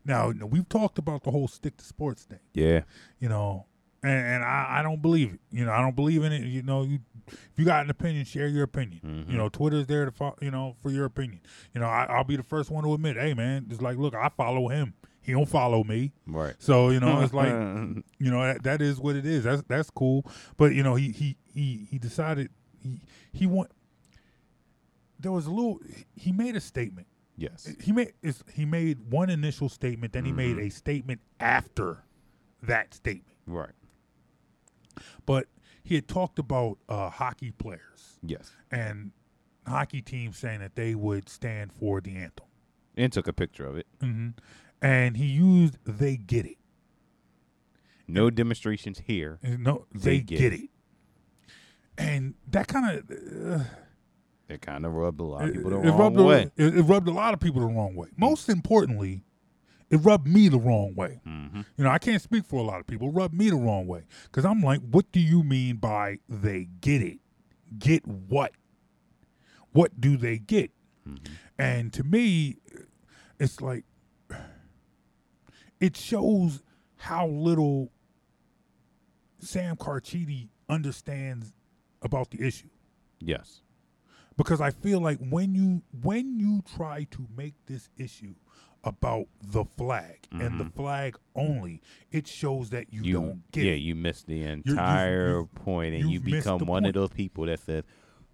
Now 0.06 0.28
you 0.28 0.34
know, 0.34 0.46
we've 0.46 0.68
talked 0.68 0.98
about 0.98 1.22
the 1.24 1.30
whole 1.30 1.48
stick 1.48 1.76
to 1.78 1.84
sports 1.84 2.24
thing, 2.24 2.40
Yeah. 2.52 2.82
you 3.18 3.28
know, 3.28 3.66
and, 4.02 4.26
and 4.26 4.44
I, 4.44 4.78
I 4.78 4.82
don't 4.82 5.00
believe 5.00 5.32
it. 5.34 5.40
You 5.50 5.64
know, 5.64 5.72
I 5.72 5.80
don't 5.80 5.96
believe 5.96 6.22
in 6.24 6.32
it. 6.32 6.42
You 6.44 6.62
know, 6.62 6.82
you 6.82 6.98
if 7.28 7.52
you 7.56 7.64
got 7.64 7.84
an 7.84 7.90
opinion, 7.90 8.24
share 8.24 8.46
your 8.48 8.64
opinion. 8.64 9.00
Mm-hmm. 9.04 9.30
You 9.30 9.36
know, 9.38 9.48
Twitter's 9.48 9.86
there 9.86 10.04
to 10.04 10.10
fo- 10.10 10.36
you 10.40 10.50
know 10.50 10.76
for 10.82 10.90
your 10.90 11.04
opinion. 11.04 11.40
You 11.74 11.80
know, 11.80 11.86
I, 11.86 12.04
I'll 12.08 12.24
be 12.24 12.36
the 12.36 12.42
first 12.42 12.70
one 12.70 12.84
to 12.84 12.94
admit, 12.94 13.16
hey 13.16 13.34
man, 13.34 13.66
it's 13.70 13.80
like, 13.82 13.96
look, 13.96 14.14
I 14.14 14.28
follow 14.28 14.68
him. 14.68 14.94
He 15.22 15.32
don't 15.32 15.48
follow 15.48 15.82
me. 15.84 16.12
Right. 16.26 16.54
So 16.58 16.90
you 16.90 17.00
know, 17.00 17.20
it's 17.22 17.32
like 17.32 17.48
you 18.18 18.30
know 18.30 18.42
that, 18.42 18.62
that 18.64 18.82
is 18.82 19.00
what 19.00 19.16
it 19.16 19.24
is. 19.24 19.44
That's 19.44 19.62
that's 19.68 19.90
cool. 19.90 20.26
But 20.56 20.74
you 20.74 20.82
know, 20.82 20.94
he 20.96 21.12
he 21.12 21.36
he 21.52 21.86
he 21.90 21.98
decided 21.98 22.50
he 22.82 23.00
he 23.32 23.46
want. 23.46 23.70
There 25.18 25.32
was 25.32 25.46
a 25.46 25.50
little. 25.50 25.80
He 26.14 26.32
made 26.32 26.56
a 26.56 26.60
statement. 26.60 27.06
Yes. 27.36 27.68
He 27.82 27.90
made 27.92 28.12
is 28.22 28.44
he 28.52 28.64
made 28.64 29.10
one 29.10 29.30
initial 29.30 29.68
statement, 29.68 30.12
then 30.12 30.24
he 30.24 30.32
made 30.32 30.56
Mm-hmm. 30.56 30.66
a 30.66 30.70
statement 30.70 31.20
after 31.40 32.04
that 32.62 32.92
statement. 32.94 33.36
Right. 33.46 33.72
But 35.26 35.46
he 35.84 35.94
had 35.94 36.08
talked 36.08 36.38
about 36.38 36.78
uh, 36.88 37.10
hockey 37.10 37.50
players 37.52 38.18
Yes. 38.22 38.50
and 38.70 39.12
hockey 39.66 40.00
teams 40.02 40.38
saying 40.38 40.60
that 40.60 40.74
they 40.76 40.94
would 40.94 41.28
stand 41.28 41.72
for 41.72 42.00
the 42.00 42.16
anthem. 42.16 42.46
And 42.96 43.12
took 43.12 43.28
a 43.28 43.32
picture 43.32 43.66
of 43.66 43.76
it. 43.76 43.86
hmm 44.00 44.28
And 44.82 45.16
he 45.16 45.26
used 45.26 45.78
"they 45.84 46.16
get 46.16 46.46
it." 46.46 46.56
No 48.06 48.28
demonstrations 48.30 49.00
here. 49.06 49.38
No, 49.42 49.86
they, 49.94 50.20
get, 50.20 50.52
it. 50.52 50.68
And 51.96 52.34
that 52.50 52.68
kind 52.68 52.98
of 52.98 53.60
uh, 53.60 53.64
It 54.48 54.60
kind 54.60 54.84
of 54.84 54.92
rubbed 54.92 55.20
a 55.20 55.24
lot 55.24 55.48
of 55.48 55.54
people 55.54 55.70
the 55.70 55.76
it 55.80 55.90
wrong 55.90 55.98
rubbed 55.98 56.20
a- 56.20 56.22
way. 56.24 56.50
it, 56.56 56.76
it 56.78 56.82
rubbed 56.82 57.08
a 57.08 57.12
lot 57.12 57.32
of 57.34 57.40
people 57.40 57.60
the 57.60 57.66
wrong 57.74 57.94
way. 57.94 58.08
Most 58.16 58.48
importantly, 58.48 59.22
it 59.90 59.96
rubbed 59.98 60.26
me 60.26 60.48
the 60.48 60.58
wrong 60.58 60.94
way. 60.94 61.20
Mm-hmm. 61.26 61.60
You 61.76 61.84
know, 61.84 61.90
I 61.90 61.98
can't 61.98 62.20
speak 62.22 62.44
for 62.46 62.56
a 62.60 62.62
lot 62.62 62.80
of 62.80 62.86
people. 62.86 63.08
It 63.08 63.12
rubbed 63.12 63.34
me 63.34 63.50
the 63.50 63.56
wrong 63.56 63.86
way 63.86 64.04
because 64.24 64.44
I'm 64.44 64.60
like, 64.62 64.80
what 64.80 65.10
do 65.12 65.20
you 65.20 65.42
mean 65.42 65.76
by 65.76 66.18
they 66.28 66.68
get 66.80 67.02
it? 67.02 67.18
Get 67.78 68.06
what? 68.06 68.52
What 69.72 70.00
do 70.00 70.16
they 70.16 70.38
get? 70.38 70.70
And 71.58 71.92
to 71.92 72.02
me, 72.04 72.56
it's 73.38 73.60
like 73.60 73.84
it 75.80 75.96
shows 75.96 76.62
how 76.96 77.26
little 77.26 77.90
Sam 79.38 79.76
Carchidi 79.76 80.48
understands 80.68 81.52
about 82.00 82.30
the 82.30 82.40
issue 82.46 82.68
Yes. 83.20 83.60
because 84.36 84.60
I 84.60 84.70
feel 84.70 85.00
like 85.00 85.18
when 85.18 85.54
you 85.54 85.82
when 86.02 86.38
you 86.38 86.62
try 86.76 87.06
to 87.10 87.26
make 87.36 87.54
this 87.66 87.88
issue 87.98 88.34
about 88.84 89.26
the 89.42 89.64
flag 89.64 90.26
and 90.32 90.60
the 90.60 90.64
flag 90.66 91.16
only, 91.34 91.80
it 92.12 92.26
shows 92.26 92.70
that 92.70 92.92
you, 92.92 93.02
You, 93.02 93.12
don't 93.14 93.52
get 93.52 93.64
yeah, 93.64 93.72
it. 93.72 93.76
you 93.76 93.94
miss 93.94 94.22
the 94.22 94.42
entire 94.42 95.38
you've- 95.38 95.48
point, 95.54 95.94
and 95.94 96.10
you 96.10 96.20
become 96.20 96.58
one 96.60 96.82
point. 96.82 96.86
of 96.86 96.94
those 96.94 97.10
people 97.10 97.46
that 97.46 97.60
says 97.60 97.84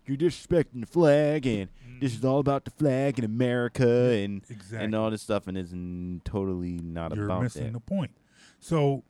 you're 0.06 0.16
disrespecting 0.16 0.80
the 0.80 0.86
flag, 0.86 1.46
and 1.46 1.68
this 2.00 2.14
is 2.14 2.24
all 2.24 2.38
about 2.40 2.64
the 2.64 2.70
flag 2.70 3.18
and 3.18 3.24
America, 3.26 3.86
and 3.86 4.42
Exactly. 4.48 4.84
and 4.84 4.94
all 4.94 5.10
this 5.10 5.22
stuff, 5.22 5.46
and 5.46 5.56
it's 5.58 5.72
n- 5.72 6.20
totally 6.24 6.78
not 6.82 7.14
You're 7.14 7.26
about 7.26 7.42
missing 7.42 7.64
that. 7.66 7.72
the 7.74 7.80
point. 7.80 8.10
So 8.58 9.04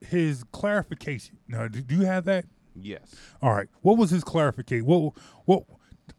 his 0.00 0.44
clarification. 0.50 1.36
Now, 1.46 1.68
do 1.68 1.80
do 1.80 1.94
you 1.94 2.06
have 2.06 2.24
that? 2.24 2.46
yes. 2.74 3.14
All 3.42 3.52
right. 3.54 3.68
What 3.82 3.96
was 3.98 4.10
his 4.10 4.24
clarification? 4.24 4.86
What 4.86 5.12
what 5.44 5.64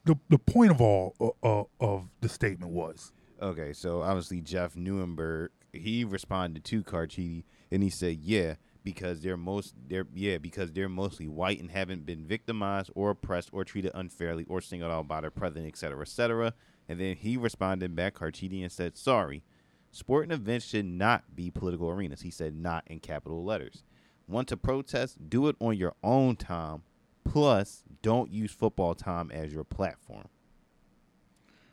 the 0.06 0.16
the 0.30 0.38
point 0.40 0.72
of 0.72 0.80
all 0.82 1.16
uh, 1.20 1.62
uh, 1.62 1.64
of 1.80 2.10
the 2.22 2.30
statement 2.30 2.72
was? 2.72 3.12
Okay, 3.42 3.72
so 3.74 4.02
obviously 4.02 4.42
Jeff 4.42 4.76
Newenberg 4.76 5.50
he 5.74 6.04
responded 6.04 6.64
to 6.66 6.84
Carchidi 6.84 7.44
and 7.72 7.84
he 7.84 7.90
said, 7.90 8.20
"Yeah, 8.22 8.56
because 8.84 9.22
they're 9.22 9.38
most 9.38 9.76
they're 9.88 10.08
yeah 10.14 10.38
because 10.38 10.72
they're 10.72 10.90
mostly 10.90 11.28
white 11.28 11.60
and 11.60 11.72
haven't 11.72 12.06
been 12.06 12.26
victimized 12.26 12.92
or 12.96 13.12
oppressed 13.12 13.50
or 13.52 13.64
treated 13.64 13.92
unfairly 13.94 14.46
or 14.50 14.62
singled 14.62 14.92
out 14.92 15.08
by 15.08 15.22
their 15.22 15.32
president, 15.32 15.68
etc., 15.68 16.02
etc." 16.02 16.54
And 16.88 17.00
then 17.00 17.16
he 17.16 17.38
responded 17.38 17.96
back 17.96 18.16
Carchidi 18.16 18.62
and 18.62 18.72
said, 18.72 18.98
"Sorry, 18.98 19.44
sporting 19.92 20.32
events 20.32 20.66
should 20.66 20.86
not 20.86 21.36
be 21.36 21.52
political 21.52 21.90
arenas." 21.90 22.22
He 22.22 22.32
said, 22.32 22.56
"Not 22.56 22.84
in 22.88 23.00
capital 23.00 23.44
letters. 23.44 23.84
Want 24.28 24.48
to 24.50 24.58
protest? 24.58 25.30
Do 25.30 25.48
it 25.48 25.56
on 25.60 25.78
your 25.78 25.96
own 26.04 26.36
time. 26.36 26.84
Plus, 27.24 27.84
don't 28.02 28.32
use 28.32 28.52
football 28.52 28.96
time 28.96 29.32
as 29.32 29.54
your 29.54 29.64
platform." 29.64 30.28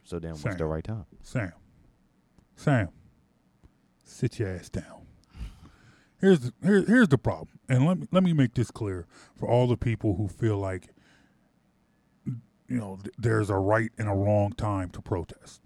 So 0.07 0.21
then, 0.21 0.31
what's 0.31 0.57
the 0.57 0.65
right 0.67 0.85
time? 0.85 1.05
Sam, 1.23 1.53
Sam, 2.55 2.91
sit 4.05 4.39
your 4.39 4.51
ass 4.51 4.69
down. 4.69 5.03
Here's 6.21 6.39
the, 6.39 6.53
here, 6.63 6.85
here's 6.87 7.09
the 7.09 7.19
problem, 7.19 7.59
and 7.69 7.85
let 7.85 7.99
me 7.99 8.07
let 8.13 8.23
me 8.23 8.33
make 8.33 8.55
this 8.55 8.71
clear 8.71 9.07
for 9.37 9.49
all 9.49 9.67
the 9.67 9.77
people 9.77 10.15
who 10.15 10.29
feel 10.29 10.59
like 10.59 10.91
you 12.25 12.39
know 12.69 12.99
th- 13.03 13.15
there's 13.19 13.51
a 13.51 13.57
right 13.57 13.91
and 13.99 14.09
a 14.09 14.13
wrong 14.13 14.53
time 14.53 14.91
to 14.91 15.03
protest. 15.03 15.61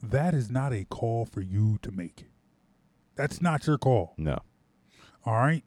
That 0.00 0.32
is 0.32 0.48
not 0.48 0.72
a 0.72 0.84
call 0.84 1.24
for 1.24 1.40
you 1.40 1.78
to 1.82 1.90
make. 1.90 2.26
That's 3.16 3.42
not 3.42 3.66
your 3.66 3.78
call. 3.78 4.14
No. 4.16 4.38
All 5.24 5.34
right. 5.34 5.64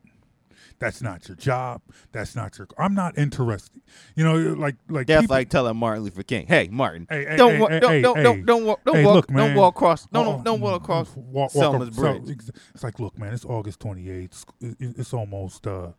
That's 0.80 1.02
not 1.02 1.28
your 1.28 1.36
job. 1.38 1.82
That's 2.12 2.36
not 2.36 2.58
your. 2.58 2.68
I'm 2.78 2.94
not 2.94 3.18
interested. 3.18 3.82
You 4.16 4.24
know, 4.24 4.36
like 4.54 4.76
like 4.90 5.08
That's 5.08 5.22
people- 5.24 5.36
like 5.36 5.50
telling 5.50 5.78
Martin 5.78 6.04
Luther 6.04 6.24
King, 6.24 6.46
"Hey, 6.48 6.70
Martin, 6.72 7.08
Hey, 7.10 7.26
hey, 7.26 7.36
don't 7.38 7.54
hey, 7.54 7.60
walk, 7.60 7.72
hey, 7.72 7.80
don't, 7.80 8.02
don't, 8.02 8.24
don't, 8.24 8.46
don't 8.46 8.66
walk, 8.66 8.84
don't 8.86 9.04
walk, 9.04 9.16
look, 9.16 9.28
don't 9.28 9.56
walk 9.56 9.76
across, 9.76 10.08
Oh, 10.14 10.42
don't 10.44 10.60
walk 10.62 10.82
across 10.84 11.16
walk, 11.16 11.26
walk 11.26 11.52
Selma's 11.52 11.90
up- 11.90 11.96
bridge." 12.26 12.42
so- 12.42 12.52
it's 12.74 12.84
like, 12.84 13.00
look, 13.00 13.18
man, 13.18 13.34
it's 13.34 13.46
August 13.46 13.80
28th. 13.80 14.46
It's, 14.62 15.00
it's 15.00 15.14
almost, 15.14 15.66
uh, 15.68 15.90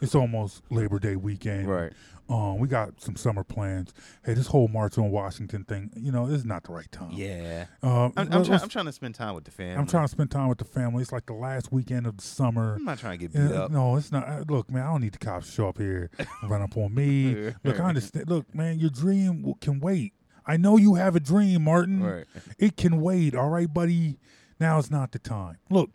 it's 0.00 0.14
almost 0.14 0.62
Labor 0.70 0.98
Day 0.98 1.16
weekend. 1.16 1.68
Right. 1.68 1.92
Um, 2.28 2.58
we 2.58 2.68
got 2.68 3.00
some 3.00 3.16
summer 3.16 3.42
plans. 3.42 3.94
Hey, 4.24 4.34
this 4.34 4.48
whole 4.48 4.68
March 4.68 4.98
on 4.98 5.10
Washington 5.10 5.64
thing, 5.64 5.90
you 5.96 6.12
know, 6.12 6.26
this 6.26 6.38
is 6.40 6.44
not 6.44 6.64
the 6.64 6.72
right 6.72 6.90
time. 6.92 7.12
Yeah, 7.12 7.66
Um, 7.82 7.90
I'm, 7.90 8.12
I'm, 8.16 8.28
let's- 8.30 8.48
trying, 8.48 8.60
I'm 8.60 8.68
trying 8.68 8.84
to 8.84 8.92
spend 8.92 9.14
time 9.14 9.34
with 9.34 9.44
the 9.44 9.50
family. 9.50 9.76
I'm 9.76 9.86
trying 9.86 10.04
to 10.04 10.10
spend 10.10 10.30
time 10.30 10.48
with 10.48 10.58
the 10.58 10.64
family. 10.66 11.00
It's 11.02 11.10
like 11.12 11.24
the 11.24 11.32
last 11.32 11.72
weekend 11.72 12.06
of 12.06 12.18
the 12.18 12.22
summer. 12.24 12.74
I'm 12.74 12.84
not 12.84 12.98
trying 12.98 13.18
to 13.18 13.26
get 13.28 13.34
Yeah, 13.34 13.48
beat 13.48 13.56
up. 13.56 13.70
No, 13.70 13.96
it's 13.96 14.12
not. 14.12 14.28
uh, 14.28 14.44
Look, 14.48 14.70
man, 14.70 14.82
I 14.84 14.90
don't 14.90 15.00
need 15.00 15.12
the 15.12 15.18
cops 15.18 15.46
to 15.46 15.52
show 15.52 15.68
up 15.68 15.78
here 15.78 16.10
and 16.42 16.50
run 16.50 16.60
up 16.60 16.76
on 16.76 16.94
me. 16.94 17.52
Look, 17.64 17.80
I 17.80 17.84
understand. 17.84 18.28
Look, 18.28 18.54
man, 18.54 18.78
your 18.78 18.90
dream 18.90 19.54
can 19.62 19.80
wait. 19.80 20.12
I 20.44 20.56
know 20.58 20.76
you 20.76 20.94
have 20.96 21.16
a 21.16 21.20
dream, 21.20 21.64
Martin. 21.64 22.02
Right. 22.02 22.24
It 22.58 22.76
can 22.76 23.00
wait. 23.00 23.34
All 23.34 23.48
right, 23.50 23.72
buddy. 23.72 24.18
Now 24.60 24.78
is 24.78 24.90
not 24.90 25.12
the 25.12 25.18
time. 25.18 25.56
Look, 25.70 25.90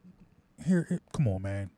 here, 0.66 0.86
here 0.90 1.02
come 1.12 1.28
on, 1.28 1.42
man. 1.44 1.70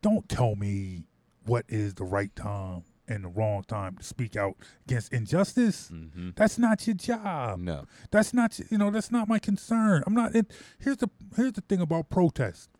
Don't 0.00 0.28
tell 0.28 0.54
me 0.56 1.06
what 1.44 1.64
is 1.68 1.94
the 1.94 2.04
right 2.04 2.34
time 2.36 2.84
and 3.08 3.24
the 3.24 3.28
wrong 3.28 3.64
time 3.66 3.96
to 3.96 4.02
speak 4.02 4.36
out 4.36 4.54
against 4.86 5.12
injustice. 5.12 5.90
Mm-hmm. 5.92 6.30
That's 6.36 6.58
not 6.58 6.86
your 6.86 6.94
job. 6.94 7.58
No. 7.60 7.84
That's 8.10 8.32
not 8.32 8.58
you 8.70 8.78
know 8.78 8.90
that's 8.90 9.10
not 9.10 9.28
my 9.28 9.38
concern. 9.38 10.02
I'm 10.06 10.14
not. 10.14 10.34
It, 10.34 10.50
here's 10.78 10.98
the 10.98 11.08
here's 11.36 11.52
the 11.52 11.60
thing 11.62 11.80
about 11.80 12.10
protest. 12.10 12.70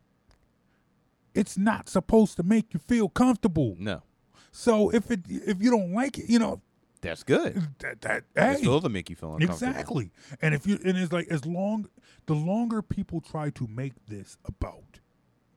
It's 1.34 1.56
not 1.56 1.88
supposed 1.88 2.36
to 2.36 2.42
make 2.42 2.74
you 2.74 2.80
feel 2.80 3.08
comfortable. 3.08 3.76
No. 3.78 4.02
So 4.50 4.90
if 4.90 5.10
it 5.10 5.20
if 5.28 5.62
you 5.62 5.70
don't 5.70 5.92
like 5.92 6.18
it, 6.18 6.28
you 6.28 6.38
know 6.38 6.60
That's 7.00 7.22
good. 7.22 7.68
that 7.78 8.02
that 8.02 8.24
It's 8.36 8.58
hey, 8.58 8.62
supposed 8.64 8.84
to 8.84 8.90
make 8.90 9.08
you 9.10 9.16
feel 9.16 9.34
uncomfortable. 9.34 9.70
exactly. 9.70 10.10
And 10.42 10.54
if 10.54 10.66
you 10.66 10.78
and 10.84 10.96
it's 10.98 11.12
like 11.12 11.28
as 11.28 11.46
long 11.46 11.88
the 12.26 12.34
longer 12.34 12.82
people 12.82 13.20
try 13.20 13.50
to 13.50 13.66
make 13.66 13.94
this 14.06 14.36
about 14.44 15.00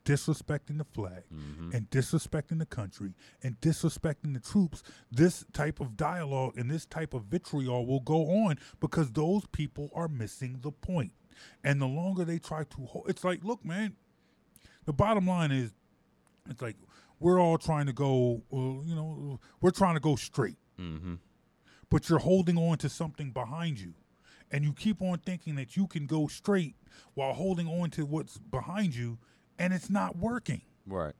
disrespecting 0.06 0.78
the 0.78 0.86
flag 0.86 1.24
Mm-hmm. 1.34 1.72
and 1.74 1.90
disrespecting 1.90 2.60
the 2.60 2.66
country 2.66 3.14
and 3.44 3.60
disrespecting 3.60 4.34
the 4.34 4.40
troops, 4.40 4.84
this 5.12 5.44
type 5.52 5.80
of 5.82 5.98
dialogue 5.98 6.54
and 6.58 6.70
this 6.72 6.86
type 6.86 7.14
of 7.14 7.24
vitriol 7.26 7.86
will 7.86 8.00
go 8.00 8.30
on 8.46 8.58
because 8.80 9.12
those 9.12 9.46
people 9.52 9.90
are 9.94 10.08
missing 10.08 10.60
the 10.62 10.72
point. 10.72 11.12
And 11.64 11.82
the 11.82 11.88
longer 11.88 12.24
they 12.24 12.38
try 12.40 12.64
to 12.64 12.86
hold, 12.86 13.10
it's 13.10 13.24
like, 13.26 13.44
look, 13.44 13.66
man, 13.66 13.96
the 14.86 14.94
bottom 14.94 15.28
line 15.28 15.52
is, 15.52 15.74
it's 16.50 16.62
like 16.62 16.78
we're 17.20 17.42
all 17.42 17.58
trying 17.58 17.88
to 17.88 17.94
go, 17.94 18.42
uh, 18.54 18.58
you 18.86 18.96
know, 18.96 19.40
we're 19.62 19.72
trying 19.72 19.96
to 19.96 20.00
go 20.02 20.16
straight, 20.16 20.58
Mm-hmm. 20.80 21.16
but 21.90 22.08
you're 22.10 22.20
holding 22.20 22.58
on 22.58 22.78
to 22.80 22.90
something 22.90 23.32
behind 23.32 23.80
you. 23.80 23.94
And 24.52 24.64
you 24.64 24.74
keep 24.74 25.02
on 25.02 25.18
thinking 25.20 25.56
that 25.56 25.76
you 25.76 25.88
can 25.88 26.06
go 26.06 26.28
straight 26.28 26.76
while 27.16 27.34
holding 27.34 27.68
on 27.68 27.90
to 27.92 28.06
what's 28.06 28.38
behind 28.38 28.94
you, 28.96 29.18
and 29.60 29.74
it's 29.74 29.90
not 29.90 30.18
working. 30.18 30.62
Right. 30.86 31.14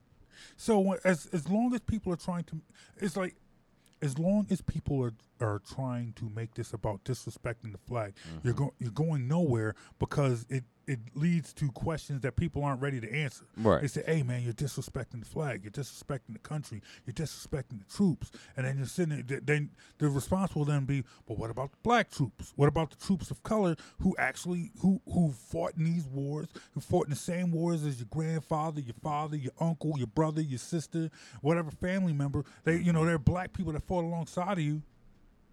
So 0.58 0.94
as 1.04 1.28
as 1.28 1.50
long 1.50 1.74
as 1.74 1.82
people 1.82 2.12
are 2.14 2.18
trying 2.18 2.44
to, 2.46 2.62
it's 2.98 3.16
like 3.18 3.36
as 4.02 4.20
long 4.20 4.48
as 4.50 4.62
people 4.62 5.04
are 5.04 5.14
are 5.42 5.60
trying 5.60 6.14
to 6.14 6.30
make 6.30 6.54
this 6.56 6.74
about 6.74 7.04
disrespecting 7.04 7.72
the 7.72 7.78
flag, 7.88 8.14
you're 8.44 8.54
Mm-hmm. 8.54 8.64
going 8.64 8.72
you're 8.80 8.92
going 8.92 9.28
nowhere 9.28 9.76
because 10.00 10.46
it 10.50 10.64
it 10.88 11.00
leads 11.16 11.54
to 11.54 11.72
questions 11.72 12.22
that 12.22 12.36
people 12.36 12.64
aren't 12.64 12.82
ready 12.82 13.00
to 13.00 13.12
answer. 13.12 13.46
Right. 13.58 13.82
They 13.82 13.88
say, 13.88 14.04
"Hey, 14.06 14.24
man, 14.24 14.44
you're 14.44 14.54
disrespecting 14.54 15.20
the 15.20 15.26
flag. 15.26 15.64
You're 15.64 15.72
disrespecting 15.72 16.34
the 16.34 16.40
country. 16.40 16.82
You're 17.06 17.14
disrespecting 17.14 17.80
the 17.80 17.86
troops." 17.94 18.32
And 18.56 18.66
then 18.66 18.78
you're 18.78 18.86
sitting 18.86 19.24
there. 19.26 19.40
Then 19.40 19.72
the 19.98 20.10
response 20.10 20.56
will 20.56 20.66
then 20.66 20.86
be, 20.86 21.04
"But 21.28 21.38
what 21.38 21.50
about 21.50 21.72
the 21.72 21.78
black 21.84 22.12
troops? 22.12 22.54
What 22.56 22.68
about 22.68 22.92
the 22.92 22.98
troops 22.98 23.32
of 23.32 23.44
color 23.44 23.76
who 24.00 24.16
actually 24.18 24.72
who 24.80 25.02
who 25.12 25.32
fought 25.32 25.76
in 25.76 25.84
these 25.86 26.06
wars? 26.06 26.48
Who 26.74 26.80
fought 26.80 27.06
in 27.06 27.12
the 27.12 27.16
same 27.16 27.52
wars 27.52 27.84
as 27.84 28.00
your 28.00 28.08
grandfather, 28.10 28.80
your 28.82 28.96
father, 29.02 29.38
your 29.38 29.54
uncle, 29.60 29.94
your 29.98 30.08
brother, 30.08 30.42
your 30.42 30.60
sister, 30.60 31.10
whatever 31.42 31.72
family 31.72 32.14
member? 32.14 32.44
They, 32.64 32.78
you 32.78 32.94
know, 32.94 33.06
they're 33.06 33.18
black 33.18 33.54
people 33.54 33.74
that 33.74 33.84
fought 33.84 34.04
alongside 34.04 34.54
of 34.54 34.64
you, 34.64 34.82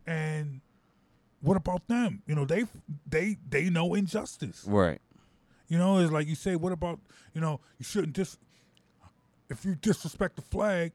and." 0.06 0.60
What 1.44 1.56
about 1.56 1.88
them? 1.88 2.22
You 2.28 2.36
know, 2.36 2.44
they 2.44 2.66
they 3.04 3.36
they 3.48 3.68
know 3.68 3.94
injustice. 3.94 4.64
Right. 4.64 5.00
You 5.72 5.78
know, 5.78 5.96
it's 5.96 6.12
like 6.12 6.28
you 6.28 6.34
say, 6.34 6.54
what 6.54 6.70
about, 6.70 7.00
you 7.32 7.40
know, 7.40 7.58
you 7.78 7.84
shouldn't 7.86 8.12
dis 8.12 8.36
if 9.48 9.64
you 9.64 9.74
disrespect 9.74 10.36
the 10.36 10.42
flag, 10.42 10.92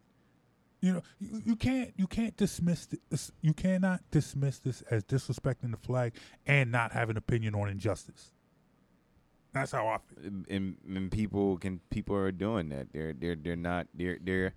you 0.81 0.93
know, 0.93 1.01
you, 1.19 1.41
you 1.47 1.55
can't 1.55 1.95
you 1.97 2.05
can't 2.05 2.37
dismiss 2.37 2.87
this 3.09 3.31
you 3.41 3.55
cannot 3.55 4.01
dismiss 4.11 4.59
this 4.59 4.83
as 4.91 5.03
disrespecting 5.03 5.71
the 5.71 5.77
flag 5.77 6.13
and 6.45 6.71
not 6.71 6.91
have 6.91 7.09
an 7.09 7.17
opinion 7.17 7.55
on 7.55 7.69
injustice. 7.69 8.33
That's 9.51 9.71
how 9.71 9.87
I 9.87 9.97
feel. 9.97 10.31
and, 10.47 10.77
and 10.87 11.11
people 11.11 11.57
can 11.57 11.79
people 11.89 12.15
are 12.15 12.31
doing 12.31 12.69
that. 12.69 12.93
They're 12.93 13.13
they're 13.13 13.35
they're 13.35 13.55
not 13.55 13.87
they're 13.95 14.19
they're 14.21 14.53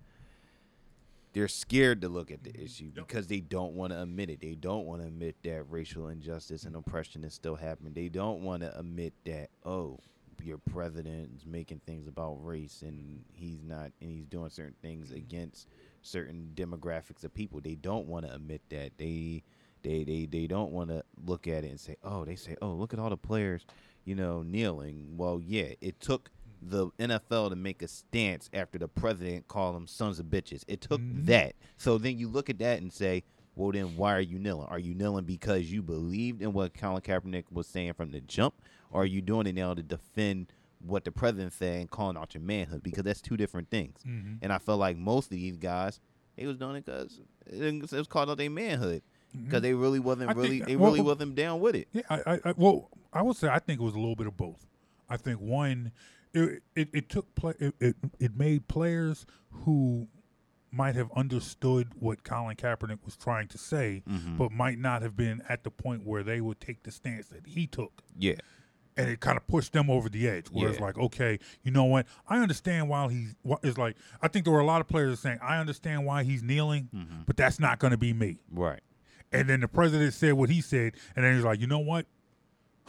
they're 1.33 1.47
scared 1.47 2.01
to 2.01 2.09
look 2.09 2.29
at 2.29 2.43
the 2.43 2.55
issue 2.61 2.91
because 2.93 3.25
they 3.25 3.39
don't 3.39 3.73
want 3.73 3.91
to 3.91 4.01
admit 4.01 4.29
it. 4.29 4.41
They 4.41 4.53
don't 4.53 4.85
want 4.85 5.01
to 5.01 5.07
admit 5.07 5.37
that 5.43 5.63
racial 5.63 6.09
injustice 6.09 6.63
and 6.63 6.75
oppression 6.75 7.23
is 7.23 7.33
still 7.33 7.55
happening. 7.55 7.93
They 7.93 8.09
don't 8.09 8.41
want 8.41 8.61
to 8.61 8.77
admit 8.77 9.13
that 9.25 9.49
oh, 9.65 9.99
your 10.43 10.57
president 10.57 11.31
is 11.35 11.45
making 11.45 11.81
things 11.85 12.07
about 12.07 12.37
race 12.43 12.81
and 12.81 13.23
he's 13.33 13.63
not 13.63 13.91
and 14.01 14.09
he's 14.09 14.25
doing 14.25 14.49
certain 14.49 14.75
things 14.81 15.11
against 15.11 15.67
certain 16.01 16.51
demographics 16.55 17.23
of 17.23 17.33
people. 17.33 17.59
They 17.61 17.75
don't 17.75 18.07
want 18.07 18.25
to 18.25 18.33
admit 18.33 18.61
that. 18.69 18.97
They 18.97 19.43
they 19.83 20.03
they 20.03 20.27
they 20.31 20.47
don't 20.47 20.71
want 20.71 20.89
to 20.89 21.03
look 21.25 21.47
at 21.47 21.63
it 21.63 21.69
and 21.69 21.79
say, 21.79 21.95
"Oh, 22.03 22.25
they 22.25 22.35
say, 22.35 22.55
"Oh, 22.61 22.71
look 22.71 22.93
at 22.93 22.99
all 22.99 23.09
the 23.09 23.17
players, 23.17 23.65
you 24.05 24.15
know, 24.15 24.43
kneeling." 24.43 25.17
Well, 25.17 25.39
yeah, 25.43 25.73
it 25.81 25.99
took 25.99 26.29
the 26.61 26.89
NFL 26.99 27.49
to 27.49 27.55
make 27.55 27.81
a 27.81 27.87
stance 27.87 28.49
after 28.53 28.77
the 28.77 28.87
president 28.87 29.47
called 29.47 29.75
them 29.75 29.87
sons 29.87 30.19
of 30.19 30.27
bitches. 30.27 30.63
It 30.67 30.81
took 30.81 31.01
mm-hmm. 31.01 31.25
that. 31.25 31.55
So 31.77 31.97
then 31.97 32.17
you 32.17 32.27
look 32.27 32.49
at 32.49 32.59
that 32.59 32.81
and 32.81 32.91
say, 32.91 33.23
"Well, 33.55 33.71
then 33.71 33.95
why 33.95 34.15
are 34.15 34.21
you 34.21 34.39
kneeling? 34.39 34.67
Are 34.67 34.79
you 34.79 34.93
kneeling 34.93 35.25
because 35.25 35.71
you 35.71 35.81
believed 35.81 36.41
in 36.41 36.53
what 36.53 36.73
Colin 36.73 37.01
Kaepernick 37.01 37.45
was 37.51 37.67
saying 37.67 37.93
from 37.93 38.11
the 38.11 38.21
jump, 38.21 38.53
or 38.91 39.03
are 39.03 39.05
you 39.05 39.21
doing 39.21 39.47
it 39.47 39.55
now 39.55 39.73
to 39.73 39.81
defend 39.83 40.51
what 40.79 41.05
the 41.05 41.11
president 41.11 41.53
said 41.53 41.79
and 41.81 41.89
calling 41.89 42.17
out 42.17 42.33
your 42.33 42.41
manhood? 42.43 42.83
Because 42.83 43.03
that's 43.03 43.21
two 43.21 43.37
different 43.37 43.69
things. 43.69 43.99
Mhm. 44.05 44.39
And 44.41 44.51
I 44.53 44.57
felt 44.57 44.79
like 44.79 44.97
most 44.97 45.25
of 45.25 45.31
these 45.31 45.57
guys, 45.57 45.99
they 46.35 46.45
was 46.45 46.57
doing 46.57 46.75
it 46.77 46.85
because 46.85 47.93
it 47.93 47.97
was 47.97 48.07
called 48.07 48.29
out 48.29 48.37
their 48.37 48.49
manhood. 48.49 49.01
Because 49.33 49.61
they 49.61 49.73
really 49.73 49.99
wasn't 49.99 50.29
Mm-hmm. 50.29 50.39
I 50.39 50.41
really 50.41 50.57
think- 50.57 50.65
they 50.67 50.75
well, 50.75 50.91
really 50.91 51.01
wasn't 51.01 51.35
down 51.35 51.61
with 51.61 51.75
it. 51.75 51.87
Yeah, 51.93 52.01
I, 52.09 52.15
I, 52.33 52.39
I 52.45 52.53
well, 52.57 52.89
I 53.13 53.21
would 53.21 53.37
say 53.37 53.47
I 53.47 53.59
think 53.59 53.79
it 53.79 53.83
was 53.83 53.95
a 53.95 53.99
little 53.99 54.15
bit 54.17 54.27
of 54.27 54.35
both. 54.35 54.67
I 55.09 55.15
think 55.17 55.39
one, 55.39 55.91
it 56.33 56.63
it, 56.75 56.89
it 56.93 57.09
took 57.09 57.33
play, 57.35 57.53
it, 57.59 57.73
it 57.79 57.95
it 58.19 58.35
made 58.37 58.67
players 58.67 59.25
who 59.51 60.07
might 60.73 60.95
have 60.95 61.09
understood 61.15 61.89
what 61.99 62.23
Colin 62.23 62.55
Kaepernick 62.55 62.99
was 63.05 63.15
trying 63.17 63.47
to 63.49 63.57
say, 63.57 64.03
Mhm. 64.09 64.37
but 64.37 64.51
might 64.53 64.79
not 64.79 65.01
have 65.01 65.15
been 65.17 65.41
at 65.49 65.63
the 65.63 65.71
point 65.71 66.05
where 66.05 66.23
they 66.23 66.39
would 66.41 66.59
take 66.61 66.83
the 66.83 66.91
stance 66.91 67.27
that 67.27 67.45
he 67.47 67.67
took. 67.67 68.01
Yeah. 68.17 68.35
And 68.97 69.09
it 69.09 69.19
kind 69.21 69.37
of 69.37 69.47
pushed 69.47 69.71
them 69.73 69.89
over 69.89 70.09
the 70.09 70.27
edge. 70.27 70.47
Where 70.51 70.69
it's 70.69 70.79
like, 70.79 70.97
okay, 70.97 71.39
you 71.63 71.71
know 71.71 71.85
what? 71.85 72.05
I 72.27 72.39
understand 72.39 72.89
why 72.89 73.09
he's. 73.11 73.35
It's 73.63 73.77
like 73.77 73.95
I 74.21 74.27
think 74.27 74.43
there 74.45 74.53
were 74.53 74.59
a 74.59 74.65
lot 74.65 74.81
of 74.81 74.87
players 74.87 75.19
saying, 75.21 75.39
I 75.41 75.59
understand 75.59 76.05
why 76.05 76.23
he's 76.23 76.43
kneeling, 76.43 76.89
Mm-hmm. 76.93 77.21
but 77.25 77.37
that's 77.37 77.59
not 77.59 77.79
going 77.79 77.91
to 77.91 77.97
be 77.97 78.11
me. 78.13 78.39
Right. 78.51 78.81
And 79.31 79.47
then 79.49 79.61
the 79.61 79.67
president 79.69 80.13
said 80.13 80.33
what 80.33 80.49
he 80.49 80.59
said, 80.59 80.93
and 81.15 81.23
then 81.23 81.35
he's 81.35 81.45
like, 81.45 81.61
you 81.61 81.67
know 81.67 81.79
what? 81.79 82.05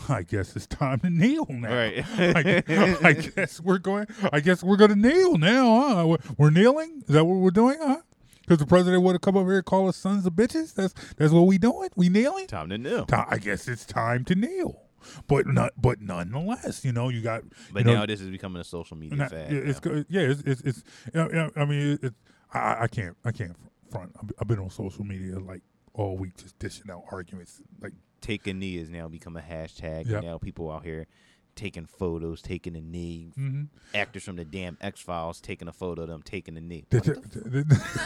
I 0.09 0.23
guess 0.23 0.57
it's 0.57 0.67
time 0.67 0.99
to 1.01 1.11
kneel 1.11 1.47
now. 1.49 1.73
Right. 1.73 2.05
I, 2.19 2.97
I 3.03 3.13
guess 3.13 3.61
we're 3.61 3.79
going. 3.79 4.07
I 4.33 4.41
guess 4.41 4.63
we're 4.65 4.77
going 4.79 4.91
to 4.91 4.97
kneel 4.97 5.39
now. 5.39 5.81
Huh? 5.81 6.07
We're, 6.09 6.17
we're 6.37 6.51
kneeling. 6.51 7.03
Is 7.07 7.15
that 7.15 7.25
what 7.25 7.37
we're 7.37 7.51
doing? 7.53 7.77
Huh? 7.81 7.99
Because 8.41 8.59
the 8.59 8.67
president 8.67 9.05
would 9.05 9.13
have 9.13 9.21
come 9.21 9.37
up 9.37 9.45
here 9.45 9.57
and 9.59 9.65
call 9.65 9.89
us 9.89 9.97
sons 9.97 10.27
of 10.27 10.33
bitches. 10.33 10.75
That's 10.75 10.95
that's 11.17 11.33
what 11.33 11.43
we 11.43 11.59
doing. 11.59 11.91
We 11.95 12.09
kneeling. 12.09 12.49
Time 12.49 12.71
to 12.71 12.79
kneel. 12.79 13.07
I 13.13 13.39
guess 13.39 13.69
it's 13.69 13.85
time 13.85 14.25
to 14.25 14.35
kneel. 14.35 14.81
But 15.27 15.47
not. 15.47 15.73
But 15.77 16.01
nonetheless, 16.01 16.85
you 16.85 16.93
know, 16.93 17.09
you 17.09 17.21
got. 17.23 17.43
But 17.73 17.81
you 17.81 17.85
know, 17.87 17.95
now 18.01 18.07
this 18.07 18.21
is 18.21 18.29
becoming 18.29 18.61
a 18.61 18.65
social 18.65 18.97
media 18.97 19.19
not- 19.19 19.31
fad. 19.31 19.53
yeah, 19.53 19.59
it's 19.59 19.85
now. 19.85 20.05
yeah, 20.09 20.21
it's 20.23 20.43
it's, 20.43 20.61
it's 20.63 20.83
you 21.15 21.29
know, 21.29 21.51
I 21.57 21.65
mean, 21.65 21.93
it, 21.93 22.05
it, 22.05 22.15
I 22.53 22.83
I 22.83 22.87
can't 22.89 23.17
I 23.25 23.33
can't 23.33 23.57
front. 23.91 24.13
I've- 24.21 24.45
been 24.47 24.59
on 24.59 24.71
social 24.71 25.05
media 25.05 25.39
like 25.39 25.63
all 25.95 26.17
week 26.17 26.37
just 26.37 26.59
dishing 26.59 26.91
out 26.91 27.03
arguments 27.13 27.61
like 27.81 27.93
take 28.21 28.47
a 28.47 28.55
knee 28.55 28.79
has 28.79 28.89
now 28.91 29.09
become 29.09 29.37
a 29.37 29.41
hashtag. 29.43 30.09
Yep. 30.09 30.23
Now 30.25 30.39
people 30.39 30.71
out 30.71 30.85
here 30.85 31.07
taking 31.55 31.85
photos, 31.85 32.41
taking 32.41 32.75
a 32.77 32.81
knee. 32.81 33.31
Mhm. 33.39 33.69
Actors 33.95 34.25
from 34.25 34.37
the 34.37 34.45
damn 34.45 34.79
X 34.81 35.01
Files 35.03 35.39
taking 35.41 35.69
a 35.69 35.73
photo 35.73 36.03
of 36.03 36.09
them 36.09 36.23
taking 36.23 36.57
a 36.57 36.61
knee. 36.63 36.85
The- 36.89 36.99
What 36.99 37.05
the 37.31 37.41
the- 37.41 37.65
the- 37.65 38.03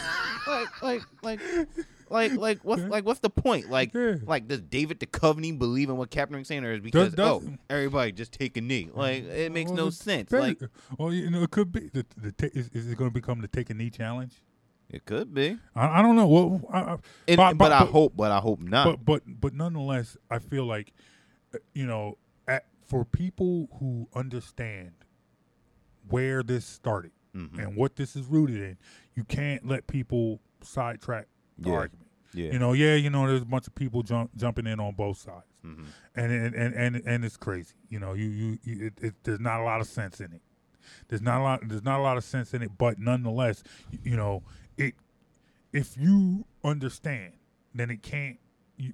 like, 0.47 0.81
like, 0.81 1.01
like, 1.23 1.39
like, 2.09 2.31
like, 2.33 2.59
what's 2.63 2.81
like, 2.83 3.05
what's 3.05 3.19
the 3.19 3.29
point? 3.29 3.69
Like, 3.69 3.91
like, 3.93 4.47
does 4.47 4.61
David 4.61 4.99
Duchovny 4.99 5.57
believe 5.57 5.89
in 5.89 5.97
what 5.97 6.09
Kaepernick's 6.11 6.47
saying, 6.47 6.63
or 6.63 6.71
is 6.73 6.81
because 6.81 7.13
does- 7.13 7.43
oh, 7.43 7.53
everybody 7.69 8.11
just 8.11 8.31
take 8.31 8.55
a 8.57 8.61
knee? 8.61 8.89
Like, 8.93 9.23
it 9.25 9.51
makes 9.51 9.69
Well, 9.71 9.85
no 9.85 9.89
sense. 9.89 10.29
very- 10.29 10.41
Like, 10.49 10.61
well, 10.97 11.13
you 11.13 11.29
know, 11.29 11.43
it 11.43 11.51
could 11.51 11.71
be 11.71 11.89
the, 11.93 12.05
the 12.17 12.31
ta- 12.31 12.49
is, 12.53 12.69
is 12.73 12.89
it 12.91 12.97
going 12.97 13.09
to 13.09 13.13
become 13.13 13.41
the 13.41 13.47
take 13.47 13.69
a 13.69 13.73
knee 13.73 13.89
challenge? 13.89 14.33
it 14.89 15.03
could 15.03 15.33
be. 15.33 15.57
I, 15.75 15.99
I 15.99 16.01
don't 16.01 16.15
know. 16.15 16.27
Well, 16.27 16.61
I, 16.71 16.79
I, 16.79 16.97
It- 17.27 17.35
but, 17.35 17.57
but 17.57 17.73
I 17.73 17.79
hope- 17.79 18.13
but 18.15 18.31
I 18.31 18.39
hope 18.39 18.61
not. 18.61 18.85
But 18.85 19.03
but 19.25 19.41
but 19.41 19.53
nonetheless, 19.53 20.15
I 20.31 20.39
feel 20.39 20.63
like 20.65 20.93
uh, 21.53 21.57
you 21.73 21.85
know, 21.85 22.17
at, 22.47 22.65
for 22.85 23.03
people 23.03 23.67
who 23.79 24.07
understand 24.15 24.91
where 26.07 26.41
this 26.43 26.65
started 26.65 27.11
Mhm. 27.35 27.59
and 27.61 27.75
what 27.75 27.97
this 27.97 28.15
is 28.15 28.25
rooted 28.25 28.61
in, 28.61 28.77
you 29.17 29.23
can't 29.25 29.67
let 29.67 29.87
people 29.87 30.39
sidetrack 30.61 31.25
the 31.57 31.71
Yeah. 31.71 31.75
argument. 31.75 32.07
Yeah. 32.33 32.51
You 32.51 32.59
know, 32.59 32.73
yeah, 32.73 32.93
you 32.95 33.09
know, 33.09 33.25
there's 33.27 33.41
a 33.41 33.45
bunch 33.45 33.65
of 33.67 33.73
people 33.75 34.03
jump, 34.03 34.29
jumping 34.37 34.67
in 34.67 34.79
on 34.79 34.93
both 34.93 35.17
sides, 35.17 35.45
Mhm. 35.65 35.85
and, 36.15 36.31
and 36.31 36.55
and 36.55 36.75
and 36.75 36.95
and 37.05 37.25
it's 37.25 37.35
crazy. 37.37 37.73
You 37.89 37.99
know, 37.99 38.13
you 38.13 38.27
you, 38.27 38.59
you 38.63 38.85
it, 38.87 38.93
it, 39.01 39.15
there's 39.23 39.39
not 39.39 39.59
a 39.59 39.63
lot 39.63 39.81
of 39.81 39.87
sense 39.87 40.21
in 40.21 40.31
it. 40.33 40.41
There's 41.07 41.21
not 41.21 41.41
a 41.41 41.43
lot. 41.43 41.67
There's 41.67 41.83
not 41.83 41.99
a 41.99 42.03
lot 42.03 42.15
of 42.17 42.23
sense 42.23 42.53
in 42.53 42.61
it, 42.61 42.77
but 42.77 42.99
nonetheless, 42.99 43.63
y- 43.91 43.99
you 44.03 44.15
know, 44.17 44.43
it. 44.77 44.93
If 45.73 45.97
you 45.97 46.45
understand, 46.63 47.33
then 47.73 47.89
it 47.89 48.01
can't. 48.03 48.37
You, 48.77 48.93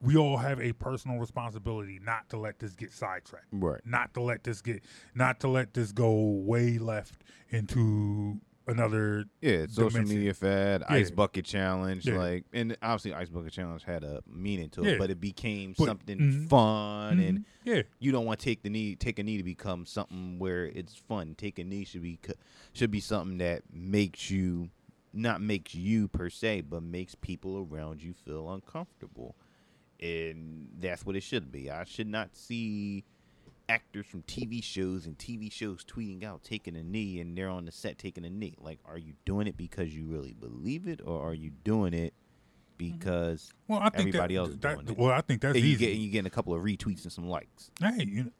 we 0.00 0.16
all 0.16 0.38
have 0.38 0.58
a 0.60 0.72
personal 0.72 1.18
responsibility 1.18 2.00
not 2.02 2.30
to 2.30 2.38
let 2.38 2.58
this 2.60 2.74
get 2.74 2.90
sidetracked. 2.92 3.46
Right. 3.52 3.80
Not 3.84 4.14
to 4.14 4.22
let 4.22 4.44
this 4.44 4.62
get. 4.62 4.82
Not 5.14 5.38
to 5.40 5.48
let 5.48 5.74
this 5.74 5.92
go 5.92 6.10
way 6.12 6.78
left 6.78 7.22
into 7.50 8.40
another. 8.66 9.24
Yeah, 9.40 9.66
social 9.66 9.90
dimension. 9.90 10.16
media 10.16 10.34
fad, 10.34 10.82
Yeah. 10.88 10.96
ice 10.96 11.10
bucket 11.10 11.44
challenge, 11.44 12.06
Yeah. 12.06 12.18
like, 12.18 12.44
and 12.52 12.76
obviously, 12.82 13.14
ice 13.14 13.28
bucket 13.28 13.52
challenge 13.52 13.84
had 13.84 14.04
a 14.04 14.22
meaning 14.26 14.70
to 14.70 14.82
it, 14.82 14.92
Yeah. 14.92 14.98
but 14.98 15.10
it 15.10 15.20
became 15.20 15.74
But- 15.76 15.86
something 15.86 16.18
mhm. 16.18 16.48
fun, 16.48 17.18
and 17.18 17.38
Mhm. 17.40 17.44
Yeah. 17.64 17.82
you 17.98 18.12
don't 18.12 18.24
want 18.26 18.40
to 18.40 18.44
take 18.44 18.62
the 18.62 18.70
knee, 18.70 18.94
take 18.96 19.18
a 19.18 19.22
knee 19.22 19.36
to 19.36 19.42
become 19.42 19.86
something 19.86 20.38
where 20.38 20.66
it's 20.66 20.94
fun. 20.96 21.34
Take 21.34 21.58
a 21.58 21.64
knee 21.64 21.84
should 21.84 22.02
be 22.02 22.18
should 22.72 22.90
be 22.90 23.00
something 23.00 23.38
that 23.38 23.62
makes 23.72 24.30
you, 24.30 24.70
not 25.12 25.40
makes 25.40 25.74
you 25.74 26.06
per 26.08 26.30
se, 26.30 26.60
but 26.62 26.82
makes 26.82 27.14
people 27.16 27.58
around 27.58 28.02
you 28.02 28.12
feel 28.14 28.52
uncomfortable, 28.52 29.34
and 29.98 30.68
that's 30.78 31.04
what 31.04 31.16
it 31.16 31.22
should 31.22 31.50
be. 31.50 31.70
I 31.70 31.84
should 31.84 32.06
not 32.06 32.36
see 32.36 33.04
actors 33.70 34.06
from 34.06 34.22
TV 34.22 34.62
shows 34.62 35.06
and 35.06 35.16
TV 35.16 35.50
shows 35.50 35.84
tweeting 35.84 36.24
out 36.24 36.42
taking 36.42 36.76
a 36.76 36.82
knee 36.82 37.20
and 37.20 37.36
they're 37.38 37.48
on 37.48 37.64
the 37.64 37.72
set 37.72 37.96
taking 37.98 38.24
a 38.24 38.30
knee. 38.30 38.54
Like, 38.60 38.80
are 38.84 38.98
you 38.98 39.14
doing 39.24 39.46
it 39.46 39.56
because 39.56 39.94
you 39.94 40.04
really 40.06 40.34
believe 40.34 40.86
it, 40.88 41.00
or 41.04 41.26
are 41.30 41.34
you 41.34 41.50
doing 41.64 41.94
it 41.94 42.12
because 42.76 43.52
Well, 43.68 43.78
I 43.80 43.90
think 43.90 44.08
everybody 44.08 44.34
that- 44.34 44.40
else 44.40 44.48
is 44.50 44.58
that- 44.58 44.74
doing 44.76 44.88
it? 44.88 44.98
well, 44.98 45.10
I 45.12 45.20
think 45.20 45.40
that's 45.42 45.54
and 45.56 45.64
you 45.64 45.72
easy. 45.72 45.86
get 45.86 45.96
you 45.96 46.10
getting 46.10 46.26
a 46.26 46.30
couple 46.30 46.54
of 46.54 46.62
retweets 46.62 47.04
and 47.04 47.12
some 47.12 47.28
likes. 47.28 47.70
Hey, 47.80 48.04
you 48.06 48.24
know, 48.24 48.30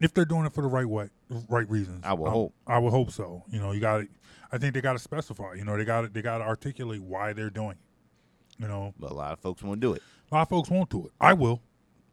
if 0.00 0.14
they're 0.14 0.24
doing 0.24 0.46
it 0.46 0.52
for 0.52 0.62
the 0.62 0.68
right 0.68 0.88
way, 0.88 1.10
right 1.48 1.68
reasons, 1.68 2.00
I 2.04 2.14
will 2.14 2.26
um, 2.26 2.32
hope. 2.32 2.54
I 2.66 2.78
would 2.78 2.90
hope 2.90 3.10
so. 3.10 3.44
You 3.50 3.60
know, 3.60 3.72
you 3.72 3.80
got 3.80 3.98
to. 3.98 4.08
I 4.52 4.58
think 4.58 4.74
they 4.74 4.80
got 4.80 4.92
to 4.94 4.98
specify. 4.98 5.54
You 5.54 5.64
know, 5.64 5.76
they 5.76 5.84
got 5.84 6.02
to 6.02 6.08
they 6.08 6.22
got 6.22 6.38
to 6.38 6.44
articulate 6.44 7.02
why 7.02 7.32
they're 7.32 7.50
doing 7.50 7.72
it. 7.72 8.62
You 8.62 8.68
know, 8.68 8.94
But 8.98 9.10
a 9.10 9.14
lot 9.14 9.32
of 9.32 9.40
folks 9.40 9.62
won't 9.64 9.80
do 9.80 9.94
it. 9.94 10.02
a 10.30 10.34
lot 10.34 10.42
of 10.42 10.48
folks 10.48 10.70
won't 10.70 10.88
do 10.88 11.06
it. 11.06 11.12
I 11.20 11.32
will. 11.32 11.60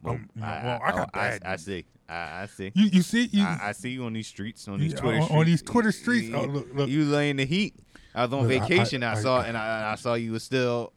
Well, 0.02 0.14
I'm- 0.14 0.30
you 0.34 0.40
know, 0.40 0.46
I, 0.46 0.64
well, 0.64 0.80
I 0.84 0.90
got 0.92 1.10
oh, 1.14 1.18
I, 1.18 1.38
I 1.44 1.56
see. 1.56 1.84
I, 2.08 2.46
see. 2.46 2.72
You 2.74 2.86
you 2.92 3.00
see 3.02 3.24
you, 3.32 3.42
I, 3.44 3.72
see 3.72 3.88
you 3.90 4.04
on 4.04 4.12
these 4.12 4.26
streets, 4.26 4.68
on 4.68 4.80
these 4.80 4.92
Yeah, 4.92 4.98
Twitter 4.98 5.16
on- 5.18 5.22
streets. 5.24 5.38
on 5.40 5.46
these 5.46 5.62
Twitter 5.62 5.92
streets. 5.92 6.28
You, 6.28 6.36
Oh, 6.36 6.42
look, 6.44 6.68
look. 6.74 6.88
you 6.90 7.04
laying 7.06 7.36
the 7.36 7.46
heat. 7.46 7.74
I 8.14 8.24
was 8.26 8.34
on 8.34 8.40
Look, 8.46 8.48
vacation. 8.50 9.02
I, 9.02 9.14
saw 9.14 9.40
and 9.40 9.56
I, 9.56 9.92
I 9.92 9.94
saw 9.94 10.12
you 10.14 10.32
was 10.32 10.42
still, 10.42 10.92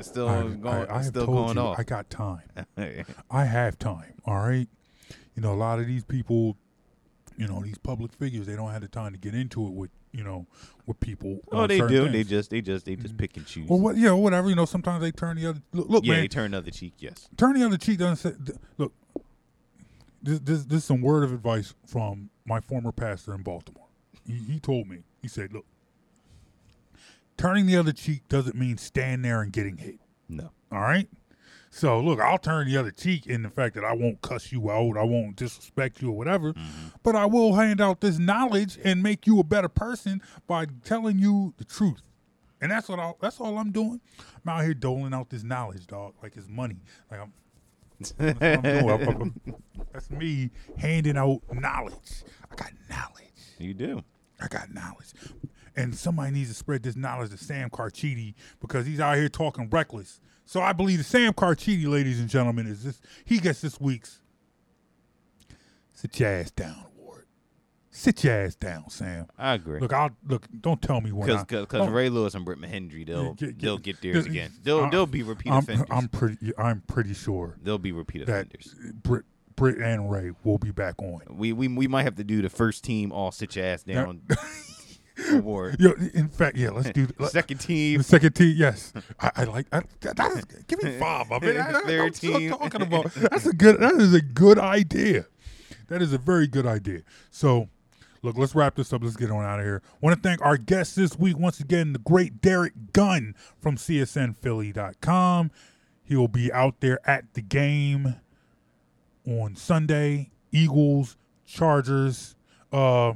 still 0.00 0.26
going, 0.48 0.88
I, 0.88 1.02
still 1.02 1.26
going 1.26 1.56
you 1.56 1.62
off. 1.62 1.78
I 1.78 1.82
got 1.82 2.08
time. 2.08 2.40
I 3.30 3.44
have 3.44 3.78
time. 3.78 4.14
All 4.24 4.36
right. 4.38 4.66
You 5.36 5.42
know, 5.42 5.52
a 5.52 5.54
lot 5.54 5.78
of 5.80 5.86
these 5.86 6.04
people, 6.04 6.56
you 7.36 7.46
know, 7.46 7.60
these 7.62 7.76
public 7.76 8.14
figures, 8.14 8.46
they 8.46 8.56
don't 8.56 8.70
have 8.70 8.80
the 8.80 8.88
time 8.88 9.12
to 9.12 9.18
get 9.18 9.34
into 9.34 9.66
it 9.66 9.72
with, 9.74 9.90
you 10.12 10.24
know, 10.24 10.46
with 10.86 10.98
people. 11.00 11.40
Uh, 11.52 11.62
oh, 11.62 11.66
they 11.66 11.78
do. 11.78 12.08
They 12.08 12.24
just, 12.24 12.50
they 12.50 12.60
just, 12.60 12.84
they 12.86 12.96
just 12.96 13.08
mm-hmm. 13.08 13.16
pick 13.16 13.36
and 13.36 13.46
choose. 13.46 13.68
Well, 13.68 13.80
what? 13.80 13.96
Yeah, 13.96 14.12
whatever. 14.12 14.48
You 14.48 14.56
know, 14.56 14.64
sometimes 14.64 15.02
they 15.02 15.10
turn 15.10 15.36
the 15.36 15.46
other. 15.46 15.60
Look, 15.72 15.88
look 15.88 16.04
yeah, 16.04 16.12
man. 16.12 16.20
they 16.22 16.28
turn 16.28 16.50
the 16.52 16.58
other 16.58 16.70
cheek. 16.70 16.94
Yes. 16.98 17.28
turn 17.36 17.58
the 17.58 17.64
other 17.64 17.76
cheek 17.78 17.98
doesn't 17.98 18.16
say. 18.16 18.54
Look, 18.76 18.92
this, 20.22 20.40
this 20.40 20.64
this 20.64 20.78
is 20.78 20.84
some 20.84 21.00
word 21.00 21.24
of 21.24 21.32
advice 21.32 21.74
from 21.86 22.30
my 22.44 22.60
former 22.60 22.92
pastor 22.92 23.34
in 23.34 23.42
Baltimore. 23.42 23.86
He, 24.26 24.34
he 24.34 24.60
told 24.60 24.88
me. 24.88 24.98
He 25.20 25.28
said, 25.28 25.52
"Look, 25.52 25.64
turning 27.36 27.66
the 27.66 27.76
other 27.76 27.92
cheek 27.92 28.28
doesn't 28.28 28.56
mean 28.56 28.76
stand 28.76 29.24
there 29.24 29.40
and 29.40 29.52
getting 29.52 29.78
hit. 29.78 29.98
No. 30.28 30.50
All 30.70 30.80
right. 30.80 31.08
So 31.70 32.00
look, 32.00 32.20
I'll 32.20 32.38
turn 32.38 32.66
the 32.66 32.76
other 32.76 32.90
cheek 32.90 33.26
in 33.26 33.42
the 33.42 33.50
fact 33.50 33.74
that 33.74 33.84
I 33.84 33.92
won't 33.92 34.20
cuss 34.22 34.52
you 34.52 34.70
out, 34.70 34.96
I 34.96 35.04
won't 35.04 35.36
disrespect 35.36 36.00
you 36.02 36.08
or 36.10 36.16
whatever, 36.16 36.52
mm-hmm. 36.52 36.88
but 37.02 37.14
I 37.14 37.26
will 37.26 37.54
hand 37.54 37.80
out 37.80 38.00
this 38.00 38.18
knowledge 38.18 38.78
and 38.84 39.02
make 39.02 39.26
you 39.26 39.38
a 39.40 39.44
better 39.44 39.68
person 39.68 40.22
by 40.46 40.66
telling 40.84 41.18
you 41.18 41.54
the 41.58 41.64
truth. 41.64 42.02
And 42.60 42.72
that's 42.72 42.88
what 42.88 42.98
I, 42.98 43.12
that's 43.20 43.40
all 43.40 43.58
I'm 43.58 43.70
doing. 43.70 44.00
I'm 44.18 44.48
out 44.48 44.64
here 44.64 44.74
doling 44.74 45.14
out 45.14 45.30
this 45.30 45.44
knowledge, 45.44 45.86
dog, 45.86 46.14
like 46.22 46.36
it's 46.36 46.48
money. 46.48 46.78
Like 47.10 47.20
I'm 47.20 47.32
that's, 47.98 48.14
I'm 48.18 48.62
doing. 48.62 48.90
I'm- 48.90 49.08
I'm- 49.08 49.34
that's 49.92 50.10
me 50.10 50.50
handing 50.76 51.16
out 51.16 51.40
knowledge. 51.52 52.24
I 52.50 52.54
got 52.54 52.72
knowledge. 52.88 53.24
You 53.58 53.74
do. 53.74 54.04
I 54.40 54.48
got 54.48 54.72
knowledge. 54.72 55.12
And 55.76 55.94
somebody 55.96 56.32
needs 56.32 56.50
to 56.50 56.54
spread 56.54 56.82
this 56.82 56.96
knowledge 56.96 57.30
to 57.30 57.38
Sam 57.38 57.70
Carchidi 57.70 58.34
because 58.60 58.86
he's 58.86 59.00
out 59.00 59.16
here 59.16 59.28
talking 59.28 59.68
reckless. 59.70 60.20
So 60.48 60.62
I 60.62 60.72
believe 60.72 60.96
that 60.96 61.04
Sam 61.04 61.34
Carchidi, 61.34 61.86
ladies 61.86 62.20
and 62.20 62.26
gentlemen, 62.30 62.66
is 62.66 62.82
this 62.82 63.02
he 63.26 63.38
gets 63.38 63.60
this 63.60 63.78
week's 63.78 64.22
Sit 65.92 66.18
Your 66.18 66.30
Ass 66.30 66.50
Down 66.52 66.86
Award. 66.96 67.26
Sit 67.90 68.24
your 68.24 68.32
ass 68.32 68.54
down, 68.54 68.88
Sam. 68.88 69.26
I 69.36 69.52
agree. 69.54 69.78
Look, 69.78 69.92
I'll 69.92 70.10
look. 70.26 70.46
Don't 70.58 70.80
tell 70.80 71.02
me 71.02 71.12
when. 71.12 71.28
I- 71.30 71.42
Because 71.42 71.88
Ray 71.90 72.08
Lewis 72.08 72.34
and 72.34 72.46
Britt 72.46 72.58
McHenry, 72.60 73.06
they'll 73.06 73.34
get- 73.34 73.58
they'll 73.58 73.76
get 73.76 74.00
theirs 74.00 74.24
again. 74.24 74.52
They'll 74.62 74.80
I'm- 74.80 74.90
they'll 74.90 75.04
be 75.04 75.22
repeat 75.22 75.52
I'm, 75.52 75.58
offenders. 75.58 75.86
I'm 75.90 76.08
pretty. 76.08 76.52
I'm 76.56 76.80
pretty 76.82 77.12
sure 77.12 77.58
they'll 77.62 77.76
be 77.76 77.92
repeat 77.92 78.22
offenders. 78.22 78.74
Brit, 79.02 79.24
Brit 79.54 79.76
and 79.78 80.10
Ray 80.10 80.30
will 80.44 80.56
be 80.58 80.70
back 80.70 80.94
on. 81.02 81.20
We 81.28 81.52
we 81.52 81.68
we 81.68 81.88
might 81.88 82.04
have 82.04 82.14
to 82.14 82.24
do 82.24 82.40
the 82.40 82.48
first 82.48 82.84
team 82.84 83.12
all 83.12 83.32
sit 83.32 83.54
your 83.54 83.66
ass 83.66 83.82
down 83.82 84.22
award. 85.30 85.80
Yo, 85.80 85.92
in 86.14 86.28
fact, 86.28 86.56
yeah, 86.56 86.70
let's 86.70 86.90
do 86.90 87.06
the 87.06 87.26
Second 87.28 87.58
team. 87.58 87.98
The 87.98 88.04
second 88.04 88.32
team, 88.34 88.54
yes. 88.56 88.92
I, 89.20 89.30
I 89.36 89.44
like. 89.44 89.66
I, 89.72 89.82
that, 90.00 90.16
that 90.16 90.32
is, 90.32 90.44
give 90.66 90.82
me 90.82 90.92
five 90.98 91.30
of 91.30 91.42
it. 91.44 91.56
Third 91.86 92.14
team. 92.14 92.50
talking 92.50 92.82
about. 92.82 93.12
That's 93.14 93.46
a 93.46 93.52
good. 93.54 93.80
That 93.80 93.94
is 93.94 94.14
a 94.14 94.22
good 94.22 94.58
idea. 94.58 95.26
That 95.88 96.02
is 96.02 96.12
a 96.12 96.18
very 96.18 96.46
good 96.46 96.66
idea. 96.66 97.02
So, 97.30 97.68
look, 98.22 98.36
let's 98.36 98.54
wrap 98.54 98.74
this 98.74 98.92
up. 98.92 99.02
Let's 99.02 99.16
get 99.16 99.30
on 99.30 99.44
out 99.44 99.58
of 99.58 99.64
here. 99.64 99.82
Want 100.00 100.16
to 100.16 100.22
thank 100.22 100.44
our 100.44 100.56
guest 100.56 100.96
this 100.96 101.18
week 101.18 101.38
once 101.38 101.60
again, 101.60 101.94
the 101.94 101.98
great 101.98 102.40
Derrick 102.42 102.74
Gunn 102.92 103.34
from 103.58 103.76
CSNPhilly.com. 103.76 105.50
He 106.04 106.16
will 106.16 106.28
be 106.28 106.52
out 106.52 106.80
there 106.80 107.00
at 107.08 107.34
the 107.34 107.42
game 107.42 108.16
on 109.26 109.56
Sunday. 109.56 110.30
Eagles, 110.52 111.16
Chargers. 111.46 112.34
Uh, 112.72 113.14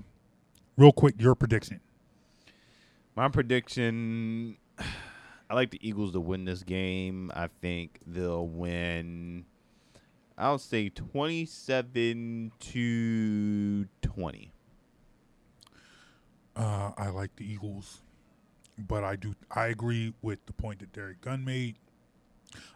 real 0.77 0.93
quick, 0.93 1.15
your 1.19 1.35
prediction. 1.35 1.81
My 3.15 3.29
prediction 3.29 4.57
I 5.51 5.55
like 5.55 5.71
the 5.71 5.87
Eagles 5.87 6.13
to 6.13 6.21
win 6.21 6.45
this 6.47 6.63
game. 6.63 7.31
I 7.35 7.49
think 7.61 8.01
they'll 8.07 8.47
win 8.47 9.45
I'll 10.43 10.59
say 10.59 10.89
27 10.89 12.53
to 12.59 13.85
20. 14.03 14.53
Uh, 16.55 16.91
I 16.97 17.09
like 17.11 17.37
the 17.37 17.51
Eagles, 17.51 18.03
but 18.77 19.05
I 19.05 19.17
do. 19.17 19.35
I 19.51 19.67
agree 19.67 20.15
with 20.21 20.45
the 20.47 20.53
point 20.53 20.81
that 20.81 20.93
Derrick 20.93 21.21
Gunn 21.21 21.45
made. 21.45 21.77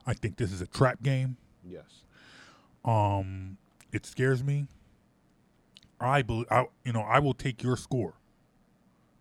I 0.06 0.14
think 0.14 0.36
this 0.36 0.52
is 0.52 0.60
a 0.60 0.66
trap 0.66 1.02
game. 1.02 1.36
Yes. 1.68 2.04
Um, 2.84 3.58
it 3.92 4.06
scares 4.06 4.42
me. 4.42 4.66
I 6.00 6.22
believe. 6.22 6.46
I, 6.50 6.66
you 6.84 6.92
know, 6.92 7.02
I 7.02 7.18
will 7.18 7.34
take 7.34 7.62
your 7.62 7.76
score, 7.76 8.14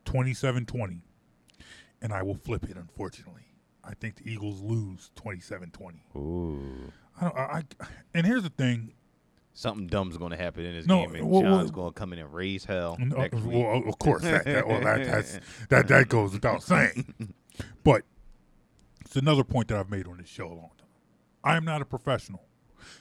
27-20, 0.06 1.02
and 2.02 2.14
I 2.14 2.24
will 2.24 2.36
flip 2.36 2.64
it. 2.70 2.78
Unfortunately, 2.78 3.44
I 3.84 3.94
think 3.94 4.16
the 4.18 4.32
Eagles 4.32 4.62
lose 4.62 5.12
27-20. 5.16 5.94
Ooh. 6.16 6.92
I 7.20 7.24
don't. 7.24 7.38
I, 7.38 7.42
I 7.42 7.64
and 8.14 8.26
here's 8.26 8.44
the 8.44 8.50
thing. 8.50 8.94
Something 9.58 9.88
dumb's 9.88 10.18
going 10.18 10.32
to 10.32 10.38
happen 10.38 10.66
in 10.66 10.76
this 10.76 10.86
No, 10.86 11.06
game, 11.06 11.16
and 11.16 11.30
well, 11.30 11.42
John's 11.42 11.72
well- 11.72 11.84
going 11.84 11.94
to 11.94 11.98
come 12.00 12.12
in 12.12 12.20
and 12.20 12.34
raise 12.34 12.66
hell. 12.66 12.98
No, 13.00 13.16
uh, 13.16 13.20
next 13.22 13.36
week. 13.42 13.64
well, 13.66 13.84
of 13.88 13.98
course, 14.00 14.22
that, 14.24 14.44
that, 14.44 14.68
well, 14.68 14.82
that, 14.82 15.06
that's, 15.06 15.40
that 15.70 15.88
that 15.88 16.10
goes 16.10 16.34
without 16.34 16.62
saying. 16.62 17.34
But 17.86 18.02
it's 19.06 19.16
another 19.16 19.46
point 19.46 19.70
that 19.70 19.78
I've 19.78 19.90
made 19.90 20.08
on 20.08 20.18
this 20.18 20.28
show 20.28 20.48
a 20.48 20.50
long 20.50 20.72
time. 20.78 20.88
I 21.42 21.56
am 21.56 21.64
not 21.64 21.82
a 21.82 21.86
professional, 21.86 22.44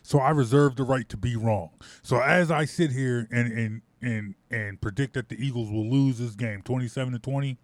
so 0.02 0.20
I 0.20 0.30
reserve 0.30 0.76
the 0.76 0.84
right 0.84 1.08
to 1.08 1.16
be 1.16 1.34
wrong. 1.34 1.70
So 2.02 2.20
as 2.20 2.52
I 2.52 2.66
sit 2.66 2.92
here 2.92 3.26
and 3.32 3.52
and 3.52 3.82
and 4.06 4.34
and 4.50 4.80
predict 4.80 5.14
that 5.14 5.28
the 5.28 5.36
Eagles 5.36 5.70
will 5.70 5.88
lose 5.88 6.18
this 6.18 6.34
game, 6.34 6.62
twenty-seven 6.62 7.12
to 7.12 7.18
twenty. 7.18 7.58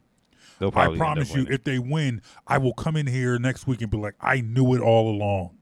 They'll 0.58 0.68
I 0.70 0.72
probably 0.72 0.98
promise 0.98 1.34
you, 1.34 1.46
if 1.48 1.64
they 1.64 1.78
win, 1.78 2.20
I 2.46 2.58
will 2.58 2.74
come 2.74 2.96
in 2.96 3.06
here 3.06 3.38
next 3.38 3.66
week 3.66 3.80
and 3.80 3.90
be 3.90 3.96
like, 3.96 4.14
I 4.20 4.40
knew 4.40 4.74
it 4.74 4.80
all 4.80 5.10
along. 5.10 5.56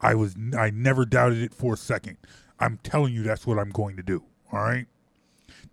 I 0.00 0.14
was, 0.14 0.34
I 0.56 0.70
never 0.70 1.04
doubted 1.04 1.42
it 1.42 1.52
for 1.52 1.74
a 1.74 1.76
second. 1.76 2.16
I'm 2.58 2.78
telling 2.82 3.12
you, 3.12 3.22
that's 3.22 3.46
what 3.46 3.58
I'm 3.58 3.68
going 3.70 3.96
to 3.96 4.02
do. 4.02 4.24
All 4.50 4.60
right, 4.60 4.86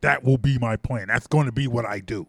that 0.02 0.24
will 0.24 0.38
be 0.38 0.58
my 0.58 0.76
plan. 0.76 1.08
That's 1.08 1.28
going 1.28 1.46
to 1.46 1.52
be 1.54 1.68
what 1.68 1.86
I 1.86 2.00
do. 2.00 2.28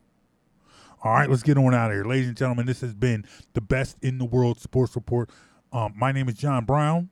All 1.03 1.13
right, 1.13 1.29
let's 1.29 1.43
get 1.43 1.59
on 1.59 1.75
out 1.75 1.91
of 1.91 1.97
here, 1.97 2.05
ladies 2.05 2.29
and 2.29 2.37
gentlemen. 2.37 2.67
This 2.67 2.81
has 2.83 2.95
been 2.95 3.25
the 3.55 3.61
best 3.61 3.97
in 4.03 4.19
the 4.19 4.25
world 4.25 4.61
sports 4.61 4.95
report. 4.95 5.31
Um, 5.73 5.95
my 5.97 6.13
name 6.13 6.29
is 6.29 6.35
John 6.35 6.65
Brown. 6.65 7.11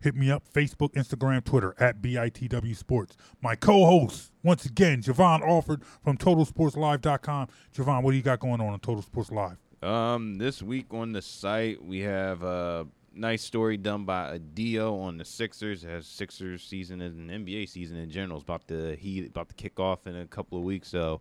Hit 0.00 0.14
me 0.14 0.30
up 0.30 0.44
Facebook, 0.52 0.92
Instagram, 0.94 1.44
Twitter 1.44 1.74
at 1.78 2.00
BITW 2.02 2.76
Sports. 2.76 3.16
My 3.40 3.56
co-host, 3.56 4.32
once 4.42 4.64
again, 4.64 5.02
Javon 5.02 5.40
Alford 5.40 5.82
from 6.04 6.16
TotalSportsLive.com. 6.16 7.48
Javon, 7.74 8.02
what 8.02 8.10
do 8.10 8.16
you 8.16 8.22
got 8.22 8.40
going 8.40 8.60
on 8.60 8.68
on 8.68 8.80
Total 8.80 9.02
Sports 9.02 9.30
Live? 9.30 9.56
Um, 9.82 10.36
this 10.36 10.62
week 10.62 10.86
on 10.92 11.12
the 11.12 11.22
site 11.22 11.84
we 11.84 12.00
have 12.00 12.42
a 12.42 12.86
nice 13.14 13.42
story 13.42 13.76
done 13.76 14.04
by 14.04 14.34
Adio 14.34 14.98
on 14.98 15.16
the 15.18 15.24
Sixers. 15.24 15.84
As 15.84 16.06
Sixers 16.06 16.62
season 16.62 17.00
and 17.00 17.30
NBA 17.30 17.68
season 17.68 17.96
in 17.96 18.10
general 18.10 18.38
is 18.38 18.42
about 18.42 18.66
to 18.68 18.96
he 18.96 19.26
about 19.26 19.48
to 19.48 19.54
kick 19.54 19.80
off 19.80 20.06
in 20.06 20.16
a 20.16 20.26
couple 20.26 20.58
of 20.58 20.64
weeks. 20.64 20.88
So 20.88 21.20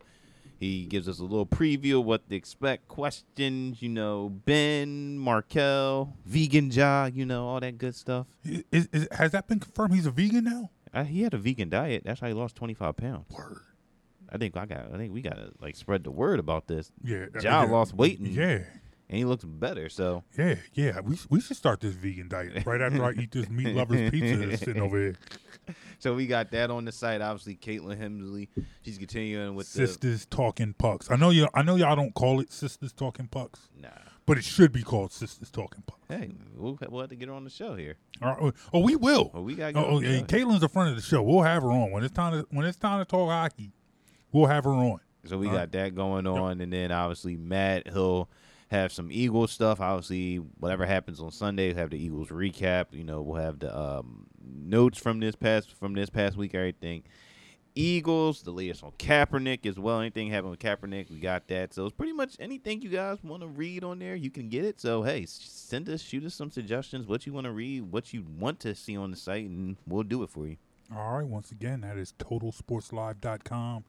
he 0.60 0.86
gives 0.86 1.08
us 1.10 1.20
a 1.20 1.24
little 1.24 1.46
preview 1.46 2.00
of 2.00 2.06
what 2.06 2.28
to 2.30 2.36
expect, 2.36 2.88
questions, 2.88 3.82
you 3.82 3.90
know, 3.90 4.30
Ben, 4.30 5.18
Markelle, 5.18 6.16
Vegan 6.26 6.72
Ja, 6.72 7.06
you 7.06 7.26
know, 7.26 7.48
all 7.48 7.60
that 7.60 7.78
good 7.78 7.96
stuff. 7.96 8.28
Is, 8.72 8.88
is, 8.92 9.08
has 9.12 9.32
that 9.32 9.48
been 9.48 9.60
confirmed? 9.60 9.94
He's 9.94 10.06
a 10.06 10.12
vegan 10.12 10.46
now. 10.46 10.72
Uh, 10.94 11.04
he 11.04 11.24
had 11.24 11.34
a 11.34 11.38
vegan 11.38 11.70
diet. 11.70 12.04
That's 12.06 12.22
how 12.22 12.28
he 12.28 12.34
lost 12.34 12.56
twenty 12.56 12.74
five 12.74 12.96
pounds. 12.96 13.26
Word. 13.30 13.60
I 14.30 14.38
think 14.38 14.56
I 14.58 14.66
got. 14.66 14.94
I 14.94 14.98
think 14.98 15.14
we 15.14 15.22
gotta 15.22 15.52
like 15.60 15.76
spread 15.76 16.04
the 16.04 16.12
word 16.12 16.40
about 16.40 16.68
this. 16.68 16.92
Yeah, 17.04 17.26
Ja 17.42 17.64
yeah. 17.64 17.70
lost 17.70 17.94
weight. 17.94 18.20
And, 18.20 18.30
Yeah. 18.30 18.60
And 19.10 19.18
he 19.18 19.26
looks 19.26 19.44
better. 19.44 19.90
So 19.90 20.24
Yeah, 20.38 20.56
yeah. 20.74 21.00
We 21.02 21.18
we 21.30 21.42
should 21.42 21.58
start 21.58 21.80
this 21.82 21.94
vegan 21.94 22.28
diet 22.28 22.66
right 22.66 22.82
after 22.82 23.04
I 23.04 23.12
eat 23.12 23.32
this 23.32 23.50
meat 23.50 23.76
lovers 23.76 24.12
pizza 24.12 24.38
that's 24.38 24.62
sitting 24.62 24.82
over 24.82 24.98
here. 24.98 25.16
So 26.00 26.14
we 26.14 26.28
got 26.28 26.52
that 26.52 26.70
on 26.70 26.86
the 26.86 26.92
site. 26.92 27.22
Obviously, 27.22 27.56
Caitlin 27.56 28.00
Hemsley. 28.00 28.50
She's 28.84 28.98
continuing 28.98 29.56
with 29.56 29.68
Sisters 29.68 30.26
talking 30.26 30.74
pucks. 30.74 31.10
I 31.10 31.16
know 31.16 31.30
you. 31.32 31.48
I 31.54 31.64
know 31.64 31.76
y'all 31.76 31.96
don't 31.96 32.14
call 32.14 32.40
it 32.40 32.52
sisters 32.52 32.94
talking 32.94 33.28
pucks. 33.28 33.70
Nah. 33.80 33.90
But 34.28 34.40
it 34.40 34.44
should 34.44 34.72
be 34.72 34.82
called 34.82 35.12
sisters 35.12 35.52
talking 35.52 35.84
pucks. 35.86 36.02
Hey, 36.08 36.32
we'll, 36.56 36.78
we'll 36.90 37.02
have 37.02 37.10
to 37.12 37.16
get 37.16 37.28
her 37.28 37.34
on 37.34 37.44
the 37.44 37.50
show 37.50 37.76
here. 37.76 37.98
All 38.22 38.30
right. 38.30 38.38
Oh, 38.42 38.52
oh 38.74 38.80
we 38.80 38.96
will. 38.96 39.32
Oh, 39.34 39.42
we 39.42 39.56
gotta 39.56 39.78
Oh, 39.78 39.86
oh, 39.86 40.00
the 40.00 40.08
yeah. 40.08 40.22
Caitlin's 40.22 40.64
a 40.64 40.70
friend 40.70 40.90
of 40.90 40.96
the 40.96 41.02
show. 41.02 41.22
We'll 41.22 41.44
have 41.44 41.64
her 41.64 41.72
on 41.72 41.92
when 41.92 42.04
it's 42.04 42.14
time 42.14 42.34
to 42.34 42.48
when 42.52 42.66
it's 42.66 42.78
time 42.78 43.00
to 43.00 43.06
talk 43.06 43.30
hockey. 43.30 43.72
We'll 44.32 44.48
have 44.48 44.64
her 44.66 44.72
on. 44.74 45.00
So 45.26 45.38
we 45.38 45.48
All 45.48 45.54
got 45.54 45.60
right. 45.60 45.72
that 45.72 45.96
going 45.96 46.28
on, 46.28 46.62
and 46.62 46.72
then 46.72 46.92
obviously 46.92 47.36
Matt 47.36 47.88
he'll 47.92 48.30
have 48.76 48.92
some 48.92 49.10
Eagles 49.12 49.52
stuff. 49.52 49.80
Obviously, 49.82 50.38
whatever 50.38 50.86
happens 50.86 51.20
on 51.20 51.32
Sunday, 51.32 51.70
we'll 51.70 51.78
have 51.78 51.90
the 51.90 52.04
Eagles 52.04 52.30
recap. 52.30 52.88
You 52.92 53.04
know, 53.04 53.22
we'll 53.22 53.42
have 53.42 53.60
the 53.60 53.78
um, 53.78 54.28
notes 54.44 55.00
from 55.00 55.20
this 55.20 55.36
past 55.36 55.76
from 55.76 55.94
this 55.94 56.10
past 56.10 56.38
week, 56.38 56.54
everything. 56.56 57.04
Eagles, 57.78 58.42
the 58.42 58.52
latest 58.52 58.84
on 58.84 58.92
Kaepernick 58.92 59.66
as 59.66 59.78
well. 59.78 60.00
Anything 60.00 60.30
happening 60.30 60.52
with 60.52 60.60
Kaepernick, 60.60 61.12
we 61.12 61.20
got 61.20 61.48
that. 61.50 61.74
So 61.74 61.86
it's 61.86 61.96
pretty 61.96 62.14
much 62.14 62.38
anything 62.40 62.82
you 62.82 62.90
guys 62.90 63.18
want 63.22 63.42
to 63.42 63.48
read 63.48 63.84
on 63.84 64.00
there, 64.00 64.16
you 64.16 64.30
can 64.30 64.48
get 64.48 64.64
it. 64.64 64.80
So 64.80 65.04
hey, 65.04 65.26
send 65.28 65.90
us, 65.90 66.02
shoot 66.02 66.24
us 66.24 66.34
some 66.34 66.52
suggestions, 66.52 67.06
what 67.06 67.26
you 67.26 67.34
want 67.34 67.46
to 67.46 67.52
read, 67.52 67.92
what 67.92 68.14
you 68.14 68.26
want 68.40 68.62
to 68.62 68.76
see 68.76 68.96
on 68.96 69.12
the 69.12 69.18
site, 69.18 69.50
and 69.50 69.76
we'll 69.86 70.04
do 70.04 70.24
it 70.24 70.30
for 70.30 70.48
you. 70.48 70.56
All 70.96 71.18
right. 71.18 71.28
Once 71.28 71.52
again, 71.52 71.82
that 71.82 71.98
is 71.98 72.14
totalsportslive.com. 72.20 73.84